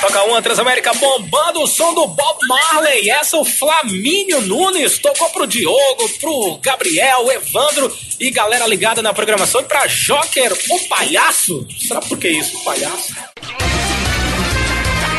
Toca 0.00 0.22
uma. 0.22 0.42
Transamérica 0.42 0.92
bombando 0.94 1.60
o 1.62 1.66
som 1.66 1.92
do 1.94 2.06
Bob 2.06 2.37
Marley. 2.48 3.10
Essa 3.10 3.36
o 3.36 3.44
Flamínio 3.44 4.40
Nunes 4.40 4.98
tocou 4.98 5.28
pro 5.30 5.46
Diogo, 5.46 6.08
pro 6.18 6.58
Gabriel, 6.62 7.30
Evandro 7.30 7.94
e 8.18 8.30
galera 8.30 8.66
ligada 8.66 9.02
na 9.02 9.12
programação. 9.12 9.60
E 9.60 9.64
pra 9.64 9.86
Joker, 9.86 10.52
o 10.70 10.88
palhaço. 10.88 11.66
Será 11.86 12.00
por 12.00 12.18
que 12.18 12.28
isso, 12.28 12.58
palhaço? 12.64 13.14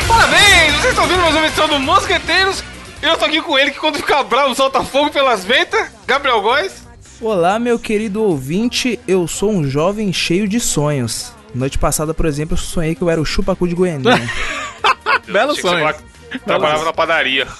Parabéns! 0.08 0.72
Vocês 0.74 0.86
estão 0.90 1.04
ouvindo 1.04 1.22
mais 1.22 1.34
uma 1.36 1.46
edição 1.46 1.68
do 1.68 1.78
Mosqueteiros. 1.78 2.62
Eu 3.00 3.16
tô 3.16 3.24
aqui 3.24 3.40
com 3.40 3.58
ele 3.58 3.70
que 3.70 3.78
quando 3.78 3.96
fica 3.96 4.22
bravo 4.22 4.54
solta 4.54 4.82
fogo 4.82 5.10
pelas 5.10 5.44
ventas. 5.44 5.88
Gabriel 6.06 6.42
Góes. 6.42 6.72
Olá, 7.20 7.58
meu 7.58 7.78
querido 7.78 8.22
ouvinte, 8.22 8.98
eu 9.06 9.26
sou 9.28 9.50
um 9.50 9.64
jovem 9.68 10.12
cheio 10.12 10.48
de 10.48 10.58
sonhos. 10.58 11.32
Noite 11.54 11.78
passada, 11.78 12.12
por 12.14 12.26
exemplo, 12.26 12.54
eu 12.54 12.58
sonhei 12.58 12.94
que 12.94 13.02
eu 13.02 13.10
era 13.10 13.20
o 13.20 13.24
chupacu 13.24 13.66
de 13.68 13.74
Goiânia. 13.74 14.10
Belo 15.26 15.54
você 15.54 15.60
sonho. 15.62 15.84
fala- 15.84 16.09
Trabalhava 16.46 16.84
na 16.84 16.92
padaria. 16.92 17.46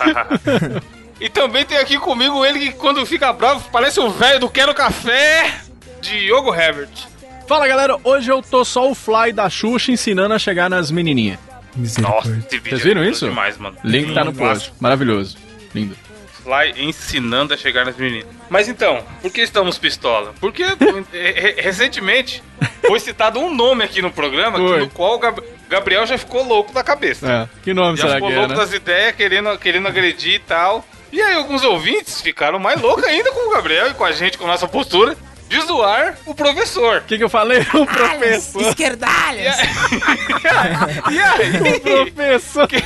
E 1.20 1.28
também 1.28 1.66
tem 1.66 1.76
aqui 1.76 1.98
comigo 1.98 2.42
ele 2.46 2.58
que 2.58 2.72
quando 2.72 3.04
fica 3.04 3.30
bravo 3.30 3.68
parece 3.70 4.00
o 4.00 4.08
velho 4.08 4.40
do 4.40 4.48
Quero 4.48 4.72
Café, 4.72 5.54
Diogo 6.00 6.54
Herbert. 6.54 6.88
Fala 7.46 7.68
galera, 7.68 7.98
hoje 8.02 8.32
eu 8.32 8.40
tô 8.40 8.64
só 8.64 8.90
o 8.90 8.94
Fly 8.94 9.30
da 9.30 9.50
Xuxa 9.50 9.92
ensinando 9.92 10.32
a 10.32 10.38
chegar 10.38 10.70
nas 10.70 10.90
menininhas. 10.90 11.38
Nossa, 12.00 12.30
esse 12.30 12.58
vídeo 12.58 12.70
Vocês 12.70 12.82
viram 12.82 13.02
é 13.02 13.10
isso? 13.10 13.26
demais, 13.26 13.58
mano. 13.58 13.76
Link 13.84 14.14
tá 14.14 14.24
no 14.24 14.32
post. 14.32 14.72
Maravilhoso. 14.80 15.36
Lindo. 15.74 15.94
Ensinando 16.76 17.54
a 17.54 17.56
chegar 17.56 17.84
nas 17.86 17.96
meninas. 17.96 18.26
Mas 18.48 18.68
então, 18.68 19.04
por 19.22 19.30
que 19.32 19.40
estamos 19.40 19.78
pistola? 19.78 20.34
Porque 20.40 20.64
re- 21.12 21.56
recentemente 21.58 22.42
foi 22.86 22.98
citado 23.00 23.38
um 23.38 23.54
nome 23.54 23.84
aqui 23.84 24.02
no 24.02 24.10
programa 24.10 24.58
no 24.58 24.90
qual 24.90 25.14
o 25.14 25.18
Gab- 25.18 25.42
Gabriel 25.68 26.06
já 26.06 26.18
ficou 26.18 26.42
louco 26.44 26.72
da 26.72 26.82
cabeça. 26.82 27.30
É, 27.30 27.62
que 27.62 27.72
nome 27.72 27.96
Já 27.96 28.02
será 28.04 28.14
ficou 28.14 28.28
que 28.28 28.34
é, 28.34 28.38
louco 28.38 28.52
né? 28.54 28.58
das 28.58 28.72
ideias, 28.72 29.14
querendo, 29.14 29.56
querendo 29.58 29.86
agredir 29.88 30.34
e 30.34 30.38
tal. 30.40 30.84
E 31.12 31.20
aí 31.20 31.34
alguns 31.34 31.62
ouvintes 31.64 32.20
ficaram 32.20 32.58
mais 32.58 32.80
loucos 32.80 33.02
ainda 33.04 33.32
com 33.32 33.48
o 33.48 33.52
Gabriel 33.52 33.90
e 33.90 33.94
com 33.94 34.04
a 34.04 34.12
gente, 34.12 34.36
com 34.38 34.44
a 34.44 34.48
nossa 34.48 34.66
postura, 34.68 35.16
de 35.50 35.60
zoar 35.66 36.16
o 36.24 36.34
professor. 36.34 36.98
O 36.98 37.00
que, 37.02 37.18
que 37.18 37.24
eu 37.24 37.28
falei? 37.28 37.60
O 37.74 37.84
professor. 37.84 38.62
Esquerdalhas! 38.62 39.56
E 41.10 41.18
aí? 41.20 41.50
O 42.08 42.12
professor. 42.12 42.68
Que- 42.68 42.82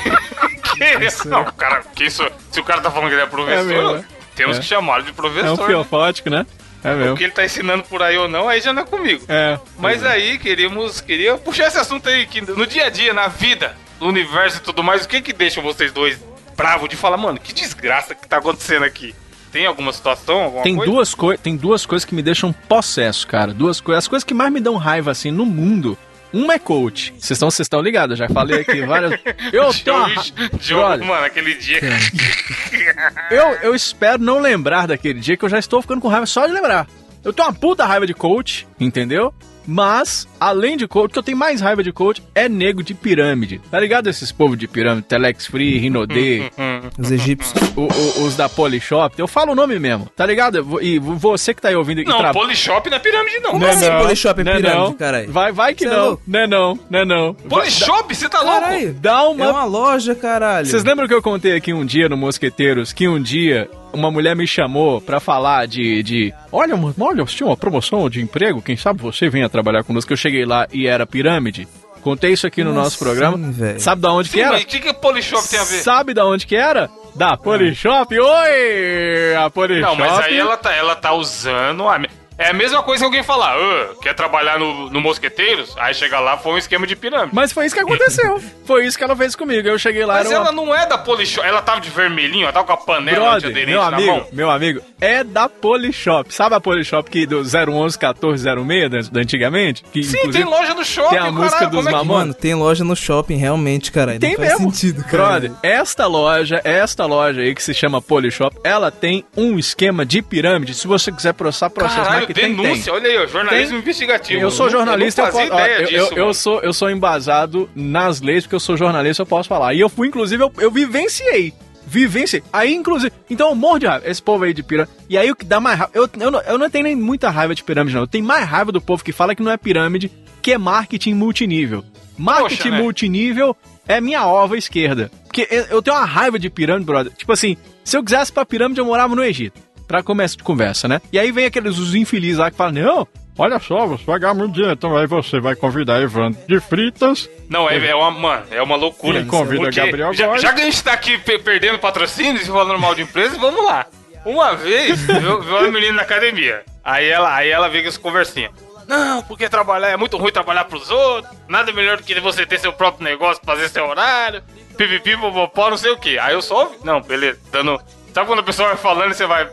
Não, 1.29 1.45
cara, 1.53 1.83
que 1.95 2.05
isso, 2.05 2.27
se 2.51 2.59
o 2.61 2.65
cara 2.65 2.81
tá 2.81 2.91
falando 2.91 3.09
que 3.09 3.15
ele 3.15 3.23
é 3.23 3.27
professor, 3.27 3.61
É 3.61 3.63
mesmo, 3.63 3.93
né? 3.93 4.05
temos 4.35 4.57
É. 4.57 4.61
que 4.61 4.67
chamá-lo 4.67 5.03
de 5.03 5.11
É 5.11 5.13
um 5.13 5.15
professor. 5.15 5.59
né? 5.61 5.67
fiofótico, 5.67 6.31
né? 6.31 6.47
É 6.83 6.93
O 6.93 6.97
mesmo. 6.97 7.17
que 7.17 7.25
ele 7.25 7.33
tá 7.33 7.45
ensinando 7.45 7.85
por 7.85 8.03
aí 8.03 8.17
ou 8.17 8.29
não, 8.29 8.49
aí 8.49 8.61
já 8.61 8.73
não 8.73 8.83
é 8.83 8.87
comigo. 8.87 9.25
É. 9.29 9.59
Mas 9.79 10.05
aí 10.05 10.39
queríamos, 10.39 11.01
queria 11.01 11.37
puxar 11.37 11.69
esse 11.69 11.79
assunto 11.79 12.09
aí, 12.09 12.27
que 12.27 12.41
no 12.41 12.67
dia 12.67 12.87
a 12.87 12.91
dia, 12.91 13.13
na 13.15 13.29
vida, 13.29 13.77
no 14.01 14.09
universo 14.09 14.57
e 14.59 14.61
tudo 14.61 14.83
mais, 14.83 15.05
o 15.05 15.09
que 15.09 15.21
que 15.23 15.33
deixa 15.33 15.61
vocês 15.61 15.93
dois 15.93 16.19
bravos 16.57 16.89
de 16.89 16.97
falar, 16.97 17.17
mano, 17.17 17.39
que 17.39 17.53
desgraça 17.53 18.15
que 18.15 18.27
tá 18.29 18.39
acontecendo 18.39 18.85
aqui? 18.85 19.15
Tem 19.55 19.67
alguma 19.67 19.93
situação, 19.93 20.43
alguma 20.43 20.65
Tem 20.65 20.75
coisa? 20.75 20.91
duas, 20.93 21.15
coi 21.15 21.39
tem 21.39 21.57
duas 21.57 21.87
coisas 21.87 22.05
que 22.05 22.13
me 22.13 22.23
deixam 22.23 22.53
possesso, 22.53 23.25
cara. 23.25 23.55
Duas 23.55 23.81
coisas. 23.81 24.03
As 24.05 24.09
coisas 24.09 24.25
que 24.25 24.35
mais 24.35 24.53
me 24.53 24.59
dão 24.61 24.75
raiva, 24.77 25.13
assim, 25.13 25.31
no 25.31 25.47
mundo. 25.47 25.97
Uma 26.33 26.55
é 26.55 26.59
coach. 26.59 27.13
Vocês 27.17 27.31
estão 27.31 27.49
vocês 27.49 27.65
estão 27.67 27.81
ligados, 27.81 28.19
eu 28.19 28.27
já 28.27 28.35
falei 28.35 28.63
aqui 28.63 28.83
várias. 28.85 29.13
Eu 29.55 29.73
tenho 29.73 29.97
uma... 29.97 30.09
ra- 30.09 30.23
Diogo, 30.23 30.59
Diogo, 30.59 30.83
Brother, 30.83 31.07
mano, 31.07 31.25
aquele 31.25 31.55
dia. 31.55 31.79
eu, 33.31 33.47
eu 33.63 33.75
espero 33.77 34.21
não 34.21 34.41
lembrar 34.41 34.89
daquele 34.89 35.21
dia 35.21 35.37
que 35.37 35.45
eu 35.45 35.49
já 35.49 35.61
estou 35.61 35.81
ficando 35.81 36.01
com 36.01 36.09
raiva 36.09 36.27
só 36.27 36.45
de 36.49 36.53
lembrar. 36.53 36.89
Eu 37.23 37.33
tenho 37.33 37.47
uma 37.47 37.55
puta 37.55 37.87
raiva 37.87 38.09
de 38.09 38.13
coach, 38.15 38.67
entendeu? 38.81 39.33
Mas, 39.67 40.29
além 40.39 40.77
de 40.77 40.87
coach, 40.87 41.11
o 41.11 41.13
que 41.15 41.19
eu 41.19 41.23
tenho 41.23 41.39
mais 41.39 41.61
raiva 41.61 41.83
de 41.83 41.93
coach 41.93 42.23
é 42.35 42.49
nego 42.49 42.83
de 42.83 42.95
pirâmide. 42.95 43.61
Tá 43.71 43.81
ligado 43.81 44.09
esses 44.09 44.31
povos 44.31 44.59
de 44.59 44.67
pirâmide? 44.69 45.07
Telex 45.07 45.47
Free, 45.47 45.79
Rinodê, 45.79 46.51
Os 46.99 47.11
egípcios. 47.11 47.55
o- 47.77 47.83
o- 47.83 48.25
os 48.27 48.37
da 48.37 48.49
Polishop. 48.49 49.15
Eu 49.19 49.27
falo 49.27 49.53
o 49.53 49.55
nome 49.55 49.79
mesmo, 49.79 50.09
tá 50.17 50.27
ligado? 50.27 50.79
E 50.83 50.99
você 50.99 51.55
que 51.55 51.63
tá 51.63 51.69
aí 51.69 51.77
ouvindo 51.77 52.03
Não, 52.05 52.19
tra- 52.19 52.33
Polishop 52.33 52.89
não 52.91 52.97
é 52.97 53.01
pirâmide, 53.01 53.41
não. 53.41 53.51
Como 53.53 53.67
assim 53.67 53.91
Polishop 53.99 54.41
é 54.41 54.45
não 54.45 54.53
pirâmide, 54.57 54.81
não. 54.83 54.93
caralho? 54.95 55.33
Vai, 55.33 55.53
vai 55.53 55.75
que 55.75 55.85
Cê 55.85 55.91
é 55.93 55.97
não. 55.97 56.19
Não 56.27 56.41
é 56.41 56.47
não, 56.47 56.79
não 56.91 56.99
é 56.99 57.05
não. 57.05 57.35
Polishop, 57.35 58.15
você 58.15 58.29
tá 58.29 58.41
louco? 58.41 58.61
Caralho, 58.61 58.93
Dá 58.95 59.11
é 59.21 59.23
uma... 59.23 59.51
uma 59.51 59.65
loja, 59.65 60.15
caralho. 60.15 60.67
Vocês 60.67 60.85
lembram 60.85 61.09
que 61.09 61.15
eu 61.15 61.23
contei 61.23 61.57
aqui 61.57 61.73
um 61.73 61.85
dia 61.85 62.09
no 62.09 62.17
Mosqueteiros 62.17 62.93
que 62.93 63.09
um 63.09 63.21
dia 63.21 63.69
uma 63.95 64.11
mulher 64.11 64.37
me 64.37 64.47
chamou 64.47 65.01
pra 65.01 65.21
falar 65.21 65.67
de, 65.67 66.03
de 66.03 66.35
olha, 66.53 66.75
olha, 67.01 67.25
tinha 67.25 67.47
uma 67.47 67.57
promoção 67.57 68.11
de 68.11 68.21
emprego, 68.21 68.61
quem 68.61 68.77
sabe 68.77 69.01
você 69.01 69.29
venha 69.29 69.49
trabalhar 69.49 69.85
conosco. 69.85 70.13
Eu 70.13 70.17
cheguei 70.17 70.45
lá 70.45 70.67
e 70.73 70.87
era 70.87 71.07
pirâmide. 71.07 71.67
Contei 72.03 72.33
isso 72.35 72.47
aqui 72.47 72.63
no 72.63 72.71
Como 72.71 72.83
nosso 72.83 72.99
programa. 72.99 73.39
velho? 73.39 73.81
Sabe 73.81 74.03
da 74.03 74.13
onde 74.13 74.29
Sim, 74.29 74.35
que 74.37 74.43
era? 74.43 74.57
o 74.59 74.67
que, 74.67 74.79
que 74.81 74.93
Polishop 74.93 75.49
tem 75.49 75.59
a 75.59 75.65
ver? 75.65 75.79
Sabe 75.79 76.13
da 76.13 76.27
onde 76.27 76.47
que 76.47 76.55
era? 76.55 76.91
Da 77.15 77.35
Polishop. 77.35 78.19
Oi! 78.19 79.35
A 79.43 79.49
Polishop. 79.49 79.87
Não, 79.87 79.97
mas 79.97 80.19
aí 80.19 80.37
ela 80.37 80.57
tá, 80.59 80.75
ela 80.75 80.95
tá 80.95 81.15
usando. 81.15 81.89
A... 81.89 81.99
É 82.37 82.51
a 82.51 82.53
mesma 82.53 82.83
coisa 82.83 83.01
que 83.01 83.05
alguém 83.05 83.23
falar, 83.23 83.55
"Ah, 83.57 83.95
quer 84.03 84.15
trabalhar 84.15 84.59
no, 84.59 84.91
no 84.91 85.01
Mosqueteiros? 85.01 85.75
Aí 85.79 85.95
chega 85.95 86.19
lá, 86.21 86.37
foi 86.37 86.53
um 86.55 86.59
esquema 86.59 86.87
de 86.87 86.97
pirâmide. 86.97 87.31
Mas 87.35 87.53
foi 87.53 87.67
isso 87.67 87.75
que 87.75 87.81
aconteceu. 87.81 88.43
foi 88.67 88.87
isso 88.87 88.99
que 88.99 89.05
ela 89.05 89.15
fez 89.15 89.37
comigo. 89.37 89.69
Eu 89.69 89.79
cheguei 89.79 90.05
lá, 90.05 90.15
Mas 90.15 90.27
era 90.31 90.41
uma 90.41 90.49
ela 90.49 90.53
não 90.53 90.75
é 90.75 90.87
da 90.87 90.99
Polishop, 90.99 91.47
ela 91.47 91.63
tava 91.63 91.81
de 91.81 91.91
vermelhinho, 91.91 92.45
ela 92.45 92.53
tava 92.53 92.67
com 92.67 92.73
a 92.73 92.77
panela 92.77 93.19
Brother, 93.19 93.37
antiaderente 93.51 93.71
meu 93.73 93.81
na 93.83 93.97
amigo, 93.97 94.13
mão. 94.13 94.27
meu 94.33 94.51
amigo, 94.51 94.81
é 95.01 95.23
da 95.23 95.49
Polishop. 95.49 96.35
Sabe 96.35 96.55
a 96.55 96.61
Polishop 96.61 97.09
que 97.11 97.27
do 97.27 97.39
011 97.41 97.99
1406 97.99 99.09
da, 99.09 99.21
antigamente? 99.21 99.85
Que, 99.93 100.03
Sim, 100.03 100.31
tem 100.31 100.45
loja 100.45 100.75
no 100.75 100.85
shopping, 100.85 101.11
tem 101.11 101.19
a 101.19 101.31
música 101.31 101.51
caralho, 101.59 101.71
dos 101.71 101.87
é 101.87 101.91
que-. 101.99 102.05
Mano, 102.05 102.35
tem 102.35 102.55
loja 102.55 102.85
no 102.85 102.97
shopping, 102.97 103.37
realmente, 103.37 103.93
caralho. 103.93 104.19
Tem 104.21 104.31
não 104.33 104.39
faz 104.39 104.51
mesmo. 104.59 104.73
sentido, 104.73 105.05
cara. 105.05 105.17
Brother, 105.41 105.53
esta 105.63 106.07
loja, 106.07 106.61
esta 106.65 107.07
loja 107.07 107.41
aí 107.43 107.55
que 107.55 107.63
se 107.63 107.73
chama 107.75 108.03
Polishop, 108.03 108.57
ela 108.65 108.91
tem 108.91 109.25
um 109.37 109.59
esquema 109.59 110.05
de 110.05 110.21
pirâmide. 110.23 110.75
Se 110.75 110.87
você 110.87 111.13
quiser 111.13 111.33
processar, 111.33 111.71
processo. 111.71 112.03
Caralho, 112.03 112.24
que 112.27 112.35
denúncia, 112.35 112.93
tem. 112.93 112.95
olha 112.95 113.21
aí, 113.23 113.29
jornalismo 113.29 113.71
Tem. 113.71 113.79
investigativo. 113.79 114.41
Eu 114.41 114.51
sou 114.51 114.69
jornalista, 114.71 115.23
eu 115.23 115.27
eu, 115.29 115.35
ó, 115.35 115.43
ideia 115.45 115.81
eu, 115.81 115.87
disso, 115.87 116.15
eu, 116.15 116.35
sou, 116.35 116.61
eu 116.61 116.73
sou 116.73 116.91
embasado 116.91 117.69
nas 117.75 118.21
leis, 118.21 118.45
porque 118.45 118.55
eu 118.55 118.61
sou 118.61 118.77
jornalista, 118.77 119.23
eu 119.23 119.27
posso 119.27 119.49
falar. 119.49 119.75
E 119.75 119.81
eu 119.81 119.89
fui, 119.89 120.09
inclusive, 120.09 120.43
eu, 120.43 120.53
eu 120.59 120.71
vivenciei. 120.71 121.53
Vivenciei. 121.87 122.43
Aí, 122.53 122.75
inclusive, 122.75 123.13
então 123.29 123.51
eu 123.51 123.55
morro 123.55 123.79
de 123.79 123.87
raiva. 123.87 124.09
Esse 124.09 124.23
povo 124.23 124.45
aí 124.45 124.55
de 124.55 124.63
pirâmide. 124.63 124.97
E 125.09 125.19
aí 125.19 125.31
o 125.31 125.37
que 125.37 125.45
dá 125.45 125.61
mais 125.61 125.79
raiva. 125.79 125.93
Eu, 125.95 126.09
eu, 126.19 126.31
não, 126.31 126.41
eu 126.41 126.59
não 126.59 126.71
tenho 126.71 126.85
nem 126.85 126.97
muita 126.97 127.29
raiva 127.31 127.55
de 127.55 127.63
pirâmide, 127.63 127.95
não. 127.95 128.03
Eu 128.03 128.07
tenho 128.07 128.25
mais 128.25 128.47
raiva 128.47 128.73
do 128.73 128.81
povo 128.81 129.05
que 129.05 129.13
fala 129.13 129.35
que 129.35 129.43
não 129.43 129.53
é 129.53 129.57
pirâmide, 129.57 130.11
que 130.41 130.53
é 130.53 130.59
marketing 130.59 131.15
multinível. 131.15 131.85
Marketing 132.17 132.57
Poxa, 132.57 132.71
né? 132.71 132.81
multinível 132.81 133.57
é 133.87 134.01
minha 134.01 134.27
ova 134.27 134.57
esquerda. 134.57 135.11
Porque 135.25 135.47
eu, 135.51 135.65
eu 135.65 135.83
tenho 135.83 135.97
uma 135.97 136.07
raiva 136.07 136.39
de 136.39 136.49
pirâmide, 136.49 136.87
brother. 136.87 137.13
Tipo 137.13 137.33
assim, 137.33 137.57
se 137.83 137.97
eu 137.97 138.03
quisesse 138.03 138.33
pra 138.33 138.47
pirâmide, 138.47 138.81
eu 138.81 138.87
morava 138.87 139.15
no 139.15 139.23
Egito. 139.23 139.61
Pra 139.87 140.03
começo 140.03 140.37
de 140.37 140.43
conversa, 140.43 140.89
né? 140.89 141.01
E 141.13 141.19
aí 141.19 141.31
vem 141.31 141.45
aqueles 141.47 141.79
os 141.79 141.95
infelizes 141.95 142.39
lá 142.39 142.51
que 142.51 142.57
falam, 142.57 142.73
não, 142.83 143.09
olha 143.39 143.59
só, 143.59 143.87
você 143.87 144.03
vai 144.05 144.19
ganhar 144.19 144.35
muito 144.35 144.53
dinheiro, 144.55 144.73
então 144.75 144.97
aí 144.97 145.07
você 145.07 145.39
vai 145.41 145.55
convidar 145.55 146.01
Evandro 146.01 146.41
de 146.49 146.59
Fritas. 146.61 147.29
Não, 147.51 147.69
é, 147.69 147.77
é 147.87 147.95
uma, 147.95 148.11
mano, 148.11 148.45
é 148.51 148.63
uma 148.63 148.77
loucura. 148.77 149.19
Ele 149.19 149.27
convida 149.29 149.71
Gabriel 149.71 150.13
já, 150.15 150.27
Góes. 150.27 150.43
já 150.43 150.53
que 150.53 150.63
a 150.63 150.65
gente 150.65 150.83
tá 150.83 150.93
aqui 150.95 151.19
pe- 151.19 151.39
perdendo 151.39 151.79
patrocínios 151.79 152.47
e 152.49 152.51
falando 152.51 152.79
mal 152.81 152.95
de 152.95 153.03
empresas, 153.03 153.37
vamos 153.39 153.65
lá. 153.65 153.87
Uma 154.25 154.55
vez, 154.57 154.99
viu, 155.03 155.43
viu 155.43 155.59
uma 155.59 155.71
menina 155.71 155.93
na 155.95 156.03
academia. 156.03 156.63
Aí 156.83 157.07
ela, 157.07 157.35
aí 157.35 157.51
ela 157.51 157.69
veio 157.69 157.83
com 157.85 157.89
essa 157.91 158.01
conversinha. 158.01 158.51
Não, 158.89 159.23
porque 159.23 159.49
trabalhar 159.49 159.89
é 159.89 159.97
muito 159.99 160.17
ruim 160.17 160.33
trabalhar 160.33 160.65
pros 160.65 160.91
outros. 160.91 161.35
Nada 161.49 161.73
melhor 161.73 161.99
do 161.99 162.03
que 162.03 162.19
você 162.21 162.47
ter 162.47 162.59
seu 162.59 162.73
próprio 162.73 163.05
negócio, 163.05 163.43
fazer 163.45 163.69
seu 163.69 163.87
horário. 163.87 164.43
Pipipi, 164.79 165.17
popopó, 165.17 165.69
não 165.71 165.77
sei 165.77 165.91
o 165.93 165.99
que. 165.99 166.19
Aí 166.19 166.33
eu 166.35 166.41
só 166.43 166.65
ouvi. 166.65 166.77
Não, 166.85 167.01
beleza, 167.03 167.39
dando. 167.53 167.79
Sabe 168.15 168.29
quando 168.29 168.39
a 168.39 168.45
pessoa 168.45 168.69
vai 168.69 168.77
falando 168.77 169.11
e 169.11 169.15
você 169.15 169.27
vai 169.27 169.49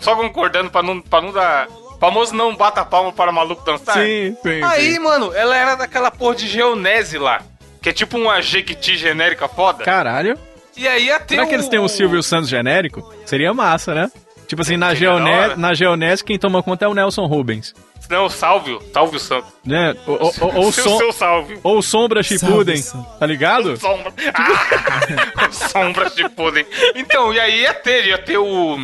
só 0.00 0.16
concordando 0.16 0.70
pra 0.70 0.82
não, 0.82 1.02
pra 1.02 1.20
não 1.20 1.32
dar. 1.32 1.68
Famoso 2.00 2.34
não 2.34 2.56
bata 2.56 2.84
palma 2.84 3.12
para 3.12 3.30
maluco 3.30 3.64
dançar? 3.64 3.94
Sim, 3.94 4.36
sim. 4.42 4.62
Aí, 4.62 4.94
sim. 4.94 4.98
mano, 4.98 5.32
ela 5.34 5.56
era 5.56 5.74
daquela 5.74 6.10
porra 6.10 6.34
de 6.34 6.46
geonese 6.46 7.18
lá. 7.18 7.42
Que 7.80 7.90
é 7.90 7.92
tipo 7.92 8.16
uma 8.18 8.40
jequiti 8.40 8.96
genérica 8.96 9.46
foda. 9.48 9.84
Caralho. 9.84 10.38
E 10.76 10.88
aí 10.88 11.06
ia 11.06 11.20
ter 11.20 11.36
Será 11.36 11.46
que 11.46 11.54
eles 11.54 11.68
têm 11.68 11.78
um 11.78 11.88
Silvio 11.88 12.22
Santos 12.22 12.48
genérico? 12.48 13.14
Seria 13.24 13.52
massa, 13.54 13.94
né? 13.94 14.10
Tipo 14.46 14.62
assim, 14.62 14.76
na, 14.76 14.94
Geone 14.94 15.56
na 15.56 15.74
Geonese, 15.74 16.24
quem 16.24 16.38
toma 16.38 16.62
conta 16.62 16.84
é 16.84 16.88
o 16.88 16.94
Nelson 16.94 17.26
Rubens. 17.26 17.74
Não, 18.08 18.28
Salvio. 18.28 18.80
Salvio 18.92 19.18
Santos. 19.18 19.52
Né? 19.64 19.94
Ou, 20.06 20.32
ou, 20.40 20.54
ou, 20.66 20.72
seu, 20.72 20.84
som, 20.84 20.98
seu 20.98 21.12
Salvio. 21.12 21.60
ou 21.62 21.82
Sombra 21.82 22.22
Chipuden, 22.22 22.76
Salve, 22.76 23.06
tá 23.18 23.26
ligado? 23.26 23.76
Sombra. 23.80 24.12
Ah! 24.34 25.50
Sombra 25.50 26.10
de 26.10 26.28
pudem. 26.30 26.66
Então, 26.94 27.32
e 27.32 27.40
aí 27.40 27.60
ia 27.62 27.74
ter, 27.74 28.06
ia 28.06 28.18
ter 28.18 28.38
o. 28.38 28.78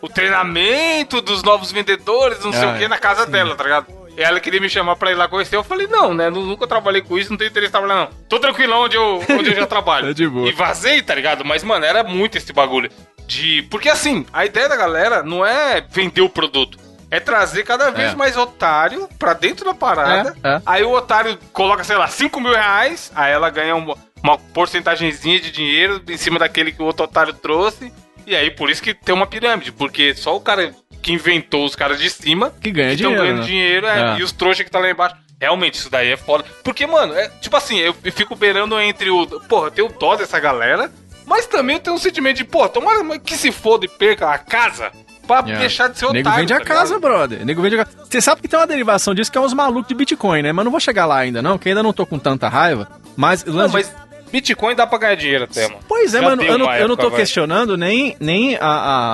o 0.00 0.08
treinamento 0.08 1.20
dos 1.20 1.42
novos 1.42 1.72
vendedores, 1.72 2.44
não 2.44 2.52
sei 2.52 2.64
Ah, 2.68 2.74
o 2.74 2.78
que, 2.78 2.88
na 2.88 2.98
casa 2.98 3.26
dela, 3.26 3.54
tá 3.54 3.64
ligado? 3.64 3.86
E 4.16 4.20
ela 4.22 4.40
queria 4.40 4.60
me 4.60 4.68
chamar 4.68 4.96
pra 4.96 5.12
ir 5.12 5.14
lá 5.14 5.28
conhecer. 5.28 5.54
Eu 5.54 5.62
falei, 5.62 5.86
não, 5.86 6.12
né? 6.12 6.28
nu- 6.28 6.44
Nunca 6.44 6.66
trabalhei 6.66 7.00
com 7.00 7.16
isso, 7.16 7.30
não 7.30 7.38
tenho 7.38 7.50
interesse 7.50 7.68
em 7.68 7.72
trabalhar, 7.72 7.94
não. 8.00 8.08
Tô 8.28 8.40
tranquilão 8.40 8.80
onde 8.82 8.96
eu, 8.96 9.22
onde 9.30 9.50
eu 9.50 9.54
já 9.54 9.64
trabalho. 9.66 10.10
É 10.10 10.12
de 10.12 10.26
boa. 10.26 10.48
E 10.48 10.52
vazei, 10.52 11.00
tá 11.02 11.14
ligado? 11.14 11.44
Mas, 11.44 11.62
mano, 11.62 11.84
era 11.84 12.02
muito 12.02 12.36
esse 12.36 12.52
bagulho. 12.52 12.90
De. 13.28 13.62
Porque 13.70 13.88
assim, 13.88 14.26
a 14.32 14.44
ideia 14.44 14.68
da 14.68 14.74
galera 14.76 15.22
não 15.22 15.46
é 15.46 15.80
vender 15.88 16.22
o 16.22 16.28
produto. 16.28 16.76
É 17.10 17.18
trazer 17.18 17.64
cada 17.64 17.90
vez 17.90 18.12
É. 18.12 18.16
mais 18.16 18.36
otário 18.36 19.08
pra 19.18 19.32
dentro 19.32 19.64
da 19.64 19.74
parada. 19.74 20.36
É, 20.42 20.48
é. 20.56 20.62
Aí 20.66 20.82
o 20.82 20.92
otário 20.92 21.38
coloca, 21.52 21.82
sei 21.84 21.96
lá, 21.96 22.06
5 22.06 22.40
mil 22.40 22.52
reais. 22.52 23.10
Aí 23.14 23.32
ela 23.32 23.48
ganha 23.48 23.74
uma, 23.74 23.96
uma 24.22 24.36
porcentagemzinha 24.38 25.40
de 25.40 25.50
dinheiro 25.50 26.02
em 26.08 26.16
cima 26.18 26.38
daquele 26.38 26.70
que 26.72 26.82
o 26.82 26.84
outro 26.84 27.04
otário 27.04 27.32
trouxe. 27.32 27.92
E 28.26 28.36
aí, 28.36 28.50
por 28.50 28.68
isso 28.68 28.82
que 28.82 28.92
tem 28.92 29.14
uma 29.14 29.26
pirâmide. 29.26 29.72
Porque 29.72 30.14
só 30.14 30.36
o 30.36 30.40
cara 30.40 30.74
que 31.00 31.12
inventou 31.12 31.64
os 31.64 31.74
caras 31.74 31.98
de 31.98 32.10
cima 32.10 32.52
Que 32.60 32.70
ganha 32.70 32.92
estão 32.92 33.10
dinheiro, 33.10 33.22
ganhando 33.24 33.40
né? 33.40 33.46
dinheiro 33.46 33.86
é, 33.86 34.00
É. 34.14 34.18
e 34.18 34.22
os 34.22 34.32
trouxas 34.32 34.64
que 34.64 34.70
tá 34.70 34.78
lá 34.78 34.90
embaixo. 34.90 35.16
Realmente, 35.40 35.74
isso 35.74 35.88
daí 35.88 36.10
é 36.12 36.16
foda. 36.16 36.44
Porque, 36.62 36.86
mano, 36.86 37.14
é 37.14 37.28
tipo 37.40 37.56
assim, 37.56 37.78
eu 37.78 37.94
fico 37.94 38.34
beirando 38.34 38.78
entre 38.80 39.08
o. 39.08 39.24
Porra, 39.48 39.68
eu 39.68 39.70
tenho 39.70 39.88
dó 39.88 40.16
dessa 40.16 40.38
galera, 40.40 40.90
mas 41.24 41.46
também 41.46 41.76
eu 41.76 41.80
tenho 41.82 41.94
um 41.96 41.98
sentimento 41.98 42.38
de, 42.38 42.44
pô, 42.44 42.68
tomara 42.68 43.18
que 43.20 43.36
se 43.36 43.52
foda 43.52 43.84
e 43.84 43.88
perca 43.88 44.30
a 44.30 44.36
casa 44.38 44.90
pra 45.28 45.52
É. 45.52 45.58
deixar 45.58 45.88
de 45.88 45.98
ser 45.98 46.06
Nego 46.06 46.20
otário. 46.28 46.38
vende 46.40 46.52
a 46.54 46.58
tá 46.58 46.64
casa, 46.64 46.94
ligado? 46.96 47.00
brother. 47.00 47.44
Nego 47.46 47.62
vende 47.62 47.78
a 47.78 47.84
casa. 47.84 47.96
Você 48.08 48.20
sabe 48.20 48.40
que 48.42 48.48
tem 48.48 48.58
uma 48.58 48.66
derivação 48.66 49.14
disso 49.14 49.30
que 49.30 49.38
é 49.38 49.40
uns 49.40 49.52
malucos 49.54 49.86
de 49.88 49.94
Bitcoin, 49.94 50.42
né? 50.42 50.52
Mas 50.52 50.64
não 50.64 50.70
vou 50.72 50.80
chegar 50.80 51.06
lá 51.06 51.18
ainda, 51.18 51.40
não, 51.42 51.56
que 51.58 51.68
ainda 51.68 51.82
não 51.82 51.92
tô 51.92 52.04
com 52.06 52.18
tanta 52.18 52.48
raiva. 52.48 52.88
Mas, 53.16 53.44
Não, 53.44 53.54
lance 53.54 53.72
mas 53.74 53.94
Bitcoin 54.30 54.74
dá 54.74 54.86
pra 54.86 54.98
ganhar 54.98 55.14
dinheiro 55.16 55.44
até, 55.44 55.68
mano. 55.68 55.80
Pois 55.88 56.14
é, 56.14 56.20
Já 56.20 56.24
mano, 56.28 56.42
eu 56.42 56.58
não, 56.58 56.72
eu 56.74 56.86
não 56.88 56.96
tô 56.96 57.08
vai. 57.10 57.20
questionando 57.20 57.76
nem, 57.76 58.14
nem 58.20 58.56
a, 58.56 58.60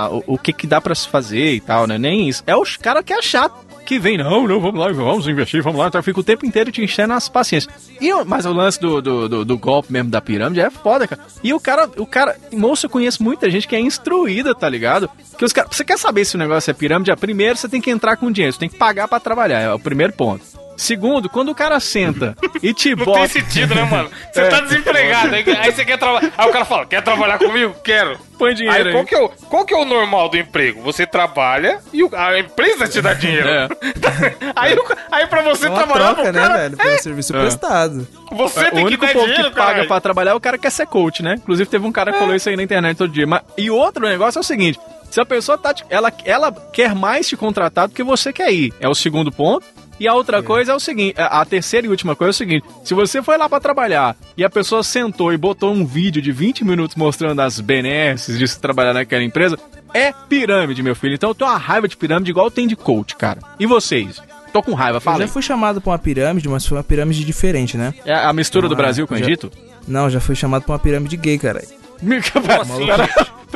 a- 0.07 0.09
o, 0.11 0.25
o 0.27 0.39
que 0.39 0.53
que 0.53 0.67
dá 0.67 0.81
pra 0.81 0.95
se 0.95 1.07
fazer 1.09 1.53
e 1.55 1.61
tal, 1.61 1.87
né? 1.87 1.97
Nem 1.99 2.29
isso. 2.29 2.43
É 2.47 2.57
os 2.57 2.77
caras 2.77 3.03
que 3.05 3.13
é 3.13 3.23
chato. 3.23 3.55
Que 3.85 3.99
vem, 3.99 4.17
não, 4.17 4.49
não, 4.49 4.61
vamos 4.61 4.81
lá, 4.81 4.91
vamos 4.93 5.29
investir, 5.29 5.63
vamos 5.63 5.79
lá. 5.79 5.89
Então 5.89 6.03
fica 6.03 6.19
o 6.19 6.25
tempo 6.25 6.47
inteiro 6.47 6.73
te 6.73 6.83
enchendo 6.83 7.13
as 7.13 7.29
paciências. 7.29 7.73
E, 8.01 8.13
mas 8.25 8.47
o 8.47 8.53
lance 8.53 8.81
do, 8.81 9.03
do, 9.03 9.29
do- 9.29 9.45
do 9.45 9.59
golpe 9.59 9.93
mesmo 9.93 10.11
da 10.11 10.23
pirâmide 10.23 10.61
é 10.61 10.71
foda, 10.71 11.07
cara. 11.07 11.21
E 11.43 11.53
o 11.53 11.61
cara, 11.61 11.91
o 11.99 12.07
cara, 12.07 12.35
moço, 12.53 12.87
eu 12.87 12.91
conheço 12.91 13.23
muita 13.23 13.51
gente 13.51 13.69
que 13.69 13.77
é 13.77 13.81
instruída, 13.81 14.55
tá 14.55 14.69
ligado? 14.69 15.11
Que 15.37 15.45
os 15.45 15.53
caras, 15.53 15.77
você 15.77 15.85
quer 15.85 15.99
saber 15.99 16.25
se 16.25 16.35
o 16.35 16.39
negócio 16.39 16.71
é 16.71 16.75
pirâmide? 16.75 17.11
É, 17.11 17.17
primeiro 17.17 17.57
você 17.59 17.69
tem 17.69 17.81
que 17.81 17.91
entrar 17.91 18.17
com 18.17 18.33
dinheiro, 18.33 18.55
você 18.55 18.59
tem 18.61 18.69
que 18.71 18.77
pagar 18.79 19.07
pra 19.07 19.21
trabalhar, 19.21 19.61
é 19.61 19.73
o 19.73 19.79
primeiro 19.79 20.15
ponto. 20.15 20.43
Segundo, 20.77 21.29
quando 21.29 21.51
o 21.51 21.55
cara 21.55 21.79
senta 21.81 22.37
e 22.63 22.73
te 22.75 22.95
Não 22.95 23.05
bota. 23.05 23.21
tem 23.21 23.29
sentido, 23.29 23.75
né, 23.75 23.85
mano? 23.85 24.11
Você 24.33 24.41
É. 24.41 24.49
tá 24.49 24.61
desempregado, 24.61 25.35
aí, 25.35 25.45
aí 25.59 25.73
você 25.73 25.85
quer 25.85 25.99
trabalhar. 25.99 26.33
Aí 26.37 26.49
o 26.49 26.53
cara 26.53 26.65
fala, 26.65 26.87
quer 26.87 27.03
trabalhar 27.03 27.39
comigo? 27.39 27.75
Quero. 27.85 28.19
Põe 28.39 28.53
dinheiro 28.55 28.77
Aí 28.77 28.87
aí. 28.89 28.93
qual 28.93 29.05
que, 29.05 29.15
é 29.15 29.23
o, 29.23 29.29
qual 29.29 29.65
que 29.65 29.73
é 29.73 29.77
o 29.77 29.85
normal 29.85 30.29
do 30.29 30.37
emprego? 30.37 30.83
Você 30.83 31.07
trabalha 31.07 31.79
e 31.93 32.03
o- 32.03 32.11
a 32.13 32.37
empresa 32.39 32.89
te 32.89 33.01
dá 33.01 33.15
dinheiro. 33.15 33.49
É. 33.49 33.69
aí, 34.57 34.75
o- 34.75 34.97
aí 35.13 35.27
pra 35.29 35.43
você 35.43 35.67
É 35.67 35.71
trabalhar 35.71 36.15
troca, 36.15 36.33
né, 36.33 36.41
cara, 36.41 36.57
velho? 36.59 36.77
Pelo 36.77 36.99
serviço 36.99 37.33
prestado. 37.33 38.09
você 38.33 38.61
É, 38.61 38.71
tem 38.71 38.83
o 38.83 38.83
que 38.83 38.87
único 38.89 39.07
dar 39.07 39.13
povo 39.13 39.27
dinheiro, 39.27 39.51
que 39.51 39.57
paga 39.57 39.85
pra 39.85 40.01
trabalhar 40.01 40.33
é 40.33 40.35
o 40.35 40.41
cara 40.41 40.57
que 40.59 40.63
quer 40.63 40.71
ser 40.71 40.87
coach, 40.87 41.23
né? 41.23 41.35
Inclusive 41.37 41.69
teve 41.71 41.87
um 41.87 41.93
cara 41.93 42.13
que 42.13 42.19
falou 42.19 42.35
isso 42.35 42.49
aí 42.49 42.57
na 42.57 42.63
internet 42.65 42.97
todo 42.97 43.13
dia. 43.13 43.27
Mas, 43.27 43.43
e 43.57 43.71
outro 43.71 44.05
negócio 44.07 44.39
é 44.39 44.41
o 44.41 44.45
seguinte: 44.45 44.81
se 45.11 45.21
a 45.21 45.25
pessoa 45.27 45.57
tá. 45.57 45.73
Ela, 45.89 46.13
ela 46.25 46.51
quer 46.73 46.93
mais 46.95 47.29
te 47.29 47.37
contratar 47.37 47.87
do 47.87 47.95
que 47.95 48.03
você 48.03 48.33
quer 48.33 48.53
ir. 48.53 48.73
É 48.81 48.89
o 48.89 48.95
segundo 48.97 49.31
ponto. 49.31 49.65
E 50.01 50.09
a 50.09 50.15
outra 50.15 50.43
coisa 50.43 50.73
é 50.73 50.75
o 50.75 50.81
seguinte: 50.81 51.15
a 51.19 51.45
terceira 51.45 51.87
e 51.87 51.91
última 51.91 52.17
coisa 52.17 52.31
é 52.31 52.33
o 52.33 52.35
seguinte: 52.35 52.67
se 52.83 52.95
você 52.95 53.23
foi 53.23 53.37
lá 53.39 53.49
pra 53.49 53.61
trabalhar 53.61 54.17
e 54.37 54.45
a 54.45 54.51
pessoa 54.51 54.83
sentou 54.83 55.33
e 55.33 55.37
botou 55.37 55.73
um 55.73 55.85
vídeo 55.87 56.21
de 56.21 56.33
20 56.33 56.65
minutos 56.65 56.97
mostrando 56.97 57.41
as 57.41 57.61
benesses 57.61 58.39
de 58.39 58.47
se 58.49 58.59
trabalhar 58.59 58.93
naquela 58.93 59.23
empresa, 59.23 59.59
é 59.93 60.13
pirâmide, 60.29 60.83
meu 60.83 60.97
filho. 60.97 61.15
Então 61.15 61.31
eu 61.31 61.35
tenho 61.35 61.51
uma 61.51 61.57
raiva 61.59 61.87
de 61.87 61.97
pirâmide 61.97 62.31
igual 62.31 62.51
tem 62.51 62.67
de 62.67 62.75
coach, 62.77 63.15
cara. 63.17 63.39
E 63.59 63.67
vocês? 63.67 64.21
Tô 64.53 64.63
com 64.63 64.73
raiva, 64.75 64.99
Eu 64.99 65.01
fala. 65.01 65.19
já 65.19 65.25
aí. 65.25 65.31
fui 65.31 65.43
chamado 65.43 65.81
pra 65.81 65.91
uma 65.93 65.99
pirâmide, 65.99 66.49
mas 66.49 66.65
foi 66.67 66.79
uma 66.79 66.85
pirâmide 66.85 67.25
diferente, 67.25 67.77
né? 67.77 67.93
É 68.05 68.15
a 68.15 68.33
mistura 68.33 68.69
do 68.69 68.75
Ah, 68.75 68.77
Brasil 68.77 69.07
com 69.07 69.15
o 69.15 69.19
já- 69.19 69.25
Egito? 69.25 69.51
Não, 69.87 70.09
já 70.09 70.21
fui 70.21 70.35
chamado 70.37 70.63
pra 70.63 70.73
uma 70.73 70.79
pirâmide 70.79 71.17
gay, 71.17 71.39
cara. 71.39 71.61
Pera, 72.01 72.63
assim, 72.63 72.87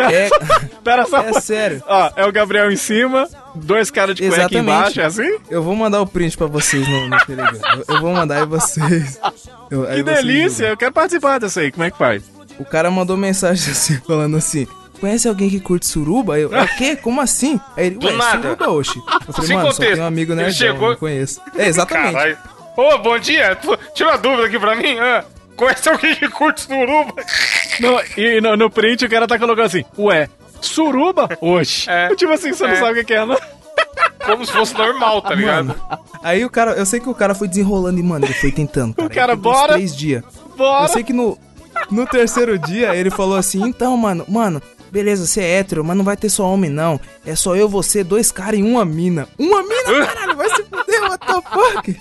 pera, 0.06 0.28
pera, 0.38 0.62
É, 0.62 0.68
pera 0.84 1.06
só. 1.06 1.18
é 1.22 1.32
sério. 1.40 1.82
Ó, 1.86 2.10
é 2.16 2.24
o 2.26 2.32
Gabriel 2.32 2.70
em 2.70 2.76
cima, 2.76 3.28
dois 3.54 3.90
caras 3.90 4.14
de 4.14 4.22
cueca 4.22 4.36
Exatamente. 4.42 4.62
embaixo, 4.62 5.00
é 5.00 5.04
assim? 5.04 5.38
Eu 5.50 5.62
vou 5.62 5.74
mandar 5.74 6.00
o 6.00 6.06
print 6.06 6.36
pra 6.36 6.46
vocês 6.46 6.86
no, 6.88 7.08
no 7.08 7.18
Telegram. 7.24 7.60
Eu, 7.88 7.94
eu 7.96 8.00
vou 8.00 8.12
mandar 8.12 8.36
aí 8.40 8.46
vocês. 8.46 9.18
Eu- 9.70 9.86
aí 9.88 9.96
Que 9.96 10.02
vocês 10.04 10.16
delícia, 10.24 10.48
julgam. 10.50 10.68
eu 10.70 10.76
quero 10.76 10.92
participar 10.92 11.38
dessa 11.40 11.60
aí, 11.60 11.70
como 11.72 11.84
é 11.84 11.90
que 11.90 11.98
faz? 11.98 12.22
O 12.58 12.64
cara 12.64 12.90
mandou 12.90 13.16
mensagem 13.16 13.70
assim, 13.72 13.96
falando 14.06 14.36
assim: 14.36 14.66
Conhece 15.00 15.28
alguém 15.28 15.48
que 15.48 15.60
curte 15.60 15.86
suruba? 15.86 16.38
Eu, 16.38 16.48
o 16.48 16.76
quê? 16.76 16.96
Como 16.96 17.20
assim? 17.20 17.60
Aí 17.76 17.86
ele, 17.86 17.98
ué, 18.04 18.12
nada. 18.12 18.42
suruba, 18.42 18.70
oxi. 18.72 18.98
Eu 19.28 19.32
falei, 19.32 19.46
Sem 19.48 19.56
mano, 19.56 19.68
só 19.68 19.74
contexto. 19.74 19.94
tem 19.94 20.02
um 20.02 20.06
amigo 20.06 20.32
Ele 20.32 20.36
nerdão, 20.42 20.56
chegou- 20.56 20.88
não 20.90 20.96
conheço. 20.96 21.40
É, 21.56 21.68
exatamente. 21.68 22.14
Caralho. 22.14 22.38
Ô, 22.76 22.98
bom 22.98 23.18
dia. 23.18 23.56
Tira 23.94 24.10
uma 24.10 24.18
dúvida 24.18 24.46
aqui 24.46 24.58
pra 24.58 24.74
mim. 24.74 24.98
Ah, 24.98 25.24
conhece 25.58 25.88
alguém 25.88 26.14
que 26.14 26.28
curte 26.30 26.62
suruba? 26.62 27.12
No, 27.80 28.00
e 28.16 28.40
no, 28.40 28.56
no 28.56 28.70
print 28.70 29.04
o 29.04 29.10
cara 29.10 29.26
tá 29.26 29.38
colocando 29.38 29.66
assim, 29.66 29.84
ué, 29.98 30.28
suruba? 30.60 31.28
Oxi. 31.40 31.90
É. 31.90 32.14
Tipo 32.14 32.32
assim, 32.32 32.52
você 32.52 32.64
não 32.64 32.72
É. 32.72 32.76
sabe 32.76 33.00
o 33.00 33.04
que 33.04 33.12
é, 33.14 33.24
não? 33.26 33.36
Como 34.24 34.44
se 34.44 34.52
fosse 34.52 34.74
normal, 34.74 35.22
tá 35.22 35.34
ligado? 35.34 35.68
Mano, 35.68 35.80
aí 36.22 36.44
o 36.44 36.50
cara, 36.50 36.72
eu 36.72 36.84
sei 36.86 37.00
que 37.00 37.08
o 37.08 37.14
cara 37.14 37.34
foi 37.34 37.48
desenrolando 37.48 37.98
e, 37.98 38.02
mano, 38.02 38.24
ele 38.26 38.34
foi 38.34 38.52
tentando. 38.52 38.94
Cara, 38.94 39.08
cara, 39.14 39.32
Ele 39.32 39.36
tentou 39.36 39.52
uns 39.52 39.58
bora. 39.58 39.72
três 39.74 39.96
dias. 39.96 40.22
Bora. 40.56 40.84
Eu 40.84 40.88
sei 40.88 41.02
que 41.02 41.12
no, 41.12 41.38
no 41.90 42.06
terceiro 42.06 42.58
dia 42.58 42.94
ele 42.94 43.10
falou 43.10 43.36
assim: 43.36 43.62
então, 43.66 43.96
mano, 43.96 44.24
mano, 44.28 44.60
beleza, 44.90 45.24
você 45.26 45.40
é 45.40 45.58
hétero, 45.60 45.82
mas 45.84 45.96
não 45.96 46.04
vai 46.04 46.16
ter 46.16 46.28
só 46.28 46.44
homem, 46.52 46.68
não. 46.68 47.00
É 47.24 47.34
só 47.34 47.56
eu, 47.56 47.68
você, 47.68 48.04
dois 48.04 48.30
caras 48.30 48.60
e 48.60 48.62
uma 48.62 48.84
mina. 48.84 49.26
Uma 49.38 49.62
mina, 49.62 50.04
caralho, 50.06 50.36
vai 50.36 50.48
se 50.50 50.62
fuder, 50.64 51.02
what 51.04 51.26
the 51.26 51.40
fuck? 51.50 51.96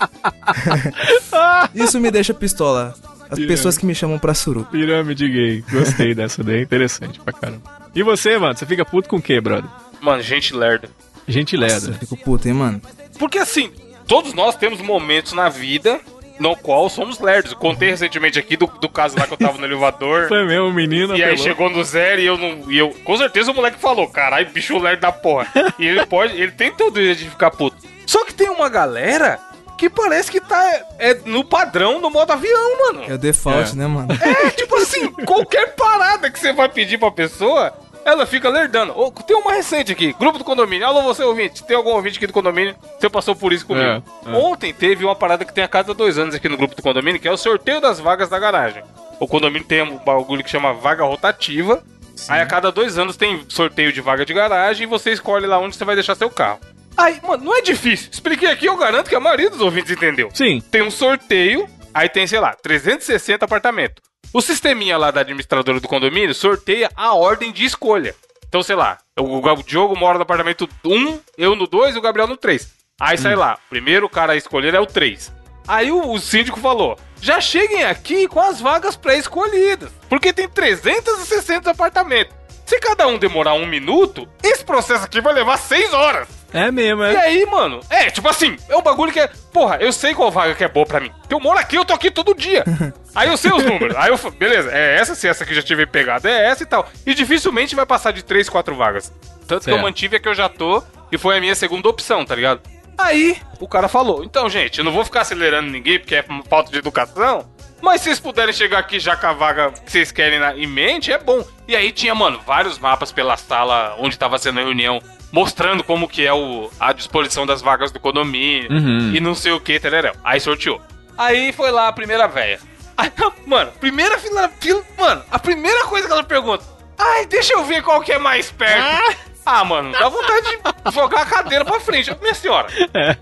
Isso 1.74 1.98
me 2.00 2.10
deixa 2.10 2.34
pistola. 2.34 2.94
As 3.30 3.38
pessoas 3.38 3.76
que 3.78 3.84
me 3.86 3.94
chamam 3.94 4.18
pra 4.18 4.34
suru. 4.34 4.64
Pirâmide 4.70 5.28
gay, 5.28 5.64
gostei 5.70 6.14
dessa 6.14 6.42
daí, 6.42 6.62
interessante 6.62 7.20
pra 7.20 7.32
caramba. 7.32 7.62
E 7.94 8.02
você, 8.02 8.38
mano, 8.38 8.56
você 8.56 8.64
fica 8.66 8.84
puto 8.84 9.08
com 9.08 9.16
o 9.16 9.22
quê, 9.22 9.40
brother? 9.40 9.68
Mano, 10.00 10.22
gente 10.22 10.54
lerda. 10.54 10.88
Gente 11.26 11.54
Eu 11.56 11.60
leda. 11.62 11.92
fico 11.94 12.16
puto, 12.16 12.48
hein, 12.48 12.54
mano. 12.54 12.80
Porque 13.18 13.38
assim, 13.38 13.70
todos 14.06 14.32
nós 14.34 14.56
temos 14.56 14.80
momentos 14.80 15.32
na 15.32 15.48
vida 15.48 16.00
no 16.40 16.54
qual 16.56 16.88
somos 16.88 17.18
lerdos. 17.18 17.52
Eu 17.52 17.58
contei 17.58 17.90
recentemente 17.90 18.38
aqui 18.38 18.56
do, 18.56 18.66
do 18.66 18.88
caso 18.88 19.18
lá 19.18 19.26
que 19.26 19.32
eu 19.32 19.36
tava 19.36 19.58
no 19.58 19.64
elevador. 19.64 20.28
Foi 20.28 20.46
mesmo, 20.46 20.66
o 20.68 20.72
menino 20.72 21.16
E 21.16 21.22
aí 21.22 21.30
apelou. 21.32 21.44
chegou 21.44 21.68
no 21.70 21.82
zero 21.84 22.20
e 22.20 22.26
eu 22.26 22.38
não. 22.38 22.70
E 22.70 22.78
eu, 22.78 22.90
com 23.04 23.16
certeza 23.16 23.50
o 23.50 23.54
moleque 23.54 23.78
falou, 23.80 24.08
caralho, 24.08 24.48
bicho 24.50 24.78
lerdo 24.78 25.00
da 25.00 25.12
porra. 25.12 25.48
E 25.78 25.86
ele 25.86 26.06
pode. 26.06 26.40
Ele 26.40 26.52
tem 26.52 26.72
todo 26.72 26.96
o 26.96 27.00
direito 27.00 27.18
de 27.18 27.30
ficar 27.30 27.50
puto. 27.50 27.76
Só 28.06 28.24
que 28.24 28.32
tem 28.32 28.48
uma 28.48 28.68
galera 28.68 29.38
que 29.78 29.88
parece 29.88 30.30
que 30.30 30.40
tá 30.40 30.62
é, 30.98 31.14
no 31.24 31.44
padrão 31.44 32.00
do 32.00 32.10
modo 32.10 32.32
avião, 32.32 32.78
mano. 32.86 33.04
É 33.08 33.14
o 33.14 33.18
default, 33.18 33.72
É. 33.72 33.74
né, 33.76 33.86
mano? 33.86 34.08
É, 34.12 34.50
tipo 34.50 34.74
assim, 34.76 35.10
qualquer 35.24 35.74
parada 35.76 36.30
que 36.30 36.38
você 36.38 36.52
vai 36.52 36.68
pedir 36.68 36.98
pra 36.98 37.10
pessoa, 37.10 37.72
ela 38.04 38.26
fica 38.26 38.48
lerdando. 38.48 38.92
Ô, 38.98 39.10
tem 39.10 39.36
uma 39.36 39.52
recente 39.52 39.92
aqui, 39.92 40.12
grupo 40.18 40.36
do 40.38 40.44
condomínio. 40.44 40.86
Alô, 40.86 41.02
você 41.02 41.22
ouvinte, 41.22 41.62
tem 41.64 41.76
algum 41.76 41.90
ouvinte 41.90 42.16
aqui 42.18 42.26
do 42.26 42.32
condomínio? 42.32 42.74
Você 42.98 43.08
passou 43.08 43.36
por 43.36 43.52
isso 43.52 43.64
comigo. 43.64 43.86
É, 43.86 44.02
é. 44.26 44.30
Ontem 44.34 44.74
teve 44.74 45.04
uma 45.04 45.14
parada 45.14 45.44
que 45.44 45.52
tem 45.54 45.62
a 45.64 45.68
cada 45.68 45.94
dois 45.94 46.18
anos 46.18 46.34
aqui 46.34 46.48
no 46.48 46.56
grupo 46.56 46.74
do 46.74 46.82
condomínio, 46.82 47.20
que 47.20 47.28
é 47.28 47.32
o 47.32 47.36
sorteio 47.36 47.80
das 47.80 48.00
vagas 48.00 48.28
da 48.28 48.38
garagem. 48.38 48.82
O 49.20 49.26
condomínio 49.28 49.66
tem 49.66 49.82
um 49.82 49.96
bagulho 49.98 50.42
que 50.44 50.50
chama 50.50 50.72
vaga 50.74 51.04
rotativa. 51.04 51.82
Aí 52.28 52.40
a 52.40 52.46
cada 52.46 52.72
dois 52.72 52.98
anos 52.98 53.16
tem 53.16 53.44
sorteio 53.48 53.92
de 53.92 54.00
vaga 54.00 54.26
de 54.26 54.34
garagem 54.34 54.82
e 54.84 54.86
você 54.90 55.12
escolhe 55.12 55.46
lá 55.46 55.58
onde 55.58 55.76
você 55.76 55.84
vai 55.84 55.94
deixar 55.94 56.16
seu 56.16 56.28
carro. 56.28 56.58
Aí, 56.98 57.20
mano, 57.22 57.44
não 57.44 57.56
é 57.56 57.62
difícil. 57.62 58.10
Expliquei 58.10 58.50
aqui, 58.50 58.66
eu 58.66 58.76
garanto 58.76 59.08
que 59.08 59.14
a 59.14 59.20
maioria 59.20 59.48
dos 59.48 59.60
ouvintes 59.60 59.92
entendeu 59.92 60.30
Sim. 60.34 60.60
tem 60.60 60.82
um 60.82 60.90
sorteio, 60.90 61.68
aí 61.94 62.08
tem, 62.08 62.26
sei 62.26 62.40
lá, 62.40 62.54
360 62.54 63.44
apartamentos. 63.44 64.02
O 64.32 64.42
sisteminha 64.42 64.98
lá 64.98 65.12
da 65.12 65.20
administradora 65.20 65.78
do 65.78 65.86
condomínio 65.86 66.34
sorteia 66.34 66.90
a 66.96 67.14
ordem 67.14 67.52
de 67.52 67.64
escolha. 67.64 68.16
Então, 68.48 68.64
sei 68.64 68.74
lá, 68.74 68.98
o, 69.16 69.62
Diogo 69.62 69.96
mora 69.96 70.18
no 70.18 70.22
apartamento 70.22 70.68
1, 70.84 71.20
eu 71.38 71.54
no 71.54 71.68
2 71.68 71.94
e 71.94 71.98
o 71.98 72.02
Gabriel 72.02 72.26
no 72.26 72.36
3. 72.36 72.68
Aí 73.00 73.16
sai 73.16 73.36
lá, 73.36 73.58
primeiro 73.70 74.08
cara 74.08 74.32
a 74.32 74.36
escolher 74.36 74.74
é 74.74 74.80
o 74.80 74.86
3. 74.86 75.32
Aí 75.68 75.92
o, 75.92 76.10
o 76.10 76.18
síndico 76.18 76.58
falou: 76.58 76.98
já 77.20 77.40
cheguem 77.40 77.84
aqui 77.84 78.26
com 78.26 78.40
as 78.40 78.60
vagas 78.60 78.96
pré-escolhidas, 78.96 79.92
porque 80.08 80.32
tem 80.32 80.48
360 80.48 81.70
apartamentos. 81.70 82.34
Se 82.66 82.80
cada 82.80 83.06
um 83.06 83.18
demorar 83.18 83.54
um 83.54 83.66
minuto, 83.66 84.28
esse 84.42 84.64
processo 84.64 85.04
aqui 85.04 85.20
vai 85.20 85.32
levar 85.32 85.58
6 85.58 85.94
horas. 85.94 86.37
É 86.52 86.70
mesmo, 86.70 87.02
E 87.04 87.14
é. 87.14 87.18
aí, 87.20 87.46
mano, 87.46 87.80
é, 87.90 88.10
tipo 88.10 88.26
assim, 88.28 88.56
é 88.68 88.76
um 88.76 88.82
bagulho 88.82 89.12
que 89.12 89.20
é. 89.20 89.28
Porra, 89.52 89.76
eu 89.80 89.92
sei 89.92 90.14
qual 90.14 90.30
vaga 90.30 90.54
que 90.54 90.64
é 90.64 90.68
boa 90.68 90.86
pra 90.86 90.98
mim. 91.00 91.10
Porque 91.20 91.34
eu 91.34 91.40
moro 91.40 91.58
aqui, 91.58 91.76
eu 91.76 91.84
tô 91.84 91.92
aqui 91.92 92.10
todo 92.10 92.34
dia. 92.34 92.64
aí 93.14 93.28
eu 93.28 93.36
sei 93.36 93.52
os 93.52 93.64
números. 93.64 93.94
Aí 93.96 94.08
eu 94.10 94.16
falo, 94.16 94.34
beleza, 94.34 94.70
é 94.72 94.96
essa, 94.96 95.14
se 95.14 95.28
essa 95.28 95.44
aqui 95.44 95.54
já 95.54 95.62
tiver 95.62 95.86
pegado, 95.86 96.26
é 96.26 96.46
essa 96.46 96.62
e 96.62 96.66
tal. 96.66 96.88
E 97.04 97.12
dificilmente 97.14 97.74
vai 97.74 97.84
passar 97.84 98.12
de 98.12 98.22
3, 98.22 98.48
4 98.48 98.74
vagas. 98.74 99.12
Tanto 99.46 99.64
que 99.64 99.70
eu 99.70 99.74
Certo. 99.74 99.82
mantive 99.82 100.16
a 100.16 100.20
que 100.20 100.28
eu 100.28 100.34
já 100.34 100.48
tô, 100.48 100.82
e 101.12 101.18
foi 101.18 101.36
a 101.36 101.40
minha 101.40 101.54
segunda 101.54 101.88
opção, 101.88 102.24
tá 102.24 102.34
ligado? 102.34 102.60
Aí, 102.96 103.36
o 103.60 103.68
cara 103.68 103.86
falou: 103.88 104.24
então, 104.24 104.48
gente, 104.48 104.78
eu 104.78 104.84
não 104.84 104.92
vou 104.92 105.04
ficar 105.04 105.20
acelerando 105.20 105.70
ninguém 105.70 105.98
porque 105.98 106.16
é 106.16 106.24
falta 106.48 106.70
de 106.72 106.78
educação. 106.78 107.46
Mas 107.80 108.00
se 108.00 108.06
vocês 108.06 108.20
puderem 108.20 108.52
chegar 108.52 108.78
aqui 108.78 108.98
já 108.98 109.16
com 109.16 109.26
a 109.26 109.32
vaga 109.32 109.70
que 109.70 109.90
vocês 109.90 110.10
querem 110.10 110.38
na, 110.38 110.56
em 110.56 110.66
mente, 110.66 111.12
é 111.12 111.18
bom. 111.18 111.44
E 111.66 111.76
aí 111.76 111.92
tinha, 111.92 112.14
mano, 112.14 112.40
vários 112.46 112.78
mapas 112.78 113.12
pela 113.12 113.36
sala 113.36 113.94
onde 113.98 114.18
tava 114.18 114.38
sendo 114.38 114.58
a 114.58 114.62
reunião, 114.62 115.00
mostrando 115.30 115.84
como 115.84 116.08
que 116.08 116.26
é 116.26 116.32
o, 116.32 116.70
a 116.80 116.92
disposição 116.92 117.46
das 117.46 117.62
vagas 117.62 117.92
do 117.92 118.00
condomínio 118.00 118.70
Uhum. 118.72 119.12
e 119.14 119.20
não 119.20 119.34
sei 119.34 119.52
o 119.52 119.60
que, 119.60 119.78
tereréu. 119.78 120.14
Aí 120.24 120.40
sorteou. 120.40 120.80
Aí 121.16 121.52
foi 121.52 121.70
lá 121.70 121.88
a 121.88 121.92
primeira 121.92 122.26
véia. 122.26 122.58
Aí, 122.96 123.12
mano, 123.46 123.70
primeira 123.78 124.18
fila, 124.18 124.50
fila, 124.60 124.82
mano, 124.98 125.22
a 125.30 125.38
primeira 125.38 125.84
coisa 125.84 126.08
que 126.08 126.12
ela 126.12 126.24
pergunta, 126.24 126.64
ai, 126.98 127.26
deixa 127.26 127.52
eu 127.52 127.62
ver 127.64 127.80
qual 127.82 128.00
que 128.00 128.10
é 128.12 128.18
mais 128.18 128.50
perto. 128.50 128.82
Ah, 128.82 129.14
mano, 129.64 129.92
dá 129.92 130.08
vontade 130.08 130.46
de 130.86 130.92
jogar 130.92 131.22
a 131.22 131.26
cadeira 131.26 131.64
pra 131.64 131.80
frente, 131.80 132.14
minha 132.20 132.34
senhora. 132.34 132.66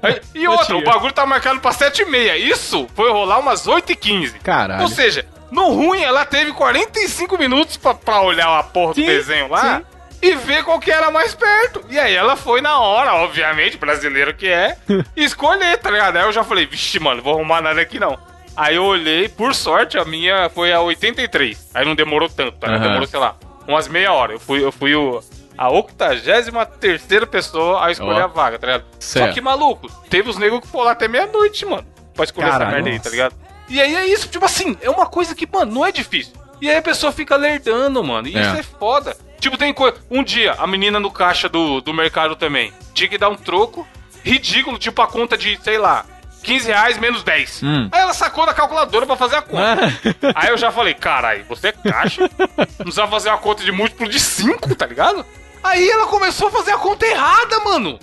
Aí- 0.02 0.20
e 0.34 0.46
outra, 0.48 0.76
o 0.76 0.82
bagulho 0.84 1.12
tá 1.12 1.24
marcado 1.26 1.60
pra 1.60 1.72
7h30. 1.72 2.36
Isso 2.36 2.88
foi 2.94 3.10
rolar 3.10 3.38
umas 3.38 3.66
8h15. 3.66 4.34
Caralho. 4.42 4.82
Ou 4.82 4.88
seja, 4.88 5.24
no 5.50 5.68
ruim, 5.72 6.02
ela 6.02 6.24
teve 6.24 6.52
45 6.52 7.38
minutos 7.38 7.76
pra, 7.76 7.94
pra 7.94 8.20
olhar 8.20 8.58
a 8.58 8.62
porra 8.62 8.94
do 8.94 9.00
Sim, 9.00 9.06
desenho 9.06 9.48
lá 9.48 9.82
e 10.22 10.34
ver 10.34 10.64
qual 10.64 10.80
que 10.80 10.90
era 10.90 11.10
mais 11.10 11.34
perto. 11.34 11.84
E 11.88 11.98
aí 11.98 12.14
ela 12.14 12.36
foi 12.36 12.60
na 12.60 12.78
hora, 12.80 13.14
obviamente, 13.14 13.76
brasileiro 13.76 14.34
que 14.34 14.48
é, 14.48 14.76
escolher, 15.16 15.78
tá 15.78 15.90
ligado? 15.90 16.16
Aí 16.16 16.24
eu 16.24 16.32
já 16.32 16.42
falei, 16.42 16.66
vixe, 16.66 16.98
mano, 16.98 17.22
vou 17.22 17.34
arrumar 17.34 17.60
nada 17.60 17.80
aqui 17.80 17.98
não. 18.00 18.18
Aí 18.56 18.76
eu 18.76 18.84
olhei, 18.84 19.28
por 19.28 19.54
sorte, 19.54 19.98
a 19.98 20.04
minha 20.04 20.48
foi 20.48 20.72
a 20.72 20.80
83. 20.80 21.70
Aí 21.74 21.84
não 21.84 21.94
demorou 21.94 22.28
tanto, 22.28 22.52
tá? 22.58 22.68
Aham. 22.68 22.78
Demorou, 22.80 23.06
sei 23.06 23.20
lá, 23.20 23.36
umas 23.68 23.86
meia 23.86 24.12
hora. 24.14 24.32
Eu 24.32 24.40
fui, 24.40 24.64
eu 24.64 24.72
fui 24.72 24.94
o, 24.94 25.22
a 25.56 25.70
83 25.70 27.24
pessoa 27.28 27.84
a 27.86 27.90
escolher 27.90 28.20
Ó. 28.20 28.24
a 28.24 28.26
vaga, 28.26 28.58
tá 28.58 28.66
ligado? 28.66 28.84
Só 29.00 29.20
Certo. 29.20 29.34
que, 29.34 29.40
maluco, 29.40 29.88
teve 30.08 30.28
os 30.30 30.36
negros 30.36 30.60
que 30.60 30.66
foram 30.68 30.86
lá 30.86 30.92
até 30.92 31.08
meia-noite, 31.08 31.64
mano, 31.64 31.86
pra 32.14 32.24
escolher 32.24 32.48
essa 32.48 32.58
Caralho, 32.58 32.74
merda 32.76 32.90
aí, 32.90 32.98
tá 33.00 33.10
ligado? 33.10 33.34
E 33.68 33.80
aí 33.80 33.94
é 33.96 34.06
isso, 34.06 34.28
tipo 34.28 34.44
assim, 34.44 34.76
é 34.80 34.88
uma 34.90 35.06
coisa 35.06 35.34
que, 35.34 35.46
mano, 35.50 35.72
não 35.72 35.84
é 35.86 35.90
difícil. 35.90 36.34
E 36.60 36.70
aí 36.70 36.76
a 36.76 36.82
pessoa 36.82 37.12
fica 37.12 37.36
lerdando, 37.36 38.02
mano. 38.02 38.28
E 38.28 38.36
É. 38.36 38.40
isso 38.40 38.56
é 38.56 38.62
foda. 38.62 39.16
Tipo, 39.40 39.58
tem 39.58 39.72
coisa. 39.74 39.96
Um 40.10 40.22
dia, 40.22 40.52
a 40.58 40.66
menina 40.66 40.98
no 40.98 41.10
caixa 41.10 41.48
do, 41.48 41.80
do 41.80 41.92
mercado 41.92 42.34
também 42.36 42.72
tinha 42.94 43.08
que 43.08 43.18
dar 43.18 43.28
um 43.28 43.36
troco 43.36 43.86
ridículo, 44.24 44.78
tipo 44.78 45.02
a 45.02 45.06
conta 45.06 45.36
de, 45.36 45.58
sei 45.62 45.76
lá, 45.76 46.06
15 46.42 46.68
reais 46.68 46.96
menos 46.98 47.22
10. 47.22 47.60
Hum. 47.62 47.88
Aí 47.92 48.00
ela 48.00 48.14
sacou 48.14 48.46
da 48.46 48.54
calculadora 48.54 49.04
pra 49.04 49.16
fazer 49.16 49.36
a 49.36 49.42
conta. 49.42 49.92
Aí 50.34 50.48
eu 50.48 50.56
já 50.56 50.70
falei, 50.72 50.94
carai, 50.94 51.42
você 51.42 51.68
é 51.68 51.72
caixa? 51.72 52.22
Não 52.56 52.66
precisava 52.78 53.10
fazer 53.10 53.28
uma 53.28 53.38
conta 53.38 53.62
de 53.62 53.70
múltiplo 53.72 54.08
de 54.08 54.18
5, 54.18 54.74
tá 54.74 54.86
ligado? 54.86 55.26
Aí 55.62 55.88
ela 55.90 56.06
começou 56.06 56.48
a 56.48 56.50
fazer 56.50 56.72
a 56.72 56.78
conta 56.78 57.06
errada, 57.06 57.60
mano. 57.60 57.98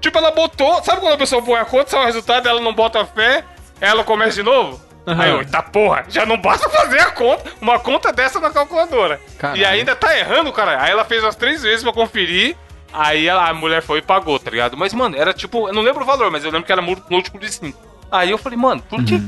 Tipo, 0.00 0.18
ela 0.18 0.30
botou. 0.30 0.82
Sabe 0.82 1.00
quando 1.00 1.14
a 1.14 1.18
pessoa 1.18 1.42
põe 1.42 1.58
a 1.58 1.64
conta, 1.64 1.90
sai 1.90 2.02
o 2.02 2.06
resultado, 2.06 2.48
ela 2.48 2.60
não 2.60 2.72
bota 2.72 3.04
fé, 3.04 3.44
ela 3.80 4.04
começa 4.04 4.36
de 4.36 4.42
novo? 4.42 4.80
Aham. 5.06 5.22
Aí 5.22 5.30
eu, 5.30 5.40
eita 5.40 5.62
porra, 5.62 6.04
já 6.08 6.24
não 6.24 6.38
basta 6.38 6.68
fazer 6.70 7.00
a 7.00 7.10
conta, 7.10 7.52
uma 7.60 7.78
conta 7.78 8.12
dessa 8.12 8.40
na 8.40 8.50
calculadora. 8.50 9.20
Caralho. 9.38 9.60
E 9.60 9.64
ainda 9.64 9.94
tá 9.94 10.16
errando, 10.18 10.50
cara. 10.52 10.80
Aí 10.82 10.90
ela 10.90 11.04
fez 11.04 11.22
umas 11.22 11.36
três 11.36 11.62
vezes 11.62 11.82
pra 11.82 11.92
conferir. 11.92 12.56
Aí 12.92 13.26
ela- 13.26 13.48
a 13.48 13.52
mulher 13.52 13.82
foi 13.82 13.98
e 13.98 14.02
pagou, 14.02 14.38
tá 14.38 14.50
ligado? 14.50 14.76
Mas, 14.76 14.94
mano, 14.94 15.16
era 15.16 15.34
tipo, 15.34 15.68
eu 15.68 15.74
não 15.74 15.82
lembro 15.82 16.04
o 16.04 16.06
valor, 16.06 16.30
mas 16.30 16.44
eu 16.44 16.50
lembro 16.50 16.64
que 16.64 16.72
era 16.72 16.80
múl- 16.80 17.02
múltiplo 17.10 17.40
de 17.40 17.52
5. 17.52 17.76
Aí 18.10 18.30
eu 18.30 18.38
falei, 18.38 18.58
mano, 18.58 18.82
por 18.88 19.02
que 19.04 19.20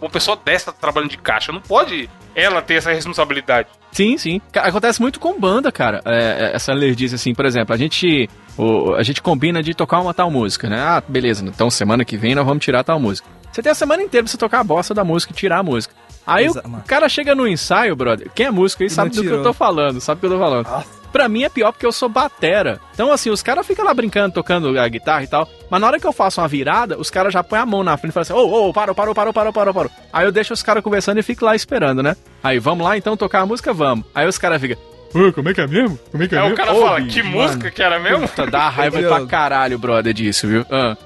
uma 0.00 0.10
pessoa 0.10 0.38
dessa 0.44 0.72
tá 0.72 0.78
trabalhando 0.80 1.10
de 1.10 1.18
caixa? 1.18 1.52
Não 1.52 1.60
pode 1.60 2.08
ela 2.34 2.60
ter 2.60 2.74
essa 2.74 2.92
responsabilidade. 2.92 3.68
Sim, 3.92 4.18
sim. 4.18 4.40
Acontece 4.54 5.00
muito 5.00 5.20
com 5.20 5.38
banda, 5.38 5.70
cara. 5.70 6.00
É, 6.04 6.50
é, 6.52 6.56
essa 6.56 6.72
alergia, 6.72 7.14
assim, 7.14 7.32
por 7.32 7.46
exemplo, 7.46 7.72
a 7.72 7.78
gente, 7.78 8.28
o- 8.58 8.94
a 8.94 9.02
gente 9.04 9.22
combina 9.22 9.62
de 9.62 9.72
tocar 9.72 10.00
uma 10.00 10.12
tal 10.12 10.30
música, 10.30 10.68
né? 10.68 10.80
Ah, 10.80 11.02
beleza, 11.06 11.44
então 11.46 11.70
semana 11.70 12.04
que 12.04 12.16
vem 12.16 12.34
nós 12.34 12.44
vamos 12.44 12.64
tirar 12.64 12.82
tal 12.82 12.98
música. 12.98 13.28
Você 13.52 13.62
tem 13.62 13.70
a 13.70 13.74
semana 13.74 14.02
inteira 14.02 14.24
pra 14.24 14.30
você 14.32 14.36
tocar 14.36 14.60
a 14.60 14.64
bosta 14.64 14.92
da 14.92 15.04
música 15.04 15.32
e 15.32 15.36
tirar 15.36 15.58
a 15.58 15.62
música. 15.62 15.94
Aí 16.26 16.46
Exa- 16.46 16.62
o 16.64 16.68
mano. 16.68 16.82
cara 16.88 17.08
chega 17.08 17.36
no 17.36 17.46
ensaio, 17.46 17.94
brother. 17.94 18.28
Quem 18.34 18.46
é 18.46 18.50
músico 18.50 18.82
aí 18.82 18.90
sabe 18.90 19.10
do 19.10 19.20
que 19.20 19.26
eu 19.28 19.30
tirou. 19.30 19.42
tô 19.44 19.52
falando, 19.52 20.00
sabe 20.00 20.20
do 20.20 20.26
que 20.26 20.34
eu 20.34 20.38
tô 20.38 20.44
falando. 20.44 20.84
Pra 21.14 21.28
mim 21.28 21.44
é 21.44 21.48
pior 21.48 21.70
porque 21.70 21.86
eu 21.86 21.92
sou 21.92 22.08
batera. 22.08 22.80
Então, 22.92 23.12
assim, 23.12 23.30
os 23.30 23.40
caras 23.40 23.64
ficam 23.64 23.84
lá 23.84 23.94
brincando, 23.94 24.34
tocando 24.34 24.76
a 24.76 24.88
guitarra 24.88 25.22
e 25.22 25.28
tal. 25.28 25.48
Mas 25.70 25.80
na 25.80 25.86
hora 25.86 26.00
que 26.00 26.06
eu 26.08 26.12
faço 26.12 26.40
uma 26.40 26.48
virada, 26.48 26.98
os 26.98 27.08
caras 27.08 27.32
já 27.32 27.40
põem 27.40 27.60
a 27.60 27.64
mão 27.64 27.84
na 27.84 27.96
frente 27.96 28.10
e 28.10 28.14
falam 28.14 28.22
assim: 28.22 28.32
ô, 28.32 28.68
ô, 28.68 28.72
parou, 28.72 28.96
parou, 28.96 29.14
parou, 29.14 29.32
parou, 29.32 29.52
parou, 29.52 29.72
parou. 29.72 29.90
Aí 30.12 30.26
eu 30.26 30.32
deixo 30.32 30.52
os 30.52 30.60
caras 30.60 30.82
conversando 30.82 31.20
e 31.20 31.22
fico 31.22 31.44
lá 31.44 31.54
esperando, 31.54 32.02
né? 32.02 32.16
Aí, 32.42 32.58
vamos 32.58 32.84
lá 32.84 32.98
então 32.98 33.16
tocar 33.16 33.42
a 33.42 33.46
música? 33.46 33.72
Vamos. 33.72 34.04
Aí 34.12 34.26
os 34.26 34.36
caras 34.36 34.60
ficam. 34.60 34.76
Ô, 35.14 35.32
como 35.32 35.50
é 35.50 35.54
que 35.54 35.60
é 35.60 35.66
mesmo? 35.68 35.96
Como 36.10 36.24
é 36.24 36.26
que 36.26 36.34
Aí 36.34 36.52
o 36.52 36.56
cara 36.56 36.74
Ô, 36.74 36.80
fala, 36.80 37.00
bicho, 37.00 37.14
que 37.14 37.22
música 37.22 37.70
que 37.70 37.80
era 37.80 38.00
mesmo? 38.00 38.26
Puta, 38.26 38.48
dá 38.48 38.68
raiva 38.68 39.00
pra 39.00 39.24
caralho, 39.24 39.78
brother, 39.78 40.12
disso, 40.12 40.48
viu? 40.48 40.66
Ah. 40.68 40.96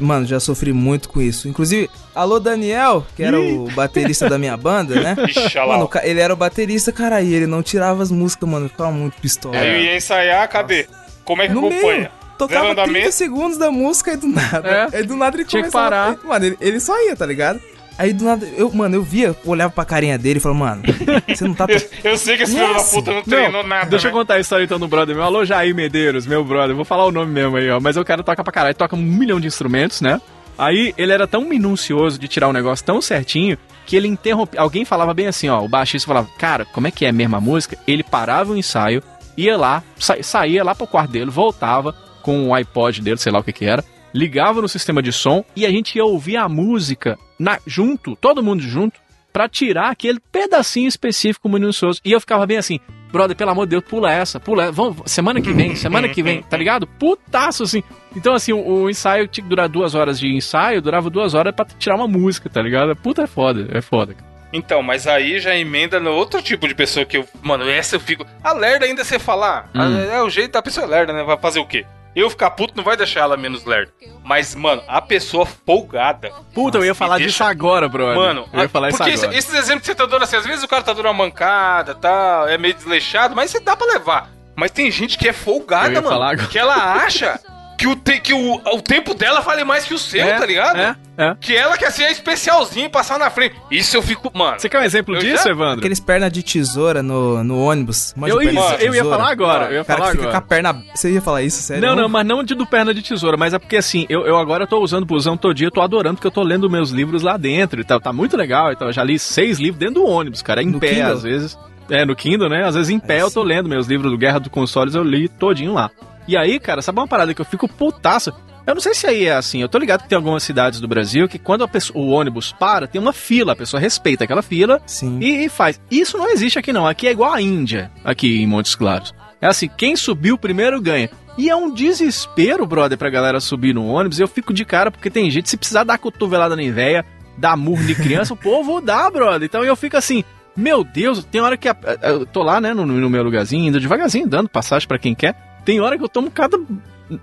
Mano, 0.00 0.24
já 0.26 0.38
sofri 0.38 0.72
muito 0.72 1.08
com 1.08 1.20
isso. 1.20 1.48
Inclusive, 1.48 1.90
alô 2.14 2.38
Daniel, 2.38 3.04
que 3.16 3.22
era 3.22 3.40
o 3.40 3.68
baterista 3.72 4.28
da 4.28 4.38
minha 4.38 4.56
banda, 4.56 4.94
né? 5.00 5.16
Ixi, 5.28 5.58
olha 5.58 5.64
lá. 5.66 5.76
Mano, 5.78 5.90
ele 6.02 6.20
era 6.20 6.32
o 6.32 6.36
baterista, 6.36 6.92
cara, 6.92 7.20
e 7.20 7.34
ele 7.34 7.46
não 7.46 7.62
tirava 7.62 8.02
as 8.02 8.10
músicas, 8.10 8.48
mano. 8.48 8.68
Ficava 8.68 8.92
muito 8.92 9.20
pistola. 9.20 9.56
Aí 9.56 9.68
eu 9.68 9.80
ia 9.82 9.96
ensaiar, 9.96 10.48
cadê? 10.48 10.86
Como 11.24 11.42
é 11.42 11.48
que 11.48 11.54
No 11.54 11.60
acompanha? 11.66 11.82
meio, 11.82 12.08
tocava 12.38 12.60
Zero 12.66 12.74
30 12.74 12.82
andamento? 12.82 13.12
segundos 13.12 13.58
da 13.58 13.70
música 13.70 14.12
e 14.12 14.16
do 14.16 14.26
nada. 14.28 14.88
É. 14.92 14.96
Aí 14.98 15.02
do 15.04 15.16
nada 15.16 15.36
ele 15.36 15.44
Tinha 15.44 15.62
que 15.62 15.70
começava- 15.70 15.90
parar. 16.14 16.18
Mano, 16.24 16.44
ele, 16.46 16.56
ele 16.60 16.80
só 16.80 16.94
ia, 17.06 17.16
tá 17.16 17.26
ligado? 17.26 17.60
Aí 18.02 18.12
do 18.12 18.24
nada, 18.24 18.44
eu, 18.56 18.68
mano, 18.72 18.96
eu 18.96 19.02
via, 19.04 19.32
olhava 19.44 19.72
pra 19.72 19.84
carinha 19.84 20.18
dele 20.18 20.38
e 20.38 20.42
falava, 20.42 20.58
mano, 20.58 20.82
você 21.28 21.44
não 21.44 21.54
tá. 21.54 21.66
Eu, 21.70 22.10
eu 22.10 22.18
sei 22.18 22.36
que 22.36 22.42
esse 22.42 22.52
filho 22.56 22.74
da 22.74 22.82
puta 22.82 23.12
não 23.12 23.22
treinou 23.22 23.62
nada. 23.64 23.88
Deixa 23.90 24.08
eu 24.08 24.12
né? 24.12 24.18
contar 24.18 24.34
a 24.34 24.40
história 24.40 24.64
então 24.64 24.76
do 24.76 24.88
brother 24.88 25.14
meu. 25.14 25.22
Alô, 25.24 25.44
Jair 25.44 25.72
Medeiros, 25.72 26.26
meu 26.26 26.44
brother. 26.44 26.74
Vou 26.74 26.84
falar 26.84 27.04
o 27.04 27.12
nome 27.12 27.30
mesmo 27.30 27.56
aí, 27.56 27.70
ó. 27.70 27.78
Mas 27.78 27.96
o 27.96 28.04
cara 28.04 28.24
toca 28.24 28.42
pra 28.42 28.52
caralho. 28.52 28.74
Toca 28.74 28.96
um 28.96 29.00
milhão 29.00 29.38
de 29.38 29.46
instrumentos, 29.46 30.00
né? 30.00 30.20
Aí 30.58 30.92
ele 30.98 31.12
era 31.12 31.28
tão 31.28 31.42
minucioso 31.44 32.18
de 32.18 32.26
tirar 32.26 32.48
o 32.48 32.52
negócio 32.52 32.84
tão 32.84 33.00
certinho 33.00 33.56
que 33.86 33.94
ele 33.94 34.08
interrompia. 34.08 34.60
Alguém 34.60 34.84
falava 34.84 35.14
bem 35.14 35.28
assim, 35.28 35.48
ó. 35.48 35.62
O 35.62 35.68
baixista 35.68 36.08
falava, 36.08 36.28
cara, 36.38 36.64
como 36.64 36.88
é 36.88 36.90
que 36.90 37.06
é 37.06 37.10
a 37.10 37.12
mesma 37.12 37.40
música? 37.40 37.78
Ele 37.86 38.02
parava 38.02 38.52
o 38.52 38.56
ensaio, 38.56 39.00
ia 39.36 39.56
lá, 39.56 39.80
sa- 39.96 40.20
saía 40.22 40.64
lá 40.64 40.74
pro 40.74 40.88
quarto 40.88 41.12
dele, 41.12 41.30
voltava 41.30 41.94
com 42.20 42.48
o 42.48 42.54
iPod 42.54 43.00
dele, 43.00 43.16
sei 43.18 43.30
lá 43.30 43.38
o 43.38 43.44
que 43.44 43.52
que 43.52 43.64
era, 43.64 43.84
ligava 44.12 44.60
no 44.60 44.68
sistema 44.68 45.00
de 45.02 45.12
som 45.12 45.44
e 45.56 45.64
a 45.64 45.70
gente 45.70 45.96
ia 45.96 46.04
ouvir 46.04 46.36
a 46.36 46.48
música 46.48 47.16
na, 47.42 47.58
junto, 47.66 48.14
todo 48.16 48.42
mundo 48.42 48.62
junto, 48.62 49.00
pra 49.32 49.48
tirar 49.48 49.90
aquele 49.90 50.20
pedacinho 50.30 50.88
específico 50.88 51.48
minucioso. 51.48 52.00
E 52.04 52.12
eu 52.12 52.20
ficava 52.20 52.46
bem 52.46 52.58
assim, 52.58 52.78
brother, 53.10 53.36
pelo 53.36 53.50
amor 53.50 53.66
de 53.66 53.70
Deus, 53.70 53.84
pula 53.84 54.12
essa, 54.12 54.38
pula 54.38 54.64
essa. 54.64 54.72
Vamos, 54.72 54.98
semana 55.06 55.40
que 55.40 55.52
vem, 55.52 55.74
semana 55.74 56.08
que 56.08 56.22
vem, 56.22 56.42
tá 56.42 56.56
ligado? 56.56 56.86
Putaço, 56.86 57.64
assim. 57.64 57.82
Então, 58.14 58.34
assim, 58.34 58.52
o, 58.52 58.82
o 58.84 58.90
ensaio 58.90 59.26
tinha 59.26 59.42
que 59.42 59.50
durar 59.50 59.68
duas 59.68 59.94
horas 59.94 60.20
de 60.20 60.28
ensaio, 60.28 60.80
durava 60.80 61.10
duas 61.10 61.34
horas 61.34 61.54
pra 61.54 61.64
tirar 61.64 61.96
uma 61.96 62.06
música, 62.06 62.48
tá 62.48 62.62
ligado? 62.62 62.94
Puta, 62.96 63.22
é 63.22 63.26
foda, 63.26 63.68
é 63.72 63.80
foda. 63.80 64.14
cara. 64.14 64.32
Então, 64.52 64.82
mas 64.82 65.06
aí 65.06 65.40
já 65.40 65.56
emenda 65.56 65.98
no 65.98 66.10
outro 66.10 66.42
tipo 66.42 66.68
de 66.68 66.74
pessoa 66.74 67.06
que 67.06 67.16
eu. 67.16 67.26
Mano, 67.42 67.68
essa 67.68 67.96
eu 67.96 68.00
fico. 68.00 68.26
A 68.44 68.52
lerda 68.52 68.84
ainda 68.84 69.02
você 69.02 69.18
falar. 69.18 69.70
Hum. 69.74 69.98
É 69.98 70.22
o 70.22 70.28
jeito 70.28 70.52
da 70.52 70.62
pessoa 70.62 70.86
lerda, 70.86 71.12
né? 71.12 71.22
Vai 71.24 71.38
fazer 71.38 71.58
o 71.58 71.66
quê? 71.66 71.86
Eu 72.14 72.28
ficar 72.28 72.50
puto 72.50 72.74
não 72.76 72.84
vai 72.84 72.96
deixar 72.96 73.20
ela 73.20 73.36
menos 73.36 73.64
lerda. 73.64 73.90
Mas, 74.22 74.54
mano, 74.54 74.82
a 74.86 75.00
pessoa 75.00 75.46
folgada. 75.46 76.30
Puta, 76.54 76.78
eu 76.78 76.84
ia 76.84 76.94
falar 76.94 77.16
disso 77.16 77.28
deixa- 77.38 77.46
agora, 77.46 77.88
brother. 77.88 78.16
Mano, 78.16 78.46
eu 78.52 78.60
ia 78.62 78.68
falar 78.68 78.88
isso 78.90 78.98
porque 78.98 79.12
agora. 79.12 79.28
esse- 79.28 79.38
esses 79.38 79.54
exemplos 79.54 79.80
que 79.80 79.86
você 79.86 79.94
tá 79.94 80.04
dando 80.06 80.22
assim, 80.22 80.36
às 80.36 80.44
vezes 80.46 80.62
o 80.62 80.68
cara 80.68 80.82
tá 80.82 80.92
dando 80.92 81.06
uma 81.06 81.14
mancada, 81.14 81.94
tá, 81.94 82.44
é 82.48 82.58
meio 82.58 82.74
desleixado, 82.74 83.34
mas 83.34 83.50
você 83.50 83.60
dá 83.60 83.74
pra 83.74 83.86
levar. 83.86 84.30
Mas 84.54 84.70
tem 84.70 84.90
gente 84.90 85.16
que 85.16 85.26
é 85.26 85.32
folgada, 85.32 86.02
mano. 86.02 86.14
agora. 86.22 86.46
Que 86.48 86.58
ela 86.58 86.74
acha 87.02 87.40
que, 87.82 87.88
o, 87.88 87.96
te- 87.96 88.20
que 88.20 88.32
o, 88.32 88.54
o 88.54 88.80
tempo 88.80 89.12
dela 89.14 89.40
vale 89.40 89.64
mais 89.64 89.84
que 89.84 89.92
o 89.92 89.98
seu, 89.98 90.22
É, 90.24 90.38
tá 90.38 90.46
ligado? 90.46 90.76
É, 90.78 90.96
é. 91.18 91.36
Que 91.40 91.56
ela 91.56 91.76
quer 91.76 91.90
ser 91.90 92.04
a 92.04 92.10
especialzinha 92.12 92.86
e 92.86 92.88
passar 92.88 93.18
na 93.18 93.28
frente. 93.28 93.56
Isso 93.70 93.96
eu 93.96 94.02
fico, 94.02 94.30
mano. 94.32 94.58
Você 94.60 94.68
quer 94.68 94.78
um 94.78 94.84
exemplo 94.84 95.18
disso, 95.18 95.44
já- 95.44 95.50
Evandro? 95.50 95.80
Aqueles 95.80 95.98
pernas 95.98 96.30
de 96.32 96.42
tesoura 96.42 97.02
no, 97.02 97.42
no 97.42 97.58
ônibus. 97.60 98.14
Eu, 98.26 98.38
perna 98.38 98.60
ia- 98.60 98.76
de 98.78 98.84
eu 98.86 98.94
ia 98.94 99.04
falar 99.04 99.30
agora, 99.30 99.64
eu 99.66 99.74
ia 99.78 99.84
cara 99.84 99.98
falar 99.98 100.10
que 100.12 100.16
fica 100.18 100.28
agora. 100.28 100.40
com 100.40 100.44
a 100.46 100.48
perna. 100.48 100.82
Você 100.94 101.10
ia 101.10 101.20
falar 101.20 101.42
isso, 101.42 101.60
sério? 101.62 101.82
Não, 101.86 101.96
não, 101.96 102.08
mas 102.08 102.24
não 102.24 102.44
de 102.44 102.54
do 102.54 102.64
perna 102.64 102.94
de 102.94 103.02
tesoura, 103.02 103.36
mas 103.36 103.52
é 103.52 103.58
porque 103.58 103.76
assim, 103.76 104.06
eu, 104.08 104.26
eu 104.26 104.36
agora 104.36 104.66
tô 104.66 104.78
usando 104.80 105.02
o 105.02 105.06
busão 105.06 105.36
todo 105.36 105.52
dia, 105.52 105.66
eu 105.66 105.70
tô 105.72 105.80
adorando 105.80 106.14
porque 106.16 106.26
eu 106.28 106.30
tô 106.32 106.42
lendo 106.42 106.70
meus 106.70 106.90
livros 106.90 107.22
lá 107.22 107.36
dentro 107.36 107.80
e 107.80 107.84
tal. 107.84 108.00
Tá 108.00 108.12
muito 108.12 108.36
legal 108.36 108.72
e 108.72 108.76
tal. 108.76 108.88
Eu 108.88 108.92
já 108.92 109.02
li 109.02 109.18
seis 109.18 109.58
livros 109.58 109.78
dentro 109.80 109.96
do 109.96 110.06
ônibus, 110.06 110.40
cara, 110.40 110.62
em 110.62 110.66
No 110.66 110.78
pé 110.80 110.94
Kindle? 110.94 111.12
às 111.12 111.22
vezes. 111.24 111.58
É, 111.90 112.04
no 112.04 112.14
Kindle, 112.14 112.48
né? 112.48 112.64
Às 112.64 112.74
vezes 112.76 112.90
em 112.90 112.98
pé 113.00 113.20
eu 113.22 113.30
tô 113.30 113.42
lendo 113.42 113.68
meus 113.68 113.86
livros 113.88 114.10
do 114.10 114.16
Guerra 114.16 114.38
do 114.38 114.48
Consoles, 114.48 114.94
eu 114.94 115.02
li 115.02 115.28
todinho 115.28 115.74
lá. 115.74 115.90
E 116.28 116.36
aí, 116.36 116.58
cara, 116.60 116.82
sabe 116.82 116.98
uma 117.00 117.08
parada 117.08 117.34
que 117.34 117.40
eu 117.40 117.44
fico 117.44 117.68
putaço? 117.68 118.32
Eu 118.64 118.74
não 118.74 118.80
sei 118.80 118.94
se 118.94 119.06
aí 119.08 119.24
é 119.26 119.32
assim, 119.34 119.60
eu 119.60 119.68
tô 119.68 119.76
ligado 119.76 120.02
que 120.04 120.08
tem 120.08 120.14
algumas 120.14 120.42
cidades 120.44 120.80
do 120.80 120.86
Brasil 120.86 121.28
que 121.28 121.36
quando 121.38 121.64
a 121.64 121.68
pessoa- 121.68 121.98
o 122.00 122.10
ônibus 122.10 122.52
para, 122.52 122.86
tem 122.86 123.00
uma 123.00 123.12
fila, 123.12 123.54
a 123.54 123.56
pessoa 123.56 123.80
respeita 123.80 124.22
aquela 124.22 124.40
fila 124.42 124.80
e, 125.20 125.44
e 125.44 125.48
faz. 125.48 125.80
Isso 125.90 126.16
não 126.16 126.28
existe 126.30 126.60
aqui 126.60 126.72
não. 126.72 126.86
Aqui 126.86 127.08
é 127.08 127.10
igual 127.10 127.32
a 127.32 127.40
Índia, 127.42 127.90
aqui 128.04 128.40
em 128.40 128.46
Montes 128.46 128.76
Claros. 128.76 129.12
É 129.40 129.48
assim, 129.48 129.68
quem 129.76 129.96
subiu 129.96 130.38
primeiro 130.38 130.80
ganha. 130.80 131.10
E 131.36 131.50
é 131.50 131.56
um 131.56 131.72
desespero, 131.74 132.64
brother, 132.66 132.96
pra 132.96 133.10
galera 133.10 133.40
subir 133.40 133.74
no 133.74 133.86
ônibus. 133.88 134.20
Eu 134.20 134.28
fico 134.28 134.52
de 134.54 134.64
cara 134.64 134.90
porque 134.92 135.10
tem 135.10 135.28
gente, 135.28 135.48
se 135.48 135.56
precisar 135.56 135.82
dar 135.82 135.98
cotovelada 135.98 136.54
na 136.54 136.62
véia, 136.70 137.04
dar 137.36 137.56
murro 137.56 137.82
de 137.84 137.94
criança, 137.96 138.32
o 138.34 138.36
povo 138.36 138.80
dá, 138.80 139.10
brother. 139.10 139.42
Então 139.44 139.64
eu 139.64 139.74
fico 139.74 139.96
assim, 139.96 140.22
meu 140.56 140.84
Deus, 140.84 141.24
tem 141.24 141.40
hora 141.40 141.56
que 141.56 141.68
a- 141.68 141.76
eu 142.02 142.24
tô 142.26 142.42
lá, 142.44 142.60
né, 142.60 142.72
no, 142.74 142.86
no 142.86 143.10
meu 143.10 143.22
lugarzinho, 143.24 143.66
indo 143.66 143.80
devagarzinho, 143.80 144.28
dando 144.28 144.48
passagem 144.48 144.86
pra 144.86 144.98
quem 144.98 145.14
quer. 145.16 145.34
Tem 145.64 145.80
hora 145.80 145.96
que 145.96 146.04
eu 146.04 146.08
tomo 146.08 146.30
cada 146.30 146.58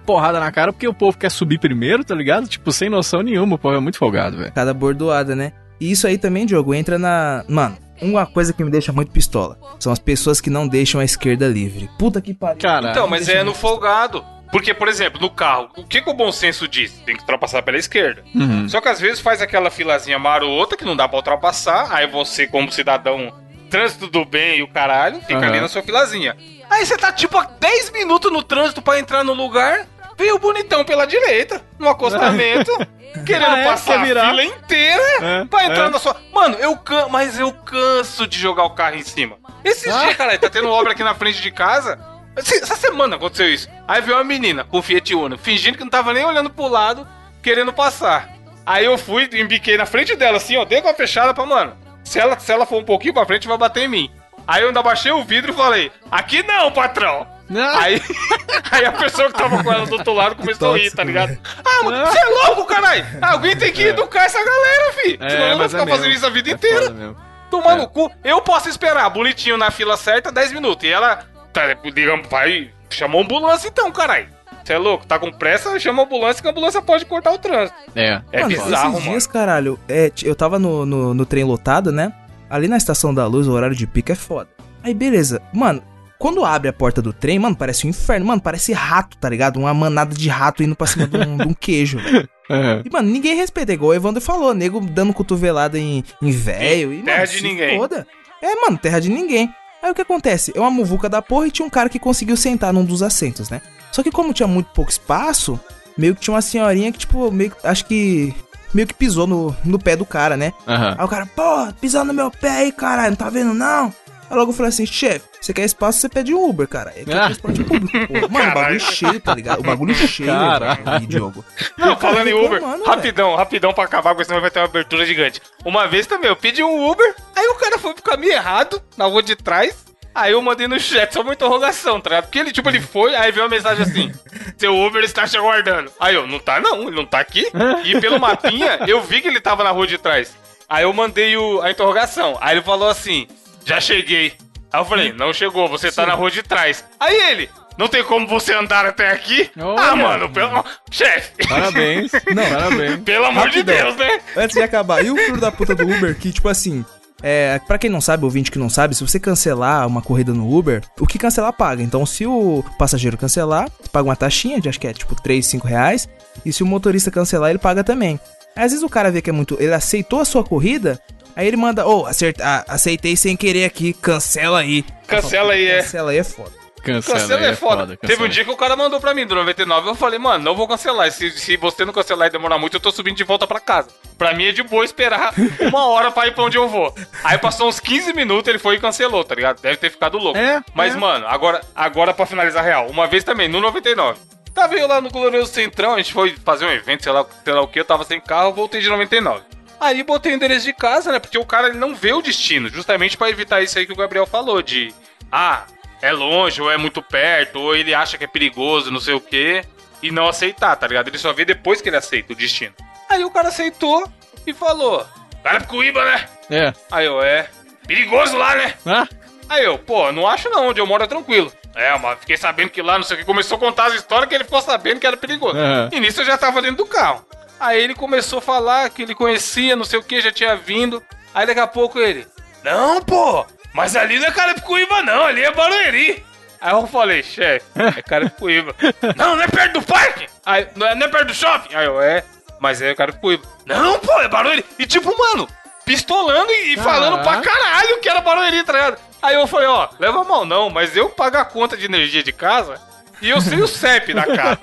porrada 0.06 0.40
na 0.40 0.52
cara 0.52 0.72
porque 0.72 0.88
o 0.88 0.94
povo 0.94 1.18
quer 1.18 1.32
subir 1.32 1.60
primeiro, 1.60 2.04
tá 2.04 2.16
ligado? 2.16 2.48
Tipo, 2.48 2.72
sem 2.72 2.90
noção 2.90 3.22
nenhuma, 3.22 3.56
o 3.56 3.60
povo 3.60 3.76
é 3.76 3.80
muito 3.80 3.98
folgado, 3.98 4.38
velho. 4.38 4.52
Cada 4.54 4.74
bordoada, 4.74 5.36
né? 5.36 5.54
E 5.80 5.92
isso 5.92 6.06
aí 6.08 6.18
também, 6.18 6.46
Diogo, 6.46 6.74
entra 6.74 7.00
na. 7.00 7.44
Mano, 7.48 7.78
uma 8.02 8.26
coisa 8.26 8.54
que 8.54 8.64
me 8.64 8.70
deixa 8.70 8.92
muito 8.92 9.12
pistola 9.12 9.58
são 9.80 9.92
as 9.92 10.00
pessoas 10.00 10.42
que 10.42 10.50
não 10.50 10.68
deixam 10.68 11.00
a 11.00 11.06
esquerda 11.06 11.48
livre. 11.48 11.90
Puta 11.98 12.22
que 12.22 12.34
pariu. 12.34 12.62
Cara, 12.62 12.92
Então, 12.92 13.08
mas 13.08 13.30
é 13.30 13.44
no 13.44 13.54
folgado. 13.54 14.24
Porque, 14.52 14.74
por 14.74 14.88
exemplo, 14.88 15.22
no 15.22 15.30
carro, 15.30 15.70
o 15.78 15.84
que, 15.84 16.02
que 16.02 16.10
o 16.10 16.14
bom 16.14 16.32
senso 16.32 16.68
diz? 16.68 16.92
Tem 17.06 17.16
que 17.16 17.22
ultrapassar 17.22 17.62
pela 17.62 17.78
esquerda. 17.78 18.24
Uhum. 18.34 18.68
Só 18.68 18.82
que 18.82 18.88
às 18.88 19.00
vezes 19.00 19.20
faz 19.20 19.44
aquela 19.44 19.70
filazinha 19.70 20.18
marota 20.18 20.76
que 20.76 20.84
não 20.84 20.96
dá 20.96 21.08
pra 21.08 21.18
ultrapassar, 21.18 21.88
aí 21.94 22.08
você, 22.08 22.48
como 22.48 22.72
cidadão, 22.72 23.32
trânsito 23.70 24.08
do 24.08 24.26
bem 24.26 24.58
e 24.60 24.64
o 24.64 24.68
caralho, 24.68 25.20
fica 25.22 25.38
Aham. 25.38 25.48
ali 25.48 25.62
na 25.62 25.68
sua 25.68 25.82
filazinha. 25.82 26.36
Aí 26.70 26.86
você 26.86 26.98
tá 26.98 27.12
tipo 27.12 27.38
há 27.38 27.46
10 27.60 27.92
minutos 27.92 28.32
no 28.32 28.44
trânsito 28.44 28.82
pra 28.82 29.00
entrar 29.00 29.24
no 29.24 29.34
lugar, 29.34 29.86
veio 30.18 30.36
o 30.36 30.40
bonitão 30.40 30.84
pela 30.84 31.06
direita, 31.06 31.62
no 31.78 31.88
acostamento, 31.90 32.72
querendo 33.26 33.46
Ah, 33.56 33.60
é? 33.60 33.64
passar 33.66 34.04
virar? 34.04 34.28
a 34.28 34.30
fila 34.30 34.44
inteira 34.44 35.04
É, 35.22 35.46
pra 35.46 35.66
entrar 35.66 35.86
é. 35.88 35.90
na 35.90 36.00
sua. 36.00 36.16
Mano, 36.34 36.58
eu 36.58 36.76
can... 36.78 37.08
mas 37.10 37.40
eu 37.40 37.52
canso 37.52 38.28
de 38.28 38.38
jogar 38.38 38.64
o 38.66 38.72
carro 38.72 38.96
em 38.96 39.04
cima. 39.04 39.38
Esses 39.64 39.92
Ah. 39.94 40.04
dias, 40.06 40.16
cara, 40.16 40.38
tá 40.38 40.50
tendo 40.50 40.70
obra 40.70 40.92
aqui 40.94 41.04
na 41.04 41.16
frente 41.16 41.42
de 41.42 41.52
casa. 41.52 42.00
Essa 42.36 42.76
semana 42.78 43.16
aconteceu 43.18 43.52
isso. 43.52 43.68
Aí 43.88 44.02
veio 44.02 44.16
uma 44.18 44.24
menina 44.24 44.64
com 44.64 44.82
Fiat 44.82 45.14
Uno, 45.16 45.38
fingindo 45.38 45.78
que 45.78 45.84
não 45.84 45.90
tava 45.92 46.14
nem 46.14 46.24
olhando 46.24 46.50
pro 46.50 46.68
lado, 46.68 47.06
querendo 47.42 47.74
passar. 47.74 48.30
Aí 48.66 48.86
eu 48.86 48.98
fui, 48.98 49.28
embiquei 49.34 49.76
na 49.78 49.86
frente 49.86 50.16
dela, 50.16 50.38
assim, 50.38 50.56
ó, 50.56 50.64
dei 50.64 50.80
com 50.82 50.88
a 50.88 50.94
fechada 50.94 51.34
pra, 51.34 51.46
mano, 51.46 51.76
se 52.10 52.20
ela, 52.20 52.40
se 52.40 52.52
ela 52.52 52.66
for 52.66 52.80
um 52.82 52.84
pouquinho 52.86 53.14
pra 53.14 53.26
frente, 53.26 53.48
vai 53.48 53.58
bater 53.58 53.84
em 53.84 53.88
mim. 53.88 54.12
Aí 54.48 54.64
eu 54.64 54.70
ainda 54.70 54.82
baixei 54.82 55.12
o 55.12 55.24
vidro 55.24 55.52
e 55.52 55.56
falei, 55.56 55.92
aqui 56.10 56.42
não, 56.44 56.72
patrão. 56.72 57.28
Ah. 57.56 57.80
Aí, 57.84 58.02
aí 58.72 58.86
a 58.86 58.92
pessoa 58.92 59.28
que 59.32 59.38
tava 59.38 59.64
com 59.64 59.72
ela 59.72 59.86
do 59.86 59.94
outro 59.94 60.14
lado 60.14 60.36
começou 60.36 60.74
a 60.74 60.78
rir, 60.78 60.92
tá 60.92 61.04
ligado? 61.04 61.30
velho. 61.30 61.42
Ah, 61.64 61.84
mano, 61.84 62.06
você 62.08 62.18
é 62.18 62.26
louco, 62.26 62.66
caralho! 62.66 63.06
Alguém 63.22 63.56
tem 63.56 63.72
que 63.72 63.84
educar 63.84 64.24
essa 64.26 64.44
galera, 64.44 64.94
fi. 64.94 65.18
Senão 65.18 65.46
eu 65.46 65.50
vou 65.50 65.58
mas 65.60 65.72
ficar 65.72 65.84
é 65.84 65.88
fazendo 65.88 66.12
isso 66.12 66.26
a 66.26 66.30
vida 66.30 66.50
É 66.50 66.54
inteira. 66.54 66.90
mesmo. 66.90 67.16
Tomar 67.52 67.74
É. 67.74 67.76
no 67.78 67.88
cu. 67.88 68.12
Eu 68.24 68.42
posso 68.42 68.70
esperar, 68.70 69.10
bonitinho 69.10 69.58
na 69.58 69.70
fila 69.72 69.98
certa, 69.98 70.32
10 70.32 70.52
minutos. 70.52 70.84
E 70.88 70.92
ela, 70.92 71.26
tá, 71.54 71.74
digamos, 71.94 72.28
vai. 72.28 72.72
Chamou 72.90 73.22
a 73.22 73.24
ambulância 73.24 73.68
então, 73.68 73.92
caralho. 73.92 74.30
Você 74.70 74.74
é 74.74 74.78
louco? 74.78 75.04
Tá 75.04 75.18
com 75.18 75.32
pressa? 75.32 75.80
Chama 75.80 76.04
a 76.04 76.06
ambulância 76.06 76.44
que 76.44 76.48
a 76.48 76.52
ambulância 76.52 76.80
pode 76.80 77.04
cortar 77.04 77.32
o 77.32 77.40
trânsito. 77.40 77.76
É. 77.96 78.22
É 78.32 78.42
mano, 78.42 78.50
bizarro, 78.50 78.70
esses 78.70 78.84
mano. 78.84 79.02
dias, 79.02 79.26
caralho, 79.26 79.80
é, 79.90 80.12
eu 80.22 80.36
tava 80.36 80.60
no, 80.60 80.86
no, 80.86 81.12
no 81.12 81.26
trem 81.26 81.44
lotado, 81.44 81.92
né? 81.92 82.14
Ali 82.48 82.68
na 82.68 82.78
estação 82.78 83.12
da 83.12 83.26
luz, 83.26 83.48
o 83.48 83.52
horário 83.52 83.76
de 83.76 83.88
pico 83.88 84.12
é 84.12 84.16
foda. 84.16 84.48
Aí, 84.84 84.94
beleza. 84.94 85.42
Mano, 85.52 85.82
quando 86.20 86.46
abre 86.46 86.70
a 86.70 86.74
porta 86.74 87.02
do 87.02 87.12
trem, 87.12 87.40
mano, 87.40 87.56
parece 87.56 87.88
um 87.88 87.90
inferno. 87.90 88.28
Mano, 88.28 88.40
parece 88.40 88.72
rato, 88.72 89.18
tá 89.18 89.28
ligado? 89.28 89.58
Uma 89.58 89.74
manada 89.74 90.14
de 90.14 90.30
rato 90.30 90.62
indo 90.62 90.76
pra 90.76 90.86
cima 90.86 91.08
de 91.08 91.18
um, 91.18 91.38
de 91.38 91.48
um 91.48 91.54
queijo, 91.56 91.98
velho. 92.06 92.30
É. 92.52 92.84
E, 92.86 92.92
mano, 92.92 93.10
ninguém 93.10 93.36
respeita, 93.36 93.74
igual 93.74 93.90
o 93.90 93.96
Evandro 93.96 94.22
falou, 94.22 94.54
nego 94.54 94.80
dando 94.82 95.16
cotovelada 95.16 95.80
em, 95.80 96.04
em 96.22 96.30
velho. 96.30 96.94
E, 96.94 97.02
Terra 97.02 97.18
mano, 97.22 97.32
de 97.32 97.42
ninguém. 97.42 97.80
Foda. 97.80 98.06
É, 98.40 98.56
mano, 98.56 98.78
terra 98.78 99.00
de 99.00 99.10
ninguém. 99.10 99.54
Aí 99.82 99.92
o 99.92 99.96
que 99.96 100.02
acontece? 100.02 100.52
É 100.56 100.60
uma 100.60 100.72
muvuca 100.72 101.08
da 101.08 101.22
porra 101.22 101.48
e 101.48 101.52
tinha 101.52 101.66
um 101.66 101.70
cara 101.70 101.90
que 101.90 102.00
conseguiu 102.00 102.36
sentar 102.36 102.74
num 102.74 102.84
dos 102.84 103.02
assentos, 103.02 103.50
né? 103.50 103.62
Só 103.92 104.04
que 104.04 104.12
como 104.12 104.34
tinha 104.34 104.48
muito 104.48 104.70
pouco 104.72 104.92
espaço, 104.92 105.60
meio 105.98 106.16
que 106.16 106.22
tinha 106.22 106.34
uma 106.34 106.42
senhorinha 106.42 106.92
que, 106.92 107.00
tipo, 107.00 107.32
meio 107.32 107.52
que, 107.52 107.68
acho 107.68 107.86
que. 107.86 108.34
Meio 108.72 108.88
que 108.88 108.94
pisou 108.94 109.26
no, 109.26 109.56
no 109.66 109.80
pé 109.80 109.96
do 109.96 110.06
cara, 110.06 110.38
né? 110.38 110.54
Aham. 110.68 110.96
Aí 110.98 111.06
o 111.06 111.08
cara, 111.08 111.26
pô, 111.26 111.74
pisando 111.82 112.10
no 112.10 112.14
meu 112.14 112.30
pé 112.30 112.50
aí, 112.50 112.72
caralho, 112.72 113.10
não 113.10 113.16
tá 113.16 113.30
vendo 113.30 113.54
não? 113.54 113.92
Aí 114.30 114.38
logo 114.38 114.52
eu 114.52 114.56
falei 114.56 114.70
assim, 114.70 114.86
chefe, 114.86 115.26
você 115.42 115.54
quer 115.54 115.64
espaço, 115.66 116.00
você 116.00 116.10
pede 116.10 116.34
um 116.34 116.50
Uber, 116.50 116.68
cara. 116.68 116.92
É 116.96 117.04
que 117.04 117.12
é 117.12 117.16
transporte 117.16 117.64
público, 117.64 118.08
pô. 118.08 118.30
Mano, 118.30 118.52
o 118.52 118.54
bagulho 118.54 118.80
cheio, 118.80 119.20
tá 119.20 119.34
ligado? 119.36 119.60
O 119.60 119.64
bagulho 119.64 119.96
cheio, 120.08 120.30
Caralho. 120.30 120.84
velho, 120.84 121.08
Diogo. 121.08 121.46
Não, 121.78 121.98
falando 121.98 122.28
em 122.28 122.34
Uber, 122.34 122.52
reclamando, 122.54 122.84
rapidão, 122.84 123.36
rapidão 123.36 123.74
pra 123.74 123.84
acabar, 123.86 124.12
porque 124.14 124.26
senão 124.26 124.42
vai 124.42 124.52
ter 124.52 124.60
uma 124.60 124.66
abertura 124.66 125.06
gigante. 125.06 125.42
Uma 125.66 125.88
vez 125.88 126.06
também, 126.06 126.30
eu 126.30 126.36
pedi 126.36 126.64
um 126.64 126.90
Uber, 126.90 127.16
aí 127.36 127.48
o 127.48 127.56
cara 127.56 127.80
foi 127.80 127.94
pro 127.94 128.04
caminho 128.04 128.34
errado, 128.34 128.82
na 128.98 129.06
rua 129.06 129.24
de 129.24 129.36
trás. 129.36 129.88
Aí 130.14 130.32
eu 130.34 130.42
mandei 130.42 130.68
no 130.68 130.80
chat 130.80 131.14
só 131.14 131.22
uma 131.22 131.34
interrogação, 131.34 132.02
tá 132.02 132.10
ligado? 132.10 132.26
Porque 132.26 132.40
ele, 132.40 132.52
tipo, 132.52 132.68
ele 132.68 132.82
foi, 132.82 133.16
aí 133.16 133.32
veio 133.32 133.46
uma 133.46 133.50
mensagem 133.56 133.84
assim: 133.84 134.12
Seu 134.58 134.76
Uber 134.76 135.04
está 135.04 135.26
te 135.28 135.38
aguardando. 135.38 135.92
Aí 136.00 136.16
eu, 136.16 136.28
não 136.28 136.40
tá 136.40 136.60
não, 136.60 136.82
ele 136.88 136.96
não 136.96 137.06
tá 137.06 137.20
aqui. 137.20 137.46
E 137.86 138.00
pelo 138.02 138.20
mapinha, 138.20 138.80
eu 138.88 139.02
vi 139.02 139.22
que 139.22 139.28
ele 139.28 139.40
tava 139.40 139.64
na 139.64 139.70
rua 139.70 139.86
de 139.88 139.98
trás. 140.00 140.36
Aí 140.68 140.84
eu 140.84 140.92
mandei 140.92 141.38
o, 141.38 141.62
a 141.62 141.70
interrogação. 141.72 142.38
Aí 142.42 142.56
ele 142.56 142.64
falou 142.64 142.90
assim: 142.90 143.28
Já 143.66 143.80
cheguei. 143.80 144.34
Aí 144.72 144.80
eu 144.80 144.86
falei: 144.86 145.14
Não 145.14 145.34
chegou, 145.34 145.68
você 145.68 145.92
tá 145.92 146.06
na 146.06 146.14
rua 146.14 146.32
de 146.32 146.44
trás. 146.44 146.84
Aí 147.00 147.16
ele: 147.32 147.50
Não 147.78 147.88
tem 147.88 148.04
como 148.04 148.28
você 148.28 148.54
andar 148.54 148.86
até 148.86 149.12
aqui? 149.12 149.50
Olha. 149.58 149.82
Ah, 149.82 149.96
mano, 149.96 150.30
pelo. 150.30 150.64
Chefe! 150.92 151.48
Parabéns. 151.48 152.12
Não. 152.34 152.50
Parabéns. 152.50 153.00
Pelo 153.02 153.26
amor 153.26 153.50
de. 153.50 153.64
Deus, 153.64 153.96
né? 153.96 154.20
Antes 154.36 154.56
de 154.56 154.64
acabar, 154.64 155.04
e 155.04 155.12
o 155.12 155.16
filho 155.16 155.40
da 155.40 155.52
puta 155.52 155.76
do 155.76 155.84
Uber 155.84 156.18
que, 156.18 156.32
tipo 156.32 156.48
assim, 156.48 156.86
é, 157.22 157.60
pra 157.68 157.78
quem 157.78 157.90
não 157.90 158.00
sabe, 158.00 158.24
ouvinte 158.24 158.52
que 158.52 158.60
não 158.60 158.70
sabe, 158.70 158.96
se 158.96 159.06
você 159.06 159.20
cancelar 159.20 159.86
uma 159.86 160.02
corrida 160.02 160.34
no 160.34 160.56
Uber, 160.56 160.82
o 161.00 161.06
que 161.06 161.18
cancelar 161.18 161.52
paga. 161.54 161.84
Então, 161.84 162.06
se 162.06 162.26
o 162.26 162.64
passageiro 162.78 163.18
cancelar, 163.18 163.70
você 163.80 163.90
paga 163.90 164.08
uma 164.08 164.16
taxinha 164.16 164.60
de 164.60 164.70
acho 164.70 164.80
que 164.80 164.88
é 164.88 164.94
tipo 164.94 165.16
3, 165.22 165.46
5 165.46 165.68
reais. 165.68 166.08
E 166.46 166.54
se 166.54 166.64
o 166.64 166.66
motorista 166.66 167.12
cancelar, 167.12 167.50
ele 167.50 167.60
paga 167.60 167.84
também. 167.84 168.20
Às 168.56 168.72
vezes 168.72 168.84
o 168.84 168.90
cara 168.90 169.12
vê 169.12 169.22
que 169.22 169.30
é 169.30 169.34
muito. 169.34 169.58
Ele 169.60 169.74
aceitou 169.74 170.20
a 170.20 170.26
sua 170.26 170.44
corrida, 170.44 171.00
aí 171.40 171.48
ele 171.48 171.58
manda, 171.58 171.88
ô, 171.88 172.06
acerta- 172.06 172.44
ah, 172.46 172.74
aceitei 172.74 173.16
sem 173.16 173.36
querer 173.36 173.66
aqui, 173.66 173.94
cancela 173.94 174.60
aí. 174.60 174.84
Cancela 175.08 175.54
aí, 175.54 175.66
é. 175.68 175.78
Cancela 175.82 176.12
aí 176.12 176.18
é 176.18 176.24
foda. 176.24 176.60
Cancela, 176.84 177.20
Cancela 177.20 177.42
aí 177.42 177.52
é 177.52 177.56
foda. 177.56 177.86
Teve 177.88 177.98
cancela. 177.98 178.26
um 178.26 178.30
dia 178.30 178.46
que 178.46 178.52
o 178.52 178.56
cara 178.56 178.76
mandou 178.76 179.02
pra 179.02 179.14
mim 179.14 179.26
do 179.26 179.36
99. 179.36 179.90
Eu 179.90 179.96
falei, 179.96 180.18
mano, 180.18 180.44
não 180.44 180.56
vou 180.56 180.66
cancelar. 180.68 181.12
Se, 181.12 181.30
se 181.32 181.58
você 181.58 181.84
não 181.84 181.92
cancelar 181.92 182.28
e 182.30 182.32
demorar 182.32 182.58
muito, 182.58 182.76
eu 182.76 182.80
tô 182.80 182.90
subindo 182.92 183.18
de 183.18 183.24
volta 183.26 183.46
pra 183.46 183.60
casa. 183.60 183.90
Pra 184.18 184.34
mim 184.34 184.46
é 184.46 184.52
de 184.54 184.64
boa 184.64 184.86
esperar 184.86 185.34
uma 185.60 185.88
hora 185.88 186.10
pra 186.10 186.28
ir 186.28 186.34
pra 186.34 186.44
onde 186.46 186.58
eu 186.58 186.70
vou. 186.70 186.96
Aí 187.24 187.38
passou 187.38 187.68
uns 187.68 187.80
15 187.82 188.14
minutos, 188.14 188.48
ele 188.48 188.60
foi 188.60 188.76
e 188.76 188.80
cancelou, 188.80 189.24
tá 189.26 189.36
ligado? 189.36 189.62
Deve 189.62 189.76
ter 189.78 189.90
ficado 189.92 190.18
louco. 190.18 190.40
É, 190.40 190.62
Mas, 190.74 190.96
é. 190.96 190.98
mano, 190.98 191.28
agora, 191.28 191.60
agora 191.76 192.14
pra 192.14 192.26
finalizar 192.26 192.64
real. 192.64 192.88
Uma 192.88 193.08
vez 193.08 193.24
também, 193.26 193.50
no 193.50 193.60
99. 193.60 194.18
Tava 194.54 194.74
eu 194.76 194.88
lá 194.88 195.00
no 195.00 195.10
Glorioso 195.10 195.52
Centrão, 195.54 195.94
a 195.94 195.98
gente 195.98 196.12
foi 196.14 196.36
fazer 196.44 196.66
um 196.66 196.72
evento, 196.72 197.04
sei 197.04 197.12
lá, 197.12 197.26
sei 197.44 197.54
lá 197.54 197.62
o 197.62 197.68
que, 197.68 197.80
eu 197.80 197.86
tava 197.86 198.04
sem 198.04 198.20
carro, 198.20 198.52
voltei 198.54 198.82
de 198.82 198.90
99. 198.90 199.42
Aí 199.80 200.04
botei 200.04 200.34
o 200.34 200.36
endereço 200.36 200.66
de 200.66 200.74
casa, 200.74 201.12
né? 201.12 201.20
Porque 201.20 201.38
o 201.38 201.46
cara 201.46 201.70
ele 201.70 201.78
não 201.78 201.96
vê 201.96 202.12
o 202.14 202.22
destino, 202.22 202.70
justamente 202.70 203.16
pra 203.16 203.30
evitar 203.30 203.62
isso 203.62 203.78
aí 203.80 203.86
que 203.86 203.94
o 203.94 203.96
Gabriel 203.96 204.26
falou, 204.26 204.62
de 204.62 204.94
ah, 205.32 205.64
é 206.02 206.12
longe, 206.12 206.62
ou 206.62 206.70
é 206.72 206.78
muito 206.78 207.02
perto, 207.02 207.60
ou 207.60 207.76
ele 207.76 207.94
acha 207.94 208.18
que 208.18 208.24
é 208.24 208.28
perigoso, 208.28 208.92
não 208.92 209.00
sei 209.00 209.14
o 209.14 209.22
quê, 209.22 209.64
e 210.02 210.12
não 210.12 210.28
aceitar, 210.28 210.76
tá 210.76 210.88
ligado? 210.88 211.08
Ele 211.08 211.18
só 211.18 211.32
vê 211.34 211.46
depois 211.46 211.82
que 211.82 211.90
ele 211.90 211.98
aceita 211.98 212.34
o 212.34 212.36
destino. 212.36 212.74
Aí 213.10 213.24
o 213.24 213.32
cara 213.32 213.48
aceitou 213.48 214.04
e 214.46 214.54
falou: 214.54 215.06
Carapicuíba, 215.44 216.04
né? 216.04 216.30
É. 216.50 216.74
Aí 216.92 217.06
eu, 217.06 217.22
é. 217.22 217.50
Perigoso 217.88 218.38
lá, 218.38 218.56
né? 218.56 218.74
Ah, 218.86 219.08
Aí 219.50 219.66
eu, 219.66 219.80
pô, 219.80 220.12
não 220.12 220.28
acho 220.28 220.48
não, 220.50 220.68
onde 220.68 220.80
eu 220.80 220.86
moro 220.86 221.04
é 221.04 221.08
tranquilo. 221.08 221.52
É, 221.76 221.98
mas 221.98 222.20
fiquei 222.20 222.38
sabendo 222.38 222.70
que 222.70 222.82
lá, 222.82 222.98
não 222.98 223.04
sei 223.04 223.16
o 223.16 223.20
que, 223.20 223.26
começou 223.26 223.58
a 223.58 223.60
contar 223.60 223.88
as 223.88 223.96
histórias 223.96 224.30
que 224.30 224.36
ele 224.36 224.44
ficou 224.44 224.62
sabendo 224.62 225.00
que 225.00 225.08
era 225.08 225.18
perigoso. 225.18 225.58
Aham. 225.58 225.90
E 225.92 226.00
nisso 226.00 226.22
eu 226.22 226.26
já 226.26 226.38
tava 226.38 226.62
dentro 226.62 226.78
do 226.78 226.86
carro. 226.86 227.26
Aí 227.60 227.82
ele 227.82 227.94
começou 227.94 228.40
a 228.40 228.42
falar 228.42 228.90
que 228.90 229.02
ele 229.02 229.14
conhecia, 229.14 229.76
não 229.76 229.84
sei 229.84 230.00
o 230.00 230.04
que, 230.04 230.22
já 230.22 230.32
tinha 230.32 230.56
vindo. 230.56 231.04
Aí 231.34 231.46
daqui 231.46 231.60
a 231.60 231.68
pouco 231.68 232.00
ele, 232.00 232.26
não, 232.64 233.02
pô, 233.02 233.46
mas 233.74 233.96
ali 233.96 234.18
não 234.20 234.28
é 234.28 234.32
Carapicuíba 234.32 235.02
não, 235.04 235.26
ali 235.26 235.44
é 235.44 235.52
Barueri. 235.52 236.26
Aí 236.62 236.74
eu 236.74 236.88
falei, 236.88 237.24
chefe, 237.24 237.66
é 237.76 238.02
Carapicuíba. 238.02 238.76
não, 239.16 239.36
não 239.36 239.44
é 239.44 239.48
perto 239.48 239.80
do 239.80 239.82
parque? 239.82 240.28
Aí, 240.46 240.68
não 240.76 240.88
é, 240.88 240.96
não 240.96 241.06
é 241.06 241.10
perto 241.10 241.28
do 241.28 241.34
shopping? 241.34 241.76
Aí 241.76 241.86
eu, 241.86 242.02
é, 242.02 242.24
mas 242.60 242.82
é 242.82 242.96
Carapicuíba. 242.96 243.44
Não, 243.66 244.00
pô, 244.00 244.20
é 244.22 244.28
Barueri. 244.28 244.66
E 244.78 244.86
tipo, 244.86 245.14
mano, 245.18 245.48
pistolando 245.86 246.52
e, 246.52 246.74
e 246.74 246.78
falando 246.78 247.22
pra 247.24 247.42
caralho 247.42 248.00
que 248.00 248.10
era 248.10 248.22
Barueri, 248.22 248.64
tá 248.64 248.74
ligado? 248.74 248.98
Aí 249.22 249.36
eu 249.36 249.48
falei, 249.48 249.68
ó, 249.68 249.90
leva 250.00 250.24
mal 250.24 250.46
não, 250.46 250.70
mas 250.70 250.96
eu 250.96 251.10
pago 251.10 251.38
a 251.38 251.46
conta 251.46 251.76
de 251.76 251.86
energia 251.86 252.24
de 252.24 252.32
casa 252.32 252.89
e 253.22 253.30
eu 253.30 253.42
sei 253.42 253.62
o 253.62 253.68
CEP 253.68 254.14
da 254.14 254.26
casa. 254.26 254.60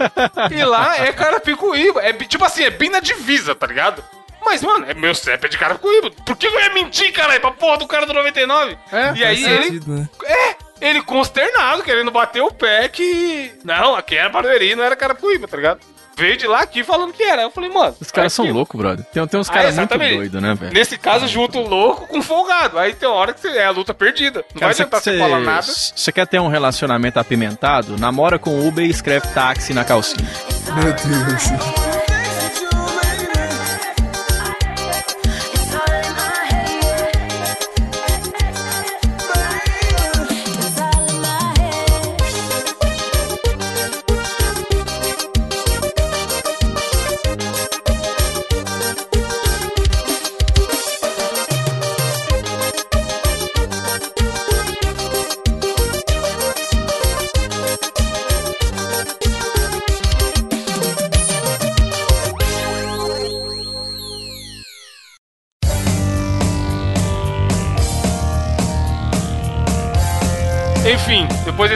E 0.51 0.65
lá 0.65 0.97
é 1.05 1.13
Carapicuíba. 1.13 2.01
É 2.03 2.13
tipo 2.13 2.45
assim, 2.45 2.65
é 2.65 2.71
bem 2.71 2.91
na 2.91 3.01
divisa, 3.01 3.55
tá 3.55 3.67
ligado? 3.67 4.03
Mas, 4.45 4.63
mano, 4.63 4.87
é 4.89 4.95
meu 4.95 5.15
CEP 5.15 5.45
é 5.45 5.49
de 5.49 5.59
Carapicuíba. 5.59 6.11
Por 6.25 6.37
que 6.37 6.47
eu 6.47 6.61
ia 6.61 6.73
mentir, 6.73 7.13
caralho, 7.13 7.41
pra 7.41 7.51
porra 7.51 7.79
do 7.79 7.87
cara 7.87 8.07
do 8.07 8.13
99? 8.13 8.79
É, 8.93 9.13
e 9.17 9.25
aí 9.25 9.43
Faz 9.43 9.53
ele, 9.53 9.65
sentido, 9.65 9.93
né? 9.93 10.09
é, 10.25 10.57
ele 10.81 11.03
consternado, 11.03 11.83
querendo 11.83 12.11
bater 12.11 12.43
o 12.43 12.53
pé 12.53 12.89
que... 12.89 13.53
Não, 13.65 13.97
aqui 13.97 14.17
era 14.17 14.29
Barueri, 14.29 14.77
não 14.77 14.85
era 14.85 14.95
Carapicuíba, 14.95 15.49
tá 15.49 15.57
ligado? 15.57 15.81
Veio 16.17 16.37
de 16.37 16.47
lá 16.47 16.61
aqui 16.63 16.83
falando 16.83 17.13
que 17.13 17.23
era. 17.23 17.43
Eu 17.43 17.51
falei, 17.51 17.69
mano... 17.71 17.95
os 18.01 18.11
caras 18.11 18.33
são 18.33 18.51
loucos, 18.51 18.81
brother. 18.81 19.05
Tem, 19.13 19.27
tem 19.27 19.39
uns 19.39 19.51
Ah, 19.51 19.53
caras 19.53 19.75
muito 19.77 19.81
exatamente. 19.93 20.17
doidos, 20.17 20.43
né, 20.43 20.55
velho? 20.55 20.73
Nesse 20.73 20.97
caso, 20.97 21.29
junto 21.29 21.61
louco 21.61 22.07
com 22.07 22.23
folgado. 22.23 22.79
Aí 22.79 22.95
tem 22.95 23.07
uma 23.09 23.17
hora 23.19 23.35
que 23.35 23.41
você- 23.41 23.49
é 23.57 23.67
a 23.67 23.71
luta 23.71 23.93
perdida. 23.93 24.45
Não 24.55 24.61
Cara, 24.61 24.73
vai 24.73 24.85
tentar 24.85 25.01
você 25.01 25.19
falar 25.19 25.41
nada. 25.41 25.63
Você 25.67 26.11
quer 26.13 26.27
ter 26.27 26.41
um 26.41 26.49
relacionamento 26.49 27.19
apimentado? 27.21 27.99
Namora 27.99 28.39
com 28.39 28.51
o 28.51 28.67
Uber 28.67 28.85
e 28.85 28.89
escreve 28.91 29.29
táxi 29.29 29.75
na 29.75 29.85
calcinha. 29.85 30.27
Meu 30.75 30.93
Deus. 30.93 32.06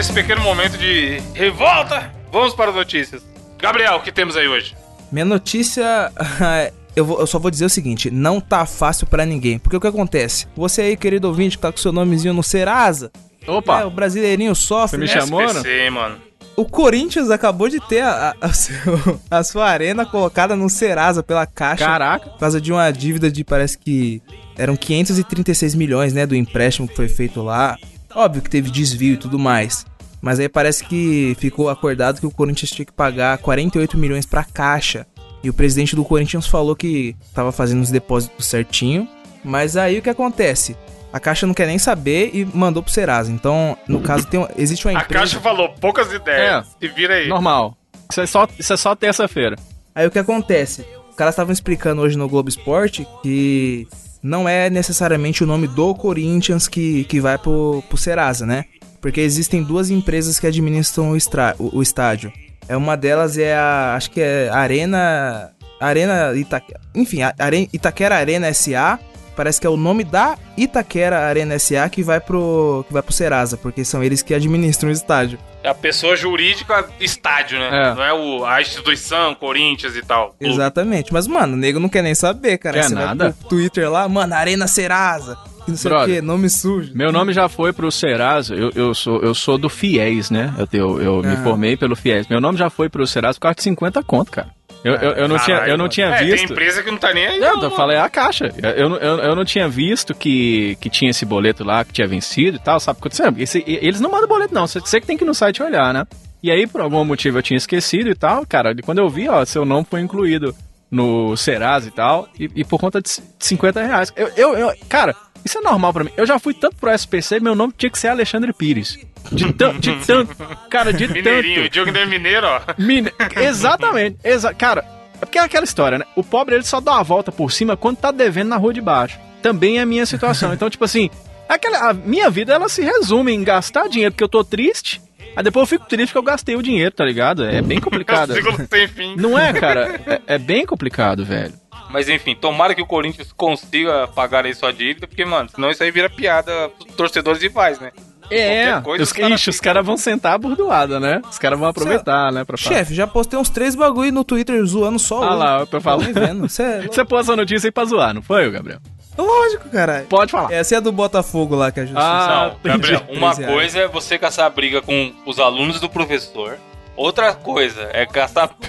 Desse 0.01 0.13
pequeno 0.13 0.41
momento 0.41 0.79
de 0.79 1.21
revolta, 1.35 2.11
vamos 2.31 2.55
para 2.55 2.71
as 2.71 2.75
notícias. 2.75 3.21
Gabriel, 3.59 3.97
o 3.97 4.01
que 4.01 4.11
temos 4.11 4.35
aí 4.35 4.47
hoje? 4.47 4.75
Minha 5.11 5.25
notícia. 5.25 6.11
Eu, 6.93 7.05
vou- 7.05 7.21
eu 7.21 7.27
só 7.27 7.39
vou 7.39 7.49
dizer 7.49 7.63
o 7.63 7.69
seguinte: 7.69 8.11
não 8.11 8.41
tá 8.41 8.65
fácil 8.65 9.07
pra 9.07 9.25
ninguém. 9.25 9.57
Porque 9.57 9.77
o 9.77 9.79
que 9.79 9.87
acontece? 9.87 10.45
Você 10.57 10.81
aí, 10.81 10.97
querido 10.97 11.25
ouvinte, 11.29 11.55
que 11.55 11.61
tá 11.61 11.71
com 11.71 11.77
seu 11.77 11.93
nomezinho 11.93 12.33
no 12.33 12.43
Serasa. 12.43 13.09
Opa, 13.47 13.79
É, 13.81 13.85
o 13.85 13.89
brasileirinho 13.89 14.53
sofre. 14.53 14.97
Você 14.97 14.97
me 14.97 15.05
né? 15.07 15.21
chamou, 15.21 15.39
né? 15.39 15.59
SPC, 15.61 15.89
mano. 15.89 16.17
O 16.53 16.65
Corinthians 16.65 17.29
acabou 17.31 17.69
de 17.69 17.79
ter 17.79 18.01
a, 18.01 18.31
a- 18.31 18.35
a 18.45 18.51
seu- 18.53 19.21
a 19.31 19.41
sua 19.43 19.67
arena 19.69 20.05
colocada 20.05 20.53
no 20.53 20.67
Serasa 20.69 21.23
pela 21.23 21.45
Caixa. 21.45 21.85
caraca. 21.85 22.29
Por 22.31 22.39
causa 22.39 22.59
de 22.59 22.73
uma 22.73 22.91
dívida 22.91 23.31
de 23.31 23.43
parece 23.45 23.77
que 23.77 24.21
eram 24.57 24.75
536 24.75 25.73
milhões, 25.75 26.11
né, 26.11 26.25
do 26.25 26.35
empréstimo 26.35 26.89
que 26.89 26.95
foi 26.95 27.07
feito 27.07 27.41
lá. 27.41 27.77
Óbvio 28.13 28.41
que 28.41 28.49
teve 28.49 28.69
desvio 28.69 29.13
e 29.13 29.17
tudo 29.17 29.39
mais. 29.39 29.85
Mas 30.21 30.39
aí 30.39 30.47
parece 30.47 30.83
que 30.83 31.35
ficou 31.39 31.69
acordado 31.69 32.19
que 32.19 32.25
o 32.27 32.31
Corinthians 32.31 32.69
tinha 32.71 32.85
que 32.85 32.91
pagar 32.93 33.37
48 33.39 33.97
milhões 33.97 34.25
pra 34.25 34.43
Caixa. 34.43 35.07
E 35.43 35.49
o 35.49 35.53
presidente 35.53 35.95
do 35.95 36.05
Corinthians 36.05 36.45
falou 36.47 36.75
que 36.75 37.15
tava 37.33 37.51
fazendo 37.51 37.81
os 37.81 37.89
depósitos 37.89 38.45
certinho. 38.45 39.07
Mas 39.43 39.75
aí 39.75 39.97
o 39.97 40.01
que 40.01 40.09
acontece? 40.09 40.77
A 41.11 41.19
Caixa 41.19 41.47
não 41.47 41.53
quer 41.53 41.65
nem 41.65 41.79
saber 41.79 42.29
e 42.33 42.45
mandou 42.45 42.83
pro 42.83 42.91
Serasa. 42.91 43.31
Então, 43.31 43.75
no 43.87 43.99
caso, 44.01 44.27
tem, 44.27 44.39
um- 44.39 44.47
existe 44.55 44.87
uma 44.87 44.97
A 44.99 45.03
empresa... 45.03 45.19
Caixa 45.25 45.39
falou 45.41 45.69
poucas 45.69 46.13
ideias. 46.13 46.67
Se 46.79 46.87
vira 46.89 47.15
aí. 47.15 47.27
Normal. 47.27 47.75
Isso 48.09 48.21
é 48.21 48.25
só, 48.27 48.47
isso 48.59 48.73
é 48.73 48.77
só 48.77 48.95
terça-feira. 48.95 49.55
Aí 49.95 50.05
o 50.05 50.11
que 50.11 50.19
acontece? 50.19 50.85
Os 51.09 51.15
caras 51.15 51.33
estavam 51.33 51.51
explicando 51.51 52.01
hoje 52.01 52.17
no 52.17 52.29
Globo 52.29 52.47
Esporte 52.49 53.05
que 53.23 53.87
não 54.23 54.47
é 54.47 54.69
necessariamente 54.69 55.43
o 55.43 55.47
nome 55.47 55.67
do 55.67 55.93
Corinthians 55.95 56.67
que, 56.67 57.03
que 57.05 57.19
vai 57.19 57.37
pro, 57.37 57.83
pro 57.89 57.97
Serasa, 57.97 58.45
né? 58.45 58.65
Porque 59.01 59.19
existem 59.21 59.63
duas 59.63 59.89
empresas 59.89 60.39
que 60.39 60.45
administram 60.47 61.11
o, 61.11 61.17
estra- 61.17 61.55
o, 61.57 61.77
o 61.79 61.81
estádio. 61.81 62.31
É 62.69 62.77
uma 62.77 62.95
delas 62.95 63.37
é 63.37 63.55
a. 63.55 63.95
Acho 63.95 64.11
que 64.11 64.21
é 64.21 64.49
Arena. 64.49 65.51
Arena 65.79 66.33
Itaquera. 66.35 66.79
Enfim, 66.93 67.19
Are- 67.37 67.69
Itaquera 67.73 68.15
Arena 68.15 68.53
SA. 68.53 68.99
Parece 69.35 69.59
que 69.61 69.65
é 69.65 69.69
o 69.69 69.77
nome 69.77 70.03
da 70.03 70.37
Itaquera 70.57 71.25
Arena 71.25 71.57
SA 71.57 71.89
que 71.89 72.03
vai 72.03 72.19
pro. 72.19 72.83
que 72.87 72.93
vai 72.93 73.01
pro 73.01 73.13
Serasa, 73.13 73.57
porque 73.57 73.83
são 73.83 74.03
eles 74.03 74.21
que 74.21 74.33
administram 74.33 74.89
o 74.89 74.91
estádio. 74.93 75.39
É 75.63 75.69
a 75.69 75.73
pessoa 75.73 76.15
jurídica 76.15 76.87
estádio, 76.99 77.57
né? 77.57 77.67
É. 77.67 77.95
Não 77.95 78.03
é 78.03 78.13
o, 78.13 78.45
a 78.45 78.61
instituição, 78.61 79.33
Corinthians 79.33 79.95
e 79.95 80.01
tal. 80.03 80.35
Clube. 80.37 80.53
Exatamente. 80.53 81.11
Mas, 81.13 81.27
mano, 81.27 81.53
o 81.53 81.57
nego 81.57 81.79
não 81.79 81.89
quer 81.89 82.01
nem 82.03 82.13
saber, 82.13 82.57
cara. 82.57 82.81
Quer 82.81 82.89
Você 82.89 82.95
nada. 82.95 83.23
vai 83.25 83.33
pro 83.33 83.49
Twitter 83.49 83.89
lá, 83.89 84.07
mano, 84.07 84.33
Arena 84.35 84.67
Serasa. 84.67 85.37
Que 85.65 85.71
não 85.71 85.77
sei 85.77 85.89
Brother. 85.89 86.09
o 86.09 86.13
quê, 86.15 86.21
nome 86.21 86.49
sujo. 86.49 86.91
Meu 86.95 87.11
nome 87.11 87.33
já 87.33 87.47
foi 87.47 87.71
pro 87.71 87.91
Serasa, 87.91 88.55
eu, 88.55 88.71
eu, 88.75 88.93
sou, 88.95 89.21
eu 89.21 89.33
sou 89.35 89.57
do 89.57 89.69
FIES, 89.69 90.29
né? 90.31 90.53
Eu, 90.57 90.67
eu, 90.99 91.01
eu 91.01 91.21
me 91.21 91.27
Aham. 91.35 91.43
formei 91.43 91.77
pelo 91.77 91.95
FIES. 91.95 92.27
Meu 92.27 92.41
nome 92.41 92.57
já 92.57 92.69
foi 92.69 92.89
pro 92.89 93.05
Serasa 93.05 93.35
por 93.35 93.41
causa 93.41 93.55
de 93.55 93.63
50 93.63 94.01
conto, 94.03 94.31
cara. 94.31 94.47
Eu, 94.83 94.95
eu, 94.95 95.11
eu 95.11 95.27
não, 95.27 95.37
tinha, 95.37 95.57
eu 95.67 95.77
não 95.77 95.87
tinha 95.87 96.07
é, 96.07 96.17
Tem 96.17 96.31
visto. 96.31 96.51
empresa 96.53 96.81
que 96.81 96.89
não 96.89 96.97
tá 96.97 97.13
nem 97.13 97.27
aí. 97.27 97.39
Eu, 97.39 97.57
não, 97.57 97.63
eu 97.65 97.71
falei 97.71 97.97
a 97.97 98.09
caixa. 98.09 98.51
Eu, 98.63 98.69
eu, 98.71 98.95
eu, 98.97 99.17
eu 99.19 99.35
não 99.35 99.45
tinha 99.45 99.69
visto 99.69 100.15
que, 100.15 100.75
que 100.81 100.89
tinha 100.89 101.11
esse 101.11 101.23
boleto 101.23 101.63
lá, 101.63 101.85
que 101.85 101.93
tinha 101.93 102.07
vencido 102.07 102.57
e 102.57 102.59
tal, 102.59 102.79
sabe? 102.79 102.99
Porque, 102.99 103.15
sabe, 103.15 103.43
esse- 103.43 103.63
eles 103.67 104.01
não 104.01 104.09
mandam 104.09 104.27
boleto, 104.27 104.55
não. 104.55 104.65
Você, 104.65 104.99
que 104.99 105.05
tem 105.05 105.15
que 105.15 105.23
ir 105.23 105.27
no 105.27 105.35
site 105.35 105.61
olhar, 105.61 105.93
né? 105.93 106.03
E 106.41 106.49
aí, 106.49 106.65
por 106.65 106.81
algum 106.81 107.05
motivo, 107.05 107.37
eu 107.37 107.43
tinha 107.43 107.57
esquecido 107.57 108.09
e 108.09 108.15
tal, 108.15 108.43
cara. 108.47 108.73
Quando 108.83 108.97
eu 108.97 109.07
vi, 109.07 109.29
ó, 109.29 109.45
seu 109.45 109.63
nome 109.63 109.85
foi 109.87 110.01
incluído 110.01 110.55
no 110.91 111.35
Serasa 111.37 111.87
e 111.87 111.91
tal, 111.91 112.27
e, 112.37 112.51
e 112.55 112.63
por 112.65 112.79
conta 112.79 113.01
de 113.01 113.09
c- 113.09 113.23
50 113.39 113.81
reais. 113.81 114.11
Eu, 114.15 114.27
eu, 114.35 114.53
eu- 114.57 114.73
cara, 114.89 115.15
isso 115.43 115.57
é 115.57 115.61
normal 115.61 115.93
pra 115.93 116.03
mim. 116.03 116.11
Eu 116.17 116.25
já 116.25 116.37
fui 116.37 116.53
tanto 116.53 116.75
pro 116.75 116.91
SPC, 116.91 117.39
meu 117.39 117.55
nome 117.55 117.73
tinha 117.77 117.89
que 117.89 117.97
ser 117.97 118.09
Alexandre 118.09 118.51
Pires. 118.53 118.99
De, 119.31 119.53
tan, 119.53 119.79
de 119.79 119.95
tanto. 120.05 120.35
Cara, 120.69 120.91
de 120.91 121.07
Mineirinho, 121.07 121.59
o 121.59 121.63
tanto. 121.63 121.73
Diogo 121.73 121.91
não 121.91 122.01
é 122.01 122.05
mineiro, 122.05 122.45
ó. 122.47 122.59
Mine- 122.77 123.13
Exatamente. 123.37 124.17
Exa 124.23 124.53
cara, 124.53 124.83
é 125.21 125.25
porque 125.25 125.37
é 125.39 125.41
aquela 125.41 125.63
história, 125.63 125.97
né? 125.99 126.05
O 126.15 126.23
pobre 126.23 126.55
ele 126.55 126.63
só 126.63 126.79
dá 126.81 126.93
uma 126.93 127.03
volta 127.03 127.31
por 127.31 127.51
cima 127.51 127.77
quando 127.77 127.97
tá 127.97 128.11
devendo 128.11 128.49
na 128.49 128.57
rua 128.57 128.73
de 128.73 128.81
baixo. 128.81 129.19
Também 129.41 129.77
é 129.79 129.81
a 129.81 129.85
minha 129.85 130.05
situação. 130.05 130.53
Então, 130.53 130.69
tipo 130.69 130.83
assim, 130.83 131.09
aquela, 131.47 131.89
a 131.89 131.93
minha 131.93 132.29
vida 132.29 132.53
ela 132.53 132.67
se 132.69 132.81
resume 132.81 133.31
em 133.31 133.43
gastar 133.43 133.87
dinheiro 133.87 134.11
porque 134.11 134.23
eu 134.23 134.29
tô 134.29 134.43
triste. 134.43 135.01
Aí 135.35 135.43
depois 135.43 135.63
eu 135.63 135.67
fico 135.67 135.87
triste 135.87 136.07
porque 136.13 136.17
eu 136.17 136.31
gastei 136.31 136.55
o 136.55 136.61
dinheiro, 136.61 136.91
tá 136.91 137.05
ligado? 137.05 137.45
É 137.45 137.61
bem 137.61 137.79
complicado. 137.79 138.31
É 138.31 138.35
ciclo 138.35 138.67
sem 138.69 138.87
fim. 138.87 139.15
Não 139.15 139.37
é, 139.37 139.53
cara? 139.53 139.99
É, 140.05 140.35
é 140.35 140.37
bem 140.37 140.65
complicado, 140.65 141.25
velho. 141.25 141.53
Mas 141.89 142.07
enfim, 142.07 142.35
tomara 142.35 142.73
que 142.73 142.81
o 142.81 142.85
Corinthians 142.85 143.31
consiga 143.33 144.07
pagar 144.07 144.45
aí 144.45 144.53
sua 144.53 144.71
dívida, 144.71 145.07
porque, 145.07 145.25
mano, 145.25 145.49
senão 145.53 145.69
isso 145.69 145.83
aí 145.83 145.91
vira 145.91 146.09
piada 146.09 146.51
pros 146.77 146.95
torcedores 146.95 147.41
rivais, 147.41 147.79
né? 147.79 147.91
É, 148.29 148.79
coisa, 148.79 149.03
os, 149.03 149.11
cara 149.11 149.35
ixi, 149.35 149.49
os 149.49 149.59
caras 149.59 149.85
vão 149.85 149.97
sentar 149.97 150.33
a 150.33 150.37
bordoada, 150.37 151.01
né? 151.01 151.21
Os 151.29 151.37
caras 151.37 151.59
vão 151.59 151.67
aproveitar, 151.67 152.31
né? 152.31 152.45
Pra 152.45 152.57
falar. 152.57 152.77
Chefe, 152.77 152.95
já 152.95 153.05
postei 153.05 153.37
uns 153.37 153.49
três 153.49 153.75
bagulho 153.75 154.11
no 154.13 154.23
Twitter 154.23 154.63
zoando 154.65 154.97
só 154.97 155.21
Ah 155.21 155.27
hoje. 155.31 155.37
lá, 155.37 155.65
pra 155.65 155.81
falar. 155.81 155.97
Tô 155.97 156.03
nem 156.05 156.13
vendo. 156.13 156.47
Cê 156.47 156.63
é 156.63 156.81
Você 156.87 157.03
pôs 157.03 157.27
essa 157.27 157.35
notícia 157.35 157.67
aí 157.67 157.71
pra 157.71 157.83
zoar, 157.83 158.13
não 158.13 158.21
foi, 158.21 158.49
Gabriel? 158.49 158.79
Lógico, 159.17 159.69
caralho. 159.69 160.05
Pode 160.07 160.31
falar. 160.31 160.51
Essa 160.51 160.75
é 160.75 160.77
a 160.77 160.81
do 160.81 160.91
Botafogo 160.91 161.55
lá 161.55 161.71
que 161.71 161.79
a 161.79 161.85
justiça. 161.85 162.01
Ah, 162.05 162.51
Não, 162.63 162.71
Gabriel, 162.73 163.01
uma 163.09 163.27
13 163.33 163.41
reais. 163.41 163.53
coisa 163.55 163.79
é 163.79 163.87
você 163.87 164.17
caçar 164.17 164.49
briga 164.51 164.81
com 164.81 165.13
os 165.25 165.39
alunos 165.39 165.79
do 165.79 165.89
professor. 165.89 166.57
Outra 166.95 167.33
coisa 167.33 167.89
é 167.93 168.05
caçar 168.05 168.49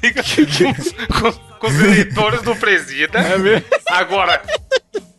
briga 0.00 0.22
com, 0.22 1.30
com- 1.30 1.38
com 1.58 1.66
os 1.66 1.80
eleitores 1.80 2.42
do 2.42 2.54
presida. 2.56 3.18
É 3.18 3.36
mesmo? 3.38 3.64
Agora, 3.88 4.40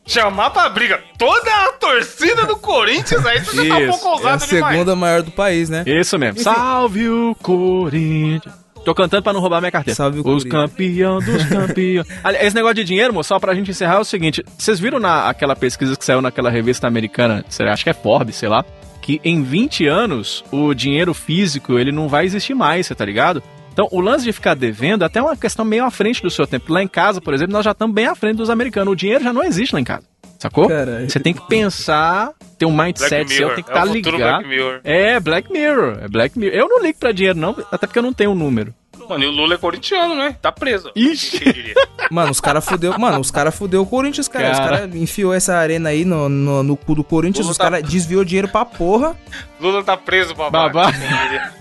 chamar 0.06 0.50
pra 0.50 0.70
briga 0.70 1.02
toda 1.18 1.52
a 1.66 1.74
torcida 1.74 2.46
do 2.46 2.58
Corinthians, 2.58 3.26
aí 3.26 3.40
você 3.44 3.56
já 3.68 3.74
tá 3.76 3.80
um 3.80 3.82
Isso, 3.82 3.90
pouco 4.00 4.06
é 4.06 4.10
a 4.10 4.14
ousado 4.14 4.48
demais. 4.48 4.74
segunda 4.74 4.96
maior 4.96 5.22
do 5.22 5.32
país, 5.32 5.70
né? 5.70 5.84
Isso 5.86 6.18
mesmo. 6.18 6.40
Salve 6.42 7.10
o 7.10 7.36
Corinthians. 7.42 8.63
Tô 8.84 8.94
cantando 8.94 9.24
pra 9.24 9.34
não 9.34 9.40
roubar 9.40 9.62
minha 9.62 9.72
carteira. 9.72 9.96
Salve 9.96 10.20
o 10.20 10.28
Os 10.28 10.44
campeão 10.44 11.20
dos 11.20 11.44
campeões. 11.48 12.08
Esse 12.42 12.56
negócio 12.56 12.76
de 12.76 12.84
dinheiro, 12.84 13.14
moço, 13.14 13.30
só 13.30 13.40
pra 13.40 13.56
gente 13.56 13.72
encerrar 13.72 13.96
é 13.96 14.00
o 14.00 14.04
seguinte. 14.04 14.44
Vocês 14.58 14.80
viram 14.80 15.00
na, 15.00 15.30
aquela 15.30 15.56
pesquisa 15.56 15.96
que 15.96 16.04
saiu 16.04 16.22
naquela 16.22 16.50
revista 16.50 16.88
americana, 16.88 17.46
acho 17.72 17.84
que 17.84 17.90
é 17.90 17.94
Forbes, 17.94 18.36
sei 18.36 18.50
lá, 18.50 18.66
que 19.02 19.22
em 19.24 19.42
20 19.42 19.88
anos 19.88 20.44
o 20.52 20.74
dinheiro 20.74 21.14
físico 21.14 21.80
ele 21.80 21.92
não 21.92 22.08
vai 22.08 22.26
existir 22.26 22.54
mais, 22.54 22.88
você 22.88 22.96
tá 22.96 23.06
ligado? 23.06 23.42
Então, 23.72 23.88
o 23.92 24.00
lance 24.00 24.24
de 24.24 24.32
ficar 24.32 24.54
devendo 24.54 25.04
é 25.04 25.08
até 25.08 25.20
uma 25.20 25.36
questão 25.36 25.66
meio 25.66 25.84
à 25.84 25.90
frente 25.90 26.22
do 26.22 26.30
seu 26.30 26.46
tempo. 26.46 26.72
Lá 26.72 26.84
em 26.84 26.88
casa, 26.88 27.20
por 27.20 27.34
exemplo, 27.34 27.54
nós 27.54 27.66
já 27.66 27.72
estamos 27.72 27.96
bem 27.96 28.06
à 28.06 28.14
frente 28.14 28.38
dos 28.38 28.50
americanos. 28.50 28.94
O 28.94 28.96
dinheiro 28.96 29.24
já 29.24 29.34
não 29.34 29.44
existe 29.44 29.74
lá 29.74 29.82
em 29.82 29.84
casa. 29.84 30.04
Sacou? 30.38 30.70
Você 31.08 31.20
tem 31.20 31.34
que 31.34 31.42
pensar, 31.50 32.34
ter 32.68 32.72
um 32.74 32.76
mindset 32.84 33.34
seu, 33.34 33.56
tem 33.56 33.64
que 33.64 33.70
é 33.72 33.74
o 33.74 33.78
estar 33.78 33.88
futuro 33.88 34.18
ligado. 34.18 34.34
Black 34.44 34.48
Mirror. 34.50 34.80
É, 34.84 35.20
Black 35.20 35.52
Mirror. 35.52 35.98
É 36.02 36.08
Black 36.08 36.40
Mirror. 36.40 36.56
Eu 36.56 36.68
não 36.70 36.82
ligo 36.82 36.98
pra 37.00 37.12
dinheiro, 37.12 37.38
não, 37.40 37.56
até 37.72 37.88
porque 37.88 38.00
eu 38.00 38.04
não 38.04 38.14
tenho 38.14 38.32
um 38.32 38.36
número. 38.36 38.74
Mano, 39.10 39.22
e 39.22 39.28
o 39.28 39.32
Lula 39.32 39.56
é 39.56 39.58
corintiano, 39.58 40.16
né? 40.16 40.38
Tá 40.42 40.50
preso. 40.50 40.90
Ixi. 40.96 41.38
Quem 41.40 41.52
diria? 41.52 41.74
Mano, 42.10 42.32
os 42.32 42.40
caras 42.40 42.64
fudeu. 42.66 42.98
Mano, 42.98 43.20
os 43.20 43.30
caras 43.32 43.54
fudeu 43.54 43.82
o 43.82 43.86
Corinthians, 43.86 44.30
cara. 44.30 44.52
Os 44.52 44.58
Cara. 44.58 44.78
caras 44.78 44.96
enfiou 44.96 45.34
essa 45.34 45.56
arena 45.58 45.90
aí 45.90 46.06
no, 46.06 46.30
no, 46.30 46.64
no 46.64 46.78
cu 46.78 46.96
do 46.96 47.04
Corinthians, 47.04 47.46
Lula 47.46 47.52
os 47.52 47.58
tá- 47.58 47.64
caras 47.66 47.84
desviou 47.84 48.24
dinheiro 48.24 48.48
pra 48.48 48.64
porra. 48.64 49.14
Lula 49.60 49.84
tá 49.84 49.98
preso, 49.98 50.34
babaca. 50.34 50.70
Babaca. 50.74 50.98
Como 50.98 51.18
diria, 51.28 51.52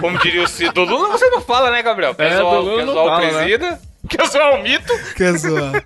como 0.00 0.18
diria 0.18 0.42
o 0.44 0.46
Cid. 0.46 0.72
Do 0.72 0.84
Lula 0.84 1.08
você 1.08 1.28
não 1.30 1.40
fala, 1.40 1.70
né, 1.72 1.82
Gabriel? 1.82 2.14
Quer 2.14 2.30
É, 2.32 2.36
do 2.38 2.44
Lula 2.48 2.76
quer 2.78 2.86
não 2.86 2.92
zoar 2.92 3.04
o 3.04 3.08
fala, 3.08 3.32
né? 3.58 3.78
Quer 4.16 4.26
zoar 4.28 4.54
o 4.54 4.62
mito? 4.62 4.92
Quer 5.16 5.32
zoar? 5.38 5.84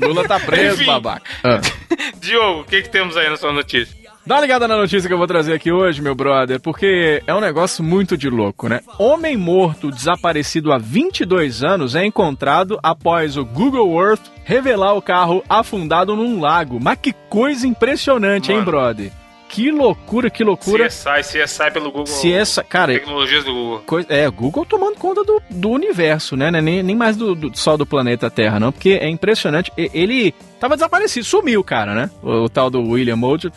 Lula 0.00 0.26
tá 0.26 0.38
preso, 0.40 0.76
Enfim. 0.82 0.86
babaca. 0.86 1.22
Ah. 1.44 1.60
Diogo, 2.20 2.60
o 2.60 2.64
que 2.64 2.82
que 2.82 2.88
temos 2.90 3.16
aí 3.16 3.28
na 3.28 3.36
sua 3.36 3.52
notícia? 3.52 3.96
Dá 4.26 4.34
uma 4.34 4.40
ligada 4.42 4.68
na 4.68 4.76
notícia 4.76 5.08
que 5.08 5.14
eu 5.14 5.16
vou 5.18 5.26
trazer 5.26 5.54
aqui 5.54 5.72
hoje, 5.72 6.02
meu 6.02 6.14
brother, 6.14 6.60
porque 6.60 7.22
é 7.26 7.34
um 7.34 7.40
negócio 7.40 7.82
muito 7.82 8.14
de 8.14 8.28
louco, 8.28 8.68
né? 8.68 8.80
Homem 8.98 9.38
morto 9.38 9.90
desaparecido 9.90 10.70
há 10.70 10.76
22 10.76 11.64
anos 11.64 11.94
é 11.94 12.04
encontrado 12.04 12.78
após 12.82 13.38
o 13.38 13.44
Google 13.44 13.98
Earth 13.98 14.20
revelar 14.44 14.92
o 14.94 15.00
carro 15.00 15.42
afundado 15.48 16.14
num 16.14 16.40
lago. 16.40 16.78
Mas 16.78 16.98
que 17.00 17.14
coisa 17.30 17.66
impressionante, 17.66 18.50
hein, 18.52 18.58
Mano. 18.58 18.70
brother? 18.70 19.12
Que 19.48 19.70
loucura, 19.70 20.28
que 20.30 20.44
loucura. 20.44 20.88
CSI, 20.88 21.42
CSI 21.42 21.70
pelo 21.72 21.90
Google. 21.90 22.06
Se 22.06 22.32
essa. 22.32 22.62
Cara, 22.62 22.92
Tecnologias 22.92 23.44
do 23.44 23.52
Google. 23.52 23.78
Coisa, 23.86 24.06
é, 24.12 24.28
Google 24.30 24.64
tomando 24.66 24.96
conta 24.96 25.24
do, 25.24 25.40
do 25.50 25.70
universo, 25.70 26.36
né? 26.36 26.50
Não 26.50 26.58
é 26.58 26.62
Nem, 26.62 26.82
nem 26.82 26.94
mais 26.94 27.16
do, 27.16 27.34
do- 27.34 27.56
só 27.56 27.76
do 27.76 27.86
planeta 27.86 28.30
Terra, 28.30 28.60
não. 28.60 28.70
Porque 28.70 28.90
é 28.90 29.08
impressionante. 29.08 29.72
Ele 29.76 30.32
tava 30.60 30.74
desaparecido, 30.76 31.24
sumiu, 31.24 31.64
cara, 31.64 31.94
né? 31.94 32.10
O, 32.22 32.44
o 32.44 32.48
tal 32.48 32.68
do 32.70 32.80
William 32.82 33.16
Mould. 33.16 33.50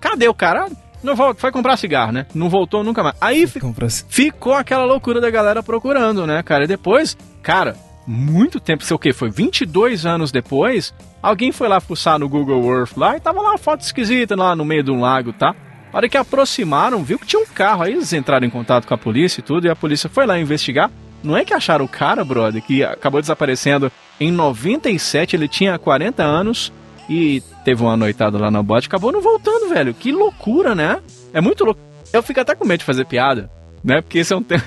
Cadê 0.00 0.28
o 0.28 0.34
cara? 0.34 0.68
Não 1.02 1.16
volta, 1.16 1.40
foi 1.40 1.50
comprar 1.50 1.78
cigarro, 1.78 2.12
né? 2.12 2.26
Não 2.34 2.50
voltou 2.50 2.84
nunca 2.84 3.02
mais. 3.02 3.16
Aí 3.18 3.46
fi- 3.46 3.60
ficou 4.08 4.52
aquela 4.52 4.84
loucura 4.84 5.20
da 5.20 5.30
galera 5.30 5.62
procurando, 5.62 6.26
né, 6.26 6.42
cara? 6.42 6.64
E 6.64 6.66
depois, 6.68 7.16
cara, 7.42 7.74
muito 8.06 8.60
tempo, 8.60 8.84
sei 8.84 8.94
o 8.94 8.98
quê? 8.98 9.10
Foi 9.12 9.30
22 9.30 10.04
anos 10.04 10.30
depois, 10.30 10.92
alguém 11.22 11.52
foi 11.52 11.68
lá 11.68 11.80
fuçar 11.80 12.18
no 12.18 12.28
Google 12.28 12.64
Earth 12.74 12.96
lá 12.96 13.16
e 13.16 13.20
tava 13.20 13.40
lá 13.40 13.50
uma 13.50 13.58
foto 13.58 13.82
esquisita 13.82 14.36
lá 14.36 14.54
no 14.54 14.64
meio 14.64 14.82
de 14.82 14.90
um 14.90 15.00
lago, 15.00 15.32
tá? 15.32 15.54
A 15.92 15.96
hora 15.96 16.08
que 16.08 16.16
aproximaram, 16.16 17.02
viu 17.02 17.18
que 17.18 17.26
tinha 17.26 17.42
um 17.42 17.46
carro. 17.46 17.82
Aí 17.82 17.92
eles 17.92 18.12
entraram 18.12 18.46
em 18.46 18.50
contato 18.50 18.86
com 18.86 18.94
a 18.94 18.98
polícia 18.98 19.40
e 19.40 19.42
tudo, 19.42 19.66
e 19.66 19.70
a 19.70 19.76
polícia 19.76 20.08
foi 20.08 20.24
lá 20.24 20.38
investigar. 20.38 20.90
Não 21.22 21.36
é 21.36 21.44
que 21.44 21.52
acharam 21.52 21.84
o 21.84 21.88
cara, 21.88 22.24
brother, 22.24 22.62
que 22.62 22.82
acabou 22.82 23.20
desaparecendo 23.20 23.90
em 24.18 24.30
97, 24.30 25.34
ele 25.36 25.48
tinha 25.48 25.78
40 25.78 26.22
anos 26.22 26.72
e 27.08 27.42
teve 27.64 27.82
uma 27.82 27.96
noitada 27.96 28.38
lá 28.38 28.50
na 28.50 28.62
boate, 28.62 28.86
acabou 28.86 29.10
não 29.10 29.20
voltando, 29.20 29.68
velho. 29.68 29.92
Que 29.92 30.12
loucura, 30.12 30.74
né? 30.74 31.00
É 31.32 31.40
muito 31.40 31.64
louco. 31.64 31.80
eu 32.12 32.22
fico 32.22 32.40
até 32.40 32.54
com 32.54 32.64
medo 32.64 32.80
de 32.80 32.84
fazer 32.84 33.04
piada, 33.04 33.50
né? 33.82 34.00
Porque 34.00 34.18
esse 34.18 34.32
é 34.32 34.36
um 34.36 34.42
tema. 34.44 34.62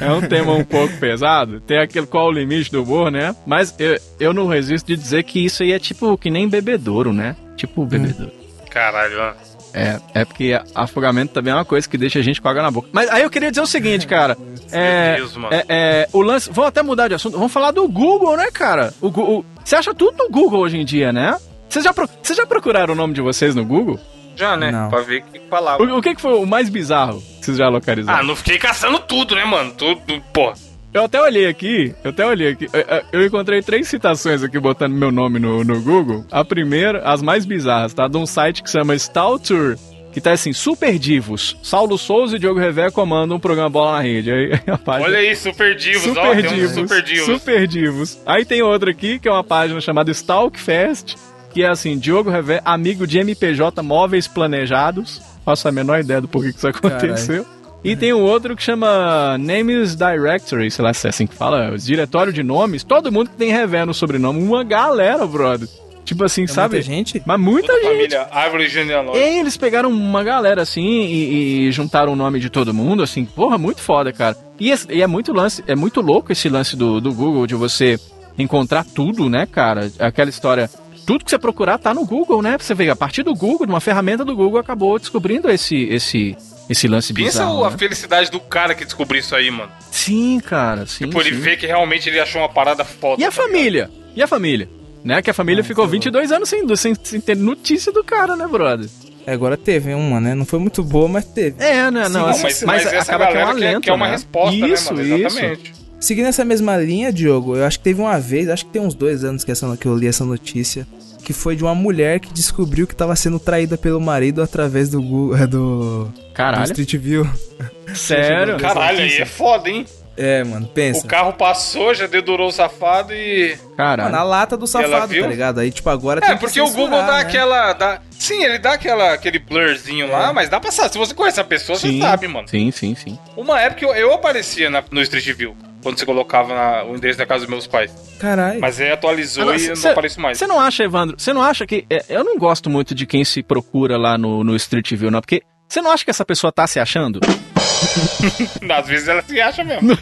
É 0.00 0.10
um 0.10 0.20
tema 0.20 0.52
um 0.52 0.64
pouco 0.64 0.96
pesado. 0.98 1.60
Tem 1.60 1.78
aquele 1.78 2.06
qual 2.06 2.26
o 2.28 2.32
limite 2.32 2.70
do 2.72 2.82
humor, 2.82 3.10
né? 3.10 3.34
Mas 3.46 3.74
eu, 3.78 3.98
eu 4.18 4.32
não 4.34 4.46
resisto 4.46 4.86
de 4.86 4.96
dizer 4.96 5.22
que 5.24 5.44
isso 5.44 5.62
aí 5.62 5.72
é 5.72 5.78
tipo 5.78 6.16
que 6.18 6.30
nem 6.30 6.48
bebedouro, 6.48 7.12
né? 7.12 7.36
Tipo 7.56 7.84
bebedouro. 7.86 8.32
Caralho, 8.70 9.18
ó. 9.20 9.32
É, 9.72 10.00
é 10.14 10.24
porque 10.24 10.58
afogamento 10.74 11.34
também 11.34 11.52
é 11.52 11.56
uma 11.56 11.64
coisa 11.64 11.86
que 11.86 11.98
deixa 11.98 12.18
a 12.18 12.22
gente 12.22 12.40
com 12.40 12.48
água 12.48 12.62
na 12.62 12.70
boca. 12.70 12.88
Mas 12.92 13.10
aí 13.10 13.22
eu 13.22 13.28
queria 13.30 13.50
dizer 13.50 13.60
o 13.60 13.66
seguinte, 13.66 14.06
cara. 14.06 14.36
É, 14.72 15.16
Deus, 15.16 15.36
mano. 15.36 15.54
é, 15.54 15.64
é, 15.68 16.08
o 16.12 16.22
lance. 16.22 16.50
Vamos 16.50 16.68
até 16.68 16.82
mudar 16.82 17.08
de 17.08 17.14
assunto. 17.14 17.34
Vamos 17.36 17.52
falar 17.52 17.72
do 17.72 17.86
Google, 17.86 18.36
né, 18.36 18.48
cara? 18.50 18.92
O, 19.02 19.08
o- 19.08 19.44
você 19.62 19.76
acha 19.76 19.94
tudo 19.94 20.16
no 20.16 20.30
Google 20.30 20.60
hoje 20.60 20.78
em 20.78 20.84
dia, 20.84 21.12
né? 21.12 21.36
Vocês 21.68 21.84
já, 21.84 21.92
pro- 21.92 22.08
vocês 22.22 22.36
já 22.36 22.46
procuraram 22.46 22.94
o 22.94 22.96
nome 22.96 23.12
de 23.12 23.20
vocês 23.20 23.54
no 23.54 23.64
Google? 23.64 23.98
Já, 24.36 24.56
né? 24.56 24.70
Não. 24.70 24.90
Pra 24.90 25.00
ver 25.00 25.22
o 25.22 25.32
que 25.32 25.40
falava. 25.48 25.82
O, 25.82 25.98
o 25.98 26.02
que, 26.02 26.14
que 26.14 26.20
foi 26.20 26.34
o 26.34 26.46
mais 26.46 26.68
bizarro 26.68 27.20
que 27.20 27.46
vocês 27.46 27.56
já 27.56 27.68
localizaram? 27.68 28.20
Ah, 28.20 28.22
não 28.22 28.36
fiquei 28.36 28.58
caçando 28.58 28.98
tudo, 29.00 29.34
né, 29.34 29.44
mano? 29.44 29.72
Tudo, 29.72 30.22
pô. 30.32 30.52
Eu 30.96 31.04
até 31.04 31.20
olhei 31.20 31.46
aqui, 31.46 31.94
eu 32.02 32.10
até 32.10 32.24
olhei 32.26 32.48
aqui. 32.52 32.66
Eu, 33.12 33.26
encontrei 33.26 33.60
três 33.60 33.86
citações 33.86 34.42
aqui 34.42 34.58
botando 34.58 34.94
meu 34.94 35.12
nome 35.12 35.38
no, 35.38 35.62
no 35.62 35.80
Google. 35.82 36.24
A 36.30 36.42
primeira, 36.42 37.00
as 37.00 37.20
mais 37.20 37.44
bizarras, 37.44 37.92
tá? 37.92 38.08
De 38.08 38.16
um 38.16 38.24
site 38.24 38.62
que 38.62 38.70
se 38.70 38.78
chama 38.78 38.94
Staltour, 38.94 39.76
que 40.10 40.22
tá 40.22 40.32
assim, 40.32 40.54
Super 40.54 40.98
Divos. 40.98 41.54
Saulo 41.62 41.98
Souza 41.98 42.36
e 42.36 42.38
Diogo 42.38 42.58
Revé 42.58 42.90
comandam 42.90 43.36
um 43.36 43.40
programa 43.40 43.68
Bola 43.68 43.92
na 43.92 44.00
Rede. 44.00 44.32
Aí 44.32 44.52
a 44.72 44.78
página. 44.78 45.04
Olha 45.04 45.18
aí, 45.18 45.36
Super 45.36 45.76
Divos, 45.76 46.06
ó. 46.06 46.14
Super 46.14 46.36
Tem 46.36 46.46
uns 46.46 46.54
Divos, 46.54 46.72
Super 46.72 47.02
Divos. 47.02 47.26
Super 47.26 47.66
Divos. 47.66 48.22
Aí 48.24 48.44
tem 48.46 48.62
outra 48.62 48.90
aqui, 48.90 49.18
que 49.18 49.28
é 49.28 49.30
uma 49.30 49.44
página 49.44 49.78
chamada 49.82 50.10
Stalkfest, 50.10 51.16
que 51.56 51.62
é 51.62 51.68
assim, 51.68 51.96
Diogo 51.98 52.28
Revé, 52.28 52.60
amigo 52.66 53.06
de 53.06 53.18
MPJ 53.18 53.82
Móveis 53.82 54.28
Planejados. 54.28 55.22
Faço 55.42 55.66
a 55.66 55.72
menor 55.72 55.98
ideia 56.00 56.20
do 56.20 56.28
porquê 56.28 56.52
que 56.52 56.58
isso 56.58 56.68
aconteceu. 56.68 57.46
E 57.82 57.96
tem 57.96 58.12
um 58.12 58.20
outro 58.20 58.54
que 58.54 58.62
chama 58.62 59.38
Names 59.38 59.96
Directory, 59.96 60.70
sei 60.70 60.84
lá 60.84 60.92
se 60.92 61.06
é 61.06 61.10
assim 61.10 61.26
que 61.26 61.34
fala, 61.34 61.74
diretório 61.78 62.30
de 62.30 62.42
nomes. 62.42 62.84
Todo 62.84 63.10
mundo 63.10 63.30
que 63.30 63.36
tem 63.36 63.50
Revé 63.50 63.86
no 63.86 63.94
sobrenome, 63.94 64.42
uma 64.42 64.62
galera, 64.64 65.26
brother. 65.26 65.66
Tipo 66.04 66.24
assim, 66.24 66.44
É 66.44 66.46
sabe? 66.46 66.74
muita 66.74 66.86
gente? 66.90 67.22
Mas 67.24 67.40
muita 67.40 67.68
Toda 67.68 67.80
gente. 67.84 67.92
família, 67.92 68.28
árvore 68.30 68.68
genealógica. 68.68 69.24
E 69.26 69.38
eles 69.38 69.56
pegaram 69.56 69.88
uma 69.88 70.22
galera 70.22 70.60
assim 70.60 70.84
e, 71.06 71.68
e 71.68 71.72
juntaram 71.72 72.12
o 72.12 72.16
nome 72.16 72.38
de 72.38 72.50
todo 72.50 72.74
mundo, 72.74 73.02
assim, 73.02 73.24
porra, 73.24 73.56
muito 73.56 73.80
foda, 73.80 74.12
cara. 74.12 74.36
E, 74.60 74.70
esse- 74.70 74.92
e 74.92 75.00
é 75.00 75.06
muito 75.06 75.32
lance, 75.32 75.64
é 75.66 75.74
muito 75.74 76.02
louco 76.02 76.30
esse 76.32 76.50
lance 76.50 76.76
do, 76.76 77.00
do 77.00 77.14
Google 77.14 77.46
de 77.46 77.54
você 77.54 77.98
encontrar 78.38 78.84
tudo, 78.84 79.30
né, 79.30 79.46
cara? 79.50 79.90
Aquela 79.98 80.28
história. 80.28 80.68
Tudo 81.06 81.24
que 81.24 81.30
você 81.30 81.38
procurar 81.38 81.78
tá 81.78 81.94
no 81.94 82.04
Google, 82.04 82.42
né? 82.42 82.56
Você 82.58 82.74
vê, 82.74 82.90
a 82.90 82.96
partir 82.96 83.22
do 83.22 83.32
Google, 83.34 83.64
de 83.66 83.72
uma 83.72 83.80
ferramenta 83.80 84.24
do 84.24 84.34
Google, 84.34 84.58
acabou 84.58 84.98
descobrindo 84.98 85.48
esse 85.50 85.84
esse 85.84 86.36
esse 86.68 86.88
lance 86.88 87.14
Pensa 87.14 87.44
bizarro. 87.44 87.60
o- 87.60 87.64
a 87.64 87.70
né? 87.70 87.78
felicidade 87.78 88.28
do 88.30 88.40
cara 88.40 88.74
que 88.74 88.84
descobriu 88.84 89.20
isso 89.20 89.34
aí, 89.36 89.48
mano. 89.50 89.70
Sim, 89.90 90.40
cara, 90.40 90.84
sim. 90.84 91.04
Tipo, 91.06 91.20
ele 91.20 91.30
sim. 91.34 91.40
vê 91.40 91.56
que 91.56 91.64
realmente 91.66 92.08
ele 92.08 92.18
achou 92.18 92.40
uma 92.42 92.48
parada 92.48 92.84
foda. 92.84 93.22
E 93.22 93.24
a 93.24 93.30
tá 93.30 93.36
ligado? 93.42 93.46
família? 93.52 93.90
E 94.16 94.22
a 94.22 94.26
família? 94.26 94.68
Né? 95.04 95.22
Que 95.22 95.30
a 95.30 95.34
família 95.34 95.62
ficou 95.62 95.86
22 95.86 96.32
anos 96.32 96.48
sem, 96.48 96.66
sem, 96.76 96.94
sem 97.00 97.20
ter 97.20 97.36
notícia 97.36 97.92
do 97.92 98.02
cara, 98.02 98.34
né, 98.34 98.44
brother? 98.48 98.88
É, 99.24 99.32
agora 99.32 99.56
teve 99.56 99.94
uma, 99.94 100.20
né? 100.20 100.34
Não 100.34 100.44
foi 100.44 100.58
muito 100.58 100.82
boa, 100.82 101.06
mas 101.08 101.24
teve. 101.24 101.62
É, 101.62 101.88
né? 101.90 102.08
Não, 102.08 102.20
Não, 102.22 102.28
assim, 102.30 102.42
mas, 102.42 102.62
mas 102.64 102.86
essa 102.86 103.14
acaba 103.14 103.28
que 103.32 103.36
é 103.38 103.44
um 103.44 103.48
alento, 103.48 103.80
quer 103.82 103.92
uma 103.92 104.06
né? 104.06 104.12
resposta, 104.12 104.56
isso, 104.56 104.94
né, 104.94 105.02
mano? 105.04 105.16
Isso, 105.26 105.38
Exatamente. 105.38 105.72
Seguindo 106.00 106.26
essa 106.26 106.44
mesma 106.44 106.76
linha, 106.76 107.12
Diogo, 107.12 107.56
eu 107.56 107.64
acho 107.64 107.78
que 107.78 107.84
teve 107.84 108.00
uma 108.00 108.18
vez, 108.20 108.48
acho 108.48 108.64
que 108.66 108.70
tem 108.72 108.82
uns 108.82 108.94
dois 108.94 109.24
anos 109.24 109.44
que, 109.44 109.50
essa, 109.50 109.76
que 109.76 109.86
eu 109.86 109.96
li 109.96 110.06
essa 110.06 110.24
notícia, 110.24 110.86
que 111.24 111.32
foi 111.32 111.56
de 111.56 111.64
uma 111.64 111.74
mulher 111.74 112.20
que 112.20 112.32
descobriu 112.32 112.86
que 112.86 112.94
tava 112.94 113.16
sendo 113.16 113.38
traída 113.40 113.76
pelo 113.76 114.00
marido 114.00 114.42
através 114.42 114.90
do 114.90 115.00
Google, 115.02 115.38
do, 115.46 116.04
do 116.04 116.12
Caralho, 116.34 116.64
Street 116.64 116.94
View. 116.96 117.28
sério? 117.94 118.56
Caralho, 118.58 118.98
aí 119.00 119.16
é 119.16 119.24
foda, 119.24 119.68
hein? 119.68 119.86
É, 120.18 120.42
mano, 120.44 120.66
pensa. 120.66 121.04
O 121.04 121.08
carro 121.08 121.32
passou, 121.34 121.92
já 121.92 122.06
dedurou 122.06 122.48
o 122.48 122.52
safado 122.52 123.12
e. 123.12 123.54
Caralho. 123.76 124.10
Mano, 124.10 124.22
a 124.22 124.22
lata 124.22 124.56
do 124.56 124.66
safado, 124.66 125.14
tá 125.14 125.26
ligado? 125.26 125.60
Aí, 125.60 125.70
tipo, 125.70 125.90
agora 125.90 126.20
É, 126.24 126.28
tem 126.28 126.36
que 126.38 126.40
porque 126.40 126.58
o 126.58 126.70
Google 126.70 127.02
dá 127.02 127.16
né? 127.16 127.20
aquela. 127.20 127.74
Dá... 127.74 128.00
Sim, 128.18 128.42
ele 128.42 128.58
dá 128.58 128.72
aquela, 128.72 129.12
aquele 129.12 129.38
blurzinho 129.38 130.10
lá, 130.10 130.32
mas 130.32 130.48
dá 130.48 130.58
pra 130.58 130.70
saber. 130.72 130.90
Se 130.92 130.96
você 130.98 131.12
conhece 131.12 131.38
a 131.38 131.44
pessoa, 131.44 131.78
você 131.78 131.88
Sim, 131.88 132.00
sabe, 132.00 132.28
mano. 132.28 132.48
Sim, 132.48 132.70
sim, 132.70 132.94
sim. 132.94 133.18
Uma 133.36 133.60
época 133.60 133.84
eu, 133.84 133.94
eu 133.94 134.14
aparecia 134.14 134.70
na- 134.70 134.82
no 134.90 135.02
Street 135.02 135.30
View, 135.36 135.54
quando 135.86 136.00
você 136.00 136.04
colocava 136.04 136.52
na- 136.52 136.82
o 136.84 136.96
endereço 136.96 137.16
da 137.16 137.24
casa 137.24 137.42
dos 137.44 137.48
meus 137.50 137.64
pais. 137.68 137.92
Caralho. 138.18 138.58
Mas 138.60 138.80
aí 138.80 138.90
atualizou 138.90 139.54
e 139.54 139.66
eu 139.68 139.76
não 139.76 139.90
apareço 139.92 140.20
mais. 140.20 140.36
Você 140.36 140.44
não 140.44 140.58
acha, 140.60 140.82
Evandro? 140.82 141.14
Você 141.16 141.32
não 141.32 141.40
acha 141.40 141.64
que. 141.64 141.86
é, 141.88 142.04
eu 142.08 142.24
não 142.24 142.36
gosto 142.36 142.68
muito 142.68 142.92
de 142.92 143.06
quem 143.06 143.24
se 143.24 143.40
procura 143.40 143.96
lá 143.96 144.18
no, 144.18 144.42
no 144.42 144.56
Street 144.56 144.92
View, 144.94 145.12
não, 145.12 145.20
porque. 145.20 145.42
Você 145.68 145.80
não 145.80 145.92
acha 145.92 146.04
que 146.04 146.10
essa 146.10 146.24
pessoa 146.24 146.50
tá 146.52 146.66
se 146.66 146.80
achando? 146.80 147.20
Às 148.68 148.86
vezes 148.88 149.06
ela 149.06 149.22
se 149.22 149.40
acha 149.40 149.62
mesmo. 149.62 149.96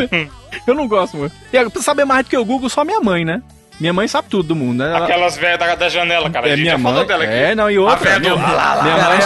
Eu 0.66 0.74
não 0.74 0.88
gosto 0.88 1.16
muito. 1.18 1.34
E 1.52 1.70
pra 1.70 1.82
saber 1.82 2.06
mais 2.06 2.24
do 2.24 2.30
que 2.30 2.36
o 2.36 2.44
Google, 2.44 2.68
só 2.70 2.84
minha 2.84 3.00
mãe, 3.00 3.22
né? 3.24 3.42
Minha 3.80 3.92
mãe 3.92 4.08
sabe 4.08 4.28
tudo 4.28 4.42
do 4.48 4.56
mundo, 4.56 4.78
né? 4.82 4.88
Ela- 4.88 5.04
Aquelas 5.04 5.36
velhas 5.36 5.58
da, 5.58 5.74
da 5.76 5.88
janela, 5.88 6.28
cara. 6.30 6.46
a 6.46 6.48
é 6.48 6.52
gente 6.52 6.62
minha 6.62 6.72
já 6.76 6.78
falou 6.82 6.98
mãe. 6.98 7.06
dela 7.06 7.24
aqui. 7.24 7.32
É, 7.32 7.54
não, 7.54 7.70
e 7.70 7.76
A 7.76 7.80
outra. 7.80 7.96
véia 7.98 8.18
Minha, 8.18 8.34
do- 8.34 8.40
lá, 8.42 8.52
lá, 8.52 8.74
lá. 8.74 8.82
minha 8.82 8.96
mãe, 8.96 9.18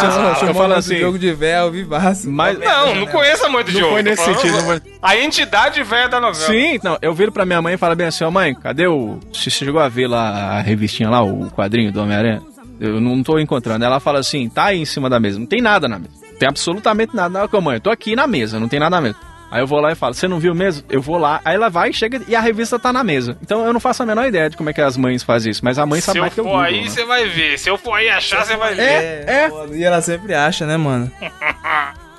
eu, 0.49 0.55
falo 0.55 0.75
assim. 0.75 0.99
jogo 0.99 1.19
de 1.19 1.33
véu, 1.33 1.71
vivaço. 1.71 2.31
Mas, 2.31 2.59
Não, 2.59 2.95
não 2.95 3.07
conheço 3.07 3.47
a 3.47 3.49
mãe 3.49 3.65
do 3.65 3.73
Não 3.73 3.81
jogo. 3.81 3.93
foi 3.93 4.03
tô 4.03 4.11
nesse 4.11 4.25
sentido, 4.25 4.53
não 4.59 4.65
foi- 4.65 4.83
A 5.01 5.17
entidade 5.17 5.83
velha 5.83 6.09
da 6.09 6.21
novela. 6.21 6.47
Sim, 6.47 6.79
não, 6.85 6.99
eu 7.01 7.15
viro 7.15 7.33
pra 7.33 7.47
minha 7.47 7.62
mãe 7.62 7.75
e 7.75 7.79
falo 7.79 7.97
bem 7.97 8.07
assim, 8.09 8.25
ó 8.25 8.31
mãe, 8.31 8.55
cadê 8.55 8.87
o. 8.87 9.19
Você 9.33 9.49
chegou 9.49 9.81
a 9.81 9.88
ver 9.88 10.07
lá 10.07 10.59
a 10.59 10.61
revistinha 10.61 11.09
lá, 11.09 11.23
o 11.23 11.51
quadrinho 11.51 11.91
do 11.91 12.03
Homem-Aranha? 12.03 12.43
Eu 12.79 13.01
não 13.01 13.23
tô 13.23 13.38
encontrando. 13.38 13.85
Ela 13.85 14.01
fala 14.01 14.19
assim, 14.19 14.49
tá 14.49 14.65
aí 14.67 14.81
em 14.81 14.85
cima 14.85 15.09
da 15.09 15.19
mesa. 15.21 15.38
Não 15.38 15.47
tem 15.47 15.62
nada 15.62 15.88
na 15.88 15.99
mesa. 15.99 16.11
Não 16.31 16.38
tem 16.38 16.49
absolutamente 16.49 17.15
nada. 17.15 17.49
Não, 17.51 17.61
mãe, 17.61 17.77
eu 17.77 17.81
tô 17.81 17.91
aqui 17.91 18.15
na 18.17 18.27
mesa, 18.27 18.59
não 18.61 18.69
tem 18.69 18.81
nada 18.81 18.97
na 18.97 19.01
mesa. 19.01 19.17
Aí 19.53 19.61
eu 19.61 19.67
vou 19.67 19.79
lá 19.81 19.93
e 19.93 19.95
falo, 19.95 20.15
você 20.15 20.27
não 20.27 20.38
viu 20.38 20.55
mesmo? 20.55 20.83
Eu 20.88 21.03
vou 21.03 21.19
lá, 21.19 21.38
aí 21.45 21.55
ela 21.57 21.69
vai 21.69 21.91
e 21.91 21.93
chega 21.93 22.23
e 22.27 22.35
a 22.35 22.41
revista 22.41 22.79
tá 22.79 22.91
na 22.91 23.05
mesa. 23.05 23.37
Então 23.43 23.67
eu 23.67 23.73
não 23.73 23.79
faço 23.79 24.03
a 24.03 24.07
menor 24.07 24.27
ideia 24.27 24.49
de 24.49 24.57
como 24.57 24.71
é 24.71 24.73
que 24.73 24.81
as 24.81 24.97
mães 24.97 25.23
fazem 25.23 25.51
isso, 25.53 25.61
mas 25.62 25.79
a 25.79 25.85
mãe 25.85 26.01
sabe 26.01 26.15
Se 26.15 26.19
eu 26.19 26.23
mais 26.23 26.33
que 26.35 26.41
eu 26.41 26.45
for 26.45 26.51
Google, 26.53 26.65
aí, 26.65 26.83
né? 26.85 26.88
você 26.88 27.05
vai 27.05 27.29
ver. 27.29 27.59
Se 27.59 27.69
eu 27.69 27.77
for 27.77 27.93
aí 27.93 28.09
achar, 28.09 28.47
você 28.47 28.57
vai 28.57 28.75
ver. 28.75 28.83
É, 28.83 29.25
é. 29.27 29.77
E 29.77 29.85
ela 29.85 30.01
sempre 30.01 30.33
acha, 30.35 30.67
né, 30.67 30.79
mano? 30.79 31.12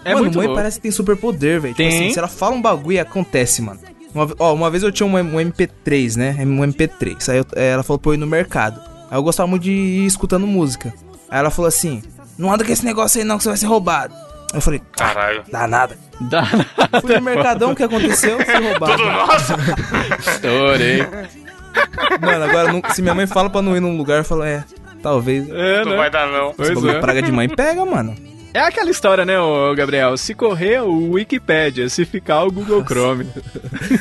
é 0.05 0.13
mano, 0.13 0.25
muito 0.25 0.37
mãe 0.37 0.45
louco. 0.47 0.59
parece 0.61 0.77
que 0.77 0.83
tem 0.83 0.91
super 0.91 1.15
poder, 1.17 1.59
velho. 1.59 1.73
Tipo 1.73 1.89
Tem. 1.89 1.99
assim, 2.05 2.13
se 2.13 2.19
ela 2.19 2.27
fala 2.27 2.55
um 2.55 2.61
bagulho, 2.61 3.01
acontece, 3.01 3.61
mano. 3.61 3.79
Uma, 4.13 4.27
ó, 4.37 4.53
uma 4.53 4.69
vez 4.69 4.83
eu 4.83 4.91
tinha 4.91 5.07
um, 5.07 5.15
um 5.17 5.39
MP3, 5.39 6.15
né? 6.15 6.35
Um 6.45 6.59
MP3. 6.63 7.29
Aí 7.29 7.37
eu- 7.39 7.45
é, 7.55 7.71
ela 7.71 7.81
falou 7.83 7.97
pra 7.99 8.11
eu 8.11 8.13
ir 8.13 8.17
no 8.17 8.27
mercado. 8.27 8.79
Aí 9.09 9.17
eu 9.17 9.23
gostava 9.23 9.47
muito 9.47 9.63
de 9.63 9.71
ir 9.71 10.05
escutando 10.05 10.45
música. 10.45 10.93
Aí 11.29 11.39
ela 11.39 11.49
falou 11.49 11.67
assim: 11.67 12.03
Não 12.37 12.53
anda 12.53 12.63
com 12.63 12.71
esse 12.71 12.85
negócio 12.85 13.19
aí 13.19 13.25
não, 13.25 13.37
que 13.37 13.43
você 13.43 13.49
vai 13.49 13.57
ser 13.57 13.65
roubado. 13.65 14.13
Aí 14.53 14.57
eu 14.57 14.61
falei: 14.61 14.81
Caralho. 14.95 15.43
Dá 15.51 15.67
nada. 15.67 15.97
Dá 16.21 16.45
Fui 17.01 17.15
no 17.15 17.21
mercadão, 17.21 17.71
o 17.71 17.75
que 17.75 17.81
aconteceu? 17.83 18.37
Fui 18.45 18.53
roubado. 18.69 18.97
Tudo 18.97 19.11
nosso. 19.11 19.53
Estourei. 20.29 21.07
Mano, 22.21 22.45
agora 22.45 22.93
se 22.93 23.01
minha 23.01 23.15
mãe 23.15 23.25
fala 23.25 23.49
pra 23.49 23.63
não 23.63 23.75
ir 23.75 23.79
num 23.79 23.97
lugar, 23.97 24.19
eu 24.19 24.23
falo: 24.23 24.43
É, 24.43 24.63
talvez. 25.01 25.49
É, 25.49 25.83
Não 25.83 25.91
né? 25.91 25.97
vai 25.97 26.11
dar, 26.11 26.27
não. 26.27 26.53
Pois 26.53 26.69
é. 26.85 26.99
praga 26.99 27.21
de 27.23 27.31
mãe 27.31 27.49
pega, 27.49 27.83
mano. 27.83 28.15
É 28.53 28.59
aquela 28.59 28.91
história, 28.91 29.25
né, 29.25 29.39
ô 29.39 29.73
Gabriel? 29.73 30.15
Se 30.15 30.35
correr, 30.35 30.79
o 30.83 31.13
Wikipedia. 31.13 31.89
Se 31.89 32.05
ficar, 32.05 32.43
o 32.43 32.51
Google 32.51 32.85
Chrome. 32.85 33.27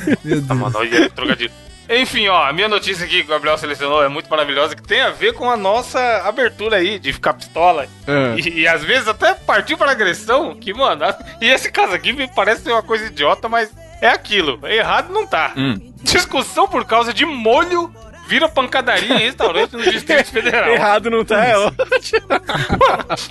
Meu 0.06 0.16
Deus. 0.22 0.44
Ah, 0.50 0.54
mano, 0.54 0.76
olha, 0.76 1.08
trocadilho. 1.08 1.50
Enfim, 1.88 2.28
ó, 2.28 2.44
a 2.44 2.52
minha 2.52 2.68
notícia 2.68 3.04
aqui 3.04 3.18
que 3.18 3.24
o 3.26 3.28
Gabriel 3.34 3.58
selecionou 3.58 4.02
é 4.02 4.08
muito 4.08 4.30
maravilhosa, 4.30 4.74
que 4.74 4.82
tem 4.82 5.00
a 5.02 5.10
ver 5.10 5.34
com 5.34 5.50
a 5.50 5.56
nossa 5.56 6.00
abertura 6.26 6.76
aí 6.76 6.98
de 6.98 7.12
ficar 7.12 7.34
pistola. 7.34 7.86
É. 8.06 8.38
E, 8.40 8.60
e 8.60 8.68
às 8.68 8.82
vezes 8.84 9.08
até 9.08 9.34
partiu 9.34 9.76
para 9.76 9.90
agressão, 9.90 10.54
que, 10.54 10.72
mano, 10.72 11.04
a- 11.04 11.18
e 11.40 11.48
esse 11.50 11.70
caso 11.70 11.92
aqui 11.92 12.12
me 12.12 12.26
parece 12.28 12.62
ser 12.62 12.72
uma 12.72 12.82
coisa 12.82 13.06
idiota, 13.06 13.48
mas 13.48 13.70
é 14.00 14.08
aquilo. 14.08 14.58
Errado 14.66 15.12
não 15.12 15.26
tá. 15.26 15.52
Hum. 15.56 15.92
Discussão 16.02 16.66
por 16.66 16.84
causa 16.84 17.12
de 17.12 17.24
molho 17.26 17.92
vira 18.26 18.48
pancadaria 18.48 19.14
em 19.14 19.18
restaurante 19.18 19.72
no 19.72 19.82
Distrito 19.82 20.26
Federal. 20.32 20.70
Errado 20.70 21.10
não 21.10 21.24
tá, 21.24 21.44
é 21.44 21.58
ótimo. 21.58 22.26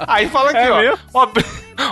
Aí 0.08 0.28
fala 0.30 0.50
aqui, 0.52 0.60
É 0.60 0.72
ó. 0.72 0.78
mesmo? 0.80 1.00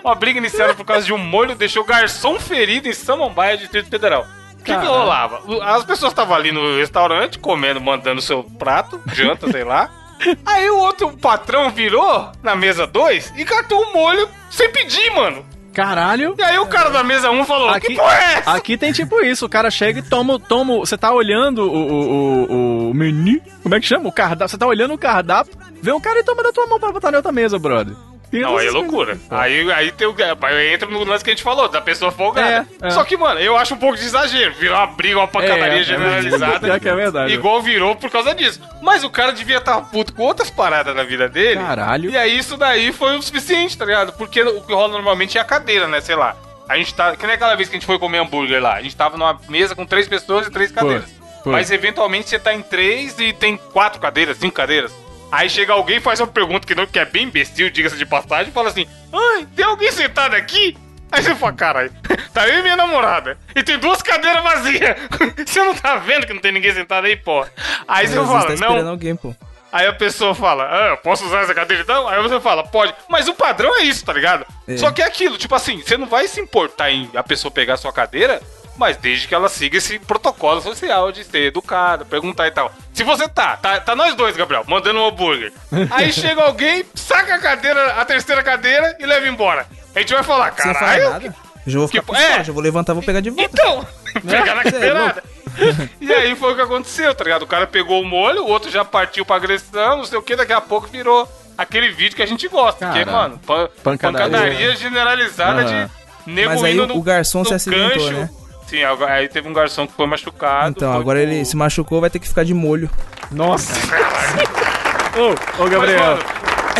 Uma 0.03 0.15
briga 0.15 0.37
iniciada 0.37 0.73
por 0.75 0.85
causa 0.85 1.05
de 1.05 1.13
um 1.13 1.17
molho 1.17 1.55
deixou 1.55 1.83
garçom 1.83 2.39
ferido 2.39 2.87
em 2.87 2.93
Samambaia, 2.93 3.57
Distrito 3.57 3.89
Federal. 3.89 4.27
O 4.59 4.63
que, 4.63 4.73
rolava? 4.73 5.41
As 5.63 5.83
pessoas 5.83 6.11
estavam 6.11 6.35
ali 6.35 6.51
no 6.51 6.77
restaurante, 6.77 7.39
comendo, 7.39 7.79
mandando 7.79 8.21
seu 8.21 8.43
prato, 8.43 9.01
janta, 9.13 9.49
sei 9.49 9.63
lá. 9.63 9.89
Aí 10.45 10.69
o 10.69 10.77
outro 10.79 11.17
patrão 11.17 11.69
virou 11.69 12.29
na 12.43 12.55
mesa 12.55 12.85
2 12.85 13.33
e 13.37 13.45
catou 13.45 13.81
o 13.81 13.93
molho 13.93 14.27
sem 14.49 14.69
pedir, 14.69 15.09
mano. 15.11 15.45
Caralho. 15.73 16.35
E 16.37 16.41
aí 16.41 16.57
o 16.57 16.65
cara 16.65 16.89
da 16.89 17.03
mesa 17.03 17.29
1 17.29 17.39
um 17.39 17.45
falou: 17.45 17.69
Aqui, 17.69 17.87
Que 17.87 17.95
porra 17.95 18.13
é 18.13 18.33
essa? 18.39 18.51
aqui 18.51 18.75
tem 18.77 18.91
tipo 18.91 19.21
isso, 19.21 19.45
o 19.45 19.49
cara 19.49 19.71
chega 19.71 19.99
e 19.99 20.01
toma, 20.01 20.37
toma. 20.39 20.77
Você 20.79 20.97
tá 20.97 21.13
olhando 21.13 21.59
o, 21.61 21.73
o, 21.73 22.51
o, 22.51 22.89
o 22.89 22.93
menu. 22.93 23.39
Como 23.63 23.75
é 23.75 23.79
que 23.79 23.85
chama? 23.85 24.09
O 24.09 24.11
cardápio. 24.11 24.49
Você 24.49 24.57
tá 24.57 24.67
olhando 24.67 24.93
o 24.93 24.97
cardápio, 24.97 25.53
vê 25.81 25.93
um 25.93 26.01
cara 26.01 26.19
e 26.19 26.23
toma 26.23 26.43
da 26.43 26.51
tua 26.51 26.67
mão 26.67 26.79
pra 26.79 26.91
botar 26.91 27.11
na 27.11 27.17
outra 27.17 27.31
mesa, 27.31 27.57
brother. 27.57 27.95
Tem 28.31 28.41
Não, 28.41 28.57
aí 28.57 28.65
é 28.65 28.69
essas 28.69 28.73
loucura. 28.73 29.17
Aí, 29.29 29.71
aí 29.71 29.91
tem 29.91 30.07
o. 30.07 30.15
Aí 30.41 30.73
entra 30.73 30.87
no 30.87 31.03
lance 31.03 31.23
que 31.23 31.31
a 31.31 31.33
gente 31.33 31.41
falou, 31.43 31.67
da 31.67 31.81
pessoa 31.81 32.11
folgada. 32.11 32.67
É, 32.81 32.87
é. 32.87 32.89
Só 32.91 33.03
que, 33.03 33.17
mano, 33.17 33.39
eu 33.39 33.57
acho 33.57 33.73
um 33.73 33.77
pouco 33.77 33.97
de 33.97 34.03
exagero. 34.03 34.53
Virar 34.55 34.77
uma 34.85 34.87
briga, 34.87 35.17
uma 35.17 35.27
pancadaria 35.27 35.77
É, 35.77 35.79
é 35.79 35.83
generalizada. 35.83 36.59
pior 36.59 36.79
que 36.81 36.89
é 36.89 36.95
verdade. 36.95 37.33
Igual 37.33 37.61
virou 37.61 37.95
por 37.95 38.11
causa 38.11 38.35
disso. 38.35 38.61
Mas 38.81 39.03
o 39.03 39.09
cara 39.09 39.31
devia 39.33 39.57
estar 39.57 39.81
puto 39.81 40.13
com 40.13 40.23
outras 40.23 40.49
paradas 40.49 40.95
na 40.95 41.03
vida 41.03 41.27
dele. 41.27 41.59
Caralho. 41.59 42.09
E 42.11 42.17
aí 42.17 42.37
isso 42.37 42.55
daí 42.55 42.91
foi 42.93 43.17
o 43.17 43.21
suficiente, 43.21 43.77
tá 43.77 43.85
ligado? 43.85 44.13
Porque 44.13 44.41
o 44.43 44.61
que 44.61 44.73
rola 44.73 44.89
normalmente 44.93 45.37
é 45.37 45.41
a 45.41 45.45
cadeira, 45.45 45.87
né? 45.87 45.99
Sei 45.99 46.15
lá. 46.15 46.35
A 46.67 46.77
gente 46.77 46.93
tá. 46.93 47.15
Que 47.15 47.25
nem 47.25 47.33
aquela 47.35 47.55
vez 47.55 47.67
que 47.67 47.75
a 47.75 47.79
gente 47.79 47.87
foi 47.87 47.97
comer 47.97 48.19
hambúrguer 48.19 48.61
lá. 48.61 48.75
A 48.75 48.81
gente 48.83 48.95
tava 48.95 49.17
numa 49.17 49.39
mesa 49.49 49.73
com 49.73 49.85
três 49.87 50.07
pessoas 50.07 50.45
e 50.45 50.51
três 50.51 50.71
cadeiras. 50.71 51.05
foi. 51.43 51.51
Mas 51.51 51.71
eventualmente 51.71 52.29
você 52.29 52.37
tá 52.37 52.53
em 52.53 52.61
três 52.61 53.19
e 53.19 53.33
tem 53.33 53.57
quatro 53.57 53.99
cadeiras, 53.99 54.37
cinco 54.37 54.53
cadeiras. 54.53 54.93
Aí 55.31 55.49
chega 55.49 55.73
alguém 55.73 55.97
e 55.97 56.01
faz 56.01 56.19
uma 56.19 56.27
pergunta 56.27 56.65
que, 56.65 56.73
não, 56.73 56.87
que 56.87 56.99
é 56.99 57.05
bem 57.05 57.23
imbecil, 57.23 57.69
diga-se 57.69 57.97
de 57.97 58.05
passagem, 58.05 58.49
e 58.49 58.53
fala 58.53 58.69
assim: 58.69 58.87
Ai, 59.13 59.47
tem 59.55 59.65
alguém 59.65 59.91
sentado 59.91 60.35
aqui? 60.35 60.75
Aí 61.11 61.23
você 61.23 61.33
fala, 61.33 61.53
caralho, 61.53 61.91
tá 62.33 62.47
eu 62.47 62.59
e 62.59 62.61
minha 62.61 62.77
namorada. 62.77 63.37
E 63.55 63.63
tem 63.63 63.79
duas 63.79 64.01
cadeiras 64.01 64.43
vazias. 64.43 64.95
Você 65.45 65.63
não 65.63 65.73
tá 65.73 65.95
vendo 65.95 66.27
que 66.27 66.33
não 66.33 66.41
tem 66.41 66.51
ninguém 66.51 66.71
sentado 66.71 67.05
aí, 67.05 67.15
pô? 67.15 67.43
Aí 67.87 68.05
você 68.05 68.15
fala, 68.15 68.55
tá 68.55 68.55
não. 68.55 68.89
alguém, 68.89 69.15
pô. 69.15 69.33
Aí 69.71 69.85
a 69.85 69.93
pessoa 69.93 70.33
fala, 70.33 70.63
ah, 70.63 70.97
posso 70.97 71.25
usar 71.25 71.41
essa 71.41 71.53
cadeira 71.53 71.83
então? 71.83 72.07
Aí 72.07 72.21
você 72.21 72.39
fala, 72.39 72.63
pode. 72.63 72.93
Mas 73.07 73.27
o 73.27 73.35
padrão 73.35 73.75
é 73.77 73.83
isso, 73.83 74.03
tá 74.03 74.13
ligado? 74.13 74.45
É. 74.67 74.77
Só 74.77 74.91
que 74.91 75.01
é 75.01 75.05
aquilo, 75.05 75.37
tipo 75.37 75.53
assim, 75.53 75.81
você 75.81 75.95
não 75.95 76.07
vai 76.07 76.27
se 76.27 76.39
importar 76.39 76.91
em 76.91 77.09
a 77.15 77.23
pessoa 77.23 77.51
pegar 77.51 77.75
a 77.75 77.77
sua 77.77 77.93
cadeira, 77.93 78.41
mas 78.79 78.97
desde 78.97 79.27
que 79.27 79.35
ela 79.35 79.49
siga 79.49 79.77
esse 79.77 79.99
protocolo 79.99 80.61
social 80.61 81.11
de 81.11 81.23
ser 81.23 81.47
educada, 81.47 82.05
perguntar 82.05 82.47
e 82.47 82.51
tal. 82.51 82.71
Se 82.93 83.03
você 83.03 83.27
tá, 83.27 83.57
tá, 83.57 83.79
tá 83.79 83.95
nós 83.95 84.15
dois, 84.15 84.35
Gabriel, 84.35 84.63
mandando 84.67 84.99
um 84.99 85.07
hambúrguer. 85.07 85.51
Aí 85.91 86.11
chega 86.13 86.41
alguém, 86.41 86.83
saca 86.95 87.35
a 87.35 87.39
cadeira, 87.39 87.93
a 87.93 88.05
terceira 88.05 88.41
cadeira 88.41 88.95
e 88.99 89.05
leva 89.05 89.27
embora. 89.27 89.67
A 89.95 89.99
gente 89.99 90.13
vai 90.13 90.23
falar, 90.23 90.51
caralho. 90.51 91.33
Eu 91.67 91.73
já 91.73 91.79
vou 91.79 91.87
ficar 91.87 91.99
Tipo, 92.01 92.13
pistola, 92.13 92.35
é. 92.39 92.43
já 92.43 92.53
vou 92.53 92.63
levantar, 92.63 92.93
vou 92.93 93.03
pegar 93.03 93.19
de 93.19 93.29
volta. 93.29 93.49
Então, 93.53 93.85
pegar 94.25 94.55
na 94.55 94.63
Cê 94.63 94.77
é. 94.77 95.89
E 95.99 96.13
aí 96.13 96.35
foi 96.35 96.53
o 96.53 96.55
que 96.55 96.61
aconteceu, 96.61 97.13
tá 97.13 97.23
ligado? 97.23 97.41
O 97.43 97.47
cara 97.47 97.67
pegou 97.67 98.01
o 98.01 98.05
molho, 98.05 98.43
o 98.43 98.47
outro 98.47 98.71
já 98.71 98.85
partiu 98.85 99.25
pra 99.25 99.35
agressão, 99.35 99.97
não 99.97 100.05
sei 100.05 100.17
o 100.17 100.21
que, 100.21 100.35
daqui 100.35 100.53
a 100.53 100.61
pouco 100.61 100.87
virou 100.87 101.27
aquele 101.57 101.89
vídeo 101.91 102.15
que 102.15 102.23
a 102.23 102.25
gente 102.25 102.47
gosta. 102.47 102.85
Porque, 102.85 103.03
Caralho. 103.03 103.11
mano, 103.31 103.39
pan- 103.45 103.69
Pancadaria. 103.83 104.29
pancadaria 104.29 104.75
generalizada 104.77 105.61
Aham. 105.63 105.89
de 106.25 106.31
nego 106.31 106.49
Mas 106.51 106.63
aí 106.63 106.73
indo 106.73 106.83
o- 106.83 106.87
no, 106.87 106.97
o 106.97 107.01
garçom 107.03 107.43
se 107.43 107.53
acidentou, 107.53 107.89
gancho. 107.89 108.11
né? 108.13 108.29
Sim, 108.69 108.83
aí 109.07 109.27
teve 109.27 109.47
um 109.49 109.53
garçom 109.53 109.87
que 109.87 109.93
foi 109.93 110.05
machucado. 110.05 110.69
Então, 110.69 110.91
foi 110.91 111.01
agora 111.01 111.19
pro- 111.19 111.27
ele 111.29 111.43
se 111.43 111.55
machucou, 111.57 111.99
vai 112.01 112.09
ter 112.09 112.19
que 112.19 112.27
ficar 112.27 112.43
de 112.43 112.53
molho. 112.53 112.89
Nossa. 113.31 113.73
ô, 115.17 115.63
ô, 115.63 115.69
Gabriel, 115.69 116.17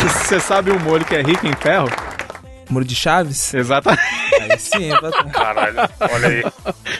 você 0.00 0.38
sabe 0.38 0.70
um 0.70 0.78
molho 0.78 1.04
que 1.04 1.14
é 1.16 1.22
rico 1.22 1.46
em 1.46 1.52
ferro? 1.54 1.88
Molho 2.68 2.84
de 2.84 2.94
chaves? 2.94 3.52
Exatamente. 3.52 4.02
Aí 4.40 4.56
sim, 4.58 4.92
é 4.92 5.30
Caralho, 5.32 5.76
olha 6.00 6.28
aí. 6.28 6.44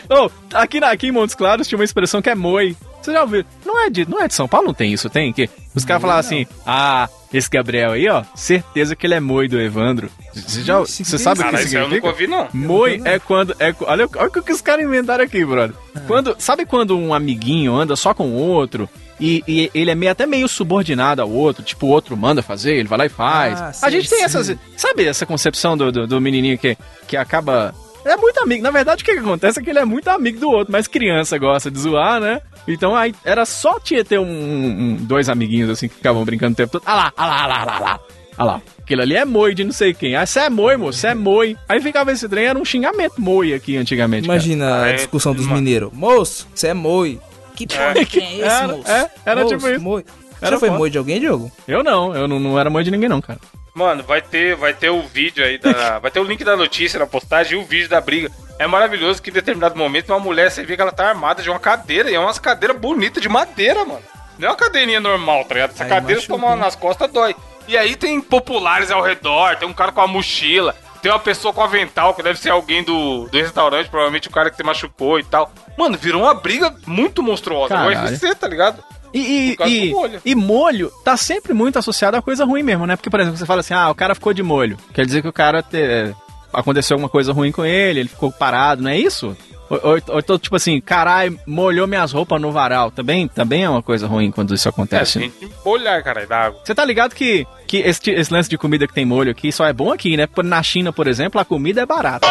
Ô, 0.09 0.29
aqui, 0.53 0.81
na- 0.81 0.91
aqui 0.91 1.07
em 1.07 1.13
Montes 1.13 1.35
Claros 1.37 1.69
tinha 1.69 1.79
uma 1.79 1.85
expressão 1.85 2.21
que 2.21 2.29
é 2.29 2.35
moi. 2.35 2.77
Você 3.01 3.13
já 3.13 3.23
ouviu? 3.23 3.45
Não 3.65 3.81
é 3.85 3.89
de, 3.89 4.09
não 4.09 4.21
é 4.21 4.27
de 4.27 4.35
São 4.35 4.49
Paulo, 4.49 4.67
não 4.67 4.75
tem 4.75 4.93
isso, 4.93 5.09
tem? 5.09 5.33
Que 5.33 5.49
os 5.75 5.85
caras 5.85 6.03
falavam 6.03 6.21
assim, 6.21 6.47
ah, 6.67 7.09
esse 7.33 7.49
Gabriel 7.49 7.93
aí, 7.93 8.09
ó, 8.09 8.25
certeza 8.35 8.97
que 8.97 9.07
ele 9.07 9.15
é 9.15 9.21
moi 9.21 9.47
do 9.47 9.61
Evandro. 9.61 10.11
Você 10.35 10.63
já, 10.63 10.79
você 10.81 11.05
que 11.05 11.19
sabe 11.19 11.41
o 11.41 11.49
que 11.49 11.57
isso 11.57 11.77
aí 11.77 11.83
eu 11.83 11.89
nunca 11.89 12.09
significa? 12.09 12.09
ouvi, 12.09 12.27
não. 12.27 12.49
Moi 12.53 13.01
é 13.05 13.19
quando. 13.19 13.55
É, 13.59 13.75
olha, 13.83 14.09
olha 14.17 14.29
o 14.29 14.43
que 14.43 14.53
os 14.53 14.61
caras 14.61 14.85
inventaram 14.85 15.23
aqui, 15.25 15.45
brother. 15.45 15.77
Ah. 15.95 16.01
Quando, 16.07 16.35
sabe 16.39 16.67
quando 16.67 16.99
um 16.99 17.15
amiguinho 17.15 17.75
anda 17.75 17.95
só 17.95 18.13
com 18.13 18.31
o 18.31 18.35
outro 18.35 18.89
e, 19.21 19.45
e 19.47 19.71
ele 19.73 19.91
é 19.91 19.95
meio, 19.95 20.11
até 20.11 20.27
meio 20.27 20.49
subordinado 20.49 21.23
ao 21.23 21.31
outro? 21.31 21.63
Tipo, 21.63 21.87
o 21.87 21.91
outro 21.91 22.17
manda 22.17 22.43
fazer, 22.43 22.75
ele 22.75 22.89
vai 22.89 22.99
lá 22.99 23.07
e 23.07 23.11
faz. 23.11 23.61
Ah, 23.61 23.69
a 23.69 23.73
sim, 23.73 23.91
gente 23.91 24.09
tem 24.09 24.19
sim. 24.19 24.25
essas. 24.25 24.57
Sabe 24.77 25.07
essa 25.07 25.25
concepção 25.25 25.77
do, 25.77 25.93
do, 25.93 26.07
do 26.09 26.21
menininho 26.21 26.59
que, 26.59 26.77
que 27.07 27.17
acaba. 27.17 27.73
É 28.05 28.17
muito 28.17 28.41
amigo. 28.41 28.63
Na 28.63 28.71
verdade, 28.71 29.03
o 29.03 29.05
que, 29.05 29.13
que 29.13 29.19
acontece 29.19 29.61
é 29.61 29.63
que 29.63 29.71
ele 29.71 29.79
é 29.79 29.85
muito 29.85 30.09
amigo 30.09 30.41
do 30.41 30.51
outro, 30.51 30.73
mas 30.73 30.87
criança 30.87 31.37
gosta 31.39 31.71
de 31.71 31.79
zoar, 31.79 32.21
né? 32.21 32.41
Então 32.67 32.95
aí 32.97 33.15
era 33.25 33.45
só 33.45 33.79
tinha 33.81 34.05
ter 34.05 34.19
um, 34.19 34.25
um- 34.25 34.97
dois 35.01 35.29
amiguinhos 35.29 35.71
assim 35.71 35.89
que 35.89 35.95
ficavam 35.97 36.25
brincando 36.25 36.53
o 36.53 36.57
tempo 36.57 36.73
todo. 36.73 36.83
Ah 36.87 36.95
lá, 36.95 37.13
ah 37.17 37.27
lá, 37.27 37.43
ah 37.43 37.47
lá, 37.47 37.55
ah 37.61 37.65
lá, 37.65 37.77
ah 37.77 37.81
lá. 37.81 38.01
Ah 38.39 38.45
lá. 38.45 38.63
Aquilo 38.81 39.03
ali 39.03 39.15
é 39.17 39.25
moi 39.25 39.55
de 39.55 39.65
não 39.65 39.73
sei 39.73 39.93
quem. 39.95 40.17
Ah, 40.17 40.25
você 40.27 40.41
é 40.41 40.51
moi, 40.51 40.77
moço, 40.77 40.99
você 40.99 41.09
é 41.09 41.15
moi. 41.15 41.57
Aí 41.69 41.81
ficava 41.81 42.11
esse 42.11 42.29
trem, 42.29 42.47
era 42.47 42.59
um 42.59 42.65
xingamento 42.65 43.21
moi 43.21 43.53
aqui 43.55 43.77
antigamente. 43.77 44.27
cara. 44.27 44.35
Imagina 44.39 44.83
a 44.83 44.89
É, 44.89 44.93
discussão 44.95 45.35
dos 45.35 45.47
mineiros. 45.47 45.91
Moço, 45.93 46.47
você 46.55 46.69
é 46.69 46.75
moi. 46.75 47.19
Que 47.55 47.67
porra 47.67 47.93
de 47.95 48.07
quem 48.07 48.41
é 48.43 48.47
esse, 48.47 48.63
Era- 48.63 48.69
moço? 48.69 48.91
é, 48.91 49.11
era 49.27 49.43
Moço, 49.43 49.55
tipo 49.57 49.69
isso. 49.69 49.81
Moi. 49.83 50.05
Era 50.41 50.53
Já 50.53 50.59
foi 50.59 50.71
moi 50.71 50.89
de 50.89 50.97
alguém, 50.97 51.21
Diogo? 51.21 51.53
Eu 51.69 51.85
não, 51.85 52.15
eu 52.15 52.27
não, 52.27 52.41
não 52.41 52.59
era 52.59 52.71
mãe 52.71 52.83
de 52.83 52.91
ninguém 52.91 53.11
não, 53.11 53.21
cara. 53.21 53.39
Mano, 53.75 54.03
vai 54.03 54.21
ter, 54.21 54.57
vai 54.57 54.75
ter 54.75 54.91
o 54.91 55.03
vídeo 55.03 55.45
aí 55.45 55.59
da. 55.59 55.99
vai 56.01 56.11
ter 56.11 56.21
o 56.21 56.25
link 56.25 56.43
da 56.45 56.57
notícia 56.57 56.99
na 56.99 57.07
postagem 57.07 57.59
e 57.59 57.63
o 57.63 57.65
vídeo 57.65 57.89
da 57.89 58.01
briga. 58.01 58.31
É 58.59 58.67
maravilhoso 58.67 59.23
que 59.23 59.31
em 59.31 59.33
determinado 59.33 59.77
momento 59.77 60.11
uma 60.11 60.21
mulher, 60.21 60.51
você 60.51 60.63
vê 60.63 60.77
que 60.77 60.83
ela 60.83 60.93
tá 60.93 61.09
armada 61.09 61.43
de 61.43 61.49
uma 61.49 61.59
cadeira, 61.59 62.11
e 62.11 62.15
é 62.15 62.21
umas 62.21 62.39
cadeiras 62.39 62.77
bonitas 62.77 63.23
de 63.23 63.29
madeira, 63.29 63.85
mano. 63.85 64.03
Não 64.39 64.49
é 64.49 64.51
uma 64.51 64.57
cadeirinha 64.57 65.01
normal, 65.01 65.45
tá 65.45 65.55
ligado? 65.55 65.71
Essa 65.71 65.85
Aí 65.85 65.91
cadeira, 65.91 66.21
se 66.21 66.29
tomar 66.29 66.53
hein? 66.53 66.59
nas 66.59 66.75
costas, 66.75 67.11
dói. 67.11 67.35
E 67.69 67.77
aí 67.77 67.95
tem 67.95 68.21
populares 68.21 68.91
ao 68.91 69.03
redor, 69.03 69.57
tem 69.57 69.69
um 69.69 69.73
cara 69.73 69.93
com 69.93 70.01
a 70.01 70.07
mochila, 70.07 70.75
tem 71.01 71.11
uma 71.11 71.19
pessoa 71.19 71.55
com 71.55 71.63
avental, 71.63 72.15
que 72.15 72.23
deve 72.23 72.39
ser 72.39 72.51
alguém 72.51 72.83
do, 72.83 73.29
do 73.29 73.39
restaurante, 73.39 73.89
provavelmente 73.89 74.29
o 74.29 74.31
cara 74.31 74.51
que 74.51 74.57
se 74.57 74.63
machucou 74.63 75.19
e 75.19 75.25
tal. 75.25 75.53
Mano, 75.77 75.97
virou 75.97 76.23
uma 76.23 76.35
briga 76.35 76.75
muito 76.87 77.23
monstruosa. 77.23 77.75
O 77.75 77.77
Caralho. 77.77 78.01
UFC, 78.01 78.35
tá 78.35 78.49
ligado? 78.49 78.83
E, 79.13 79.57
e, 79.67 79.91
molho. 79.91 80.21
e 80.25 80.35
molho 80.35 80.93
tá 81.05 81.17
sempre 81.17 81.53
muito 81.53 81.79
associado 81.79 82.17
a 82.17 82.23
coisa 82.23 82.45
ruim 82.45 82.63
mesmo, 82.63 82.87
né? 82.87 82.97
Porque, 82.97 83.11
por 83.11 83.19
exemplo, 83.21 83.39
você 83.39 83.47
fala 83.47 83.61
assim, 83.61 83.75
ah, 83.75 83.91
o 83.91 83.95
cara 83.95 84.15
ficou 84.15 84.33
de 84.33 84.43
molho. 84.43 84.77
Quer 84.95 85.05
dizer 85.07 85.23
que 85.23 85.29
o 85.29 85.33
cara 85.33 85.63
te- 85.63 86.15
aconteceu 86.53 86.95
alguma 86.95 87.09
coisa 87.09 87.33
ruim 87.33 87.51
com 87.53 87.65
ele, 87.65 88.01
ele 88.01 88.09
ficou 88.09 88.31
parado, 88.31 88.83
não 88.83 88.91
é 88.91 88.97
isso? 88.99 89.37
Ou, 89.69 89.79
ou, 89.85 89.99
ou 90.09 90.19
então, 90.19 90.37
tipo 90.39 90.57
assim, 90.57 90.81
caralho, 90.81 91.39
molhou 91.47 91.87
minhas 91.87 92.11
roupas 92.13 92.41
no 92.41 92.51
varal. 92.51 92.91
Também, 92.91 93.29
também 93.29 93.63
é 93.65 93.71
uma 93.71 93.83
coisa 93.83 94.07
ruim 94.07 94.31
quando 94.33 94.53
isso 94.55 94.67
É, 94.67 94.71
acontece. 94.71 95.19
a 95.19 95.23
gente 95.23 95.49
olhar, 95.65 96.03
cara, 96.03 96.27
da 96.27 96.47
água. 96.47 96.61
Você 96.65 96.75
tá 96.75 96.85
ligado 96.85 97.15
que, 97.15 97.47
que 97.69 97.77
esse, 97.79 98.11
esse 98.11 98.33
lance 98.33 98.49
de 98.51 98.59
comida 98.59 98.87
que 98.87 98.93
tem 98.95 99.05
molho 99.05 99.31
aqui 99.31 99.53
só 99.53 99.65
é 99.67 99.73
bom 99.73 99.93
aqui, 99.93 100.17
né? 100.17 100.29
Na 100.45 100.61
China, 100.63 100.93
por 100.93 101.07
exemplo, 101.07 101.41
a 101.41 101.45
comida 101.45 101.81
é 101.83 101.87
barata. 101.87 102.27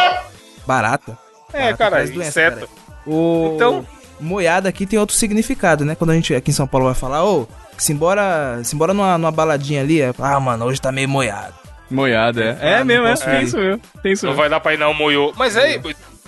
Barata. 0.68 1.18
É, 1.54 1.74
Barata 1.74 1.78
cara, 1.78 2.04
doença, 2.08 2.24
inseto. 2.30 2.56
cara. 2.58 2.70
O... 3.08 3.54
Então- 3.56 3.86
Moiada 4.20 4.68
aqui 4.70 4.86
tem 4.86 5.00
outro 5.00 5.16
significado, 5.16 5.86
né? 5.86 5.96
Quando 5.96 6.12
a 6.12 6.16
gente 6.16 6.34
aqui 6.36 6.52
em 6.52 6.54
São 6.54 6.68
Paulo 6.68 6.86
vai 6.88 6.96
falar, 6.96 7.24
ô, 7.26 7.48
simbora, 7.78 8.60
simbora 8.64 8.94
numa, 8.94 9.18
numa 9.18 9.32
baladinha 9.32 9.82
ali, 9.82 10.02
é, 10.02 10.14
ah, 10.20 10.40
mano, 10.40 10.66
hoje 10.66 10.80
tá 10.82 10.92
meio 10.92 11.08
moiado. 11.10 11.54
Moiada, 11.90 12.58
é. 12.62 12.70
É 12.74 12.76
Ah, 12.78 12.84
mesmo, 12.86 13.08
é. 13.08 13.16
Tem 13.16 13.44
isso 13.44 13.58
mesmo. 13.58 13.82
Tem 14.04 14.12
isso 14.12 14.26
Não 14.26 14.32
mesmo. 14.34 14.42
vai 14.42 14.50
dar 14.50 14.60
pra 14.60 14.74
ir 14.74 14.78
não, 14.78 14.94
moiou. 14.94 15.34
Mas 15.38 15.58
aí, 15.58 15.82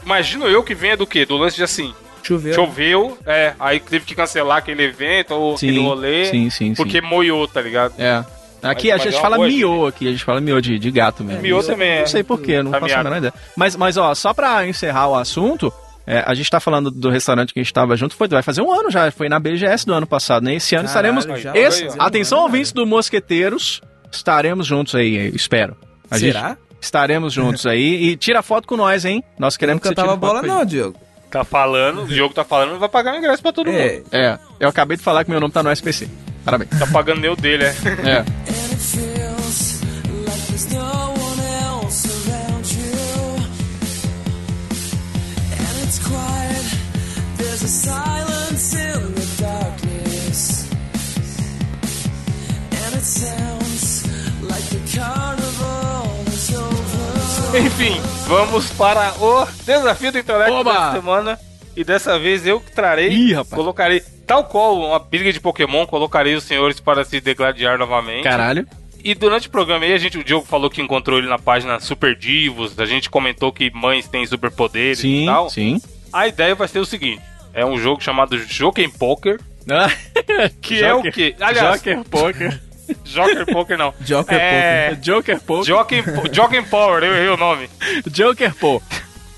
imagino 0.03 0.47
eu 0.47 0.63
que 0.63 0.73
venha 0.73 0.97
do 0.97 1.05
quê? 1.05 1.25
Do 1.25 1.37
lance 1.37 1.55
de 1.55 1.63
assim, 1.63 1.93
Choveu. 2.23 2.53
choveu, 2.53 3.17
é, 3.25 3.53
aí 3.59 3.79
teve 3.79 4.05
que 4.05 4.15
cancelar 4.15 4.57
aquele 4.57 4.83
evento 4.83 5.33
ou 5.35 5.57
Sim, 5.57 5.69
aquele 5.69 5.85
rolê. 5.85 6.25
sim, 6.25 6.49
sim, 6.49 6.73
Porque 6.73 6.99
sim. 7.01 7.05
moiou, 7.05 7.47
tá 7.47 7.61
ligado? 7.61 7.93
É. 7.99 8.23
Aqui 8.63 8.91
Mas- 8.91 9.01
a 9.01 9.03
gente 9.05 9.17
é 9.17 9.19
fala 9.21 9.37
miô 9.39 9.87
aqui, 9.87 10.07
a 10.07 10.11
gente 10.11 10.23
fala 10.23 10.39
miô 10.39 10.61
de, 10.61 10.77
de 10.77 10.91
gato 10.91 11.23
mesmo. 11.23 11.41
Miô 11.41 11.63
também 11.63 11.89
é. 11.89 11.99
Não 12.01 12.07
sei 12.07 12.23
porquê, 12.23 12.61
não 12.61 12.69
Tá 12.71 12.79
faço 12.79 12.93
a 12.95 13.03
menor 13.03 13.17
ideia. 13.17 13.33
Mas, 13.55 13.75
mas 13.75 13.97
ó, 13.97 14.13
só 14.13 14.33
pra 14.35 14.67
encerrar 14.67 15.07
o 15.09 15.15
assunto, 15.15 15.73
é, 16.07 16.23
a 16.25 16.33
gente 16.33 16.49
tá 16.49 16.59
falando 16.59 16.89
do 16.91 17.09
restaurante 17.09 17.53
que 17.53 17.59
a 17.59 17.63
gente 17.63 17.73
tava 17.73 17.95
junto, 17.95 18.15
foi, 18.15 18.27
vai 18.27 18.41
fazer 18.43 18.61
um 18.61 18.71
ano 18.71 18.89
já, 18.91 19.11
foi 19.11 19.29
na 19.29 19.39
BGS 19.39 19.85
do 19.85 19.93
ano 19.93 20.07
passado, 20.07 20.43
né? 20.43 20.55
Esse 20.55 20.75
ano 20.75 20.87
Caralho, 20.87 21.19
estaremos... 21.19 21.41
já 21.41 21.53
esse- 21.55 21.85
fazer 21.85 21.99
um 21.99 22.03
atenção, 22.03 22.37
ano, 22.39 22.47
ouvintes 22.47 22.71
do 22.71 22.85
Mosqueteiros, 22.85 23.81
estaremos 24.11 24.65
juntos 24.67 24.95
aí, 24.95 25.31
espero. 25.35 25.75
A 26.09 26.17
Será? 26.17 26.49
gente- 26.49 26.57
estaremos 26.81 27.31
juntos 27.33 27.65
aí 27.65 28.03
e 28.09 28.17
tira 28.17 28.41
foto 28.41 28.67
com 28.67 28.75
nós, 28.75 29.05
hein? 29.05 29.23
Nós 29.37 29.55
queremos 29.55 29.81
que 29.81 29.87
você 29.87 29.93
tire 29.95 30.05
cantava 30.07 30.19
foto 30.19 30.41
bola 30.41 30.55
não, 30.59 30.65
Diogo. 30.65 30.97
Tá 31.29 31.43
falando, 31.45 32.01
o 32.03 32.07
Diogo 32.07 32.33
tá 32.33 32.43
falando, 32.43 32.77
vai 32.77 32.89
pagar 32.89 33.13
o 33.13 33.17
ingresso 33.17 33.41
pra 33.41 33.53
todo 33.53 33.67
mundo. 33.67 33.79
É, 33.79 34.01
É, 34.11 34.39
eu 34.59 34.67
acabei 34.67 34.97
de 34.97 35.03
falar 35.03 35.23
que 35.23 35.29
meu 35.31 35.39
nome 35.39 35.53
tá 35.53 35.63
no 35.63 35.71
SPC. 35.71 36.09
Parabéns. 36.43 36.71
Tá 36.77 36.87
pagando 36.87 37.21
nem 37.21 37.29
o 37.31 37.35
dele, 37.37 37.63
é. 37.65 37.69
É. 38.03 39.10
Enfim, 57.59 58.01
vamos 58.27 58.71
para 58.71 59.13
o 59.21 59.45
desafio 59.65 60.11
do 60.11 60.19
Oba! 60.53 60.71
dessa 60.71 60.91
semana. 60.93 61.39
E 61.75 61.83
dessa 61.83 62.17
vez 62.17 62.45
eu 62.47 62.61
trarei, 62.73 63.09
Ih, 63.09 63.33
rapaz. 63.33 63.53
colocarei, 63.53 64.01
tal 64.25 64.45
qual 64.45 64.77
uma 64.79 64.99
briga 64.99 65.31
de 65.31 65.39
Pokémon, 65.39 65.85
colocarei 65.85 66.33
os 66.35 66.43
senhores 66.43 66.79
para 66.79 67.03
se 67.05 67.21
degladiar 67.21 67.77
novamente. 67.77 68.23
Caralho. 68.23 68.67
E 69.03 69.13
durante 69.15 69.47
o 69.47 69.51
programa 69.51 69.85
aí, 69.85 69.93
a 69.93 69.97
gente, 69.97 70.17
o 70.17 70.23
Diogo 70.23 70.45
falou 70.45 70.69
que 70.69 70.81
encontrou 70.81 71.17
ele 71.19 71.27
na 71.27 71.39
página 71.39 71.79
Super 71.79 72.15
Divos, 72.15 72.77
a 72.79 72.85
gente 72.85 73.09
comentou 73.09 73.51
que 73.53 73.71
mães 73.73 74.07
têm 74.07 74.25
superpoderes 74.25 74.99
e 74.99 75.01
Sim, 75.01 75.25
tal. 75.25 75.49
sim. 75.49 75.81
A 76.13 76.27
ideia 76.27 76.53
vai 76.55 76.67
ser 76.67 76.79
o 76.79 76.85
seguinte: 76.85 77.21
é 77.53 77.65
um 77.65 77.77
jogo 77.77 78.01
chamado 78.01 78.37
Joken 78.37 78.89
Poker, 78.89 79.39
Ah, 79.69 79.89
que 80.61 80.83
é 80.83 80.93
o 80.93 80.97
Joker- 80.97 81.13
quê? 81.13 81.35
Aliás, 81.39 81.75
Joker 81.81 82.03
Poker. 82.05 82.61
Joker 83.05 83.45
Poker 83.45 83.77
não. 83.77 83.93
Joker 84.01 84.37
é... 84.37 84.95
Joker 85.01 85.39
Poker. 85.39 85.63
Joker, 85.65 86.03
Joker 86.31 86.69
Power, 86.69 87.03
eu 87.03 87.13
errei 87.15 87.29
o 87.29 87.37
nome. 87.37 87.69
Joker 88.07 88.53
Pô. 88.55 88.81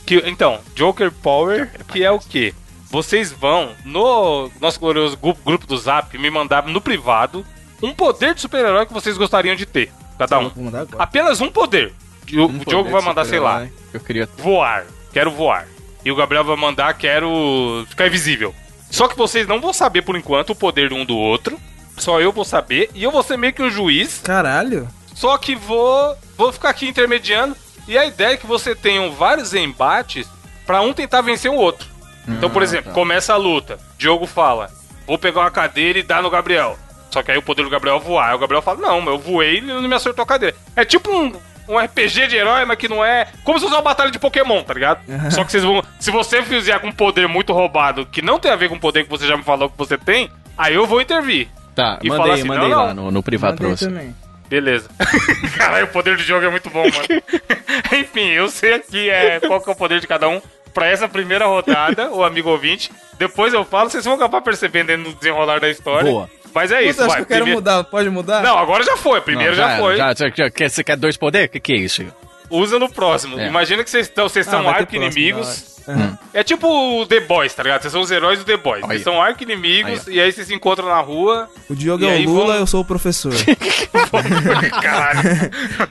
Que, 0.06 0.16
então, 0.26 0.60
Joker 0.76 1.12
Power, 1.12 1.70
que 1.92 2.04
é 2.04 2.12
o 2.12 2.20
quê? 2.20 2.54
Vocês 2.90 3.32
vão 3.32 3.72
no 3.86 4.52
nosso 4.60 4.80
glorioso 4.80 5.18
grupo, 5.18 5.40
grupo 5.46 5.66
do 5.68 5.78
Zap 5.78 6.18
me 6.18 6.30
mandar 6.30 6.66
no 6.68 6.82
privado 6.82 7.46
um 7.82 7.94
poder 7.94 8.34
de 8.36 8.42
super-herói 8.42 8.86
que 8.86 8.94
vocês 8.94 9.18
gostariam 9.18 9.56
de 9.56 9.66
ter. 9.66 9.92
Cada 10.18 10.40
um. 10.40 10.52
Apenas 10.98 11.42
um 11.42 11.50
poder. 11.50 11.94
E 12.32 12.40
o, 12.40 12.48
Diogo 12.50 12.90
vai 12.90 13.02
mandar, 13.02 13.26
sei 13.26 13.40
lá, 13.40 13.68
Eu 13.94 14.00
queria. 14.00 14.28
voar. 14.38 14.86
Quero 15.12 15.32
voar. 15.32 15.68
E 16.06 16.12
o 16.12 16.16
Gabriel 16.16 16.44
vai 16.44 16.56
mandar, 16.56 16.94
quero 16.94 17.86
ficar 17.90 18.08
invisível. 18.08 18.54
Só 18.90 19.08
que 19.08 19.18
vocês 19.18 19.48
não 19.48 19.60
vão 19.60 19.74
saber 19.74 20.02
por 20.04 20.16
enquanto 20.16 20.52
o 20.52 20.56
poder 20.56 20.90
de 20.90 20.96
um 20.96 21.06
do 21.06 21.18
outro. 21.18 21.60
Só 21.98 22.20
eu 22.20 22.32
vou 22.32 22.46
saber. 22.46 22.90
E 22.94 23.04
eu 23.04 23.12
vou 23.12 23.24
ser 23.24 23.38
meio 23.38 23.54
que 23.54 23.62
o 23.62 23.70
juiz. 23.70 24.22
Caralho. 24.24 24.88
Só 25.16 25.38
que 25.38 25.56
vou, 25.56 26.16
vou 26.38 26.52
ficar 26.52 26.70
aqui 26.70 26.88
intermediando. 26.88 27.56
E 27.88 27.98
a 27.98 28.06
ideia 28.06 28.34
é 28.34 28.38
que 28.38 28.48
você 28.48 28.76
tenham 28.76 29.12
vários 29.12 29.54
embates 29.54 30.28
pra 30.66 30.82
um 30.82 30.94
tentar 30.94 31.22
vencer 31.22 31.52
o 31.52 31.56
outro. 31.56 31.88
Então, 32.28 32.50
por 32.50 32.64
exemplo, 32.64 32.94
começa 32.94 33.34
a 33.34 33.38
luta. 33.38 33.78
Diogo 33.98 34.26
fala: 34.26 34.70
Vou 35.06 35.18
pegar 35.18 35.42
uma 35.42 35.52
cadeira 35.52 36.00
e 36.00 36.04
dar 36.04 36.22
no 36.22 36.30
Gabriel. 36.30 36.78
Só 37.12 37.22
que 37.22 37.32
aí 37.32 37.38
o 37.38 37.44
poder 37.44 37.64
do 37.64 37.70
Gabriel 37.70 37.98
é 37.98 38.00
voar. 38.00 38.30
Aí 38.30 38.36
o 38.36 38.40
Gabriel 38.40 38.62
fala: 38.62 38.80
Não, 38.80 39.06
eu 39.08 39.20
voei 39.20 39.56
e 39.56 39.58
ele 39.58 39.74
não 39.74 39.82
me 39.82 39.96
acertou 39.96 40.24
a 40.24 40.28
cadeira. 40.28 40.56
É 40.76 40.86
tipo 40.86 41.12
um, 41.12 41.34
um 41.68 41.78
RPG 41.78 42.28
de 42.28 42.36
herói, 42.36 42.66
mas 42.66 42.78
que 42.78 42.88
não 42.88 43.04
é. 43.04 43.28
Como 43.44 43.58
se 43.58 43.64
fosse 43.66 43.76
uma 43.76 43.82
batalha 43.82 44.12
de 44.12 44.20
Pokémon, 44.20 44.64
tá 44.64 44.74
ligado? 44.74 45.00
Só 45.32 45.44
que 45.44 45.52
vocês 45.52 45.64
vão. 45.64 45.84
Se 46.00 46.12
você 46.12 46.44
fizer 46.44 46.80
com 46.80 46.88
um 46.88 46.92
poder 46.92 47.28
muito 47.28 47.54
roubado, 47.54 48.06
que 48.06 48.22
não 48.22 48.40
tem 48.40 48.52
a 48.52 48.56
ver 48.56 48.70
com 48.70 48.76
o 48.76 48.80
poder 48.80 49.04
que 49.04 49.10
você 49.10 49.26
já 49.28 49.38
me 49.38 49.44
falou 49.44 49.70
que 49.70 49.78
você 49.78 49.98
tem, 49.98 50.30
aí 50.58 50.74
eu 50.76 50.86
vou 50.86 51.02
intervir. 51.02 51.48
Tá, 51.76 51.98
E 52.04 52.10
mandei, 52.10 52.34
assim, 52.34 52.44
mandei 52.48 52.70
não, 52.70 52.78
lá 52.86 52.94
não. 52.94 53.06
no, 53.06 53.12
no 53.12 53.24
privado 53.24 53.58
pra 53.58 53.64
Mandei 53.68 53.78
você. 53.78 53.86
também. 53.88 54.16
Beleza. 54.48 54.88
Caralho, 55.58 55.86
o 55.86 55.90
poder 55.90 56.16
do 56.16 56.22
jogo 56.22 56.46
é 56.46 56.50
muito 56.50 56.70
bom, 56.70 56.84
mano. 56.84 57.24
Enfim, 58.00 58.28
eu 58.30 58.48
sei 58.50 58.76
aqui 58.76 59.10
é, 59.10 59.40
qual 59.40 59.60
que 59.60 59.70
é 59.70 59.74
o 59.74 59.76
poder 59.76 60.00
de 60.00 60.06
cada 60.06 60.28
um 60.30 60.40
pra 60.74 60.88
essa 60.88 61.08
primeira 61.08 61.46
rodada, 61.46 62.12
o 62.12 62.24
amigo 62.24 62.50
ouvinte. 62.50 62.92
Depois 63.18 63.54
eu 63.54 63.64
falo, 63.66 63.90
vocês 63.90 64.06
vão 64.06 64.14
acabar 64.16 64.42
percebendo 64.42 64.96
no 64.98 65.14
desenrolar 65.14 65.60
da 65.60 65.70
história. 65.70 66.12
Boa. 66.12 66.30
Mas 66.54 66.72
é 66.72 66.82
isso, 66.84 66.94
Puta, 66.94 67.02
acho 67.04 67.08
vai. 67.10 67.16
que 67.18 67.22
eu 67.22 67.26
quero 67.28 67.40
primeiro- 67.46 67.58
mudar. 67.60 67.84
Pode 67.86 68.10
mudar? 68.10 68.42
Não, 68.44 68.58
agora 68.58 68.84
já 68.84 68.96
foi. 68.98 69.20
Primeiro 69.22 69.52
Não, 69.52 69.58
já, 69.58 69.70
era, 69.72 69.82
foi. 69.82 69.98
Já, 69.98 70.14
já, 70.14 70.30
já- 70.36 70.50
quer- 70.52 70.70
você 70.70 70.84
quer 70.84 70.96
dois 70.98 71.18
poderes? 71.18 71.48
O 71.48 71.52
que, 71.52 71.60
que 71.60 71.74
é 71.74 71.78
isso? 71.78 72.06
Usa 72.50 72.78
no 72.78 72.88
próximo. 72.90 73.40
É. 73.40 73.48
Imagina 73.48 73.84
que 73.84 73.90
vocês 73.90 74.08
estão, 74.08 74.30
vocês 74.30 74.48
Ah, 74.48 74.52
são 74.52 74.70
arco-inimigos. 74.70 75.72
Aham. 75.88 76.18
É 76.34 76.44
tipo 76.44 76.68
o 77.02 77.06
The 77.06 77.20
Boys, 77.22 77.54
tá 77.54 77.62
ligado? 77.64 77.82
Vocês 77.82 77.92
são 77.92 78.00
os 78.02 78.10
heróis 78.12 78.40
do 78.40 78.46
The 78.46 78.56
Boys. 78.56 78.84
Aí. 78.84 78.90
Vocês 78.90 79.02
são 79.04 79.22
arco-inimigos 79.22 80.08
e 80.08 80.18
aí 80.20 80.32
vocês 80.32 80.48
se 80.48 80.54
encontram 80.54 80.88
na 80.88 81.00
rua. 81.02 81.50
O 81.70 81.76
Diogo 81.76 82.06
é 82.06 82.16
o 82.20 82.24
Lula, 82.24 82.46
vamos- 82.46 82.60
eu 82.62 82.68
sou 82.68 82.82
o 82.82 82.86
professor. 82.86 83.34
Caralho. 84.82 85.20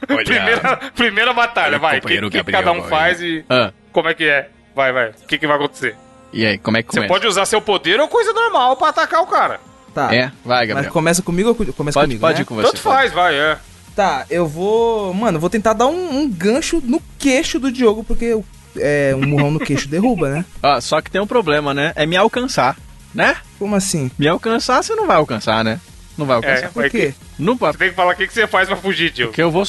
primeira, 0.25 0.77
primeira 0.95 1.33
batalha, 1.33 1.69
Olha, 1.73 1.79
vai. 1.79 1.99
O 1.99 2.31
que, 2.31 2.45
que 2.45 2.53
cada 2.53 2.73
um 2.73 2.83
faz 2.85 3.21
e 3.21 3.45
Ah, 3.51 3.73
como 3.93 4.09
é 4.09 4.15
que 4.15 4.25
é? 4.25 4.49
Vai, 4.75 4.93
vai. 4.93 5.09
O 5.11 5.27
que, 5.27 5.39
que 5.39 5.47
vai 5.47 5.57
acontecer? 5.57 5.97
e 6.33 6.47
aí, 6.47 6.57
como 6.57 6.79
é 6.79 6.83
que 6.83 6.89
Você 6.91 6.97
começa? 7.01 7.13
pode 7.13 7.27
usar 7.27 7.45
seu 7.45 7.61
poder 7.61 8.01
ou 8.01 8.09
coisa 8.09 8.33
normal 8.33 8.75
pra 8.77 8.89
atacar 8.89 9.21
o 9.21 9.27
cara. 9.27 9.61
Tá. 9.95 10.14
É, 10.14 10.32
vai, 10.45 10.61
Mas 10.61 10.68
Gabriel. 10.68 10.93
começa 10.93 11.22
comigo 11.22 11.49
ou 11.51 11.55
co- 11.55 11.72
começa 11.72 11.99
Pode, 11.99 12.07
comigo, 12.09 12.20
pode 12.20 12.36
né? 12.38 12.43
ir 12.43 12.45
com 12.45 12.55
você. 12.55 12.66
Tanto 12.68 12.80
faz, 12.80 13.12
vai, 13.12 13.34
é. 13.34 13.59
Tá, 13.95 14.24
eu 14.30 14.47
vou... 14.47 15.12
Mano, 15.12 15.38
vou 15.38 15.51
tentar 15.51 15.74
dar 15.74 15.86
um, 15.86 16.20
um 16.20 16.28
gancho 16.30 16.80
no 16.82 17.01
queixo 17.18 17.59
do 17.61 17.70
Diogo, 17.70 18.03
porque 18.03 18.40
é, 18.78 19.12
um 19.14 19.26
murrão 19.26 19.51
no 19.51 19.61
queixo 19.61 19.86
derruba, 19.86 20.30
né? 20.30 20.45
Ó, 20.62 20.80
só 20.80 21.01
que 21.03 21.11
tem 21.11 21.20
um 21.20 21.26
problema, 21.26 21.74
né? 21.74 21.93
É 21.95 22.07
me 22.07 22.16
alcançar, 22.16 22.76
né? 23.14 23.36
Como 23.59 23.76
assim? 23.76 24.11
Me 24.18 24.26
alcançar, 24.26 24.82
você 24.82 24.95
não 24.95 25.07
vai 25.07 25.16
alcançar, 25.18 25.62
né? 25.62 25.78
Não 26.16 26.24
vai 26.24 26.36
alcançar. 26.36 26.64
É, 26.66 26.68
Por 26.68 26.88
quê? 26.88 27.14
Não 27.38 27.55
vai. 27.57 27.72
Você 27.72 27.78
tem 27.78 27.90
que 27.90 27.95
falar 27.97 28.12
o 28.12 28.16
que, 28.16 28.26
que 28.26 28.32
você 28.32 28.47
faz 28.47 28.66
pra 28.68 28.76
fugir, 28.76 29.11
tio. 29.12 29.26
Porque 29.26 29.43
eu 29.43 29.51
vou. 29.51 29.64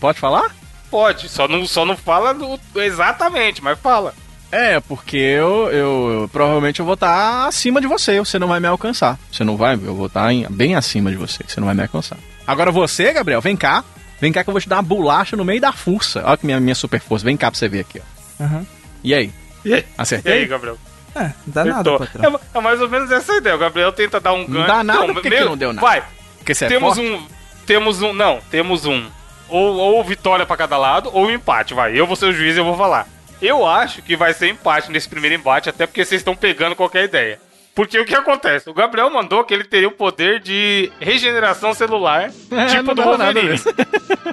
pode 0.00 0.18
falar? 0.18 0.54
Pode, 0.90 1.28
só 1.28 1.46
não, 1.46 1.66
só 1.66 1.84
não 1.84 1.96
fala 1.96 2.32
do- 2.34 2.58
exatamente, 2.76 3.62
mas 3.62 3.78
fala. 3.78 4.14
É, 4.50 4.80
porque 4.80 5.16
eu, 5.16 5.68
eu, 5.70 6.10
eu- 6.22 6.28
provavelmente 6.32 6.80
eu 6.80 6.86
vou 6.86 6.94
estar 6.94 7.46
acima 7.46 7.80
de 7.80 7.86
você, 7.86 8.18
você 8.18 8.38
não 8.38 8.48
vai 8.48 8.58
me 8.60 8.66
alcançar. 8.66 9.18
Você 9.30 9.44
não 9.44 9.56
vai, 9.56 9.74
eu 9.74 9.94
vou 9.94 10.06
estar 10.06 10.32
em- 10.32 10.46
bem 10.48 10.74
acima 10.74 11.10
de 11.10 11.16
você, 11.16 11.44
você 11.46 11.60
não 11.60 11.66
vai 11.66 11.74
me 11.74 11.82
alcançar. 11.82 12.16
Agora 12.46 12.70
você, 12.72 13.12
Gabriel, 13.12 13.40
vem 13.42 13.56
cá. 13.56 13.84
Vem 14.20 14.32
cá 14.32 14.42
que 14.42 14.48
eu 14.50 14.52
vou 14.52 14.60
te 14.60 14.68
dar 14.68 14.76
uma 14.76 14.82
bolacha 14.82 15.36
no 15.36 15.44
meio 15.44 15.60
da 15.60 15.70
força. 15.72 16.22
Olha 16.24 16.36
que 16.36 16.46
minha, 16.46 16.58
minha 16.58 16.74
super 16.74 16.98
força. 17.00 17.24
Vem 17.24 17.36
cá 17.36 17.50
pra 17.50 17.58
você 17.58 17.68
ver 17.68 17.80
aqui, 17.80 18.00
ó. 18.00 18.44
Aham. 18.44 18.66
E 19.04 19.14
aí? 19.14 19.30
E 19.64 19.74
aí, 19.74 19.84
Acertei? 19.96 20.32
E 20.32 20.38
aí, 20.40 20.46
Gabriel? 20.46 20.78
É, 21.14 21.20
não 21.24 21.32
dá 21.46 21.64
nada, 21.64 21.80
Acertou. 21.80 21.98
patrão. 21.98 22.40
É, 22.54 22.58
é 22.58 22.60
mais 22.60 22.80
ou 22.80 22.88
menos 22.88 23.10
essa 23.12 23.32
a 23.32 23.36
ideia. 23.36 23.54
O 23.54 23.58
Gabriel 23.58 23.92
tenta 23.92 24.18
dar 24.18 24.32
um 24.32 24.46
ganho. 24.46 24.66
dá 24.66 24.82
nada, 24.82 25.12
por 25.12 25.22
que 25.22 25.30
que 25.30 25.40
não 25.44 25.56
deu 25.56 25.72
nada? 25.72 25.86
Vai, 25.86 26.02
Porque 26.38 26.54
você 26.54 26.64
é 26.64 26.68
temos 26.68 26.96
forte? 26.96 27.08
um. 27.12 27.26
Temos 27.66 28.02
um. 28.02 28.12
Não, 28.12 28.40
temos 28.50 28.86
um. 28.86 29.04
Ou, 29.48 29.76
ou 29.76 30.02
vitória 30.04 30.44
pra 30.46 30.56
cada 30.56 30.76
lado, 30.78 31.10
ou 31.12 31.30
empate, 31.30 31.74
vai. 31.74 31.98
Eu 31.98 32.06
vou 32.06 32.16
ser 32.16 32.26
o 32.26 32.32
juiz 32.32 32.56
e 32.56 32.58
eu 32.58 32.64
vou 32.64 32.76
falar. 32.76 33.06
Eu 33.40 33.66
acho 33.66 34.02
que 34.02 34.16
vai 34.16 34.32
ser 34.34 34.48
empate 34.48 34.90
nesse 34.90 35.08
primeiro 35.08 35.34
embate, 35.36 35.68
até 35.68 35.86
porque 35.86 36.04
vocês 36.04 36.20
estão 36.20 36.34
pegando 36.34 36.74
qualquer 36.76 37.04
ideia. 37.04 37.40
Porque 37.74 37.96
o 37.96 38.04
que 38.04 38.12
acontece? 38.12 38.68
O 38.68 38.74
Gabriel 38.74 39.08
mandou 39.08 39.44
que 39.44 39.54
ele 39.54 39.62
teria 39.62 39.86
o 39.86 39.92
poder 39.92 40.40
de 40.40 40.90
regeneração 40.98 41.72
celular, 41.72 42.28
É, 42.50 42.66
tipo 42.66 42.92
do 42.92 43.02
Wolverine. 43.02 43.56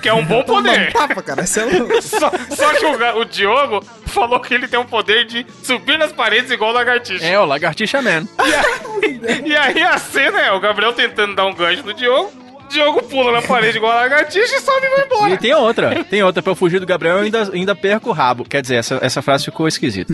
Que 0.02 0.10
é 0.10 0.14
um 0.16 0.26
bom 0.26 0.42
poder. 0.44 0.92
Tapa, 0.92 1.22
cara. 1.22 1.44
É. 1.44 1.46
Só, 2.02 2.32
só 2.50 2.74
que 2.74 2.86
o, 2.86 3.18
o 3.20 3.26
Diogo 3.26 3.86
falou 4.08 4.40
que 4.40 4.52
ele 4.52 4.68
tem 4.68 4.80
o 4.80 4.86
poder 4.86 5.26
de 5.26 5.46
subir 5.62 6.00
nas 6.00 6.12
paredes 6.12 6.50
igual 6.50 6.72
o 6.72 6.74
lagartixa. 6.74 7.24
É, 7.24 7.40
o 7.40 7.46
Lagartixa 7.46 8.02
Man. 8.02 8.28
E 9.46 9.56
aí 9.56 9.84
a 9.84 10.00
cena 10.00 10.42
é 10.42 10.52
o 10.52 10.60
Gabriel 10.60 10.94
tentando 10.94 11.36
dar 11.36 11.46
um 11.46 11.54
gancho 11.54 11.86
no 11.86 11.94
Diogo, 11.94 12.32
Diogo 12.76 13.04
pula 13.04 13.32
na 13.32 13.42
parede 13.42 13.78
igual 13.78 13.92
a 13.94 13.96
lagartixa 14.02 14.56
e 14.56 14.60
sobe 14.60 14.86
e 14.86 14.90
vai 14.90 15.00
E 15.00 15.06
embora. 15.06 15.38
tem 15.38 15.54
outra, 15.54 16.04
tem 16.04 16.24
outra. 16.24 16.44
Pra 16.44 16.52
eu 16.52 16.56
fugir 16.56 16.80
do 16.80 16.86
Gabriel, 16.86 17.18
eu 17.18 17.24
ainda, 17.24 17.50
ainda 17.54 17.76
perco 17.76 18.10
o 18.10 18.14
rabo. 18.14 18.44
Quer 18.48 18.62
dizer, 18.62 18.76
essa, 18.76 19.00
essa 19.02 19.22
frase 19.22 19.46
ficou 19.46 19.68
esquisita. 19.68 20.14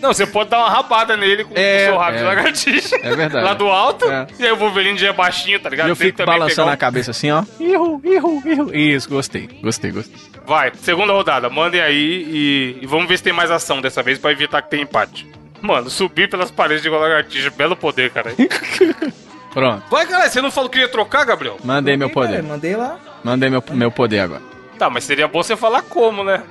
Não, 0.00 0.12
você 0.12 0.26
pode 0.26 0.50
dar 0.50 0.58
uma 0.58 0.68
rabada 0.70 1.16
nele 1.16 1.44
com 1.44 1.54
É, 1.56 1.84
o 1.88 1.90
seu 1.92 1.98
rabo 1.98 2.16
de 2.18 2.22
é. 2.22 2.26
lagartixa. 2.26 2.96
É 3.02 3.16
verdade. 3.16 3.44
Lá 3.44 3.54
do 3.54 3.66
alto. 3.68 4.08
É. 4.10 4.26
E 4.38 4.44
aí 4.44 4.52
o 4.52 4.56
Wolverine 4.56 4.98
já 4.98 5.08
é 5.08 5.12
baixinho, 5.12 5.58
tá 5.60 5.68
ligado? 5.70 5.88
eu 5.88 5.96
Tem 5.96 6.06
fico 6.08 6.24
balançando 6.24 6.62
pegar 6.68 6.72
a 6.72 6.76
cabeça 6.76 7.10
assim, 7.12 7.30
ó. 7.30 7.42
Ihu, 7.58 8.00
ihu, 8.04 8.42
ihu. 8.46 8.74
Isso, 8.74 9.08
gostei, 9.08 9.48
gostei, 9.62 9.90
gostei. 9.90 10.14
um- 10.38 10.46
Vai, 10.46 10.72
segunda 10.82 11.12
rodada. 11.12 11.48
Mandem 11.48 11.80
aí 11.80 12.26
e, 12.28 12.78
e 12.82 12.86
vamos 12.86 13.08
ver 13.08 13.16
se 13.16 13.22
tem 13.22 13.32
mais 13.32 13.50
ação 13.50 13.80
dessa 13.80 14.02
vez 14.02 14.18
pra 14.18 14.32
evitar 14.32 14.60
que 14.62 14.70
tenha 14.70 14.82
empate. 14.82 15.26
Mano, 15.60 15.88
subir 15.88 16.28
pelas 16.28 16.50
paredes 16.50 16.84
igual 16.84 17.00
a 17.02 17.06
lagartixa. 17.06 17.48
Belo 17.50 17.76
poder, 17.76 18.10
cara. 18.10 18.32
Pronto, 19.52 19.82
Vai, 19.90 20.06
cara, 20.06 20.28
você 20.30 20.40
não 20.40 20.50
falou 20.50 20.70
que 20.70 20.78
ia 20.78 20.88
trocar, 20.88 21.24
Gabriel? 21.24 21.58
mandei 21.62 21.96
meu 21.96 22.08
Cara, 22.10 22.26
poder. 22.26 22.42
mandei 22.42 22.74
lá. 22.76 22.98
Mandei 23.22 23.50
meu, 23.50 23.62
meu 23.72 23.90
poder 23.90 24.20
agora. 24.20 24.42
Tá, 24.78 24.88
mas 24.88 25.04
seria 25.04 25.28
bom 25.28 25.42
você 25.42 25.54
falar 25.56 25.82
como, 25.82 26.24
né? 26.24 26.42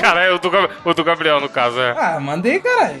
Cara, 0.00 0.24
é 0.24 0.30
o 0.32 0.38
do, 0.38 0.50
o 0.84 0.94
do 0.94 1.04
Gabriel, 1.04 1.40
no 1.40 1.48
caso, 1.48 1.80
é. 1.80 1.94
Ah, 1.96 2.20
mandei, 2.20 2.58
cara. 2.60 2.94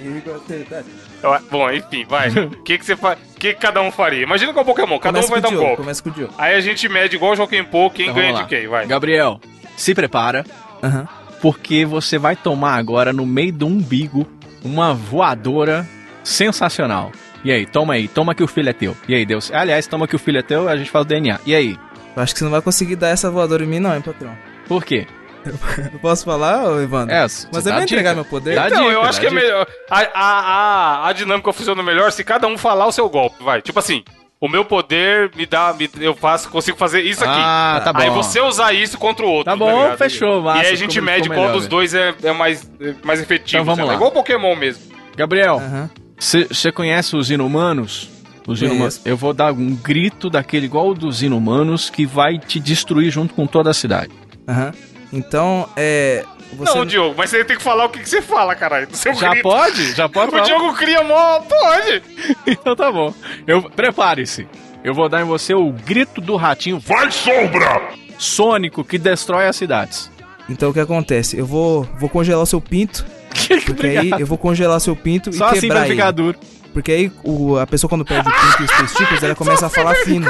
Eu- 1.22 1.40
Bom, 1.50 1.70
enfim, 1.70 2.04
vai. 2.08 2.28
O 2.30 2.50
que, 2.64 2.78
que 2.78 2.84
você 2.84 2.96
faz? 2.96 3.18
O 3.18 3.38
que, 3.38 3.52
que 3.54 3.60
cada 3.60 3.80
um 3.82 3.90
faria? 3.90 4.22
Imagina 4.22 4.52
com 4.52 4.60
o 4.60 4.64
Pokémon, 4.64 4.98
cada 4.98 5.20
Começa 5.20 5.28
um 5.28 5.30
vai 5.32 5.40
dar 5.40 5.48
um 5.48 5.50
Diogo, 5.50 5.66
golpe. 5.66 5.82
começa 5.82 6.02
com 6.02 6.08
o 6.08 6.12
Diogo. 6.12 6.34
Aí 6.38 6.54
a 6.54 6.60
gente 6.60 6.88
mede 6.88 7.16
igual 7.16 7.32
o 7.32 7.36
Joaquim 7.36 7.62
Pô, 7.64 7.90
quem 7.90 8.06
Então, 8.06 8.14
ganha 8.16 8.32
de 8.34 8.46
quem, 8.46 8.66
vai. 8.68 8.86
Gabriel, 8.86 9.40
se 9.76 9.94
prepara, 9.94 10.44
Aham. 10.82 11.06
porque 11.42 11.84
você 11.84 12.16
vai 12.18 12.36
tomar 12.36 12.76
agora 12.76 13.12
no 13.12 13.26
meio 13.26 13.52
do 13.52 13.66
umbigo 13.66 14.26
uma 14.64 14.94
voadora 14.94 15.86
sensacional. 16.24 17.12
E 17.44 17.50
aí, 17.50 17.64
toma 17.66 17.94
aí, 17.94 18.06
toma 18.08 18.34
que 18.34 18.42
o 18.42 18.46
filho 18.46 18.68
é 18.68 18.72
teu. 18.72 18.96
E 19.08 19.14
aí, 19.14 19.24
Deus. 19.24 19.50
Aliás, 19.52 19.86
toma 19.86 20.06
que 20.06 20.14
o 20.16 20.18
filho 20.18 20.38
é 20.38 20.42
teu, 20.42 20.68
a 20.68 20.76
gente 20.76 20.90
faz 20.90 21.04
o 21.04 21.08
DNA. 21.08 21.40
E 21.46 21.54
aí? 21.54 21.78
Eu 22.16 22.22
acho 22.22 22.32
que 22.34 22.38
você 22.38 22.44
não 22.44 22.50
vai 22.52 22.60
conseguir 22.60 22.96
dar 22.96 23.08
essa 23.08 23.30
voadora 23.30 23.64
em 23.64 23.66
mim, 23.66 23.78
não, 23.78 23.94
hein, 23.94 24.00
patrão. 24.02 24.36
Por 24.68 24.84
quê? 24.84 25.06
Eu 25.92 25.98
posso 26.00 26.24
falar, 26.24 26.64
Evandro? 26.82 27.14
É, 27.14 27.20
Mas 27.22 27.48
vai 27.50 27.62
dica. 27.62 27.82
entregar 27.82 28.14
meu 28.14 28.24
poder? 28.26 28.56
Dá 28.56 28.66
Então, 28.66 28.80
dica, 28.82 28.92
eu 28.92 29.02
acho 29.02 29.18
que 29.20 29.26
é 29.26 29.30
dica. 29.30 29.40
melhor. 29.40 29.66
A, 29.90 30.00
a, 30.00 30.40
a, 31.04 31.08
a 31.08 31.12
dinâmica 31.14 31.50
funciona 31.52 31.82
melhor 31.82 32.12
se 32.12 32.22
cada 32.22 32.46
um 32.46 32.58
falar 32.58 32.86
o 32.86 32.92
seu 32.92 33.08
golpe, 33.08 33.42
vai. 33.42 33.62
Tipo 33.62 33.78
assim, 33.78 34.04
o 34.38 34.46
meu 34.48 34.66
poder 34.66 35.30
me 35.34 35.46
dá. 35.46 35.72
me- 35.72 35.88
eu 35.98 36.14
faço, 36.14 36.50
consigo 36.50 36.76
fazer 36.76 37.00
isso 37.00 37.24
aqui. 37.24 37.32
Ah, 37.34 37.80
tá 37.82 37.90
bom. 37.90 38.00
Aí 38.00 38.10
você 38.10 38.38
usar 38.40 38.74
isso 38.74 38.98
contra 38.98 39.24
o 39.24 39.30
outro. 39.30 39.50
Tá 39.50 39.56
bom, 39.56 39.82
ligado? 39.84 39.96
fechou, 39.96 40.40
E 40.40 40.42
massa, 40.42 40.60
aí 40.60 40.72
a 40.72 40.76
gente 40.76 40.92
ficou 40.92 41.06
mede 41.06 41.28
qual 41.30 41.40
melhor, 41.40 41.52
dos 41.54 41.66
dois 41.66 41.94
é, 41.94 42.14
é 42.22 42.32
mais, 42.32 42.70
é 42.78 42.94
mais 43.02 43.18
efetivo. 43.22 43.62
Então 43.62 43.64
vamos 43.76 43.88
lá. 43.88 43.94
Igual 43.94 44.12
Pokémon 44.12 44.54
mesmo. 44.54 44.82
Gabriel, 45.16 45.56
Aham. 45.56 45.90
Você 46.20 46.70
conhece 46.70 47.16
os 47.16 47.30
inumanos? 47.30 48.08
Os 48.46 48.60
inumanos. 48.60 49.00
Eu 49.04 49.16
vou 49.16 49.32
dar 49.32 49.52
um 49.52 49.74
grito 49.74 50.28
daquele 50.28 50.66
igual 50.66 50.90
o 50.90 50.94
dos 50.94 51.22
inumanos 51.22 51.88
que 51.88 52.04
vai 52.04 52.38
te 52.38 52.60
destruir 52.60 53.10
junto 53.10 53.34
com 53.34 53.46
toda 53.46 53.70
a 53.70 53.74
cidade. 53.74 54.12
Aham. 54.46 54.72
Então, 55.12 55.68
é. 55.76 56.24
Você... 56.52 56.78
Não, 56.78 56.84
Diogo, 56.84 57.14
mas 57.16 57.30
você 57.30 57.44
tem 57.44 57.56
que 57.56 57.62
falar 57.62 57.84
o 57.84 57.88
que, 57.88 58.00
que 58.00 58.08
você 58.08 58.20
fala, 58.20 58.54
caralho. 58.56 58.88
Já 58.92 59.30
grito. 59.30 59.42
pode? 59.42 59.92
Já 59.92 60.08
pode 60.08 60.34
O? 60.34 60.40
Diogo 60.40 60.74
cria 60.74 61.02
mó. 61.02 61.40
Pode! 61.40 62.02
Então 62.46 62.74
tá 62.74 62.90
bom. 62.90 63.14
Eu 63.46 63.62
prepare-se. 63.62 64.48
Eu 64.82 64.94
vou 64.94 65.08
dar 65.08 65.20
em 65.20 65.24
você 65.24 65.54
o 65.54 65.70
grito 65.70 66.20
do 66.20 66.36
ratinho. 66.36 66.80
Vai 66.80 67.10
sombra! 67.10 67.90
Sônico 68.18 68.82
que 68.84 68.98
destrói 68.98 69.46
as 69.46 69.56
cidades. 69.56 70.10
Então 70.48 70.70
o 70.70 70.74
que 70.74 70.80
acontece? 70.80 71.38
Eu 71.38 71.46
vou, 71.46 71.84
vou 71.98 72.08
congelar 72.08 72.42
o 72.42 72.46
seu 72.46 72.60
pinto. 72.60 73.06
Porque 73.66 73.86
aí 73.86 74.10
eu 74.18 74.26
vou 74.26 74.38
congelar 74.38 74.80
seu 74.80 74.94
pinto 74.96 75.32
Só 75.32 75.46
e 75.48 75.50
assim 75.52 75.60
quebrar 75.62 75.80
pra 75.80 75.88
ficar 75.90 76.04
ele. 76.08 76.12
duro. 76.12 76.38
Porque 76.72 76.92
aí 76.92 77.12
o- 77.24 77.56
a 77.58 77.66
pessoa 77.66 77.88
quando 77.88 78.04
perde 78.04 78.28
o 78.28 78.32
pinto 78.32 78.62
e 78.62 78.64
os 78.64 78.70
testículos, 78.70 79.22
ela 79.22 79.34
começa 79.34 79.66
a 79.66 79.68
falar 79.70 79.94
fino. 79.96 80.26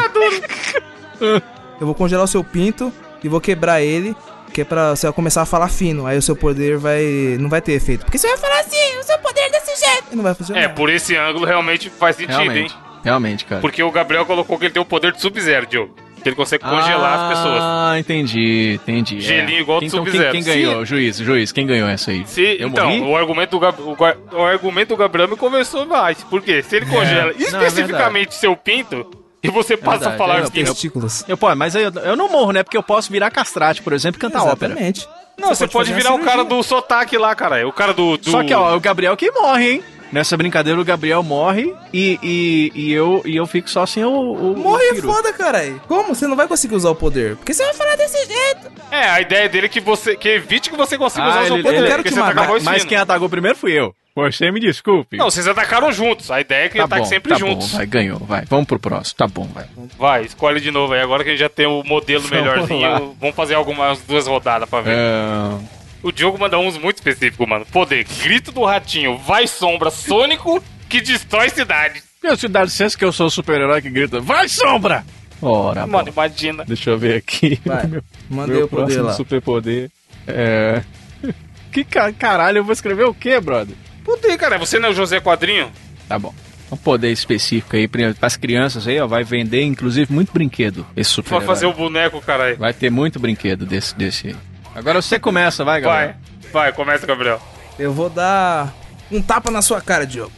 Eu 1.80 1.86
vou 1.86 1.94
congelar 1.94 2.24
o 2.24 2.28
seu 2.28 2.42
pinto 2.42 2.92
e 3.22 3.28
vou 3.28 3.40
quebrar 3.40 3.80
ele, 3.82 4.14
que 4.52 4.62
é 4.62 4.64
pra 4.64 4.90
você 4.96 5.10
começar 5.12 5.42
a 5.42 5.46
falar 5.46 5.68
fino. 5.68 6.06
Aí 6.06 6.16
o 6.18 6.22
seu 6.22 6.34
poder 6.36 6.76
vai. 6.78 7.02
não 7.38 7.48
vai 7.48 7.60
ter 7.60 7.72
efeito. 7.72 8.04
Porque 8.04 8.18
você 8.18 8.28
vai 8.28 8.36
falar 8.38 8.60
assim, 8.60 8.98
o 8.98 9.02
seu 9.02 9.18
poder 9.18 9.40
é 9.40 9.50
desse 9.50 9.84
jeito. 9.84 10.04
E 10.12 10.16
não 10.16 10.22
vai 10.22 10.34
funcionar. 10.34 10.62
É, 10.62 10.68
por 10.68 10.90
esse 10.90 11.16
ângulo 11.16 11.44
realmente 11.46 11.90
faz 11.90 12.16
sentido, 12.16 12.36
Realmente. 12.38 12.72
hein? 12.72 12.80
Realmente, 13.02 13.44
cara. 13.46 13.60
Porque 13.62 13.82
o 13.82 13.90
Gabriel 13.90 14.26
colocou 14.26 14.58
que 14.58 14.66
ele 14.66 14.72
tem 14.74 14.82
o 14.82 14.84
poder 14.84 15.12
de 15.12 15.20
Sub-Zero, 15.22 15.66
Diogo. 15.66 15.94
Que 16.22 16.28
ele 16.28 16.36
consegue 16.36 16.62
congelar 16.64 17.20
as 17.20 17.28
pessoas. 17.28 17.60
Ah, 17.62 17.94
entendi, 17.98 18.74
entendi. 18.82 19.20
Gelinho 19.20 19.58
é. 19.58 19.60
igual 19.60 19.80
do 19.80 19.86
então, 19.86 20.04
quem, 20.04 20.12
Sub-Zero. 20.12 20.32
quem 20.32 20.42
Se- 20.42 20.50
ganhou? 20.50 20.84
Juiz, 20.84 21.16
juiz, 21.16 21.52
quem 21.52 21.66
ganhou 21.66 21.88
essa 21.88 22.10
aí? 22.10 22.26
Se, 22.26 22.56
Eu 22.60 22.68
então, 22.68 22.88
morri? 22.88 23.00
o 23.00 23.16
argumento, 23.16 23.50
do 23.52 23.58
Gab- 23.58 23.80
o, 23.80 23.96
o 24.36 24.42
argumento 24.42 24.88
do 24.90 24.96
Gabriel 24.96 25.28
me 25.28 25.36
conversou 25.36 25.86
mais. 25.86 26.22
Por 26.24 26.42
quê? 26.42 26.62
Se 26.62 26.76
ele 26.76 26.86
congela 26.86 27.32
Não, 27.32 27.40
é 27.40 27.42
especificamente 27.42 28.34
seu 28.34 28.54
pinto, 28.56 29.10
e 29.42 29.48
você 29.48 29.76
passa 29.76 29.96
a 29.96 29.98
verdade, 30.10 30.18
falar 30.18 30.38
é, 30.38 30.42
assim, 30.42 30.64
testículos. 30.64 31.24
Eu, 31.26 31.36
pô, 31.36 31.54
mas 31.54 31.74
eu, 31.74 31.90
eu 32.04 32.16
não 32.16 32.28
morro, 32.30 32.52
né? 32.52 32.62
Porque 32.62 32.76
eu 32.76 32.82
posso 32.82 33.10
virar 33.10 33.30
castrate, 33.30 33.82
por 33.82 33.92
exemplo, 33.92 34.18
e 34.18 34.20
cantar 34.20 34.44
ópera. 34.44 34.72
Exatamente. 34.72 35.08
Não, 35.38 35.48
você, 35.48 35.66
pode, 35.66 35.88
fazer 35.88 35.94
virar 36.02 36.14
o 36.14 36.18
cara 36.18 36.44
do 36.44 36.62
sotaque 36.62 37.16
lá, 37.16 37.34
cara. 37.34 37.66
O 37.66 37.72
cara 37.72 37.94
do. 37.94 38.18
do... 38.18 38.30
Só 38.30 38.44
que, 38.44 38.52
ó, 38.52 38.76
o 38.76 38.80
Gabriel 38.80 39.16
que 39.16 39.30
morre, 39.30 39.70
hein? 39.72 39.82
Nessa 40.12 40.36
brincadeira, 40.36 40.80
o 40.80 40.84
Gabriel 40.84 41.22
morre 41.22 41.72
e, 41.92 42.18
e, 42.22 42.72
e, 42.74 42.92
eu, 42.92 43.22
e 43.24 43.36
eu 43.36 43.46
fico 43.46 43.70
só 43.70 43.86
sem 43.86 44.04
o. 44.04 44.10
o 44.10 44.56
Morre 44.58 44.84
o 44.92 44.98
é 44.98 45.00
foda, 45.02 45.32
caralho. 45.32 45.80
Como? 45.86 46.14
Você 46.14 46.26
não 46.26 46.34
vai 46.36 46.48
conseguir 46.48 46.74
usar 46.74 46.90
o 46.90 46.94
poder. 46.96 47.36
Porque 47.36 47.54
você 47.54 47.64
vai 47.64 47.74
falar 47.74 47.96
desse 47.96 48.26
jeito. 48.26 48.70
É, 48.90 49.08
a 49.08 49.20
ideia 49.20 49.48
dele 49.48 49.66
é 49.66 49.68
que 49.68 49.80
você 49.80 50.16
que 50.16 50.28
evite 50.28 50.68
que 50.68 50.76
você 50.76 50.98
consiga 50.98 51.28
usar 51.28 51.40
Ah, 51.40 51.42
o 51.42 51.46
seu 51.46 51.54
ele- 51.56 51.62
poder. 51.62 51.76
ele- 51.78 51.86
quero 51.86 51.96
porque 52.02 52.08
te 52.08 52.14
você 52.14 52.20
matar, 52.20 52.48
Mas 52.48 52.62
fina. 52.64 52.88
quem 52.88 52.98
atacou 52.98 53.28
primeiro 53.28 53.56
fui 53.56 53.72
eu. 53.72 53.94
Você 54.16 54.50
me 54.50 54.58
desculpe. 54.58 55.16
Não, 55.16 55.30
vocês 55.30 55.46
atacaram 55.46 55.92
juntos. 55.92 56.30
A 56.30 56.40
ideia 56.40 56.64
é 56.64 56.68
que 56.68 56.76
tá 56.78 56.84
ataque 56.84 57.02
bom, 57.02 57.08
sempre 57.08 57.32
tá 57.32 57.38
juntos. 57.38 57.70
Bom, 57.70 57.76
vai, 57.78 57.86
ganhou, 57.86 58.18
vai. 58.18 58.44
Vamos 58.46 58.66
pro 58.66 58.78
próximo. 58.80 59.16
Tá 59.16 59.26
bom, 59.28 59.48
vai. 59.54 59.64
Vai, 59.96 60.22
escolhe 60.24 60.60
de 60.60 60.70
novo 60.72 60.92
aí. 60.92 61.00
Agora 61.00 61.22
que 61.22 61.30
a 61.30 61.32
gente 61.32 61.40
já 61.40 61.48
tem 61.48 61.66
o 61.66 61.82
modelo 61.84 62.24
Vamos 62.24 62.44
lá. 62.46 62.52
melhorzinho, 62.52 63.16
vamos 63.20 63.36
fazer 63.36 63.54
algumas 63.54 64.00
duas 64.00 64.26
rodadas 64.26 64.68
pra 64.68 64.80
ver. 64.80 64.96
É... 64.96 65.79
O 66.02 66.10
Diogo 66.10 66.38
manda 66.38 66.58
uns 66.58 66.78
muito 66.78 66.96
específicos, 66.96 67.46
mano. 67.46 67.66
Poder, 67.66 68.04
grito 68.22 68.50
do 68.52 68.64
ratinho, 68.64 69.18
vai 69.18 69.46
sombra, 69.46 69.90
sônico 69.90 70.62
que 70.88 71.00
destrói 71.00 71.50
cidade. 71.50 72.02
Eu 72.22 72.36
te 72.36 72.48
dá 72.48 72.64
licença 72.64 72.96
que 72.96 73.04
eu 73.04 73.12
sou 73.12 73.26
o 73.26 73.30
super-herói 73.30 73.80
que 73.82 73.90
grita, 73.90 74.20
vai 74.20 74.48
sombra! 74.48 75.04
Ora, 75.42 75.86
Mano, 75.86 76.04
bom. 76.12 76.12
imagina. 76.12 76.64
Deixa 76.66 76.90
eu 76.90 76.98
ver 76.98 77.16
aqui. 77.16 77.58
Vai. 77.64 77.86
Meu, 77.88 78.02
Mandei 78.28 78.56
meu 78.56 78.66
o 78.66 78.68
poder 78.68 78.82
próximo 78.84 79.04
lá. 79.04 79.12
superpoder. 79.14 79.90
É. 80.26 80.82
Que 81.72 81.84
ca- 81.84 82.12
caralho, 82.12 82.58
eu 82.58 82.64
vou 82.64 82.72
escrever 82.72 83.04
o 83.04 83.14
quê, 83.14 83.38
brother? 83.40 83.76
Poder, 84.04 84.36
cara. 84.36 84.58
Você 84.58 84.78
não 84.78 84.88
é 84.88 84.92
o 84.92 84.94
José 84.94 85.20
Quadrinho? 85.20 85.70
Tá 86.08 86.18
bom. 86.18 86.34
Um 86.70 86.76
poder 86.76 87.12
específico 87.12 87.76
aí 87.76 87.86
para 87.86 88.12
as 88.20 88.36
crianças 88.36 88.88
aí, 88.88 88.98
ó. 89.00 89.06
Vai 89.06 89.22
vender, 89.22 89.62
inclusive, 89.62 90.12
muito 90.12 90.32
brinquedo. 90.32 90.84
Esse 90.96 91.10
super 91.10 91.28
Pra 91.36 91.40
fazer 91.42 91.66
o 91.66 91.72
boneco, 91.72 92.20
caralho. 92.20 92.56
Vai 92.56 92.72
ter 92.74 92.90
muito 92.90 93.20
brinquedo 93.20 93.64
desse, 93.64 93.94
desse 93.96 94.28
aí. 94.28 94.36
Agora 94.74 95.02
você 95.02 95.18
começa, 95.18 95.64
vai, 95.64 95.80
galera. 95.80 96.16
Vai, 96.42 96.52
vai, 96.52 96.72
começa, 96.72 97.06
Gabriel. 97.06 97.40
Eu 97.78 97.92
vou 97.92 98.08
dar 98.10 98.72
um 99.10 99.20
tapa 99.20 99.50
na 99.50 99.62
sua 99.62 99.80
cara, 99.80 100.06
Diogo. 100.06 100.32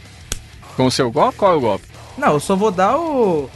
Com 0.75 0.85
o 0.85 0.91
seu 0.91 1.11
golpe? 1.11 1.37
Qual 1.37 1.53
é 1.53 1.55
o 1.55 1.59
golpe? 1.59 1.85
Não, 2.17 2.33
eu 2.33 2.39
só 2.39 2.55
vou 2.55 2.71
dar 2.71 2.97
o. 2.97 3.49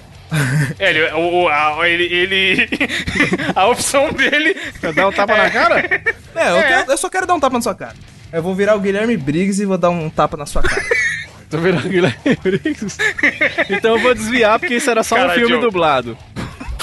É, 0.77 0.89
ele, 0.91 1.11
o, 1.13 1.43
o- 1.43 1.47
a, 1.49 1.87
ele, 1.89 2.03
ele- 2.03 2.69
a 3.55 3.65
opção 3.67 4.11
dele. 4.11 4.55
Você 4.79 4.91
dá 4.93 5.07
um 5.07 5.11
tapa 5.11 5.35
na 5.35 5.49
cara? 5.49 5.79
É, 6.35 6.51
eu, 6.51 6.61
quero- 6.67 6.91
eu 6.91 6.97
só 6.97 7.09
quero 7.09 7.25
dar 7.25 7.33
um 7.35 7.39
tapa 7.39 7.55
na 7.55 7.61
sua 7.61 7.73
cara. 7.75 7.95
Eu 8.31 8.43
vou 8.43 8.53
virar 8.53 8.75
o 8.75 8.79
Guilherme 8.79 9.15
Briggs 9.17 9.61
e 9.61 9.65
vou 9.65 9.77
dar 9.77 9.89
um 9.89 10.09
tapa 10.09 10.35
na 10.37 10.45
sua 10.45 10.61
cara. 10.61 10.83
Tô 11.49 11.57
virando 11.59 11.87
Guilherme 11.87 12.35
Briggs. 12.43 12.97
Então 13.69 13.95
eu 13.95 14.01
vou 14.01 14.13
desviar, 14.13 14.59
porque 14.59 14.75
isso 14.75 14.89
era 14.91 15.01
só 15.01 15.15
um 15.15 15.19
Caralho, 15.19 15.39
filme 15.39 15.47
Diogo. 15.53 15.65
dublado. 15.65 16.17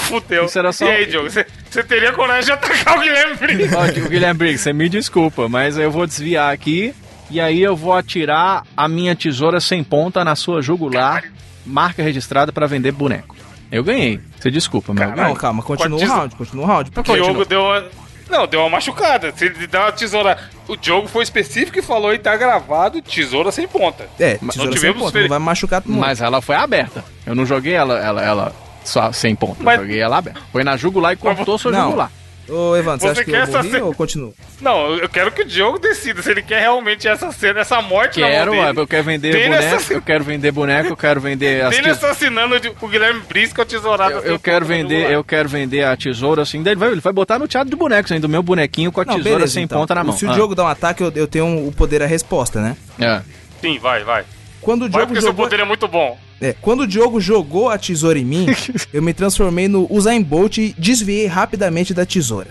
Fudeu. 0.05 0.45
Isso 0.45 0.57
era 0.59 0.71
só- 0.71 0.85
E 0.85 0.89
aí, 0.89 1.05
Diogo, 1.05 1.29
você 1.29 1.45
você 1.69 1.83
teria 1.83 2.13
coragem 2.13 2.45
de 2.45 2.51
atacar 2.53 2.97
o 2.97 3.01
Guilherme 3.01 3.35
Briggs? 3.35 3.75
Ó, 3.75 4.05
o 4.05 4.09
Guilherme 4.09 4.37
Briggs, 4.37 4.63
você 4.63 4.71
me 4.73 4.87
desculpa, 4.87 5.49
mas 5.49 5.77
eu 5.77 5.91
vou 5.91 6.05
desviar 6.07 6.53
aqui. 6.53 6.93
E 7.29 7.39
aí 7.41 7.61
eu 7.61 7.75
vou 7.75 7.93
atirar 7.93 8.63
a 8.77 8.87
minha 8.87 9.15
tesoura 9.15 9.59
sem 9.59 9.83
ponta 9.83 10.23
na 10.23 10.35
sua 10.35 10.61
jugular, 10.61 11.23
marca 11.65 12.03
registrada 12.03 12.51
pra 12.53 12.67
vender 12.67 12.91
boneco. 12.91 13.35
Eu 13.71 13.83
ganhei. 13.83 14.19
Você 14.39 14.51
desculpa, 14.51 14.93
mas 14.93 15.09
eu 15.09 15.15
Não, 15.15 15.33
calma, 15.33 15.63
continua 15.63 15.97
o 15.97 15.99
Quantos- 16.01 16.15
round, 16.15 16.35
continua 16.35 16.63
o 16.63 16.67
round. 16.67 16.91
O 16.95 17.03
Diogo 17.03 17.43
deu 17.45 17.61
uma. 17.61 17.83
Não, 18.29 18.47
deu 18.47 18.59
uma 18.61 18.69
machucada. 18.69 19.31
Se 19.35 19.45
ele 19.45 19.67
dá 19.67 19.81
uma 19.85 19.91
tesoura. 19.91 20.37
O 20.67 20.75
Diogo 20.75 21.07
foi 21.07 21.23
específico 21.23 21.77
e 21.77 21.81
falou 21.81 22.11
e 22.13 22.17
tá 22.19 22.35
gravado 22.37 22.99
tesoura 23.01 23.51
sem 23.51 23.67
ponta. 23.67 24.07
É, 24.19 24.37
Mas 24.41 24.55
tesoura 24.55 24.71
não 24.71 24.71
sem 24.71 24.73
tivemos 24.73 25.01
ponta, 25.03 25.21
não 25.21 25.27
vai 25.29 25.39
machucar 25.39 25.81
todo 25.81 25.91
mundo. 25.91 26.01
Mas 26.01 26.21
ela 26.21 26.41
foi 26.41 26.55
aberta. 26.55 27.03
Eu 27.25 27.35
não 27.35 27.45
joguei 27.45 27.73
ela, 27.73 27.99
ela, 27.99 28.23
ela 28.23 28.55
só 28.85 29.11
sem 29.11 29.35
ponta. 29.35 29.57
Mas- 29.61 29.79
joguei 29.81 29.99
ela 29.99 30.17
aberta. 30.17 30.39
Foi 30.51 30.63
na 30.63 30.77
jugular 30.77 31.11
e 31.13 31.17
cortou 31.17 31.57
sua 31.57 31.71
Não. 31.71 31.85
jugular. 31.85 32.11
Ô, 32.47 32.75
Evandro, 32.77 32.99
você, 32.99 33.07
Você 33.07 33.11
acha 33.13 33.25
que 33.25 33.31
quer 33.31 33.37
eu 33.39 33.43
essa 33.43 33.63
morri 33.63 33.81
ou 33.81 33.91
continuo? 33.95 34.31
Não, 34.61 34.93
eu 34.97 35.09
quero 35.09 35.31
que 35.31 35.41
o 35.41 35.45
Diogo 35.45 35.79
decida 35.79 36.21
se 36.21 36.29
ele 36.29 36.43
quer 36.43 36.59
realmente 36.61 37.07
essa 37.07 37.31
cena, 37.31 37.61
essa 37.61 37.81
morte 37.81 38.19
Quero, 38.19 38.51
na 38.51 38.57
mão 38.57 38.65
dele. 38.67 38.79
eu 38.81 38.87
quero 38.87 39.03
vender 39.03 39.31
Dele 39.31 39.49
boneco, 39.55 39.93
eu 39.93 40.01
quero 40.03 40.23
vender 40.23 40.51
boneco, 40.51 40.89
eu 40.89 40.95
quero 40.95 41.19
vender 41.19 41.63
as 41.63 41.71
Dele 41.71 41.87
tes- 41.89 42.03
assassinando 42.03 42.55
o 42.81 42.87
Guilherme 42.87 43.21
Briggs 43.27 43.51
com 43.55 43.63
a 43.63 43.65
tesourada. 43.65 44.13
eu, 44.13 44.21
sem 44.21 44.31
eu 44.33 44.39
quero 44.39 44.63
vender, 44.63 45.09
eu 45.09 45.23
quero 45.23 45.49
vender 45.49 45.85
a 45.85 45.97
tesoura 45.97 46.43
assim, 46.43 46.59
ele 46.59 46.75
vai, 46.75 46.91
ele 46.91 47.01
vai 47.01 47.11
botar 47.11 47.39
no 47.39 47.47
teatro 47.47 47.71
de 47.71 47.75
bonecos 47.75 48.11
ainda, 48.11 48.27
o 48.27 48.29
meu 48.29 48.43
bonequinho 48.43 48.91
com 48.91 49.01
a 49.01 49.05
Não, 49.05 49.15
tesoura 49.15 49.37
beleza, 49.37 49.53
sem 49.55 49.63
então. 49.63 49.79
ponta 49.79 49.95
na 49.95 50.03
mão. 50.03 50.15
Se 50.15 50.27
o 50.27 50.29
Ah, 50.29 50.33
Diogo 50.33 50.53
dá 50.53 50.65
um 50.65 50.67
ataque, 50.67 51.01
eu, 51.01 51.11
eu 51.15 51.27
tenho 51.27 51.67
o 51.67 51.71
poder 51.71 52.03
a 52.03 52.05
resposta, 52.05 52.61
né? 52.61 52.77
é. 53.01 53.23
Sim, 53.59 53.79
vai, 53.79 54.03
vai. 54.03 54.23
Quando 54.61 54.81
o 54.83 54.89
Vai 54.89 54.91
Diogo 54.91 55.07
porque 55.07 55.21
seu 55.21 55.31
jogou... 55.31 55.45
poder 55.45 55.61
é 55.61 55.65
muito 55.65 55.87
bom. 55.87 56.15
É, 56.41 56.53
quando 56.61 56.81
o 56.81 56.87
Diogo 56.87 57.19
jogou 57.21 57.69
a 57.69 57.77
tesoura 57.77 58.19
em 58.19 58.25
mim, 58.25 58.47
eu 58.93 59.01
me 59.01 59.13
transformei 59.13 59.67
no 59.67 59.87
Usain 59.91 60.21
Bolt 60.21 60.57
e 60.57 60.75
desviei 60.77 61.27
rapidamente 61.27 61.93
da 61.93 62.05
tesoura. 62.05 62.49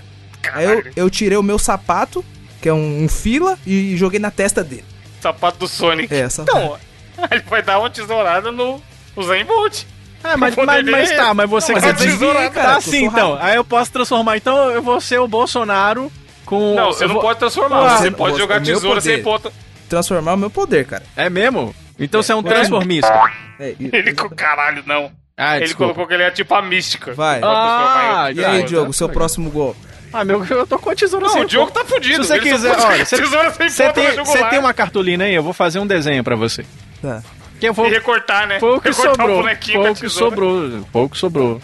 Aí 0.52 0.64
eu, 0.64 0.82
eu 0.96 1.10
tirei 1.10 1.36
o 1.36 1.42
meu 1.42 1.58
sapato, 1.58 2.24
que 2.60 2.68
é 2.68 2.72
um, 2.72 3.04
um 3.04 3.08
fila, 3.08 3.58
e 3.66 3.96
joguei 3.96 4.18
na 4.20 4.30
testa 4.30 4.62
dele. 4.64 4.84
Sapato 5.20 5.58
do 5.58 5.68
Sonic. 5.68 6.12
É, 6.12 6.28
sapato. 6.28 6.56
Então, 6.58 6.76
ele 7.30 7.42
vai 7.48 7.62
dar 7.62 7.78
uma 7.78 7.90
tesourada 7.90 8.50
no 8.52 8.80
Usain 9.16 9.44
Bolt. 9.44 9.82
É, 10.22 10.36
mas, 10.36 10.56
mas, 10.56 10.84
mas 10.90 11.10
é- 11.10 11.16
tá, 11.16 11.34
mas 11.34 11.50
você 11.50 11.72
Não, 11.74 11.80
quer 11.80 11.86
mas 11.88 11.96
dizer 11.98 12.10
tesoura, 12.12 12.48
que 12.48 12.54
cara, 12.54 12.74
tá 12.74 12.80
sou 12.80 12.94
então. 12.94 13.38
Aí 13.40 13.56
eu 13.56 13.64
posso 13.64 13.92
transformar, 13.92 14.38
então 14.38 14.70
eu 14.70 14.82
vou 14.82 14.98
ser 14.98 15.18
o 15.20 15.28
Bolsonaro 15.28 16.10
com. 16.46 16.74
Não, 16.74 16.86
você 16.86 17.06
não 17.06 17.12
vou- 17.14 17.22
pode 17.22 17.38
transformar. 17.38 17.94
Ah, 17.94 17.98
você 17.98 18.08
não, 18.08 18.16
pode 18.16 18.38
jogar 18.38 18.62
tesoura 18.62 19.02
sem 19.02 19.22
ponta. 19.22 19.52
Transformar 19.86 20.32
o 20.32 20.36
meu 20.38 20.48
poder, 20.48 20.86
cara. 20.86 21.02
É 21.14 21.28
mesmo? 21.28 21.74
Então 21.98 22.22
você 22.22 22.32
é 22.32 22.34
um 22.36 22.40
É. 22.40 22.42
transformista. 22.42 23.12
É, 23.58 23.74
e- 23.78 23.90
Ele 23.92 24.14
com 24.14 24.28
caralho, 24.30 24.82
não. 24.86 25.10
Ah, 25.36 25.56
ele 25.56 25.66
desculpa. 25.66 25.94
colocou 25.94 26.06
que 26.08 26.14
ele 26.14 26.22
é 26.22 26.30
tipo 26.30 26.54
a 26.54 26.62
mística. 26.62 27.12
Vai. 27.14 27.40
Ah, 27.42 28.28
E 28.34 28.44
aí. 28.44 28.62
Diogo, 28.64 28.92
seu 28.92 29.08
próximo 29.08 29.50
gol? 29.50 29.74
Ah, 30.12 30.24
meu, 30.24 30.44
eu 30.44 30.64
tô 30.66 30.78
com 30.78 30.90
a 30.90 30.94
tesoura 30.94 31.26
Não, 31.26 31.32
sem 31.32 31.42
o 31.42 31.46
Diogo 31.46 31.72
tá 31.72 31.84
fudido. 31.84 32.22
Se 32.22 32.28
você 32.28 32.38
quiser, 32.38 32.70
olha, 32.78 33.04
você- 33.04 33.92
tem, 33.92 34.16
você 34.24 34.44
tem 34.48 34.58
uma 34.60 34.72
cartolina 34.72 35.24
aí? 35.24 35.34
Eu 35.34 35.42
vou 35.42 35.52
fazer 35.52 35.80
um 35.80 35.86
desenho 35.86 36.22
pra 36.22 36.36
você. 36.36 36.64
Tá. 37.02 37.20
Que 37.58 37.66
eu 37.66 37.72
E 37.72 37.74
vou, 37.74 37.88
recortar, 37.88 38.46
né? 38.46 38.60
foi 38.60 38.76
o 38.76 38.80
que 38.80 38.88
recortar 38.90 39.12
o 39.12 39.16
sobrou. 39.16 39.36
bonequinho 39.42 39.80
Foi 39.82 39.90
o 39.90 39.94
que 39.94 40.08
sobrou. 40.08 40.84
Foi 40.92 41.02
o 41.02 41.08
que 41.08 41.18
sobrou. 41.18 41.60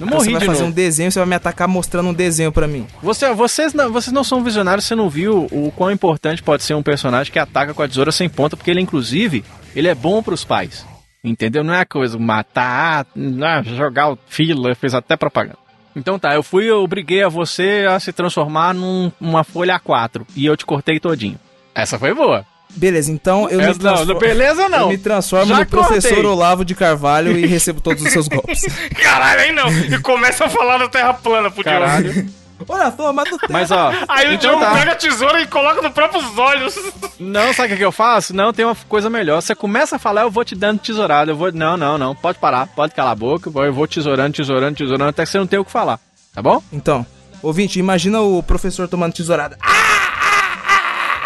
Não 0.00 0.08
Você 0.08 0.14
morri 0.14 0.30
vai 0.32 0.40
de 0.40 0.46
fazer 0.46 0.58
novo. 0.60 0.70
um 0.70 0.74
desenho, 0.74 1.10
você 1.12 1.18
vai 1.18 1.28
me 1.28 1.34
atacar 1.34 1.68
mostrando 1.68 2.08
um 2.08 2.14
desenho 2.14 2.50
pra 2.52 2.66
mim. 2.66 2.86
Você, 3.02 3.32
vocês, 3.34 3.72
não, 3.74 3.92
vocês 3.92 4.12
não 4.12 4.24
são 4.24 4.42
visionários, 4.42 4.84
você 4.86 4.94
não 4.94 5.08
viu 5.08 5.46
o 5.50 5.72
quão 5.76 5.90
importante 5.90 6.42
pode 6.42 6.62
ser 6.62 6.74
um 6.74 6.82
personagem 6.82 7.32
que 7.32 7.38
ataca 7.38 7.74
com 7.74 7.82
a 7.82 7.88
tesoura 7.88 8.10
sem 8.12 8.28
ponta, 8.28 8.56
porque 8.56 8.70
ele, 8.70 8.80
inclusive, 8.80 9.44
ele 9.74 9.88
é 9.88 9.94
bom 9.94 10.22
pros 10.22 10.44
pais. 10.44 10.86
Entendeu? 11.22 11.64
Não 11.64 11.74
é 11.74 11.80
a 11.80 11.86
coisa 11.86 12.16
matar, 12.18 13.04
ah, 13.44 13.62
jogar 13.62 14.12
o 14.12 14.18
fila, 14.28 14.74
fez 14.74 14.94
até 14.94 15.16
propaganda. 15.16 15.58
Então 15.96 16.18
tá, 16.18 16.32
eu 16.34 16.42
fui, 16.44 16.64
eu 16.70 16.82
obriguei 16.82 17.22
a 17.24 17.28
você 17.28 17.84
a 17.90 17.98
se 17.98 18.12
transformar 18.12 18.72
num- 18.72 19.10
numa 19.20 19.42
folha 19.42 19.78
A4 19.80 20.24
e 20.36 20.46
eu 20.46 20.56
te 20.56 20.64
cortei 20.64 21.00
todinho. 21.00 21.38
Essa 21.74 21.98
foi 21.98 22.14
boa. 22.14 22.46
Beleza, 22.74 23.10
então 23.10 23.48
eu 23.48 23.58
me 23.58 23.64
Essa, 23.64 23.82
não, 23.82 23.94
transformo... 23.94 24.20
beleza 24.20 24.68
não. 24.68 24.80
Eu 24.82 24.88
me 24.88 24.98
transformo 24.98 25.46
Já 25.46 25.58
no 25.60 25.66
professor 25.66 26.10
cortei. 26.10 26.26
Olavo 26.26 26.64
de 26.64 26.74
Carvalho 26.74 27.36
e 27.36 27.44
recebo 27.46 27.80
todos 27.80 28.02
os 28.02 28.12
seus 28.12 28.28
golpes. 28.28 28.62
Caralho, 29.02 29.40
aí 29.40 29.52
não. 29.52 29.68
E 29.68 29.98
começa 30.00 30.44
a 30.44 30.48
falar 30.48 30.78
da 30.78 30.88
Terra 30.88 31.14
plana 31.14 31.50
pro 31.50 31.62
Diogo. 31.62 31.80
Caralho. 31.80 32.28
Olha 32.68 32.92
só, 32.96 33.12
mas 33.12 33.30
do 33.30 33.38
Mas 33.50 33.70
ó, 33.70 33.92
Aí 34.08 34.30
o 34.30 34.32
então 34.32 34.50
Diogo 34.50 34.64
tá. 34.64 34.74
pega 34.74 34.92
a 34.92 34.96
tesoura 34.96 35.40
e 35.40 35.46
coloca 35.46 35.80
nos 35.80 35.92
próprios 35.92 36.36
olhos. 36.36 36.76
Não, 37.18 37.54
sabe 37.54 37.74
o 37.74 37.76
que, 37.76 37.84
eu 37.84 37.92
faço? 37.92 38.34
Não, 38.34 38.52
tem 38.52 38.64
uma 38.64 38.74
coisa 38.88 39.08
melhor. 39.08 39.40
Você 39.40 39.54
começa 39.54 39.94
a 39.94 39.98
falar, 39.98 40.22
eu 40.22 40.30
vou 40.30 40.44
te 40.44 40.56
dando 40.56 40.80
tesourada. 40.80 41.30
Eu 41.30 41.36
vou. 41.36 41.52
Não, 41.52 41.76
não, 41.76 41.96
não. 41.96 42.16
Pode 42.16 42.38
parar, 42.38 42.66
pode 42.66 42.94
calar 42.94 43.12
a 43.12 43.16
boca. 43.16 43.48
Eu 43.48 43.72
vou 43.72 43.86
tesourando, 43.86 44.34
tesourando, 44.34 44.76
tesourando, 44.76 45.10
até 45.10 45.24
que 45.24 45.30
você 45.30 45.38
não 45.38 45.46
tem 45.46 45.58
o 45.58 45.64
que 45.64 45.70
falar. 45.70 46.00
Tá 46.34 46.42
bom? 46.42 46.60
Então, 46.72 47.06
ouvinte, 47.42 47.78
imagina 47.78 48.20
o 48.20 48.42
professor 48.42 48.88
tomando 48.88 49.12
tesourada. 49.12 49.56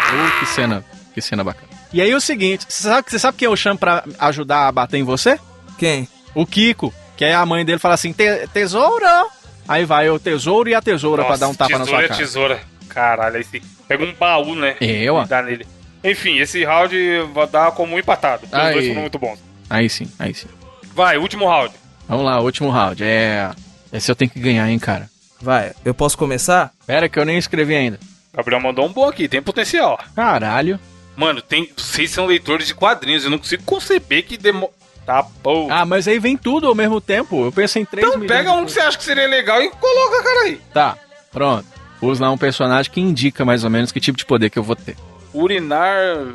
Uh, 0.09 0.39
que 0.39 0.45
cena. 0.45 0.85
Que 1.13 1.21
cena 1.21 1.43
bacana. 1.43 1.67
E 1.91 2.01
aí 2.01 2.13
o 2.13 2.19
seguinte, 2.21 2.65
você 2.67 2.83
sabe, 2.83 3.09
você 3.09 3.19
sabe 3.19 3.37
quem 3.37 3.45
eu 3.45 3.55
chamo 3.55 3.77
pra 3.79 4.03
ajudar 4.19 4.67
a 4.67 4.71
bater 4.71 4.97
em 4.97 5.03
você? 5.03 5.39
Quem? 5.77 6.07
O 6.33 6.45
Kiko. 6.45 6.93
Que 7.15 7.25
aí 7.25 7.33
a 7.33 7.45
mãe 7.45 7.63
dele 7.63 7.77
fala 7.79 7.93
assim, 7.93 8.11
"Te- 8.11 8.47
tesoura! 8.53 9.27
Aí 9.67 9.85
vai 9.85 10.09
o 10.09 10.19
tesouro 10.19 10.69
e 10.69 10.75
a 10.75 10.81
tesoura 10.81 11.23
pra 11.23 11.35
dar 11.37 11.47
um 11.47 11.53
tapa 11.53 11.77
na 11.77 11.85
tesoura 11.85 11.99
sua 11.99 12.05
é 12.05 12.07
cara. 12.09 12.19
tesoura. 12.19 12.59
Caralho, 12.89 13.37
aí 13.37 13.43
sim. 13.43 13.61
Pega 13.87 14.03
um 14.03 14.13
baú, 14.13 14.55
né? 14.55 14.75
Eu, 14.81 15.15
ó. 15.15 15.23
E 15.23 15.27
dá 15.27 15.41
nele. 15.41 15.65
Enfim, 16.03 16.37
esse 16.39 16.63
round 16.65 16.95
vai 17.33 17.47
dar 17.47 17.71
como 17.71 17.97
empatado. 17.97 18.43
Os 18.45 18.49
dois 18.51 18.87
foram 18.87 19.01
muito 19.01 19.19
bons. 19.19 19.39
Aí 19.69 19.89
sim, 19.89 20.07
aí 20.19 20.33
sim. 20.33 20.47
Vai, 20.93 21.17
último 21.17 21.45
round. 21.47 21.73
Vamos 22.07 22.25
lá, 22.25 22.39
último 22.41 22.69
round. 22.69 23.01
É. 23.03 23.51
Esse 23.91 24.11
eu 24.11 24.15
tenho 24.15 24.29
que 24.29 24.39
ganhar, 24.39 24.67
hein, 24.69 24.77
cara. 24.79 25.09
Vai, 25.41 25.71
eu 25.85 25.93
posso 25.93 26.17
começar? 26.17 26.71
Pera 26.85 27.07
que 27.07 27.17
eu 27.17 27.25
nem 27.25 27.37
escrevi 27.37 27.73
ainda. 27.75 27.99
Gabriel 28.33 28.59
mandou 28.59 28.85
um 28.85 28.91
bom 28.91 29.07
aqui, 29.07 29.27
tem 29.27 29.41
potencial. 29.41 29.97
Caralho. 30.15 30.79
Mano, 31.15 31.41
tem. 31.41 31.69
Vocês 31.77 32.09
são 32.11 32.25
leitores 32.25 32.67
de 32.67 32.73
quadrinhos, 32.75 33.23
eu 33.23 33.29
não 33.29 33.37
consigo 33.37 33.63
conceber 33.63 34.25
que 34.25 34.37
demora. 34.37 34.71
Tá 35.05 35.21
bom. 35.43 35.67
Ah, 35.69 35.85
mas 35.85 36.07
aí 36.07 36.17
vem 36.17 36.37
tudo 36.37 36.65
ao 36.67 36.73
mesmo 36.73 37.01
tempo. 37.01 37.45
Eu 37.45 37.51
penso 37.51 37.77
em 37.77 37.83
três 37.85 38.07
então 38.07 38.21
pega 38.25 38.51
um 38.53 38.65
que 38.65 38.71
você 38.71 38.79
acha 38.79 38.97
que 38.97 39.03
seria 39.03 39.27
legal 39.27 39.61
e 39.61 39.69
coloca, 39.69 40.23
cara 40.23 40.39
aí. 40.45 40.61
Tá, 40.73 40.97
pronto. 41.31 41.65
Usa 42.01 42.23
lá 42.25 42.31
um 42.31 42.37
personagem 42.37 42.89
que 42.91 43.01
indica 43.01 43.43
mais 43.43 43.63
ou 43.63 43.69
menos 43.69 43.91
que 43.91 43.99
tipo 43.99 44.17
de 44.17 44.25
poder 44.25 44.49
que 44.49 44.57
eu 44.57 44.63
vou 44.63 44.75
ter. 44.77 44.95
Urinar 45.33 46.33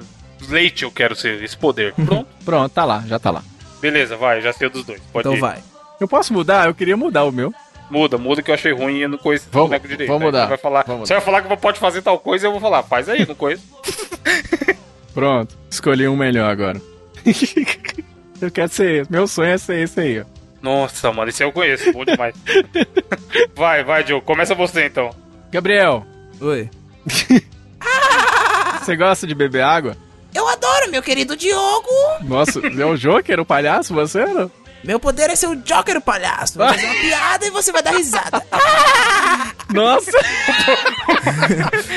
leite, 0.48 0.82
eu 0.84 0.90
quero 0.90 1.16
ser 1.16 1.42
esse 1.42 1.56
poder. 1.56 1.94
Pronto. 1.94 2.28
Pronto, 2.44 2.72
tá 2.72 2.84
lá, 2.84 3.02
já 3.06 3.18
tá 3.18 3.30
lá. 3.30 3.42
Beleza, 3.80 4.16
vai, 4.16 4.40
já 4.42 4.52
sei 4.52 4.68
dos 4.68 4.84
dois. 4.84 5.00
Pode 5.12 5.26
Então 5.26 5.36
ir. 5.36 5.40
vai. 5.40 5.62
Eu 6.00 6.06
posso 6.06 6.32
mudar? 6.32 6.66
Eu 6.68 6.74
queria 6.74 6.96
mudar 6.96 7.24
o 7.24 7.32
meu. 7.32 7.52
Muda, 7.90 8.18
muda 8.18 8.42
que 8.42 8.50
eu 8.50 8.54
achei 8.54 8.72
ruim 8.72 8.96
e 8.98 9.02
eu 9.02 9.08
não 9.08 9.18
conheço 9.18 9.46
o 9.48 9.50
Vamos- 9.50 9.68
boneco 9.70 9.88
direito. 9.88 10.08
vamos 10.08 10.24
mudar, 10.26 10.42
Você 10.42 10.48
vai 10.50 10.58
falar, 10.58 10.84
vamos 10.86 11.08
você 11.08 11.14
vai 11.14 11.22
falar 11.22 11.42
que 11.42 11.56
pode 11.56 11.78
fazer 11.78 12.02
tal 12.02 12.18
coisa 12.18 12.46
eu 12.46 12.52
vou 12.52 12.60
falar, 12.60 12.82
faz 12.82 13.08
aí, 13.08 13.26
não 13.26 13.34
conheço. 13.34 13.62
Pronto, 15.14 15.56
escolhi 15.70 16.06
um 16.08 16.16
melhor 16.16 16.50
agora. 16.50 16.80
eu 18.40 18.50
quero 18.50 18.72
ser 18.72 19.02
esse. 19.02 19.12
Meu 19.12 19.26
sonho 19.26 19.50
é 19.50 19.58
ser 19.58 19.80
esse 19.80 20.00
aí, 20.00 20.20
ó. 20.20 20.24
Nossa, 20.60 21.12
mano, 21.12 21.28
esse 21.28 21.42
eu 21.42 21.52
conheço, 21.52 21.92
bom 21.92 22.04
demais. 22.04 22.34
vai, 23.54 23.84
vai, 23.84 24.02
Diogo, 24.02 24.24
começa 24.24 24.54
você 24.54 24.86
então. 24.86 25.10
Gabriel, 25.50 26.04
Oi. 26.40 26.70
você 28.80 28.96
gosta 28.96 29.26
de 29.26 29.34
beber 29.34 29.62
água? 29.62 29.96
Eu 30.32 30.46
adoro, 30.46 30.90
meu 30.90 31.02
querido 31.02 31.36
Diogo. 31.36 31.88
Nossa, 32.22 32.60
é 32.60 32.84
o 32.84 32.96
Joker, 32.96 33.40
o 33.40 33.46
palhaço, 33.46 33.92
você? 33.92 34.24
Não? 34.24 34.50
Meu 34.84 35.00
poder 35.00 35.30
é 35.30 35.36
ser 35.36 35.48
o 35.48 35.56
Joker, 35.56 35.96
o 35.96 36.00
palhaço. 36.00 36.58
Vou 36.58 36.68
fazer 36.68 36.86
uma 36.86 36.94
piada 37.00 37.46
e 37.46 37.50
você 37.50 37.72
vai 37.72 37.82
dar 37.82 37.90
risada. 37.90 38.42
Nossa! 39.72 40.10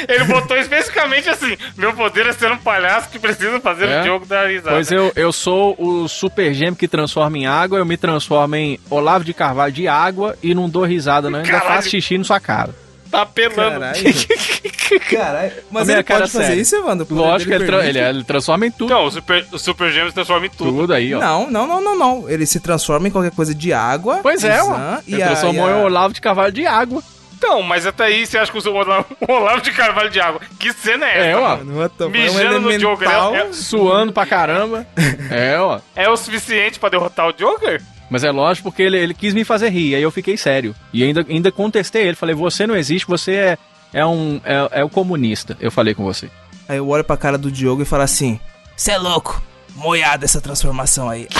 Ele 0.07 0.23
botou 0.25 0.57
especificamente 0.57 1.29
assim: 1.29 1.57
meu 1.77 1.93
poder 1.93 2.27
é 2.27 2.33
ser 2.33 2.51
um 2.51 2.57
palhaço 2.57 3.09
que 3.09 3.19
precisa 3.19 3.59
fazer 3.59 3.87
É? 3.87 3.99
o 3.99 4.03
Diogo 4.03 4.25
dar 4.25 4.47
risada. 4.47 4.71
Pois 4.75 4.91
eu, 4.91 5.11
eu 5.15 5.31
sou 5.31 5.75
o 5.77 6.07
super 6.07 6.53
gêmeo 6.53 6.75
que 6.75 6.87
transforma 6.87 7.37
em 7.37 7.45
água, 7.47 7.77
eu 7.79 7.85
me 7.85 7.97
transformo 7.97 8.55
em 8.55 8.79
Olavo 8.89 9.23
de 9.23 9.33
Carvalho 9.33 9.71
de 9.71 9.87
água 9.87 10.35
e 10.43 10.53
não 10.53 10.69
dou 10.69 10.83
risada, 10.83 11.29
não. 11.29 11.39
Ainda 11.39 11.59
faço 11.61 11.89
xixi 11.89 12.17
na 12.17 12.23
sua 12.23 12.39
cara. 12.39 12.73
Tá 13.09 13.23
apelando. 13.23 13.79
Caralho. 13.79 13.99
Caralho. 15.09 15.51
Mas 15.69 15.89
ele 15.89 16.03
cara 16.03 16.21
pode 16.21 16.31
fazer 16.31 16.55
isso, 16.55 16.75
Evandro? 16.77 17.05
Lógico 17.09 17.53
ele, 17.53 17.65
tra- 17.65 17.85
ele, 17.85 17.99
ele 17.99 18.23
transforma 18.23 18.65
em 18.65 18.71
tudo. 18.71 18.85
Então, 18.85 19.05
o 19.05 19.11
Super, 19.11 19.45
o 19.51 19.59
super 19.59 19.91
Gêmeos 19.91 20.13
transforma 20.13 20.45
em 20.45 20.49
tudo. 20.49 20.71
Tudo 20.71 20.93
aí, 20.93 21.13
ó. 21.13 21.19
Não, 21.19 21.49
não, 21.51 21.67
não, 21.67 21.81
não, 21.81 21.97
não. 21.97 22.29
Ele 22.29 22.45
se 22.45 22.59
transforma 22.61 23.07
em 23.09 23.11
qualquer 23.11 23.31
coisa 23.31 23.53
de 23.53 23.73
água. 23.73 24.19
Pois 24.23 24.43
é, 24.45 24.61
mano. 24.63 24.99
E 25.07 25.13
Ele 25.15 25.23
transformou 25.25 25.65
a- 25.65 25.71
em 25.71 25.73
Olavo 25.83 26.13
de 26.13 26.21
Carvalho 26.21 26.53
de 26.53 26.65
água. 26.65 27.03
Então, 27.41 27.63
mas 27.63 27.87
até 27.87 28.03
aí 28.03 28.23
você 28.23 28.37
acha 28.37 28.51
que 28.51 28.57
o 28.69 28.71
Olavo, 28.71 29.05
o 29.19 29.31
Olavo 29.33 29.61
de 29.61 29.71
Carvalho 29.71 30.11
de 30.11 30.19
Água. 30.19 30.39
Que 30.59 30.71
cena 30.71 31.07
é 31.07 31.17
essa? 31.17 31.25
É, 31.25 31.35
ó. 31.35 31.57
mano? 31.57 31.89
The 31.89 32.03
fuck, 32.03 32.03
é 32.03 32.05
um 32.05 32.09
Mijando 32.11 32.59
no 32.59 32.77
Joker. 32.77 33.09
É, 33.09 33.37
é- 33.37 33.53
Suando 33.53 34.13
pra 34.13 34.27
caramba. 34.27 34.85
É, 35.31 35.57
ó. 35.59 35.79
é 35.95 36.07
o 36.07 36.15
suficiente 36.15 36.79
pra 36.79 36.89
derrotar 36.89 37.27
o 37.27 37.33
Joker? 37.33 37.81
Mas 38.11 38.23
é 38.23 38.29
lógico 38.29 38.69
porque 38.69 38.83
ele, 38.83 38.97
ele 38.99 39.13
quis 39.13 39.33
me 39.33 39.43
fazer 39.43 39.69
rir, 39.69 39.95
aí 39.95 40.03
eu 40.03 40.11
fiquei 40.11 40.37
sério. 40.37 40.75
E 40.93 41.03
ainda, 41.03 41.25
ainda 41.27 41.51
contestei 41.51 42.03
ele. 42.03 42.15
Falei, 42.15 42.35
você 42.35 42.67
não 42.67 42.75
existe, 42.75 43.07
você 43.07 43.31
é, 43.33 43.57
é 43.93 44.05
um. 44.05 44.39
É, 44.43 44.81
é 44.81 44.83
o 44.83 44.89
comunista. 44.89 45.57
Eu 45.59 45.71
falei 45.71 45.95
com 45.95 46.03
você. 46.03 46.29
Aí 46.69 46.77
eu 46.77 46.87
olho 46.87 47.03
pra 47.03 47.17
cara 47.17 47.37
do 47.39 47.49
Diogo 47.51 47.81
e 47.81 47.85
falo 47.85 48.03
assim: 48.03 48.39
Cê 48.75 48.91
é 48.91 48.97
louco, 48.97 49.41
moiada 49.75 50.25
essa 50.25 50.39
transformação 50.41 51.09
aí. 51.09 51.27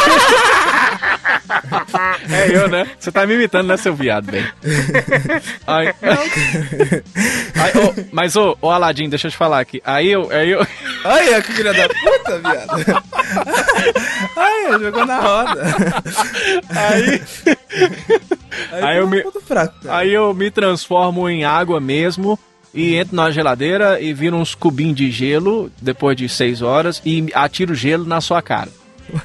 É 2.32 2.56
eu, 2.56 2.68
né? 2.70 2.88
Você 3.00 3.12
tá 3.12 3.26
me 3.26 3.34
imitando, 3.34 3.68
né, 3.68 3.78
seu 3.78 3.94
viado, 3.94 4.32
bem? 4.32 4.46
Aí, 5.68 5.88
Aí, 5.88 7.72
ô, 7.78 8.06
mas, 8.12 8.36
ô, 8.36 8.58
ô, 8.62 8.70
Aladim, 8.70 9.10
deixa 9.10 9.28
eu 9.28 9.32
te 9.32 9.38
falar 9.38 9.60
aqui. 9.60 9.82
Aí 9.86 10.12
eu. 10.12 10.30
Aí 10.32 10.52
eu. 10.52 10.66
Olha 11.06 11.42
que 11.42 11.52
filha 11.52 11.74
da 11.74 11.88
puta, 11.88 12.40
viado. 12.40 13.04
Ai, 14.36 14.80
jogou 14.80 15.06
na 15.06 15.20
roda. 15.20 15.62
Aí. 16.76 17.22
Aí 18.72 18.98
eu 18.98 19.08
me- 19.08 19.24
Ponto 19.24 19.42
fraco. 19.42 19.76
Aí 19.90 20.14
eu 20.14 20.34
me 20.34 20.50
transformo 20.52 21.30
em 21.30 21.44
água 21.44 21.80
mesmo 21.80 22.38
e 22.74 22.96
entro 22.96 23.16
na 23.16 23.30
geladeira 23.32 24.00
e 24.00 24.14
viro 24.14 24.38
uns 24.38 24.56
cubinhos 24.56 24.96
de 24.96 25.12
gelo 25.12 25.72
depois 25.82 26.16
de 26.16 26.28
seis 26.30 26.62
horas 26.62 27.02
e 27.06 27.28
atiro 27.34 27.76
gelo 27.76 28.06
na 28.06 28.22
sua 28.22 28.42
cara. 28.42 28.70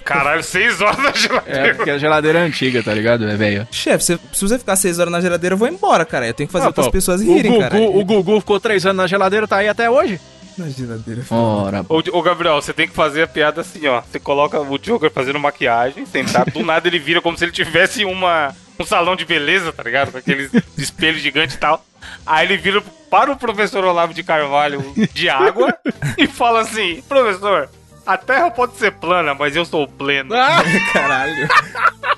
Caralho, 0.05 0.43
seis 0.43 0.81
horas 0.81 0.99
na 0.99 1.13
geladeira. 1.13 1.69
É, 1.69 1.75
porque 1.75 1.91
a 1.91 1.99
geladeira 1.99 2.41
é 2.41 2.43
antiga, 2.43 2.83
tá 2.83 2.93
ligado? 2.93 3.29
É 3.29 3.37
velho. 3.37 3.69
Chefe, 3.71 4.03
se, 4.05 4.19
se 4.33 4.41
você 4.49 4.59
ficar 4.59 4.75
seis 4.75 4.99
horas 4.99 5.13
na 5.13 5.21
geladeira, 5.21 5.55
eu 5.55 5.59
vou 5.59 5.69
embora, 5.69 6.05
cara. 6.05 6.27
Eu 6.27 6.35
tenho 6.35 6.49
que 6.49 6.53
fazer 6.53 6.65
Ah, 6.65 6.69
outras 6.69 6.87
pô, 6.87 6.93
pessoas 6.93 7.23
rirem, 7.23 7.53
Gugu, 7.53 7.61
cara. 7.63 7.77
O 7.81 8.05
Gugu 8.05 8.41
ficou 8.41 8.59
três 8.59 8.85
anos 8.85 8.97
na 8.97 9.07
geladeira, 9.07 9.47
tá 9.47 9.59
aí 9.59 9.69
até 9.69 9.89
hoje? 9.89 10.21
Na 10.59 10.69
geladeira. 10.71 11.23
Ora, 11.31 11.85
Ô, 11.89 12.03
ô, 12.19 12.23
Gabriel, 12.23 12.61
você 12.61 12.73
tem 12.73 12.89
que 12.89 12.95
fazer 12.95 13.23
a 13.23 13.27
piada 13.29 13.61
assim, 13.61 13.87
ó. 13.87 14.01
Você 14.01 14.19
coloca 14.19 14.59
o 14.61 14.77
Joker 14.79 15.11
fazendo 15.11 15.39
maquiagem, 15.39 16.05
sentado, 16.07 16.51
do 16.51 16.65
nada 16.65 16.89
ele 16.89 16.99
vira 16.99 17.21
como 17.21 17.37
se 17.39 17.45
ele 17.45 17.53
tivesse 17.53 18.05
uma, 18.05 18.57
um 18.81 18.85
salão 18.85 19.15
de 19.15 19.25
beleza, 19.25 19.71
tá 19.73 19.83
ligado? 19.85 20.11
Com 20.11 20.19
aqueles 20.19 20.51
espelhos 20.77 21.21
gigantes 21.21 21.55
e 21.55 21.59
tal. 21.59 21.85
Aí 22.27 22.47
ele 22.47 22.57
vira 22.57 22.83
para 23.11 23.31
o 23.31 23.37
professor 23.37 23.85
Olavo 23.85 24.13
de 24.13 24.23
Carvalho 24.23 24.83
de 25.13 25.29
água 25.29 25.73
e 26.19 26.27
fala 26.27 26.61
assim: 26.63 27.03
Professor, 27.09 27.69
a 28.05 28.17
Terra 28.17 28.51
pode 28.51 28.77
ser 28.77 28.93
plana, 28.93 29.35
mas 29.35 29.55
eu 29.55 29.65
sou 29.65 29.87
pleno. 29.87 30.35
Caralho. 30.93 31.49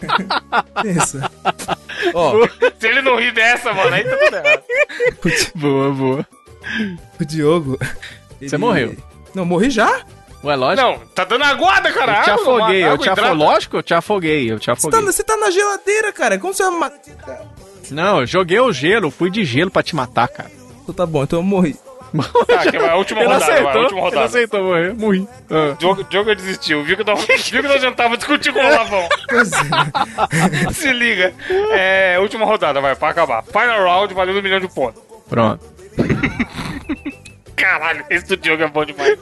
Pensa. 0.83 1.31
Ó, 2.15 2.47
Se 2.79 2.87
ele 2.89 3.03
não 3.03 3.17
rir 3.17 3.33
dessa, 3.33 3.73
mano, 3.73 3.95
aí 3.95 4.05
tá 4.05 4.17
tudo 4.17 4.37
errado. 4.37 4.63
boa, 5.55 5.91
boa. 5.93 6.27
o 7.21 7.25
Diogo. 7.25 7.79
Você 8.41 8.55
ele- 8.55 8.59
morreu. 8.59 8.97
Não, 9.35 9.45
morri 9.45 9.71
já? 9.71 10.03
Ué, 10.43 10.55
lógico. 10.55 10.87
Não, 10.89 10.99
tá 11.09 11.25
dando 11.25 11.45
aguada, 11.45 11.93
cara. 11.93 12.19
eu 12.19 12.23
te 12.25 12.31
afoguei, 12.31 12.85
eu 12.85 12.97
te 12.99 13.11
afoguei. 13.11 13.33
Lógico, 13.35 13.77
eu 13.77 13.83
te 13.83 13.95
afoguei, 13.95 14.51
eu 14.53 14.59
te 14.59 14.67
Você 14.67 14.71
afoguei. 14.71 15.01
tá, 15.01 15.05
você 15.05 15.23
tá 15.25 15.37
na 15.37 15.51
geladeira, 15.51 16.13
cara. 16.13 16.39
Como 16.39 16.55
você 16.55 16.63
vai 16.63 16.79
matar? 16.79 17.43
Não, 17.91 18.20
eu 18.20 18.26
joguei 18.26 18.59
o 18.61 18.72
gelo, 18.72 19.11
fui 19.11 19.30
de 19.30 19.45
gelo 19.45 19.70
pra 19.70 19.82
te 19.82 19.95
matar, 19.97 20.28
cara. 20.28 20.51
Então 20.82 20.95
tá 20.95 21.07
bom, 21.07 21.22
então 21.24 21.39
eu 21.39 21.43
morri. 21.43 21.76
Tá, 22.47 22.70
que 22.70 22.78
vai 22.78 22.89
a 22.89 22.97
última 22.97 23.20
Ele 23.20 23.28
rodada, 23.34 23.45
vai, 23.53 23.53
a 23.53 23.61
aceitou, 23.61 23.82
última 23.82 23.99
ele 23.99 24.05
rodada. 24.09 24.24
aceitou 24.26 24.64
morrer, 24.64 24.95
morri. 24.95 25.28
Ah. 25.51 25.76
Joker, 25.78 26.07
Joker 26.09 26.34
desistiu, 26.36 26.82
viu 26.82 26.97
que, 26.97 27.05
não, 27.05 27.16
viu 27.16 27.62
que 27.62 27.68
não 27.68 27.74
adiantava 27.74 28.16
discutir 28.16 28.51
com 28.53 28.59
o 28.61 28.62
Lavão. 28.70 29.07
Se 30.72 30.91
liga. 30.93 31.34
É, 31.72 32.16
última 32.18 32.47
rodada, 32.47 32.80
vai, 32.80 32.97
pra 32.97 33.11
acabar. 33.11 33.43
Final 33.45 33.82
round, 33.84 34.14
valendo 34.14 34.39
um 34.39 34.43
milhão 34.43 34.59
de 34.61 34.68
pontos. 34.68 35.03
Pronto. 35.28 35.62
Caralho, 37.55 38.05
esse 38.09 38.26
do 38.26 38.36
Diogo 38.36 38.62
é 38.62 38.68
bom 38.68 38.84
demais. 38.84 39.18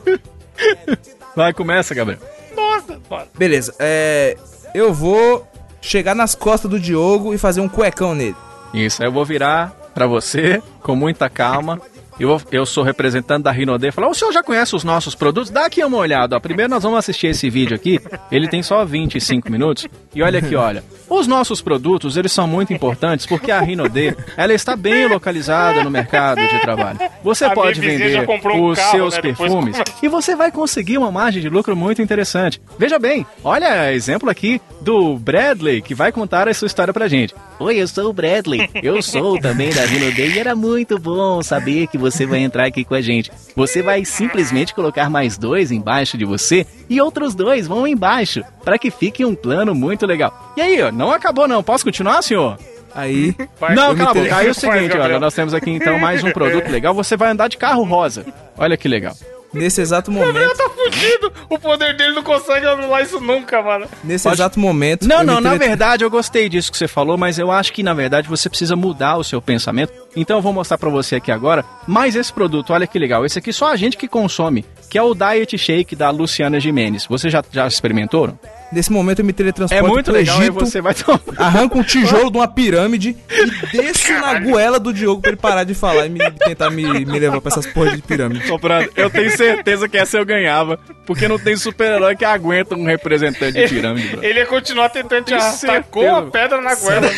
Vai, 1.34 1.52
começa, 1.52 1.94
Gabriel. 1.94 2.20
Nossa, 2.54 3.00
mano. 3.10 3.26
Beleza, 3.36 3.74
é. 3.78 4.36
Eu 4.74 4.92
vou 4.92 5.46
chegar 5.80 6.14
nas 6.14 6.34
costas 6.34 6.70
do 6.70 6.78
Diogo 6.78 7.34
e 7.34 7.38
fazer 7.38 7.60
um 7.60 7.68
cuecão 7.68 8.14
nele. 8.14 8.36
Isso, 8.74 9.02
aí 9.02 9.08
eu 9.08 9.12
vou 9.12 9.24
virar 9.24 9.72
pra 9.94 10.06
você 10.06 10.62
com 10.82 10.94
muita 10.94 11.28
calma. 11.28 11.80
Eu, 12.18 12.40
eu 12.50 12.64
sou 12.64 12.82
representante 12.82 13.42
da 13.42 13.50
Rinode. 13.50 13.90
Falar, 13.92 14.08
o 14.08 14.14
senhor 14.14 14.32
já 14.32 14.42
conhece 14.42 14.74
os 14.74 14.82
nossos 14.82 15.14
produtos? 15.14 15.50
Dá 15.50 15.66
aqui 15.66 15.84
uma 15.84 15.98
olhada. 15.98 16.34
Ó. 16.34 16.40
Primeiro 16.40 16.70
nós 16.70 16.82
vamos 16.82 16.98
assistir 16.98 17.26
esse 17.26 17.50
vídeo 17.50 17.76
aqui. 17.76 18.00
Ele 18.32 18.48
tem 18.48 18.62
só 18.62 18.82
25 18.86 19.52
minutos. 19.52 19.86
E 20.14 20.22
olha 20.22 20.38
aqui, 20.38 20.56
olha. 20.56 20.82
Os 21.10 21.26
nossos 21.26 21.60
produtos, 21.60 22.16
eles 22.16 22.32
são 22.32 22.46
muito 22.46 22.72
importantes 22.72 23.26
porque 23.26 23.50
a 23.50 23.60
Rinode, 23.60 24.16
ela 24.34 24.54
está 24.54 24.74
bem 24.74 25.06
localizada 25.06 25.84
no 25.84 25.90
mercado 25.90 26.40
de 26.40 26.58
trabalho. 26.60 26.98
Você 27.22 27.44
A 27.44 27.50
pode 27.50 27.78
vender 27.80 28.26
um 28.26 28.66
os 28.70 28.78
carro, 28.78 28.90
seus 28.92 29.14
né, 29.16 29.20
depois 29.20 29.52
perfumes 29.52 29.76
compra- 29.76 29.94
e 30.02 30.08
você 30.08 30.34
vai 30.34 30.50
conseguir 30.50 30.96
uma 30.96 31.12
margem 31.12 31.42
de 31.42 31.50
lucro 31.50 31.76
muito 31.76 32.00
interessante. 32.00 32.58
Veja 32.78 32.98
bem, 32.98 33.26
olha 33.44 33.92
exemplo 33.92 34.30
aqui 34.30 34.58
do 34.86 35.18
Bradley, 35.18 35.82
que 35.82 35.96
vai 35.96 36.12
contar 36.12 36.46
a 36.48 36.54
sua 36.54 36.66
história 36.66 36.94
pra 36.94 37.08
gente. 37.08 37.34
Oi, 37.58 37.76
eu 37.76 37.88
sou 37.88 38.08
o 38.08 38.12
Bradley. 38.12 38.70
Eu 38.80 39.02
sou 39.02 39.36
também 39.36 39.70
da 39.70 39.84
Rino 39.84 40.12
Day 40.12 40.30
e 40.34 40.38
era 40.38 40.54
muito 40.54 40.96
bom 40.96 41.42
saber 41.42 41.88
que 41.88 41.98
você 41.98 42.24
vai 42.24 42.38
entrar 42.38 42.66
aqui 42.66 42.84
com 42.84 42.94
a 42.94 43.00
gente. 43.00 43.32
Você 43.56 43.82
vai 43.82 44.04
simplesmente 44.04 44.72
colocar 44.72 45.10
mais 45.10 45.36
dois 45.36 45.72
embaixo 45.72 46.16
de 46.16 46.24
você 46.24 46.64
e 46.88 47.00
outros 47.00 47.34
dois 47.34 47.66
vão 47.66 47.84
embaixo, 47.84 48.44
para 48.64 48.78
que 48.78 48.88
fique 48.92 49.24
um 49.24 49.34
plano 49.34 49.74
muito 49.74 50.06
legal. 50.06 50.54
E 50.56 50.60
aí, 50.60 50.80
ó, 50.80 50.92
não 50.92 51.10
acabou 51.10 51.48
não. 51.48 51.64
Posso 51.64 51.84
continuar, 51.84 52.22
senhor? 52.22 52.56
Aí. 52.94 53.34
Não, 53.74 53.88
eu 53.88 53.92
me 53.92 53.98
cala 53.98 54.10
a 54.10 54.14
boca. 54.14 54.20
inter- 54.20 54.34
Aí 54.38 54.46
é 54.46 54.50
o 54.50 54.54
seguinte, 54.54 54.96
olha, 54.96 55.18
nós 55.18 55.34
temos 55.34 55.52
aqui 55.52 55.70
então 55.70 55.98
mais 55.98 56.22
um 56.22 56.30
produto 56.30 56.68
legal. 56.70 56.94
Você 56.94 57.16
vai 57.16 57.30
andar 57.30 57.48
de 57.48 57.56
carro 57.56 57.82
rosa. 57.82 58.24
Olha 58.56 58.76
que 58.76 58.86
legal. 58.86 59.14
Nesse 59.56 59.80
exato 59.80 60.10
momento, 60.10 60.56
tá 60.56 60.68
fudido. 60.70 61.32
O 61.48 61.58
poder 61.58 61.96
dele 61.96 62.12
não 62.14 62.22
consegue 62.22 62.66
anular 62.66 63.02
isso 63.02 63.18
nunca, 63.20 63.62
mano. 63.62 63.86
nesse 64.04 64.24
Pode- 64.24 64.36
exato 64.36 64.60
momento. 64.60 65.06
Não, 65.06 65.24
não, 65.24 65.40
na 65.40 65.52
tele- 65.52 65.66
verdade 65.68 66.04
eu 66.04 66.10
gostei 66.10 66.48
disso 66.48 66.70
que 66.70 66.78
você 66.78 66.86
falou, 66.88 67.16
mas 67.16 67.38
eu 67.38 67.50
acho 67.50 67.72
que 67.72 67.82
na 67.82 67.94
verdade 67.94 68.28
você 68.28 68.48
precisa 68.48 68.76
mudar 68.76 69.16
o 69.16 69.24
seu 69.24 69.40
pensamento. 69.42 69.92
Então 70.16 70.38
eu 70.38 70.42
vou 70.42 70.52
mostrar 70.52 70.78
pra 70.78 70.88
você 70.88 71.16
aqui 71.16 71.30
agora. 71.30 71.64
Mas 71.86 72.16
esse 72.16 72.32
produto, 72.32 72.72
olha 72.72 72.86
que 72.86 72.98
legal. 72.98 73.24
Esse 73.24 73.38
aqui 73.38 73.52
só 73.52 73.70
a 73.70 73.76
gente 73.76 73.96
que 73.98 74.08
consome, 74.08 74.64
que 74.88 74.96
é 74.96 75.02
o 75.02 75.14
Diet 75.14 75.56
Shake 75.58 75.94
da 75.94 76.08
Luciana 76.10 76.58
Gimenez. 76.58 77.06
Você 77.06 77.28
já, 77.28 77.44
já 77.52 77.66
experimentou? 77.66 78.36
Nesse 78.72 78.90
momento 78.90 79.20
eu 79.20 79.24
me 79.24 79.30
É 79.30 79.34
teletransporto 79.34 79.88
muito 79.88 80.06
pro 80.06 80.14
legal 80.14 80.38
e 80.38 80.42
Egito, 80.42 80.54
você 80.54 80.80
vai 80.80 80.92
tomar. 80.94 81.20
arranco 81.38 81.78
um 81.78 81.82
tijolo 81.82 82.30
de 82.32 82.38
uma 82.38 82.48
pirâmide 82.48 83.16
e 83.30 83.76
desço 83.76 84.12
na 84.12 84.40
goela 84.40 84.80
do 84.80 84.92
Diogo 84.92 85.20
pra 85.20 85.30
ele 85.30 85.36
parar 85.36 85.64
de 85.64 85.74
falar 85.74 86.06
e 86.06 86.08
me, 86.08 86.18
tentar 86.32 86.70
me, 86.70 86.82
me 86.82 87.18
levar 87.18 87.40
pra 87.40 87.52
essas 87.52 87.66
porras 87.66 87.94
de 87.94 88.02
pirâmide. 88.02 88.46
Comprando. 88.48 88.90
Eu 88.96 89.08
tenho 89.08 89.30
certeza 89.36 89.88
que 89.88 89.96
essa 89.96 90.18
eu 90.18 90.24
ganhava, 90.24 90.78
porque 91.06 91.28
não 91.28 91.38
tem 91.38 91.56
super-herói 91.56 92.16
que 92.16 92.24
aguenta 92.24 92.74
um 92.74 92.84
representante 92.84 93.52
de 93.52 93.68
pirâmide, 93.68 94.08
bro. 94.08 94.24
Ele 94.24 94.40
ia 94.40 94.46
continuar 94.46 94.88
tentando 94.88 95.24
te 95.24 95.34
arrastar 95.34 95.84
com 95.84 96.16
a 96.16 96.22
pedra 96.22 96.60
na 96.60 96.74
goela. 96.74 97.08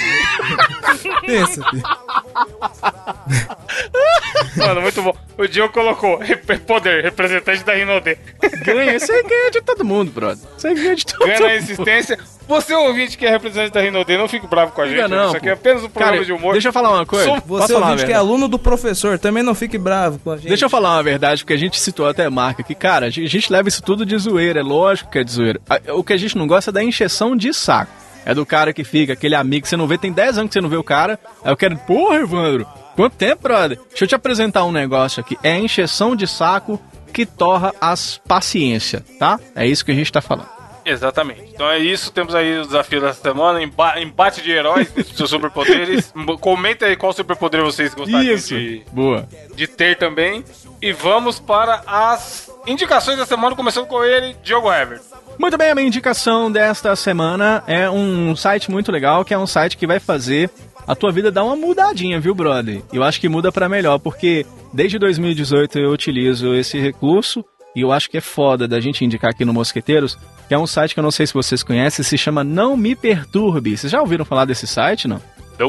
Pensa, 1.25 1.63
filho. 1.71 1.83
Mano, 4.57 4.81
muito 4.83 5.03
bom. 5.03 5.15
O 5.37 5.47
Diogo 5.47 5.73
colocou 5.73 6.19
rep- 6.19 6.59
poder, 6.61 7.03
representante 7.03 7.65
da 7.65 7.75
Rinode. 7.75 8.19
Ganha, 8.65 8.97
isso 8.97 9.11
aí 9.13 9.23
ganha 9.23 9.51
de 9.51 9.61
todo 9.63 9.85
mundo, 9.85 10.11
brother. 10.11 10.45
Isso 10.57 10.67
aí 10.67 10.75
ganha 10.75 10.97
de 10.97 11.07
todo 11.07 11.27
Ganha 11.27 11.41
na 11.41 11.49
mundo. 11.49 11.59
insistência. 11.59 12.19
Você, 12.49 12.75
ouvinte 12.75 13.17
que 13.19 13.27
é 13.27 13.31
representante 13.31 13.73
da 13.73 13.81
Rinode, 13.81 14.17
não 14.17 14.27
fique 14.27 14.47
bravo 14.47 14.73
com 14.73 14.81
a 14.83 14.89
gente. 14.89 15.07
Não, 15.09 15.29
Isso 15.29 15.37
aqui 15.37 15.49
é 15.49 15.53
apenas 15.53 15.85
um 15.85 15.89
programa 15.89 16.15
Cara, 16.15 16.25
de 16.25 16.33
humor. 16.33 16.53
Deixa 16.53 16.69
eu 16.69 16.73
falar 16.73 16.91
uma 16.93 17.07
coisa. 17.07 17.25
Sou- 17.27 17.41
Você 17.47 17.75
ouvinte 17.75 18.07
que 18.07 18.13
é 18.13 18.15
aluno 18.17 18.49
do 18.49 18.59
professor, 18.59 19.19
também 19.19 19.43
não 19.43 19.55
fique 19.55 19.77
bravo 19.79 20.19
com 20.19 20.31
a 20.33 20.37
gente. 20.37 20.49
Deixa 20.49 20.65
eu 20.65 20.71
falar 20.71 20.95
uma 20.97 21.03
verdade, 21.03 21.43
porque 21.43 21.53
a 21.53 21.59
gente 21.59 21.79
citou 21.79 22.09
até 22.09 22.25
a 22.25 22.31
marca 22.31 22.63
que, 22.63 22.75
cara, 22.75 23.07
a 23.07 23.11
gente 23.11 23.53
leva 23.53 23.69
isso 23.69 23.83
tudo 23.83 24.05
de 24.05 24.17
zoeira, 24.17 24.61
é 24.61 24.63
lógico 24.63 25.11
que 25.11 25.19
é 25.19 25.25
de 25.25 25.31
zoeira. 25.31 25.61
O 25.95 26.03
que 26.03 26.13
a 26.13 26.17
gente 26.17 26.37
não 26.37 26.47
gosta 26.47 26.71
é 26.71 26.73
da 26.73 26.83
encheção 26.83 27.37
de 27.37 27.53
saco. 27.53 27.93
É 28.25 28.35
do 28.35 28.45
cara 28.45 28.73
que 28.73 28.85
fica, 28.85 29.13
aquele 29.13 29.35
amigo 29.35 29.63
que 29.63 29.69
você 29.69 29.77
não 29.77 29.87
vê, 29.87 29.97
tem 29.97 30.13
10 30.13 30.39
anos 30.39 30.49
que 30.49 30.55
você 30.55 30.61
não 30.61 30.69
vê 30.69 30.77
o 30.77 30.85
cara, 30.85 31.19
aí 31.43 31.51
eu 31.51 31.57
quero, 31.57 31.77
porra, 31.79 32.17
Evandro, 32.17 32.67
quanto 32.95 33.17
tempo, 33.17 33.43
brother? 33.43 33.79
Deixa 33.89 34.05
eu 34.05 34.09
te 34.09 34.15
apresentar 34.15 34.65
um 34.65 34.73
negócio 34.73 35.21
aqui. 35.21 35.39
É 35.43 35.59
encheção 35.59 36.15
de 36.15 36.27
saco 36.27 36.81
que 37.13 37.25
torra 37.25 37.73
as 37.81 38.21
paciência, 38.29 39.05
tá? 39.19 39.41
É 39.55 39.67
isso 39.67 39.85
que 39.85 39.93
a 39.93 39.95
gente 39.95 40.13
tá 40.13 40.21
falando. 40.21 40.58
Exatamente. 40.89 41.43
Então 41.55 41.69
é 41.71 41.79
isso. 41.79 42.11
Temos 42.13 42.35
aí 42.35 42.59
o 42.59 42.63
desafio 42.67 43.01
dessa 43.01 43.21
semana: 43.21 43.63
emba- 43.63 44.01
embate 44.01 44.43
de 44.43 44.51
heróis, 44.51 44.89
seus 45.15 45.31
superpoderes. 45.31 46.13
Comenta 46.41 46.87
aí 46.87 46.97
qual 46.97 47.13
superpoder 47.13 47.63
vocês 47.63 47.95
gostariam 47.95 48.37
de, 48.37 48.83
Boa. 48.93 49.29
de 49.55 49.67
ter 49.67 49.97
também. 49.97 50.45
E 50.81 50.93
vamos 50.93 51.39
para 51.41 51.83
as 51.87 52.51
indicações 52.67 53.19
da 53.19 53.27
semana, 53.27 53.57
começando 53.57 53.87
com 53.87 54.03
ele, 54.05 54.37
Diogo 54.43 54.73
Herbert. 54.73 55.01
Muito 55.39 55.57
bem, 55.59 55.71
a 55.71 55.75
minha 55.75 55.87
indicação 55.87 56.51
desta 56.51 56.95
semana 56.97 57.63
é 57.67 57.89
um 57.91 58.35
site 58.37 58.71
muito 58.71 58.91
legal, 58.93 59.25
que 59.25 59.33
é 59.35 59.39
um 59.39 59.47
site 59.47 59.77
que 59.77 59.87
vai 59.87 59.99
fazer 60.01 60.51
a 60.87 60.95
tua 60.95 61.13
vida 61.13 61.31
dar 61.31 61.45
uma 61.45 61.55
mudadinha, 61.57 62.19
viu, 62.21 62.35
brother? 62.35 62.83
Eu 62.93 63.03
acho 63.03 63.21
que 63.21 63.29
muda 63.29 63.53
pra 63.53 63.69
melhor, 63.69 63.99
porque 63.99 64.47
desde 64.73 64.99
2018 64.99 65.79
eu 65.79 65.91
utilizo 65.91 66.55
esse 66.55 66.79
recurso 66.79 67.45
e 67.79 67.83
eu 67.83 67.93
acho 67.93 68.11
que 68.11 68.19
é 68.19 68.21
foda 68.21 68.67
da 68.67 68.81
gente 68.81 69.05
indicar 69.05 69.31
aqui 69.31 69.45
no 69.45 69.53
Mosqueteiros, 69.53 70.19
que 70.49 70.55
é 70.55 70.59
um 70.59 70.67
site 70.67 70.95
que 70.95 71.01
eu 71.01 71.05
não 71.05 71.11
sei 71.11 71.27
se 71.27 71.35
vocês 71.35 71.63
conhecem, 71.63 72.05
se 72.05 72.19
chama 72.19 72.43
Não 72.43 72.77
Me 72.77 72.97
Perturbe. 72.97 73.77
Vocês 73.77 73.91
já 73.91 74.01
ouviram 74.01 74.25
falar 74.25 74.45
desse 74.45 74.67
site, 74.67 75.07
não? 75.07 75.21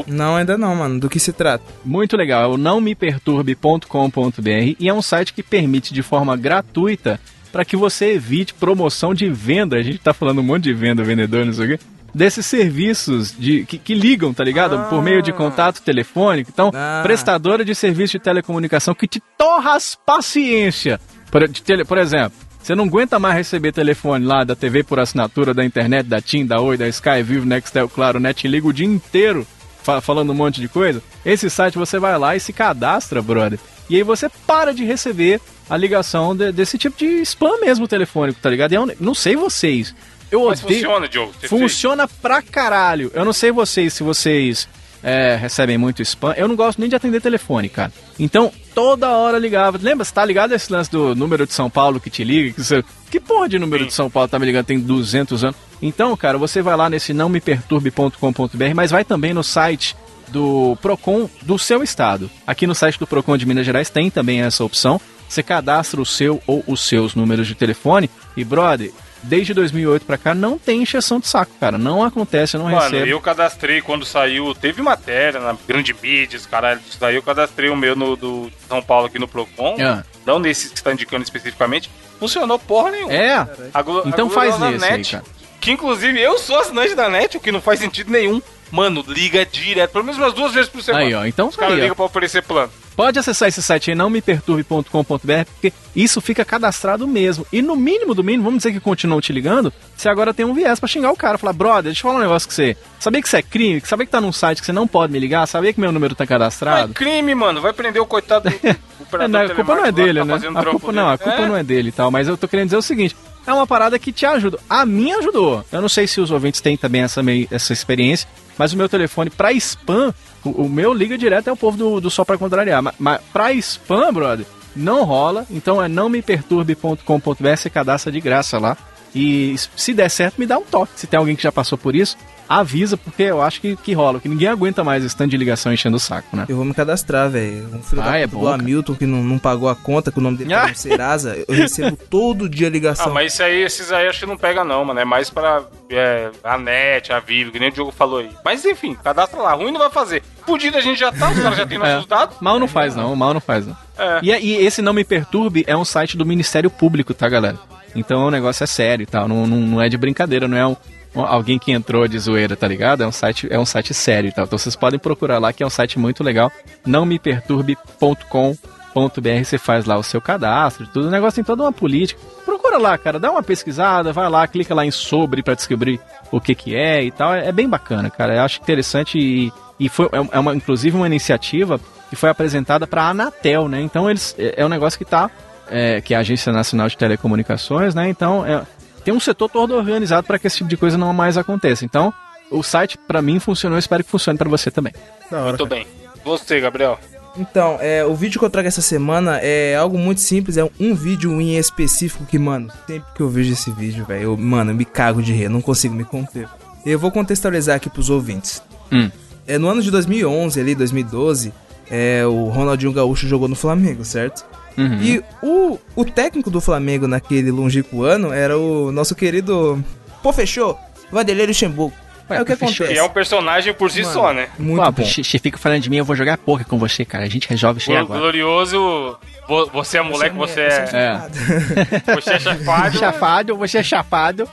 Não, 0.06 0.36
ainda 0.36 0.56
não, 0.56 0.76
mano. 0.76 1.00
Do 1.00 1.08
que 1.08 1.18
se 1.18 1.32
trata? 1.32 1.64
Muito 1.84 2.16
legal, 2.16 2.44
é 2.44 2.46
o 2.46 2.56
nãomeperturbe.com.br 2.56 4.76
e 4.78 4.88
é 4.88 4.94
um 4.94 5.02
site 5.02 5.32
que 5.32 5.42
permite 5.42 5.92
de 5.92 6.02
forma 6.02 6.36
gratuita 6.36 7.20
para 7.52 7.64
que 7.64 7.76
você 7.76 8.12
evite 8.12 8.54
promoção 8.54 9.12
de 9.12 9.28
venda. 9.28 9.76
A 9.76 9.82
gente 9.82 9.98
tá 9.98 10.14
falando 10.14 10.38
um 10.38 10.42
monte 10.44 10.64
de 10.64 10.74
venda, 10.74 11.02
vendedor, 11.02 11.44
não 11.44 11.52
sei 11.52 11.66
o 11.66 11.68
quê. 11.78 11.84
Desses 12.14 12.44
serviços 12.46 13.34
de, 13.36 13.64
que, 13.64 13.78
que 13.78 13.94
ligam, 13.94 14.32
tá 14.34 14.42
ligado? 14.42 14.88
Por 14.88 15.00
meio 15.02 15.22
de 15.22 15.32
contato 15.32 15.80
telefônico. 15.80 16.50
Então, 16.52 16.70
Ah. 16.74 17.00
prestadora 17.04 17.64
de 17.64 17.72
serviço 17.74 18.12
de 18.12 18.18
telecomunicação 18.18 18.94
que 18.94 19.06
te 19.06 19.22
torra 19.38 19.74
as 19.76 19.96
paciência. 20.06 21.00
Por, 21.30 21.48
tele- 21.48 21.84
por 21.84 21.98
exemplo, 21.98 22.32
você 22.62 22.74
não 22.74 22.84
aguenta 22.84 23.18
mais 23.18 23.36
receber 23.36 23.72
telefone 23.72 24.24
lá 24.24 24.44
da 24.44 24.54
TV 24.56 24.82
por 24.82 24.98
assinatura, 24.98 25.54
da 25.54 25.64
internet, 25.64 26.06
da 26.06 26.20
TIM, 26.20 26.44
da 26.46 26.60
Oi, 26.60 26.76
da 26.76 26.88
Sky, 26.88 27.22
Vivo, 27.22 27.46
Nextel, 27.46 27.88
Claro, 27.88 28.18
Net, 28.20 28.46
liga 28.48 28.66
o 28.66 28.72
dia 28.72 28.86
inteiro 28.86 29.46
fa- 29.82 30.00
falando 30.00 30.30
um 30.30 30.34
monte 30.34 30.60
de 30.60 30.68
coisa. 30.68 31.02
Esse 31.24 31.48
site 31.48 31.78
você 31.78 31.98
vai 31.98 32.18
lá 32.18 32.34
e 32.36 32.40
se 32.40 32.52
cadastra, 32.52 33.22
brother. 33.22 33.58
E 33.88 33.96
aí 33.96 34.02
você 34.02 34.28
para 34.46 34.72
de 34.74 34.84
receber 34.84 35.40
a 35.68 35.76
ligação 35.76 36.34
de- 36.36 36.52
desse 36.52 36.76
tipo 36.76 36.98
de 36.98 37.22
spam 37.22 37.58
mesmo 37.60 37.86
telefônico, 37.88 38.40
tá 38.42 38.50
ligado? 38.50 38.72
E 38.72 38.76
é 38.76 38.80
um- 38.80 38.90
não 39.00 39.14
sei 39.14 39.36
vocês. 39.36 39.94
Eu 40.30 40.46
Mas 40.46 40.62
odeio. 40.62 40.80
funciona, 40.80 41.08
Diogo. 41.08 41.32
Funciona 41.48 42.06
pra 42.06 42.40
caralho. 42.42 43.10
Eu 43.14 43.24
não 43.24 43.32
sei 43.32 43.50
vocês 43.50 43.92
se 43.94 44.02
vocês 44.04 44.68
é, 45.02 45.36
recebem 45.36 45.78
muito 45.78 46.02
spam. 46.02 46.34
Eu 46.36 46.48
não 46.48 46.56
gosto 46.56 46.78
nem 46.78 46.88
de 46.88 46.96
atender 46.96 47.20
telefone, 47.20 47.68
cara. 47.68 47.92
Então, 48.18 48.52
toda 48.74 49.08
hora 49.08 49.38
ligava. 49.38 49.78
Lembra, 49.80 50.04
você 50.04 50.12
tá 50.12 50.24
ligado 50.24 50.52
esse 50.52 50.72
lance 50.72 50.90
do 50.90 51.14
número 51.14 51.46
de 51.46 51.52
São 51.52 51.70
Paulo 51.70 52.00
que 52.00 52.10
te 52.10 52.24
liga? 52.24 52.52
Que, 52.52 52.62
você... 52.62 52.84
que 53.10 53.20
porra 53.20 53.48
de 53.48 53.58
número 53.58 53.86
de 53.86 53.94
São 53.94 54.10
Paulo 54.10 54.28
tá 54.28 54.38
me 54.38 54.46
ligando? 54.46 54.66
Tem 54.66 54.78
200 54.78 55.44
anos. 55.44 55.56
Então, 55.82 56.14
cara, 56.16 56.36
você 56.36 56.60
vai 56.60 56.76
lá 56.76 56.90
nesse 56.90 57.12
nãomeperturbe.com.br, 57.12 58.74
mas 58.74 58.90
vai 58.90 59.04
também 59.04 59.32
no 59.32 59.42
site 59.42 59.96
do 60.28 60.76
Procon 60.80 61.28
do 61.42 61.58
seu 61.58 61.82
estado. 61.82 62.30
Aqui 62.46 62.66
no 62.66 62.74
site 62.74 62.98
do 62.98 63.06
Procon 63.06 63.36
de 63.36 63.46
Minas 63.46 63.66
Gerais 63.66 63.90
tem 63.90 64.10
também 64.10 64.42
essa 64.42 64.62
opção. 64.64 65.00
Você 65.28 65.42
cadastra 65.42 66.00
o 66.00 66.06
seu 66.06 66.42
ou 66.46 66.64
os 66.66 66.80
seus 66.80 67.14
números 67.14 67.46
de 67.46 67.54
telefone 67.54 68.10
e, 68.36 68.44
brother, 68.44 68.92
desde 69.22 69.52
2008 69.54 70.06
pra 70.06 70.16
cá 70.18 70.34
não 70.34 70.58
tem 70.58 70.82
encheção 70.82 71.20
de 71.20 71.26
saco, 71.28 71.52
cara. 71.60 71.76
Não 71.78 72.02
acontece, 72.02 72.56
não 72.56 72.64
Mano, 72.64 72.78
recebo. 72.80 73.06
eu 73.06 73.20
cadastrei 73.20 73.80
quando 73.80 74.04
saiu, 74.04 74.54
teve 74.54 74.80
matéria 74.82 75.40
na 75.40 75.56
grande 75.66 75.94
mídia, 76.02 76.38
os 76.38 76.46
caralho, 76.46 76.80
disso 76.80 76.98
daí 77.00 77.16
eu 77.16 77.22
cadastrei 77.22 77.70
o 77.70 77.76
meu 77.76 77.94
no 77.96 78.16
do 78.16 78.50
São 78.68 78.82
Paulo 78.82 79.06
aqui 79.06 79.18
no 79.18 79.28
Procon, 79.28 79.76
Ah. 79.80 80.02
não 80.26 80.38
nesse 80.38 80.70
que 80.70 80.78
você 80.78 80.84
tá 80.84 80.92
indicando 80.92 81.22
especificamente, 81.22 81.90
funcionou 82.18 82.58
porra 82.58 82.90
nenhuma. 82.92 83.12
É, 83.12 83.46
Glo- 83.82 84.02
então 84.06 84.28
faz 84.30 84.58
nesse 84.58 84.84
aí, 84.84 85.04
cara. 85.04 85.24
Que 85.60 85.70
inclusive 85.72 86.18
eu 86.20 86.38
sou 86.38 86.58
assinante 86.58 86.94
da 86.94 87.08
NET, 87.10 87.36
o 87.36 87.40
que 87.40 87.52
não 87.52 87.60
faz 87.60 87.78
sentido 87.80 88.10
nenhum. 88.10 88.40
Mano, 88.70 89.04
liga 89.06 89.44
direto, 89.44 89.90
pelo 89.90 90.04
menos 90.04 90.16
umas 90.18 90.32
duas 90.32 90.54
vezes 90.54 90.70
por 90.70 90.80
semana. 90.82 91.04
Aí, 91.04 91.12
ó, 91.14 91.24
então 91.26 91.48
Os 91.48 91.56
caras 91.56 91.74
ligam 91.78 91.94
pra 91.96 92.04
oferecer 92.04 92.42
plano. 92.42 92.70
Pode 93.00 93.18
acessar 93.18 93.48
esse 93.48 93.62
site 93.62 93.88
aí, 93.90 93.96
nãomeperturbe.com.br, 93.96 95.44
porque 95.54 95.72
isso 95.96 96.20
fica 96.20 96.44
cadastrado 96.44 97.08
mesmo. 97.08 97.46
E 97.50 97.62
no 97.62 97.74
mínimo 97.74 98.14
do 98.14 98.22
mínimo, 98.22 98.44
vamos 98.44 98.58
dizer 98.58 98.72
que 98.74 98.78
continuam 98.78 99.22
te 99.22 99.32
ligando, 99.32 99.72
você 99.96 100.06
agora 100.06 100.34
tem 100.34 100.44
um 100.44 100.52
viés 100.52 100.78
pra 100.78 100.86
xingar 100.86 101.10
o 101.10 101.16
cara. 101.16 101.38
Falar, 101.38 101.54
brother, 101.54 101.84
deixa 101.84 102.00
eu 102.00 102.02
falar 102.02 102.16
um 102.18 102.20
negócio 102.22 102.46
que 102.46 102.52
você... 102.52 102.76
Sabia 102.98 103.22
que 103.22 103.26
isso 103.26 103.36
é 103.38 103.40
crime? 103.42 103.80
Sabia 103.86 104.04
que 104.04 104.12
tá 104.12 104.20
num 104.20 104.32
site 104.32 104.60
que 104.60 104.66
você 104.66 104.72
não 104.72 104.86
pode 104.86 105.10
me 105.14 105.18
ligar? 105.18 105.46
Sabia 105.46 105.72
que 105.72 105.80
meu 105.80 105.90
número 105.90 106.14
tá 106.14 106.24
É 106.24 106.26
cadastrado? 106.26 106.92
crime, 106.92 107.34
mano. 107.34 107.62
Vai 107.62 107.72
prender 107.72 108.02
o 108.02 108.06
coitado 108.06 108.50
do 108.50 108.56
É, 109.18 109.26
não, 109.28 109.40
a 109.40 109.48
culpa 109.54 109.74
não 109.74 109.84
é 109.86 109.90
telemarketing 109.90 109.90
lá 109.90 109.90
dele, 109.90 110.18
tá 110.20 110.24
né? 110.26 110.32
fazendo 110.34 110.58
A 110.58 110.64
culpa 110.66 110.92
não, 110.92 111.08
a 111.08 111.16
dele. 111.16 111.24
culpa 111.30 111.42
É. 111.42 111.48
não 111.48 111.56
é 111.56 111.62
dele 111.64 111.88
e 111.88 111.92
tal, 111.92 112.10
mas 112.10 112.28
eu 112.28 112.36
tô 112.36 112.46
querendo 112.46 112.66
dizer 112.66 112.76
o 112.76 112.82
seguinte, 112.82 113.16
é 113.46 113.52
uma 113.52 113.66
parada 113.66 113.98
que 113.98 114.12
te 114.12 114.26
ajuda. 114.26 114.58
A 114.68 114.84
minha 114.84 115.18
ajudou. 115.18 115.64
Eu 115.70 115.80
não 115.80 115.88
sei 115.88 116.06
se 116.06 116.20
os 116.20 116.30
ouvintes 116.30 116.60
têm 116.60 116.76
também 116.76 117.02
essa, 117.02 117.20
essa 117.50 117.72
experiência, 117.72 118.28
mas 118.58 118.72
o 118.72 118.76
meu 118.76 118.88
telefone 118.88 119.30
pra 119.30 119.52
spam, 119.52 120.14
o, 120.44 120.64
o 120.64 120.68
meu 120.68 120.92
liga 120.92 121.16
direto 121.16 121.48
é 121.48 121.52
o 121.52 121.56
povo 121.56 121.76
do, 121.76 122.00
do 122.00 122.10
Só 122.10 122.24
Pra 122.24 122.38
Contrariar, 122.38 122.82
mas, 122.82 122.94
mas 122.98 123.20
pra 123.32 123.52
spam, 123.54 124.12
brother, 124.12 124.46
não 124.74 125.04
rola, 125.04 125.46
então 125.50 125.82
é 125.82 125.88
nãomeperturbe.com.br, 125.88 127.56
você 127.56 127.70
cadastra 127.70 128.12
de 128.12 128.20
graça 128.20 128.58
lá. 128.58 128.76
E 129.14 129.56
se 129.74 129.92
der 129.92 130.08
certo, 130.08 130.38
me 130.38 130.46
dá 130.46 130.56
um 130.56 130.62
toque. 130.62 130.92
Se 130.94 131.06
tem 131.06 131.18
alguém 131.18 131.34
que 131.34 131.42
já 131.42 131.50
passou 131.50 131.76
por 131.76 131.96
isso, 131.96 132.16
avisa, 132.58 132.96
porque 132.96 133.22
eu 133.22 133.40
acho 133.40 133.60
que, 133.60 133.76
que 133.76 133.92
rola, 133.92 134.18
que 134.18 134.28
ninguém 134.28 134.48
aguenta 134.48 134.82
mais 134.82 135.04
esse 135.04 135.16
tanto 135.16 135.30
de 135.30 135.36
ligação 135.36 135.72
enchendo 135.72 135.96
o 135.96 136.00
saco, 136.00 136.36
né? 136.36 136.46
Eu 136.48 136.56
vou 136.56 136.64
me 136.64 136.74
cadastrar, 136.74 137.30
velho. 137.30 137.68
Um 137.72 137.80
filho 137.82 138.02
Ah, 138.02 138.06
da 138.06 138.16
é 138.18 138.26
bom, 138.26 138.40
do. 138.40 138.48
Hamilton 138.48 138.94
que 138.96 139.06
não, 139.06 139.22
não 139.22 139.38
pagou 139.38 139.68
a 139.68 139.76
conta, 139.76 140.10
que 140.10 140.18
o 140.18 140.22
nome 140.22 140.38
dele 140.38 140.52
Ah. 140.52 140.66
é 140.70 140.74
Serasa. 140.74 141.36
Eu 141.46 141.54
recebo 141.54 141.96
todo 141.96 142.48
dia 142.48 142.66
Ah, 142.66 142.70
ligação. 142.70 143.12
mas 143.14 143.32
isso 143.34 143.42
aí, 143.44 143.62
esses 143.62 143.92
aí 143.92 144.08
acho 144.08 144.18
que 144.20 144.26
não 144.26 144.36
pega 144.36 144.64
não, 144.64 144.84
mano. 144.84 144.98
É 144.98 145.04
mais 145.04 145.30
pra 145.30 145.62
é, 145.88 146.30
a 146.42 146.58
NET, 146.58 147.12
a 147.12 147.20
Vivo, 147.20 147.52
que 147.52 147.60
nem 147.60 147.68
o 147.68 147.72
Diogo 147.72 147.92
falou 147.92 148.18
aí. 148.18 148.30
Mas 148.44 148.64
enfim, 148.64 148.94
cadastra 148.94 149.40
lá. 149.40 149.52
Ruim 149.54 149.70
não 149.70 149.78
vai 149.78 149.90
fazer. 149.90 150.22
Fudido 150.44 150.76
a 150.76 150.80
gente 150.80 150.98
já 150.98 151.12
tá, 151.12 151.30
os 151.30 151.38
caras 151.40 151.56
já 151.56 151.66
têm 151.66 151.78
nossos 151.78 152.06
dados. 152.06 152.36
Mal 152.40 152.58
não 152.58 152.66
faz, 152.66 152.96
não. 152.96 153.14
Mal 153.14 153.32
não 153.32 153.40
faz, 153.40 153.64
não. 153.66 153.76
É. 153.96 154.18
E, 154.22 154.30
e 154.32 154.66
esse 154.66 154.82
Não 154.82 154.92
Me 154.92 155.04
Perturbe 155.04 155.62
é 155.68 155.76
um 155.76 155.84
site 155.84 156.16
do 156.16 156.26
Ministério 156.26 156.70
Público, 156.70 157.14
tá, 157.14 157.28
galera? 157.28 157.58
Então 157.94 158.24
o 158.26 158.30
negócio 158.30 158.64
é 158.64 158.66
sério 158.66 159.02
e 159.02 159.06
tal. 159.06 159.28
Não, 159.28 159.46
não, 159.46 159.58
não 159.58 159.80
é 159.82 159.88
de 159.88 159.96
brincadeira, 159.98 160.48
não 160.48 160.56
é 160.56 160.66
um- 160.66 160.76
alguém 161.14 161.58
que 161.58 161.72
entrou 161.72 162.06
de 162.06 162.18
zoeira, 162.18 162.56
tá 162.56 162.68
ligado? 162.68 163.02
É 163.02 163.06
um 163.06 163.12
site, 163.12 163.48
é 163.50 163.58
um 163.58 163.66
site 163.66 163.94
sério 163.94 164.28
e 164.28 164.32
tal. 164.32 164.44
Então 164.44 164.58
vocês 164.58 164.76
podem 164.76 164.98
procurar 164.98 165.38
lá, 165.38 165.52
que 165.52 165.62
é 165.62 165.66
um 165.66 165.70
site 165.70 165.98
muito 165.98 166.22
legal. 166.22 166.52
nãomeperturbe.com.br 166.86 169.44
Você 169.44 169.58
faz 169.58 169.84
lá 169.84 169.96
o 169.96 170.02
seu 170.02 170.20
cadastro, 170.20 170.86
tudo. 170.86 171.08
O 171.08 171.10
negócio 171.10 171.36
tem 171.36 171.44
toda 171.44 171.62
uma 171.62 171.72
política. 171.72 172.20
Procura 172.44 172.78
lá, 172.78 172.96
cara, 172.96 173.18
dá 173.18 173.30
uma 173.30 173.42
pesquisada, 173.42 174.12
vai 174.12 174.28
lá, 174.28 174.46
clica 174.46 174.74
lá 174.74 174.86
em 174.86 174.90
sobre 174.90 175.42
pra 175.42 175.54
descobrir 175.54 176.00
o 176.30 176.40
que 176.40 176.54
que 176.54 176.76
é 176.76 177.02
e 177.02 177.10
tal. 177.10 177.34
É, 177.34 177.48
é 177.48 177.52
bem 177.52 177.68
bacana, 177.68 178.10
cara. 178.10 178.36
Eu 178.36 178.42
acho 178.42 178.60
interessante 178.60 179.18
e, 179.18 179.52
e 179.78 179.88
foi 179.88 180.08
é 180.12 180.38
uma, 180.38 180.54
inclusive 180.54 180.96
uma 180.96 181.06
iniciativa 181.06 181.80
que 182.08 182.16
foi 182.16 182.28
apresentada 182.28 182.86
pra 182.86 183.08
Anatel, 183.08 183.68
né? 183.68 183.80
Então 183.80 184.10
eles 184.10 184.34
é 184.38 184.62
é 184.62 184.66
um 184.66 184.68
negócio 184.68 184.98
que 184.98 185.04
tá 185.04 185.30
é, 185.70 186.00
que 186.00 186.12
é 186.12 186.16
a 186.16 186.20
Agência 186.20 186.52
Nacional 186.52 186.88
de 186.88 186.96
Telecomunicações, 186.96 187.94
né? 187.94 188.08
Então, 188.08 188.44
é, 188.44 188.62
tem 189.00 189.12
um 189.14 189.20
setor 189.20 189.48
todo 189.48 189.74
organizado 189.74 190.26
para 190.26 190.38
que 190.38 190.46
esse 190.46 190.58
tipo 190.58 190.70
de 190.70 190.76
coisa 190.76 190.96
não 190.96 191.12
mais 191.12 191.36
aconteça. 191.36 191.84
Então, 191.84 192.12
o 192.50 192.62
site, 192.62 192.98
para 192.98 193.22
mim, 193.22 193.38
funcionou. 193.38 193.78
Espero 193.78 194.04
que 194.04 194.10
funcione 194.10 194.38
para 194.38 194.48
você 194.48 194.70
também. 194.70 194.92
Hora. 195.30 195.48
Muito 195.48 195.66
bem. 195.66 195.86
Você, 196.24 196.60
Gabriel. 196.60 196.98
Então, 197.36 197.78
é, 197.80 198.04
o 198.04 198.14
vídeo 198.14 198.38
que 198.38 198.44
eu 198.44 198.50
trago 198.50 198.68
essa 198.68 198.82
semana 198.82 199.38
é 199.38 199.76
algo 199.76 199.96
muito 199.96 200.20
simples, 200.20 200.56
é 200.56 200.68
um 200.80 200.94
vídeo 200.94 201.40
em 201.40 201.56
específico 201.56 202.24
que, 202.26 202.38
mano, 202.38 202.70
sempre 202.86 203.08
que 203.14 203.20
eu 203.20 203.28
vejo 203.28 203.52
esse 203.52 203.70
vídeo, 203.70 204.04
velho, 204.04 204.22
eu, 204.22 204.36
mano, 204.36 204.72
eu 204.72 204.74
me 204.74 204.84
cago 204.84 205.22
de 205.22 205.32
rir, 205.32 205.44
eu 205.44 205.50
não 205.50 205.62
consigo 205.62 205.94
me 205.94 206.04
conter. 206.04 206.48
Eu 206.84 206.98
vou 206.98 207.10
contextualizar 207.10 207.76
aqui 207.76 207.88
pros 207.88 208.10
ouvintes. 208.10 208.62
Hum. 208.90 209.10
É, 209.46 209.58
no 209.58 209.68
ano 209.68 209.80
de 209.80 209.90
2011, 209.90 210.60
ali, 210.60 210.74
2012, 210.74 211.52
é, 211.90 212.26
o 212.26 212.46
Ronaldinho 212.46 212.92
Gaúcho 212.92 213.28
jogou 213.28 213.48
no 213.48 213.56
Flamengo, 213.56 214.04
certo? 214.04 214.44
Uhum. 214.82 215.02
E 215.02 215.22
o, 215.42 215.78
o 215.96 216.04
técnico 216.04 216.50
do 216.50 216.60
Flamengo 216.60 217.06
naquele 217.06 217.50
longínquo 217.50 218.02
ano 218.02 218.32
era 218.32 218.58
o 218.58 218.90
nosso 218.92 219.14
querido... 219.14 219.82
Pô, 220.22 220.32
fechou? 220.32 220.78
Vanderlei 221.10 221.46
Luxemburgo. 221.46 221.94
Aí 222.28 222.40
o 222.40 222.44
que 222.44 222.52
acontece? 222.52 222.92
E 222.92 222.96
é 222.98 223.02
um 223.02 223.08
personagem 223.08 223.74
por 223.74 223.90
si 223.90 224.02
Mano, 224.02 224.12
só, 224.14 224.32
né? 224.32 224.48
Muito 224.56 224.80
Pô, 224.84 224.92
bom. 224.92 225.04
Você 225.04 225.38
fica 225.40 225.58
falando 225.58 225.80
de 225.82 225.90
mim, 225.90 225.96
eu 225.96 226.04
vou 226.04 226.14
jogar 226.14 226.38
poker 226.38 226.64
com 226.64 226.78
você, 226.78 227.04
cara. 227.04 227.24
A 227.24 227.28
gente 227.28 227.48
resolve 227.48 227.80
isso 227.80 227.90
aí 227.90 227.96
O 227.96 228.00
agora. 228.02 228.20
glorioso, 228.20 229.16
vo- 229.48 229.66
você 229.72 229.98
é 229.98 230.02
moleque, 230.02 230.36
você 230.36 230.60
é, 230.60 230.88
É. 230.92 232.14
você 232.14 232.34
é 232.34 232.38
chafado. 232.38 232.98
Chafado, 232.98 233.56
você 233.56 233.78
é 233.78 233.82
chapado. 233.82 234.48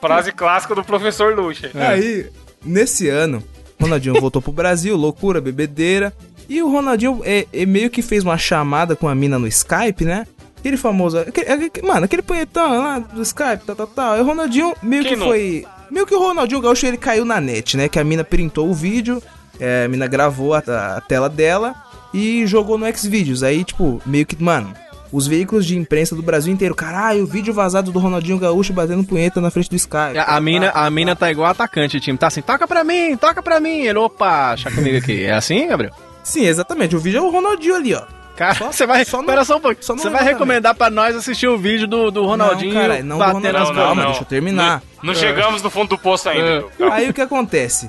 Frase 0.00 0.32
clássica 0.32 0.74
do 0.74 0.82
professor 0.82 1.32
Lucha. 1.34 1.70
Aí, 1.76 2.26
nesse 2.64 3.08
ano, 3.08 3.40
Ronaldinho 3.80 4.20
voltou 4.20 4.42
pro 4.42 4.50
Brasil, 4.50 4.96
loucura, 4.96 5.40
bebedeira. 5.40 6.12
E 6.48 6.62
o 6.62 6.70
Ronaldinho 6.70 7.20
é, 7.24 7.46
é 7.52 7.66
meio 7.66 7.90
que 7.90 8.02
fez 8.02 8.22
uma 8.22 8.38
chamada 8.38 8.94
com 8.94 9.08
a 9.08 9.14
mina 9.14 9.38
no 9.38 9.46
Skype, 9.48 10.04
né? 10.04 10.26
Aquele 10.58 10.76
famoso. 10.76 11.18
aquele- 11.18 11.50
aquele- 11.50 11.86
mano, 11.86 12.04
aquele 12.04 12.22
punhetão 12.22 12.78
lá 12.82 12.98
do 12.98 13.22
Skype, 13.22 13.64
tal, 13.66 13.76
tal, 13.76 13.86
tal. 13.86 14.16
E 14.16 14.20
o 14.20 14.24
Ronaldinho 14.24 14.74
meio 14.82 15.04
que 15.04 15.16
não? 15.16 15.26
foi. 15.26 15.64
Meio 15.90 16.06
que 16.06 16.14
o 16.14 16.18
Ronaldinho 16.18 16.60
Gaúcho 16.60 16.86
ele 16.86 16.96
caiu 16.96 17.24
na 17.24 17.40
net, 17.40 17.76
né? 17.76 17.88
Que 17.88 17.98
a 17.98 18.04
mina 18.04 18.24
printou 18.24 18.68
o 18.68 18.74
vídeo, 18.74 19.22
é, 19.60 19.84
a 19.84 19.88
mina 19.88 20.06
gravou 20.08 20.54
a, 20.54 20.58
a 20.96 21.00
tela 21.00 21.28
dela 21.28 21.74
e 22.12 22.44
jogou 22.46 22.76
no 22.78 22.86
Xvideos. 22.96 23.42
Aí, 23.44 23.62
tipo, 23.62 24.02
meio 24.04 24.26
que, 24.26 24.42
mano, 24.42 24.72
os 25.12 25.28
veículos 25.28 25.64
de 25.64 25.78
imprensa 25.78 26.16
do 26.16 26.22
Brasil 26.22 26.52
inteiro, 26.52 26.74
caralho, 26.74 27.22
o 27.22 27.26
vídeo 27.26 27.54
vazado 27.54 27.92
do 27.92 27.98
Ronaldinho 28.00 28.38
Gaúcho 28.38 28.72
batendo 28.72 29.04
punheta 29.04 29.40
na 29.40 29.50
frente 29.50 29.70
do 29.70 29.76
Skype. 29.76 30.18
A, 30.18 30.36
a 30.36 30.40
mina, 30.40 30.70
a 30.70 30.90
mina 30.90 31.14
tá 31.14 31.30
igual 31.30 31.48
atacante, 31.48 31.96
o 31.96 32.00
time 32.00 32.18
tá 32.18 32.26
assim, 32.26 32.42
toca 32.42 32.66
pra 32.66 32.82
mim, 32.82 33.16
toca 33.16 33.40
pra 33.40 33.60
mim. 33.60 33.82
Ele, 33.82 33.98
opa, 33.98 34.54
deixa 34.54 34.70
comigo 34.72 34.96
aqui. 34.98 35.22
É 35.24 35.32
assim, 35.34 35.68
Gabriel? 35.68 35.92
Sim, 36.26 36.44
exatamente. 36.44 36.96
O 36.96 36.98
vídeo 36.98 37.18
é 37.18 37.20
o 37.20 37.30
Ronaldinho 37.30 37.74
ali, 37.76 37.94
ó. 37.94 38.02
Cara, 38.36 38.54
Só- 38.54 38.72
você 38.72 38.84
vai. 38.86 39.04
só 39.04 39.20
no- 39.22 39.26
Pera 39.28 39.44
só 39.44 39.56
um 39.56 39.60
pouquinho. 39.60 39.82
só 39.84 39.94
Você 39.94 40.10
vai 40.10 40.22
recomendar 40.24 40.74
pra 40.74 40.90
nós 40.90 41.14
assistir 41.16 41.46
o 41.46 41.56
vídeo 41.56 41.86
do, 41.86 42.10
do 42.10 42.26
Ronaldinho 42.26 42.74
Não, 42.74 42.80
caralho, 42.82 43.04
não 43.04 43.16
do 43.16 43.24
batendo 43.24 43.34
Ronaldinho. 43.46 43.62
as 43.62 43.68
Não, 43.68 43.74
não, 43.76 43.82
calma, 43.86 44.02
não. 44.02 44.08
deixa 44.10 44.22
eu 44.22 44.26
terminar. 44.26 44.82
Não, 45.02 45.04
não 45.04 45.14
chegamos 45.14 45.62
no 45.62 45.70
fundo 45.70 45.88
do 45.90 45.98
poço 45.98 46.28
ainda. 46.28 46.64
É. 46.78 46.84
Aí 46.90 47.08
o 47.08 47.14
que 47.14 47.20
acontece? 47.22 47.86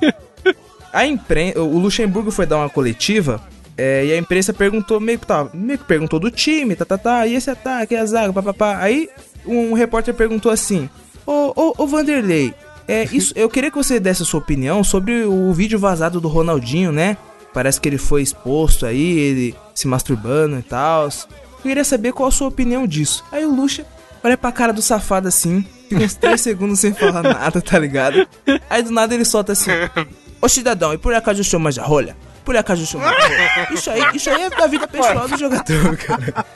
A 0.92 1.04
imprensa, 1.04 1.60
o 1.60 1.78
Luxemburgo 1.78 2.30
foi 2.30 2.46
dar 2.46 2.56
uma 2.56 2.70
coletiva 2.70 3.42
é, 3.76 4.06
e 4.06 4.12
a 4.12 4.16
imprensa 4.16 4.52
perguntou, 4.54 4.98
meio 4.98 5.18
que, 5.18 5.26
tá, 5.26 5.46
meio 5.52 5.78
que 5.78 5.84
perguntou 5.84 6.18
do 6.18 6.30
time, 6.30 6.74
tá, 6.74 6.84
tá, 6.86 6.96
tá, 6.96 7.26
e 7.26 7.34
esse 7.34 7.50
ataque, 7.50 7.92
e 7.94 7.96
a 7.98 8.04
zaga, 8.06 8.32
papapá. 8.32 8.78
Aí 8.78 9.08
um 9.44 9.74
repórter 9.74 10.14
perguntou 10.14 10.50
assim, 10.50 10.88
ô, 11.26 11.52
ô, 11.54 11.74
ô 11.76 11.86
Vanderlei, 11.86 12.54
é, 12.88 13.04
isso, 13.12 13.34
eu 13.36 13.50
queria 13.50 13.70
que 13.70 13.76
você 13.76 14.00
desse 14.00 14.22
a 14.22 14.24
sua 14.24 14.40
opinião 14.40 14.82
sobre 14.82 15.24
o 15.24 15.52
vídeo 15.52 15.78
vazado 15.78 16.20
do 16.22 16.28
Ronaldinho, 16.28 16.90
né? 16.90 17.18
Parece 17.52 17.80
que 17.80 17.88
ele 17.88 17.98
foi 17.98 18.22
exposto 18.22 18.86
aí, 18.86 19.18
ele 19.18 19.54
se 19.74 19.86
masturbando 19.88 20.58
e 20.58 20.62
tal. 20.62 21.04
Eu 21.06 21.62
queria 21.62 21.84
saber 21.84 22.12
qual 22.12 22.28
a 22.28 22.32
sua 22.32 22.48
opinião 22.48 22.86
disso. 22.86 23.24
Aí 23.32 23.44
o 23.44 23.50
Luxa 23.54 23.84
olha 24.22 24.36
pra 24.36 24.52
cara 24.52 24.72
do 24.72 24.82
safado 24.82 25.26
assim, 25.28 25.66
fica 25.88 26.04
uns 26.04 26.14
3 26.14 26.38
segundos 26.40 26.80
sem 26.80 26.92
falar 26.94 27.22
nada, 27.22 27.60
tá 27.60 27.78
ligado? 27.78 28.26
Aí 28.70 28.82
do 28.82 28.90
nada 28.90 29.14
ele 29.14 29.24
solta 29.24 29.52
assim: 29.52 29.70
Ô 30.40 30.48
cidadão, 30.48 30.92
e 30.94 30.98
por 30.98 31.14
acaso 31.14 31.40
o 31.40 31.44
senhor 31.44 31.60
manja 31.60 31.82
rolha? 31.82 32.16
Por 32.44 32.56
acaso 32.56 32.82
o 32.82 32.86
senhor 32.86 33.02
manja 33.04 33.26
rolha? 33.28 33.68
Isso 33.72 33.90
aí, 33.90 34.02
isso 34.14 34.30
aí 34.30 34.42
é 34.42 34.50
da 34.50 34.66
vida 34.66 34.86
pessoal 34.88 35.28
do 35.28 35.36
jogador, 35.36 35.96
cara. 35.98 36.46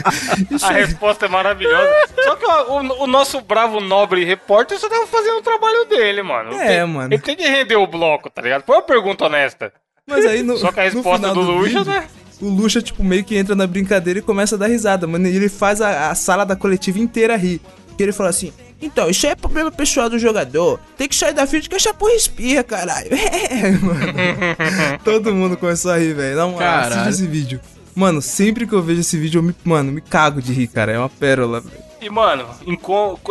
Isso 0.50 0.64
A 0.64 0.68
aí. 0.70 0.84
resposta 0.84 1.26
é 1.26 1.28
maravilhosa. 1.28 1.90
Só 2.24 2.36
que 2.36 2.46
ó, 2.46 2.80
o, 2.80 3.02
o 3.02 3.06
nosso 3.06 3.40
bravo 3.40 3.80
nobre 3.80 4.24
repórter 4.24 4.78
só 4.78 4.88
tava 4.88 5.06
fazendo 5.06 5.38
o 5.38 5.42
trabalho 5.42 5.84
dele, 5.86 6.22
mano. 6.22 6.52
É, 6.54 6.66
Tem- 6.78 6.86
mano. 6.86 7.12
Ele 7.12 7.20
tem 7.22 7.36
que 7.36 7.46
render 7.46 7.76
o 7.76 7.86
bloco, 7.86 8.30
tá 8.30 8.40
ligado? 8.40 8.62
Foi 8.64 8.76
uma 8.76 8.82
pergunta 8.82 9.26
honesta. 9.26 9.72
Mas 10.08 10.26
aí 10.26 10.42
no, 10.42 10.56
Só 10.56 10.72
que 10.72 10.80
a 10.80 10.84
resposta 10.84 11.28
final 11.28 11.34
do 11.34 11.40
Luxa, 11.52 11.68
vídeo, 11.68 11.84
né? 11.84 12.08
O 12.40 12.48
Luxa, 12.48 12.82
tipo, 12.82 13.04
meio 13.04 13.22
que 13.22 13.36
entra 13.36 13.54
na 13.54 13.66
brincadeira 13.66 14.18
e 14.18 14.22
começa 14.22 14.56
a 14.56 14.58
dar 14.58 14.66
risada, 14.66 15.06
mano. 15.06 15.28
E 15.28 15.36
ele 15.36 15.48
faz 15.48 15.80
a, 15.80 16.10
a 16.10 16.14
sala 16.14 16.44
da 16.44 16.56
coletiva 16.56 16.98
inteira 16.98 17.36
rir. 17.36 17.60
Que 17.96 18.02
ele 18.02 18.12
fala 18.12 18.30
assim: 18.30 18.52
Então, 18.80 19.08
isso 19.08 19.26
aí 19.26 19.32
é 19.32 19.36
problema 19.36 19.70
pessoal 19.70 20.10
do 20.10 20.18
jogador. 20.18 20.80
Tem 20.96 21.08
que 21.08 21.14
sair 21.14 21.32
da 21.32 21.46
frente 21.46 21.68
que 21.68 21.76
essa 21.76 21.94
porra 21.94 22.14
espirra, 22.14 22.64
caralho. 22.64 23.10
É, 23.14 23.70
mano. 23.70 24.98
Todo 25.04 25.32
mundo 25.32 25.56
começou 25.56 25.92
a 25.92 25.98
rir, 25.98 26.14
velho. 26.14 26.36
Não, 26.36 26.54
Caralho. 26.54 26.94
assiste 26.94 27.08
esse 27.10 27.26
vídeo. 27.26 27.60
Mano, 27.94 28.22
sempre 28.22 28.66
que 28.66 28.72
eu 28.72 28.82
vejo 28.82 29.02
esse 29.02 29.18
vídeo, 29.18 29.38
eu 29.38 29.42
me, 29.42 29.54
mano, 29.62 29.92
me 29.92 30.00
cago 30.00 30.40
de 30.42 30.52
rir, 30.52 30.66
cara. 30.66 30.92
É 30.92 30.98
uma 30.98 31.08
pérola, 31.10 31.60
velho. 31.60 31.82
E, 32.00 32.10
mano, 32.10 32.46
em 32.66 32.76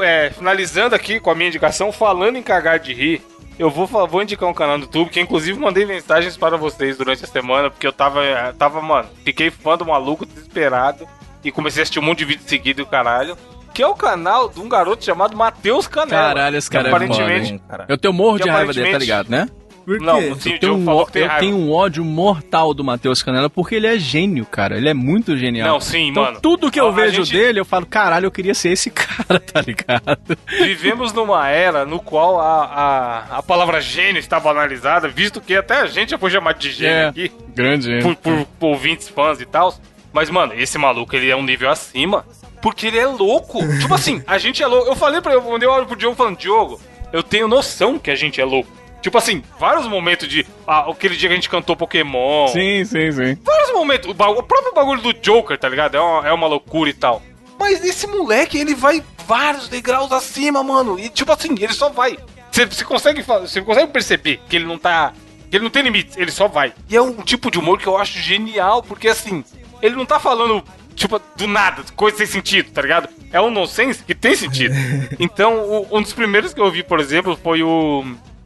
é, 0.01 0.29
finalizando 0.29 0.95
aqui 0.95 1.19
com 1.19 1.29
a 1.31 1.35
minha 1.35 1.49
indicação, 1.49 1.91
falando 1.91 2.37
em 2.37 2.43
cagar 2.43 2.79
de 2.79 2.93
rir, 2.93 3.21
eu 3.59 3.69
vou, 3.69 3.85
vou 3.85 4.21
indicar 4.21 4.49
um 4.49 4.53
canal 4.53 4.77
no 4.77 4.85
YouTube 4.85 5.09
que, 5.09 5.19
inclusive, 5.19 5.59
mandei 5.59 5.85
mensagens 5.85 6.35
para 6.37 6.57
vocês 6.57 6.97
durante 6.97 7.23
a 7.23 7.27
semana, 7.27 7.69
porque 7.69 7.85
eu 7.85 7.93
tava, 7.93 8.23
eh, 8.23 8.53
tava 8.57 8.81
mano, 8.81 9.09
fiquei 9.23 9.51
fã 9.51 9.77
do 9.77 9.85
maluco, 9.85 10.25
desesperado, 10.25 11.07
e 11.43 11.51
comecei 11.51 11.81
a 11.81 11.83
assistir 11.83 11.99
um 11.99 12.03
monte 12.03 12.19
de 12.19 12.25
vídeo 12.25 12.43
seguido 12.45 12.81
e 12.81 12.83
o 12.83 12.87
caralho. 12.87 13.37
Que 13.73 13.81
é 13.81 13.87
o 13.87 13.95
canal 13.95 14.49
de 14.49 14.59
um 14.59 14.67
garoto 14.67 15.03
chamado 15.05 15.37
Matheus 15.37 15.87
Canela. 15.87 16.33
Caralho, 16.33 16.57
esse 16.57 16.69
cara 16.69 16.89
é 16.89 16.91
aparentemente, 16.91 17.59
foda, 17.65 17.83
hein? 17.83 17.85
Eu 17.87 17.97
tenho 17.97 18.13
morro 18.13 18.37
de 18.37 18.49
raiva 18.49 18.73
dele, 18.73 18.91
tá 18.91 18.97
ligado, 18.97 19.29
né? 19.29 19.47
Por 19.85 19.97
quê? 19.99 20.05
Não, 20.05 20.35
sim, 20.39 20.49
o 20.51 20.53
Eu 20.53 20.59
tenho, 20.59 20.73
um, 20.75 20.85
falou 20.85 21.05
que 21.05 21.11
tem 21.13 21.21
eu 21.23 21.27
raiva. 21.27 21.39
tenho 21.45 21.55
um 21.57 21.71
ódio 21.71 22.03
mortal 22.05 22.73
do 22.73 22.83
Matheus 22.83 23.21
Canela 23.23 23.49
porque 23.49 23.75
ele 23.75 23.87
é 23.87 23.97
gênio, 23.97 24.45
cara. 24.45 24.77
Ele 24.77 24.87
é 24.89 24.93
muito 24.93 25.35
genial. 25.37 25.67
Não, 25.67 25.79
sim, 25.79 26.09
Então, 26.09 26.23
mano. 26.23 26.39
tudo 26.41 26.69
que 26.71 26.79
eu 26.79 26.87
A- 26.87 26.91
vejo 26.91 27.23
gente- 27.23 27.33
dele, 27.37 27.59
eu 27.59 27.65
falo, 27.65 27.85
caralho, 27.85 28.25
eu 28.27 28.31
queria 28.31 28.53
ser 28.53 28.69
esse 28.69 28.89
cara, 28.91 29.39
tá 29.39 29.61
ligado? 29.61 30.37
Vivemos 30.47 31.11
numa 31.13 31.47
era 31.49 31.85
no 31.85 31.99
qual 31.99 32.39
a, 32.39 32.65
a, 32.65 33.37
a 33.37 33.43
palavra 33.43 33.81
gênio 33.81 34.19
está 34.19 34.39
banalizada, 34.39 35.07
visto 35.07 35.41
que 35.41 35.55
até 35.55 35.75
a 35.81 35.85
gente 35.87 36.11
já 36.11 36.17
foi 36.17 36.29
chamado 36.29 36.57
de 36.59 36.71
gênio 36.71 36.93
É. 36.95 37.05
aqui. 37.07 37.31
Grande 37.53 37.99
por, 38.01 38.15
por, 38.15 38.45
por 38.59 38.67
ouvintes, 38.67 39.09
fãs 39.09 39.41
e 39.41 39.45
tal. 39.45 39.73
Mas, 40.13 40.29
mano, 40.29 40.53
esse 40.55 40.77
maluco, 40.77 41.15
ele 41.15 41.29
é 41.29 41.35
um 41.35 41.43
nível 41.43 41.69
acima. 41.69 42.25
Porque 42.61 42.87
ele 42.87 42.99
é 42.99 43.07
louco. 43.07 43.59
tipo 43.79 43.93
assim, 43.93 44.21
a 44.27 44.37
gente 44.37 44.61
é 44.61 44.67
louco. 44.67 44.87
Eu 44.87 44.95
falei 44.95 45.19
pra 45.19 45.33
ele, 45.33 45.41
eu 45.41 45.49
mandei 45.51 45.67
um 45.67 45.71
áudio 45.71 45.87
pro 45.87 45.95
Diogo 45.95 46.15
falando, 46.15 46.37
Diogo, 46.37 46.79
eu 47.11 47.23
tenho 47.23 47.47
noção 47.47 47.97
que 47.97 48.11
a 48.11 48.15
gente 48.15 48.39
é 48.39 48.45
louco. 48.45 48.69
Tipo 49.01 49.17
assim, 49.17 49.43
vários 49.59 49.87
momentos 49.87 50.27
de. 50.27 50.45
Ah, 50.67 50.89
aquele 50.89 51.15
dia 51.15 51.27
que 51.29 51.33
a 51.33 51.35
gente 51.35 51.49
cantou 51.49 51.75
Pokémon. 51.75 52.47
Sim, 52.49 52.85
sim, 52.85 53.11
sim. 53.11 53.37
Vários 53.43 53.73
momentos. 53.73 54.07
O, 54.07 54.11
o 54.11 54.43
próprio 54.43 54.73
bagulho 54.73 55.01
do 55.01 55.13
Joker, 55.13 55.57
tá 55.57 55.67
ligado? 55.67 55.95
É 55.97 55.99
uma, 56.01 56.27
é 56.27 56.31
uma 56.31 56.47
loucura 56.47 56.89
e 56.89 56.93
tal. 56.93 57.21
Mas 57.59 57.83
esse 57.83 58.05
moleque, 58.07 58.57
ele 58.57 58.73
vai 58.75 59.03
vários 59.27 59.67
degraus 59.67 60.11
acima, 60.11 60.63
mano. 60.63 60.99
E 60.99 61.09
tipo 61.09 61.31
assim, 61.31 61.53
ele 61.59 61.73
só 61.73 61.89
vai. 61.89 62.17
Você 62.51 62.65
você 62.65 62.83
consegue, 62.85 63.21
você 63.23 63.61
consegue 63.61 63.91
perceber 63.91 64.39
que 64.49 64.55
ele 64.55 64.65
não 64.65 64.77
tá. 64.77 65.13
que 65.49 65.55
ele 65.57 65.63
não 65.63 65.71
tem 65.71 65.83
limites, 65.83 66.15
ele 66.17 66.31
só 66.31 66.47
vai. 66.47 66.73
E 66.89 66.95
é 66.95 67.01
um 67.01 67.13
tipo 67.23 67.49
de 67.49 67.57
humor 67.59 67.79
que 67.79 67.87
eu 67.87 67.97
acho 67.97 68.19
genial, 68.19 68.83
porque 68.83 69.07
assim, 69.07 69.43
ele 69.81 69.95
não 69.95 70.05
tá 70.05 70.19
falando, 70.19 70.63
tipo, 70.95 71.19
do 71.35 71.47
nada, 71.47 71.83
coisa 71.95 72.17
sem 72.17 72.25
sentido, 72.27 72.71
tá 72.71 72.81
ligado? 72.81 73.09
É 73.31 73.39
um 73.39 73.49
nonsense 73.49 74.03
que 74.03 74.13
tem 74.13 74.35
sentido. 74.35 74.73
Então, 75.19 75.59
o- 75.59 75.87
um 75.97 76.01
dos 76.01 76.13
primeiros 76.13 76.53
que 76.53 76.59
eu 76.61 76.69
vi, 76.69 76.83
por 76.83 76.99
exemplo, 76.99 77.37
foi 77.41 77.63
o. 77.63 78.03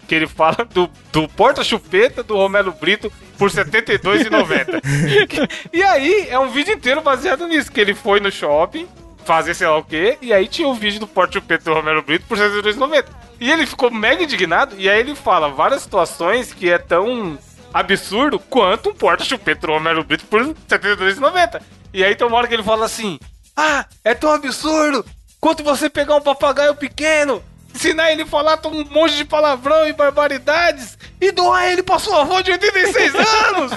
Que 0.08 0.16
ele 0.16 0.28
fala 0.28 0.66
do, 0.74 0.90
do 1.12 1.28
porta-chupeta 1.30 2.24
do 2.24 2.36
Romero 2.36 2.72
Brito 2.72 3.12
por 3.38 3.50
R$ 3.50 3.64
72,90. 3.64 5.50
e 5.74 5.84
aí, 5.84 6.28
é 6.30 6.40
um 6.40 6.50
vídeo 6.50 6.74
inteiro 6.74 7.02
baseado 7.02 7.48
nisso, 7.48 7.72
que 7.72 7.82
ele 7.82 7.94
foi 7.94 8.20
no 8.20 8.32
shopping 8.32 8.88
fazer 9.26 9.56
sei 9.56 9.68
lá 9.68 9.78
o 9.78 9.84
quê, 9.84 10.18
e 10.22 10.32
aí 10.32 10.48
tinha 10.48 10.68
o 10.68 10.74
vídeo 10.76 11.00
do 11.00 11.08
porta-chupeta 11.08 11.66
do 11.66 11.74
Romero 11.74 12.04
Brito 12.04 12.26
por 12.28 12.38
R$ 12.38 12.48
72,90. 12.48 13.06
E 13.40 13.52
ele 13.52 13.66
ficou 13.66 13.92
mega 13.92 14.24
indignado, 14.24 14.76
e 14.78 14.88
aí 14.88 15.00
ele 15.00 15.16
fala 15.16 15.50
várias 15.50 15.82
situações 15.82 16.54
que 16.54 16.70
é 16.70 16.78
tão 16.78 17.38
absurdo 17.74 18.40
quanto 18.40 18.90
um 18.90 18.94
porta-chupeta 18.94 19.68
do 19.68 19.74
Romero 19.74 20.04
Brito 20.04 20.26
por 20.26 20.42
R$ 20.42 20.56
72,90. 20.70 21.62
E 21.94 22.04
aí 22.04 22.16
tem 22.16 22.28
uma 22.28 22.38
hora 22.38 22.48
que 22.48 22.54
ele 22.54 22.64
fala 22.64 22.86
assim, 22.86 23.20
ah, 23.58 23.86
é 24.04 24.14
tão 24.14 24.32
absurdo 24.32 25.04
quanto 25.42 25.64
você 25.64 25.90
pegar 25.90 26.16
um 26.16 26.22
papagaio 26.22 26.76
pequeno 26.76 27.44
ensinar 27.76 28.12
ele 28.12 28.24
a 28.24 28.26
falar 28.26 28.60
um 28.66 28.84
monte 28.86 29.16
de 29.16 29.26
palavrão 29.26 29.88
e 29.88 29.94
barbaridades 29.94 30.98
e 31.20 31.32
doar 31.32 31.66
ele 31.72 31.84
pra 31.84 32.00
sua 32.00 32.22
avó 32.22 32.42
de 32.42 32.52
86 32.52 33.14
anos. 33.16 33.72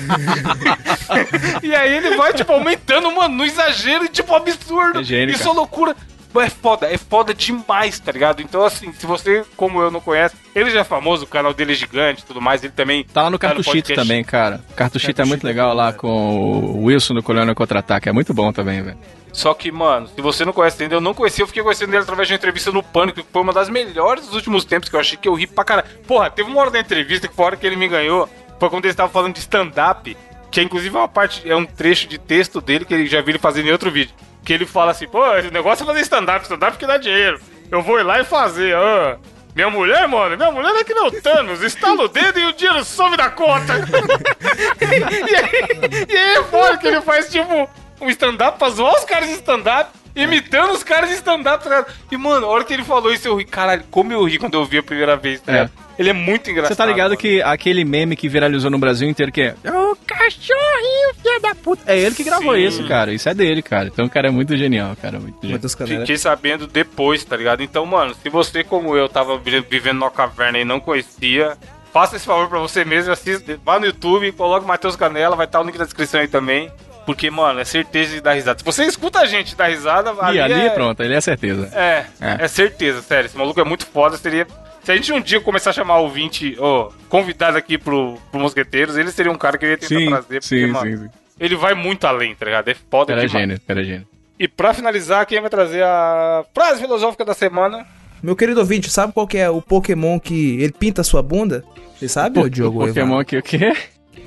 e 1.62 1.74
aí 1.74 1.96
ele 1.96 2.16
vai, 2.16 2.32
tipo, 2.32 2.52
aumentando, 2.52 3.10
mano, 3.12 3.34
no 3.36 3.44
exagero 3.44 4.04
e, 4.04 4.08
tipo, 4.08 4.34
absurdo. 4.34 5.00
É 5.00 5.24
Isso 5.24 5.48
é 5.48 5.52
loucura. 5.52 5.96
É 6.36 6.50
foda, 6.50 6.86
é 6.86 6.96
foda 6.98 7.34
demais, 7.34 7.98
tá 7.98 8.12
ligado? 8.12 8.42
Então, 8.42 8.62
assim, 8.64 8.92
se 8.92 9.06
você, 9.06 9.44
como 9.56 9.80
eu, 9.80 9.90
não 9.90 10.00
conhece, 10.00 10.36
ele 10.54 10.70
já 10.70 10.80
é 10.80 10.84
famoso, 10.84 11.24
o 11.24 11.26
canal 11.26 11.54
dele 11.54 11.72
é 11.72 11.74
gigante 11.74 12.22
e 12.22 12.26
tudo 12.26 12.40
mais, 12.40 12.62
ele 12.62 12.72
também. 12.72 13.02
Tá 13.02 13.22
lá 13.22 13.30
no 13.30 13.38
Cartuchito 13.38 13.72
podcast. 13.72 14.06
também, 14.06 14.22
cara. 14.22 14.62
Cartuchito 14.76 15.22
é 15.22 15.24
muito 15.24 15.44
legal 15.44 15.74
lá 15.74 15.92
com 15.92 16.08
o 16.08 16.84
Wilson 16.84 17.14
do 17.14 17.22
Colônia 17.22 17.54
Contra-Ataque. 17.54 18.08
É 18.08 18.12
muito 18.12 18.32
bom 18.34 18.52
também, 18.52 18.82
velho. 18.82 18.98
Só 19.38 19.54
que, 19.54 19.70
mano, 19.70 20.08
se 20.08 20.20
você 20.20 20.44
não 20.44 20.52
conhece 20.52 20.82
eu 20.90 21.00
não 21.00 21.14
conhecia, 21.14 21.44
eu 21.44 21.46
fiquei 21.46 21.62
conhecendo 21.62 21.90
ele 21.90 22.02
através 22.02 22.26
de 22.26 22.34
uma 22.34 22.38
entrevista 22.38 22.72
no 22.72 22.82
Pânico, 22.82 23.22
que 23.22 23.32
foi 23.32 23.40
uma 23.40 23.52
das 23.52 23.68
melhores 23.68 24.26
dos 24.26 24.34
últimos 24.34 24.64
tempos, 24.64 24.88
que 24.88 24.96
eu 24.96 24.98
achei 24.98 25.16
que 25.16 25.28
eu 25.28 25.34
ri 25.34 25.46
pra 25.46 25.62
caralho. 25.62 25.86
Porra, 26.08 26.28
teve 26.28 26.50
uma 26.50 26.60
hora 26.60 26.72
da 26.72 26.80
entrevista 26.80 27.28
que 27.28 27.34
foi 27.36 27.44
a 27.44 27.46
hora 27.46 27.56
que 27.56 27.64
ele 27.64 27.76
me 27.76 27.86
ganhou, 27.86 28.28
foi 28.58 28.68
quando 28.68 28.86
ele 28.86 28.90
estava 28.90 29.08
falando 29.08 29.34
de 29.34 29.38
stand-up, 29.38 30.16
que 30.50 30.58
é 30.58 30.64
inclusive 30.64 30.96
uma 30.96 31.06
parte, 31.06 31.48
é 31.48 31.54
um 31.54 31.64
trecho 31.64 32.08
de 32.08 32.18
texto 32.18 32.60
dele 32.60 32.84
que 32.84 32.92
ele 32.92 33.06
já 33.06 33.20
viu 33.20 33.30
ele 33.30 33.38
fazendo 33.38 33.68
em 33.68 33.70
outro 33.70 33.92
vídeo. 33.92 34.12
Que 34.44 34.52
ele 34.52 34.66
fala 34.66 34.90
assim, 34.90 35.06
pô, 35.06 35.24
esse 35.36 35.52
negócio 35.52 35.84
é 35.84 35.86
fazer 35.86 36.00
stand-up, 36.00 36.42
stand-up 36.42 36.76
que 36.76 36.84
dá 36.84 36.96
dinheiro. 36.96 37.40
Eu 37.70 37.80
vou 37.80 38.00
ir 38.00 38.02
lá 38.02 38.18
e 38.18 38.24
fazer, 38.24 38.74
ah. 38.74 39.18
Minha 39.54 39.70
mulher, 39.70 40.08
mano, 40.08 40.36
minha 40.36 40.50
mulher 40.50 40.74
é 40.74 40.82
que 40.82 40.94
não 40.94 41.12
Thanos, 41.12 41.62
estala 41.62 42.02
o 42.02 42.08
dedo 42.08 42.40
e 42.40 42.46
o 42.46 42.52
dinheiro 42.52 42.84
some 42.84 43.16
da 43.16 43.30
conta. 43.30 43.74
e, 44.82 44.84
aí, 44.84 46.06
e 46.08 46.16
aí 46.16 46.36
é 46.38 46.42
foda 46.42 46.76
que 46.76 46.88
ele 46.88 47.00
faz, 47.02 47.30
tipo, 47.30 47.70
um 48.00 48.08
stand-up 48.10 48.58
pra 48.58 48.68
zoar 48.70 48.94
os 48.94 49.04
caras 49.04 49.28
de 49.28 49.34
stand-up, 49.34 49.90
imitando 50.14 50.72
os 50.72 50.82
caras 50.82 51.10
de 51.10 51.16
stand-up, 51.16 51.62
tá 51.62 51.70
ligado? 51.70 51.92
E, 52.10 52.16
mano, 52.16 52.46
a 52.46 52.48
hora 52.50 52.64
que 52.64 52.72
ele 52.72 52.84
falou 52.84 53.12
isso, 53.12 53.28
eu 53.28 53.36
ri, 53.36 53.44
caralho, 53.44 53.84
como 53.90 54.12
eu 54.12 54.24
ri 54.24 54.38
quando 54.38 54.54
eu 54.54 54.64
vi 54.64 54.78
a 54.78 54.82
primeira 54.82 55.16
vez, 55.16 55.40
tá 55.40 55.52
É. 55.52 55.54
ligado? 55.54 55.72
Ele 55.98 56.10
é 56.10 56.12
muito 56.12 56.48
engraçado. 56.48 56.68
Você 56.72 56.76
tá 56.76 56.86
ligado 56.86 57.08
mano. 57.10 57.16
que 57.20 57.42
aquele 57.42 57.84
meme 57.84 58.14
que 58.14 58.28
viralizou 58.28 58.70
no 58.70 58.78
Brasil 58.78 59.08
inteiro 59.08 59.32
que 59.32 59.40
é 59.42 59.54
O 59.68 59.96
cachorrinho, 60.06 61.14
filho 61.22 61.40
da 61.40 61.54
puta. 61.56 61.82
É 61.92 61.98
ele 61.98 62.14
que 62.14 62.22
gravou 62.22 62.54
Sim. 62.54 62.60
isso, 62.66 62.86
cara. 62.86 63.12
Isso 63.12 63.28
é 63.28 63.34
dele, 63.34 63.62
cara. 63.62 63.88
Então 63.88 64.06
o 64.06 64.10
cara 64.10 64.28
é 64.28 64.30
muito 64.30 64.56
genial, 64.56 64.96
cara. 65.00 65.18
Muito 65.18 65.38
genial. 65.42 65.60
Fiquei 66.00 66.16
sabendo 66.16 66.68
depois, 66.68 67.24
tá 67.24 67.36
ligado? 67.36 67.62
Então, 67.64 67.84
mano, 67.84 68.14
se 68.22 68.28
você, 68.28 68.62
como 68.62 68.96
eu, 68.96 69.08
tava 69.08 69.36
vi- 69.38 69.60
vivendo 69.68 69.98
numa 69.98 70.10
caverna 70.10 70.58
e 70.60 70.64
não 70.64 70.78
conhecia, 70.78 71.56
faça 71.92 72.14
esse 72.14 72.26
favor 72.26 72.48
pra 72.48 72.60
você 72.60 72.84
mesmo, 72.84 73.12
assista, 73.12 73.58
vá 73.64 73.80
no 73.80 73.86
YouTube, 73.86 74.30
coloque 74.32 74.64
Matheus 74.66 74.94
Canela, 74.94 75.34
vai 75.34 75.46
estar 75.46 75.60
o 75.60 75.64
link 75.64 75.76
na 75.78 75.84
descrição 75.84 76.20
aí 76.20 76.28
também. 76.28 76.70
Porque, 77.08 77.30
mano, 77.30 77.58
é 77.58 77.64
certeza 77.64 78.16
de 78.16 78.20
dar 78.20 78.34
risada. 78.34 78.58
Se 78.58 78.64
você 78.66 78.84
escuta 78.84 79.20
a 79.20 79.24
gente 79.24 79.56
dar 79.56 79.68
risada, 79.68 80.12
E 80.30 80.38
ali, 80.38 80.52
é... 80.52 80.68
pronto, 80.68 81.02
ele 81.02 81.14
é 81.14 81.20
certeza. 81.22 81.66
É, 81.74 82.04
É. 82.20 82.44
é, 82.44 82.48
certeza, 82.48 83.00
sério. 83.00 83.24
Esse 83.24 83.38
maluco 83.38 83.58
é 83.58 83.64
muito 83.64 83.86
foda. 83.86 84.18
Seria. 84.18 84.46
Se 84.84 84.92
a 84.92 84.94
gente 84.94 85.10
um 85.10 85.18
dia 85.18 85.40
começar 85.40 85.70
a 85.70 85.72
chamar 85.72 86.00
ouvinte, 86.00 86.54
ó, 86.58 86.90
convidado 87.08 87.56
aqui 87.56 87.78
pro, 87.78 88.18
pro 88.30 88.38
Mosqueteiros, 88.38 88.98
ele 88.98 89.10
seria 89.10 89.32
um 89.32 89.38
cara 89.38 89.56
que 89.56 89.64
eu 89.64 89.70
ia 89.70 89.78
tentar 89.78 89.94
Sim, 89.94 90.06
trazer. 90.06 90.40
Porque, 90.40 90.42
sim, 90.42 90.66
mano, 90.66 90.98
sim, 90.98 91.04
sim. 91.04 91.10
ele 91.40 91.56
vai 91.56 91.72
muito 91.72 92.06
além, 92.06 92.34
tá 92.34 92.44
ligado? 92.44 92.68
É 92.68 92.76
foda 92.90 93.14
demais. 93.14 93.32
gênio, 93.32 93.58
é 93.66 93.74
gênio. 93.82 94.06
E 94.38 94.46
pra 94.46 94.74
finalizar, 94.74 95.24
quem 95.24 95.40
vai 95.40 95.48
trazer 95.48 95.82
a 95.82 96.44
frase 96.54 96.82
filosófica 96.82 97.24
da 97.24 97.32
semana? 97.32 97.86
Meu 98.22 98.36
querido 98.36 98.60
ouvinte, 98.60 98.90
sabe 98.90 99.14
qual 99.14 99.26
que 99.26 99.38
é 99.38 99.48
o 99.48 99.62
Pokémon 99.62 100.20
que 100.20 100.60
ele 100.60 100.74
pinta 100.74 101.00
a 101.00 101.04
sua 101.04 101.22
bunda? 101.22 101.64
Você 101.98 102.06
sabe, 102.06 102.38
ô 102.38 102.50
Diogo? 102.50 102.84
o 102.84 102.86
Pokémon 102.88 103.18
aqui, 103.18 103.38
o 103.38 103.42
quê? 103.42 103.74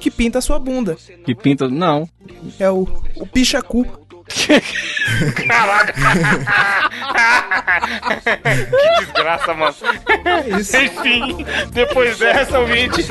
Que 0.01 0.09
pinta 0.09 0.39
a 0.39 0.41
sua 0.41 0.57
bunda. 0.57 0.97
Que 1.23 1.35
pinta... 1.35 1.69
Não. 1.69 2.09
É 2.59 2.69
o, 2.69 2.87
o 3.15 3.27
Pichacu. 3.27 3.85
Caraca! 5.47 5.93
que 8.25 9.05
desgraça, 9.05 9.53
mano. 9.53 9.75
É 10.25 10.59
isso. 10.59 10.77
Enfim, 10.77 11.45
depois 11.71 12.17
dessa, 12.17 12.59
ouvinte. 12.59 13.05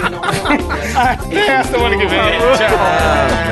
Até 0.97 1.57
a 1.57 1.64
semana 1.64 1.97
que 1.97 2.07
vem. 2.07 2.20
Tchau. 2.57 2.68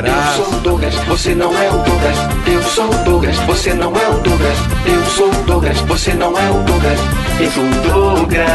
Eu 0.05 0.45
sou 0.45 0.55
o 0.55 0.61
Douglas, 0.61 0.95
você 0.95 1.35
não 1.35 1.55
é 1.55 1.69
o 1.69 1.79
Douglas. 1.79 2.17
Eu 2.47 2.58
sou 2.69 2.91
o 2.91 3.05
Douglas, 3.05 3.37
você 3.39 3.75
não 3.75 3.93
é 3.97 4.09
o 4.09 4.19
Douglas. 4.19 4.59
Eu 4.87 5.05
sou 5.05 5.29
o 5.29 5.45
Douglas, 5.45 5.81
você 5.81 6.13
não 6.15 6.39
é 6.39 6.51
o 6.51 6.63
Douglas. 6.63 6.99
Eu 7.41 7.51
sou 7.51 7.65
o 7.65 7.75
Douglas. 7.83 8.49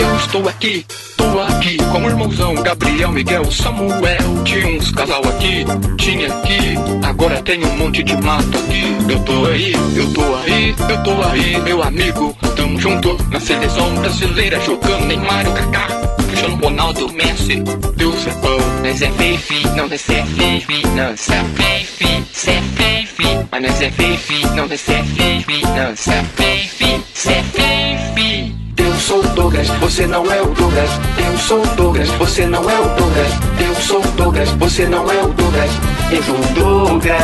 Eu 0.00 0.16
estou 0.16 0.48
aqui, 0.48 0.86
tô 1.16 1.40
aqui 1.40 1.78
com 1.90 2.04
o 2.04 2.08
irmãozão 2.08 2.54
Gabriel, 2.54 3.10
Miguel, 3.10 3.50
Samuel. 3.50 4.44
Tinha 4.44 4.66
uns 4.66 4.90
casal 4.92 5.22
aqui, 5.28 5.64
tinha 5.96 6.28
aqui. 6.28 6.76
Agora 7.02 7.42
tem 7.42 7.64
um 7.64 7.76
monte 7.76 8.02
de 8.02 8.16
mato 8.22 8.58
aqui. 8.58 8.96
Eu 9.08 9.20
tô 9.20 9.46
aí, 9.46 9.72
eu 9.96 10.12
tô 10.12 10.22
aí, 10.36 10.74
eu 10.88 11.02
tô 11.02 11.22
aí, 11.28 11.60
meu 11.62 11.82
amigo. 11.82 12.36
Tamo 12.54 12.78
junto 12.78 13.16
na 13.30 13.40
seleção 13.40 13.94
brasileira, 13.94 14.60
jogando 14.60 15.06
Neymar, 15.06 15.48
o 15.48 15.52
Kaká. 15.52 15.99
Cristiano 16.40 16.64
Ronaldo, 16.64 17.12
Messi, 17.12 17.62
Deus 17.96 18.26
é 18.26 18.30
bom. 18.30 18.56
Nós 18.82 19.02
é 19.02 19.10
fifi, 19.10 19.62
não 19.76 19.86
nós 19.88 20.08
é 20.08 20.24
fifi, 20.24 20.86
nós 20.96 21.28
é 21.28 21.44
fifi, 21.44 22.24
cê 22.32 22.62
fifi, 22.76 23.46
mas 23.52 23.62
nós 23.62 23.82
é 23.82 23.90
fifi, 23.90 24.46
não 24.56 24.66
nós 24.66 24.88
é 24.88 25.02
fifi, 25.02 25.60
nós 25.66 26.08
é 26.08 26.24
fifi, 26.36 27.04
cê 27.12 27.42
fifi. 27.52 28.54
Eu 28.78 28.94
sou 28.94 29.22
Douglas, 29.22 29.68
você 29.68 30.06
não 30.06 30.32
é 30.32 30.40
o 30.40 30.46
Douglas. 30.46 30.90
Eu 31.18 31.38
sou 31.38 31.62
o 31.62 31.66
Douglas, 31.76 32.08
você 32.08 32.46
não 32.46 32.70
é 32.70 32.80
o 32.80 32.88
Douglas. 32.96 33.32
Eu 33.58 33.74
sou 33.74 34.00
o 34.00 34.10
Douglas, 34.12 34.48
você 34.52 34.86
não 34.86 35.12
é 35.12 35.22
o 35.22 35.28
Douglas. 35.28 35.70
Eu 36.10 36.22
sou 36.22 36.38
Douglas. 36.54 37.20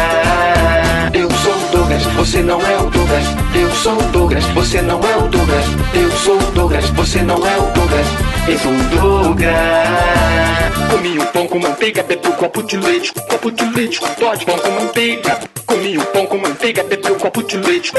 Eu 1.14 1.30
sou 1.30 1.70
Douglas, 1.72 2.02
você 2.02 2.42
não 2.42 2.60
é 2.60 2.76
o 2.76 2.90
Douglas. 2.90 3.24
Eu 3.54 3.70
sou 3.76 3.98
o 3.98 4.02
Douglas, 4.12 4.44
você 4.44 4.82
não 4.82 5.00
é 5.00 5.16
o 5.16 5.28
Douglas. 5.28 5.64
Eu 5.94 6.10
sou 6.18 6.38
Douglas, 6.52 6.90
você 6.90 7.22
não 7.22 7.36
é 7.36 7.56
o 7.56 7.72
Douglas. 7.72 8.35
O 8.48 8.96
Douglas. 8.96 9.50
Comi 10.88 11.18
um 11.18 11.26
pão 11.26 11.48
com 11.48 11.58
manteiga, 11.58 12.04
bebi 12.04 12.28
um 12.28 12.32
copo 12.32 12.62
de 12.62 12.76
leite, 12.76 13.12
copo 13.28 13.50
de 13.50 13.64
leite, 13.64 13.98
Todd 13.98 14.46
pão 14.46 14.56
com 14.56 14.70
manteiga. 14.70 15.40
Comi 15.66 15.98
um 15.98 16.04
pão 16.04 16.26
com 16.26 16.38
manteiga, 16.38 16.84
bebi 16.84 17.10
um 17.10 17.18
copo 17.18 17.42
de 17.42 17.56
leite. 17.56 17.92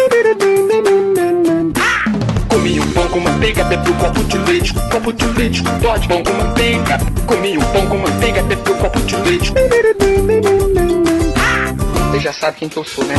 Comi 2.47 2.79
um 2.79 2.91
pão 2.93 3.09
com 3.09 3.19
manteiga, 3.19 3.65
bebi 3.65 3.89
um 3.89 3.93
copo 3.95 4.23
de 4.23 4.37
leite, 4.37 4.73
copo 4.89 5.11
de 5.11 5.25
leite, 5.37 5.63
Todd 5.81 6.07
pão 6.07 6.23
com 6.23 6.31
manteiga. 6.31 6.97
Comi 7.25 7.57
um 7.57 7.61
pão 7.61 7.87
com 7.87 7.97
manteiga, 7.97 8.41
bebi 8.43 8.71
um 8.71 8.77
copo 8.77 8.99
de 9.01 9.15
leite. 9.17 9.96
Você 12.17 12.23
já 12.23 12.33
sabe 12.33 12.57
quem 12.57 12.67
que 12.67 12.77
eu 12.77 12.83
sou, 12.83 13.05
né? 13.05 13.13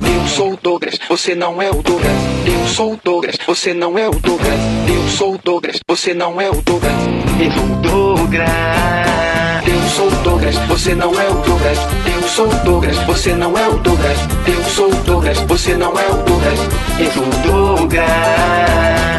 Eu 0.00 0.26
sou 0.26 0.54
o 0.54 0.56
Douglas, 0.56 0.98
você 1.06 1.34
não 1.34 1.60
é 1.60 1.68
o 1.68 1.82
Douglas. 1.82 2.10
Eu 2.46 2.66
sou 2.66 2.94
o 2.94 3.00
Douglas, 3.04 3.36
você 3.46 3.74
não 3.74 3.98
é 3.98 4.08
o 4.08 4.12
Douglas. 4.12 4.58
Eu 4.88 5.08
sou 5.10 5.34
o 5.34 5.38
Douglas, 5.38 5.80
você 5.86 6.14
não 6.14 6.40
é 6.40 6.48
o 6.48 6.62
Douglas. 6.62 6.94
Eu 7.38 7.52
sou 7.52 7.64
o 7.64 8.16
Douglas. 8.16 9.47
Eu 9.68 9.88
sou 9.90 10.10
Douglas, 10.22 10.54
você 10.66 10.94
não 10.94 11.12
é 11.20 11.28
o 11.28 11.34
Douglas. 11.42 11.78
Eu 12.06 12.26
sou 12.26 12.48
Douglas, 12.64 12.96
você 13.04 13.34
não 13.34 13.58
é 13.58 13.68
o 13.68 13.76
Douglas. 13.78 14.18
Eu 14.46 14.64
sou 14.64 14.90
Douglas, 15.04 15.38
você 15.40 15.74
não 15.74 15.92
é 15.98 16.08
o 16.08 16.14
Douglas. 16.22 16.58
Eu 16.98 17.12
sou 17.12 17.26
Douglas. 17.42 18.08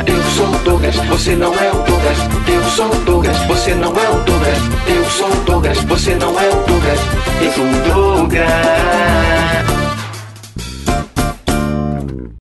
Eu 0.08 0.24
sou 0.36 0.48
Douglas, 0.64 0.96
você 0.96 1.36
não 1.36 1.54
é 1.54 1.70
o 1.72 1.84
Douglas. 1.84 2.18
Eu 2.48 2.64
sou 2.72 2.90
Douglas, 3.06 3.38
você 3.46 3.76
não 3.76 3.92
é 3.92 4.10
o 4.10 4.24
Douglas. 4.24 4.58
Eu 4.88 5.06
sou 5.12 5.30
Douglas, 5.46 5.84
você 5.84 6.16
não 6.16 6.40
é 6.40 6.50
o 6.50 6.64
Douglas. 6.66 7.00
Eu 7.42 7.52
sou 7.54 7.94
Douglas. 7.94 9.89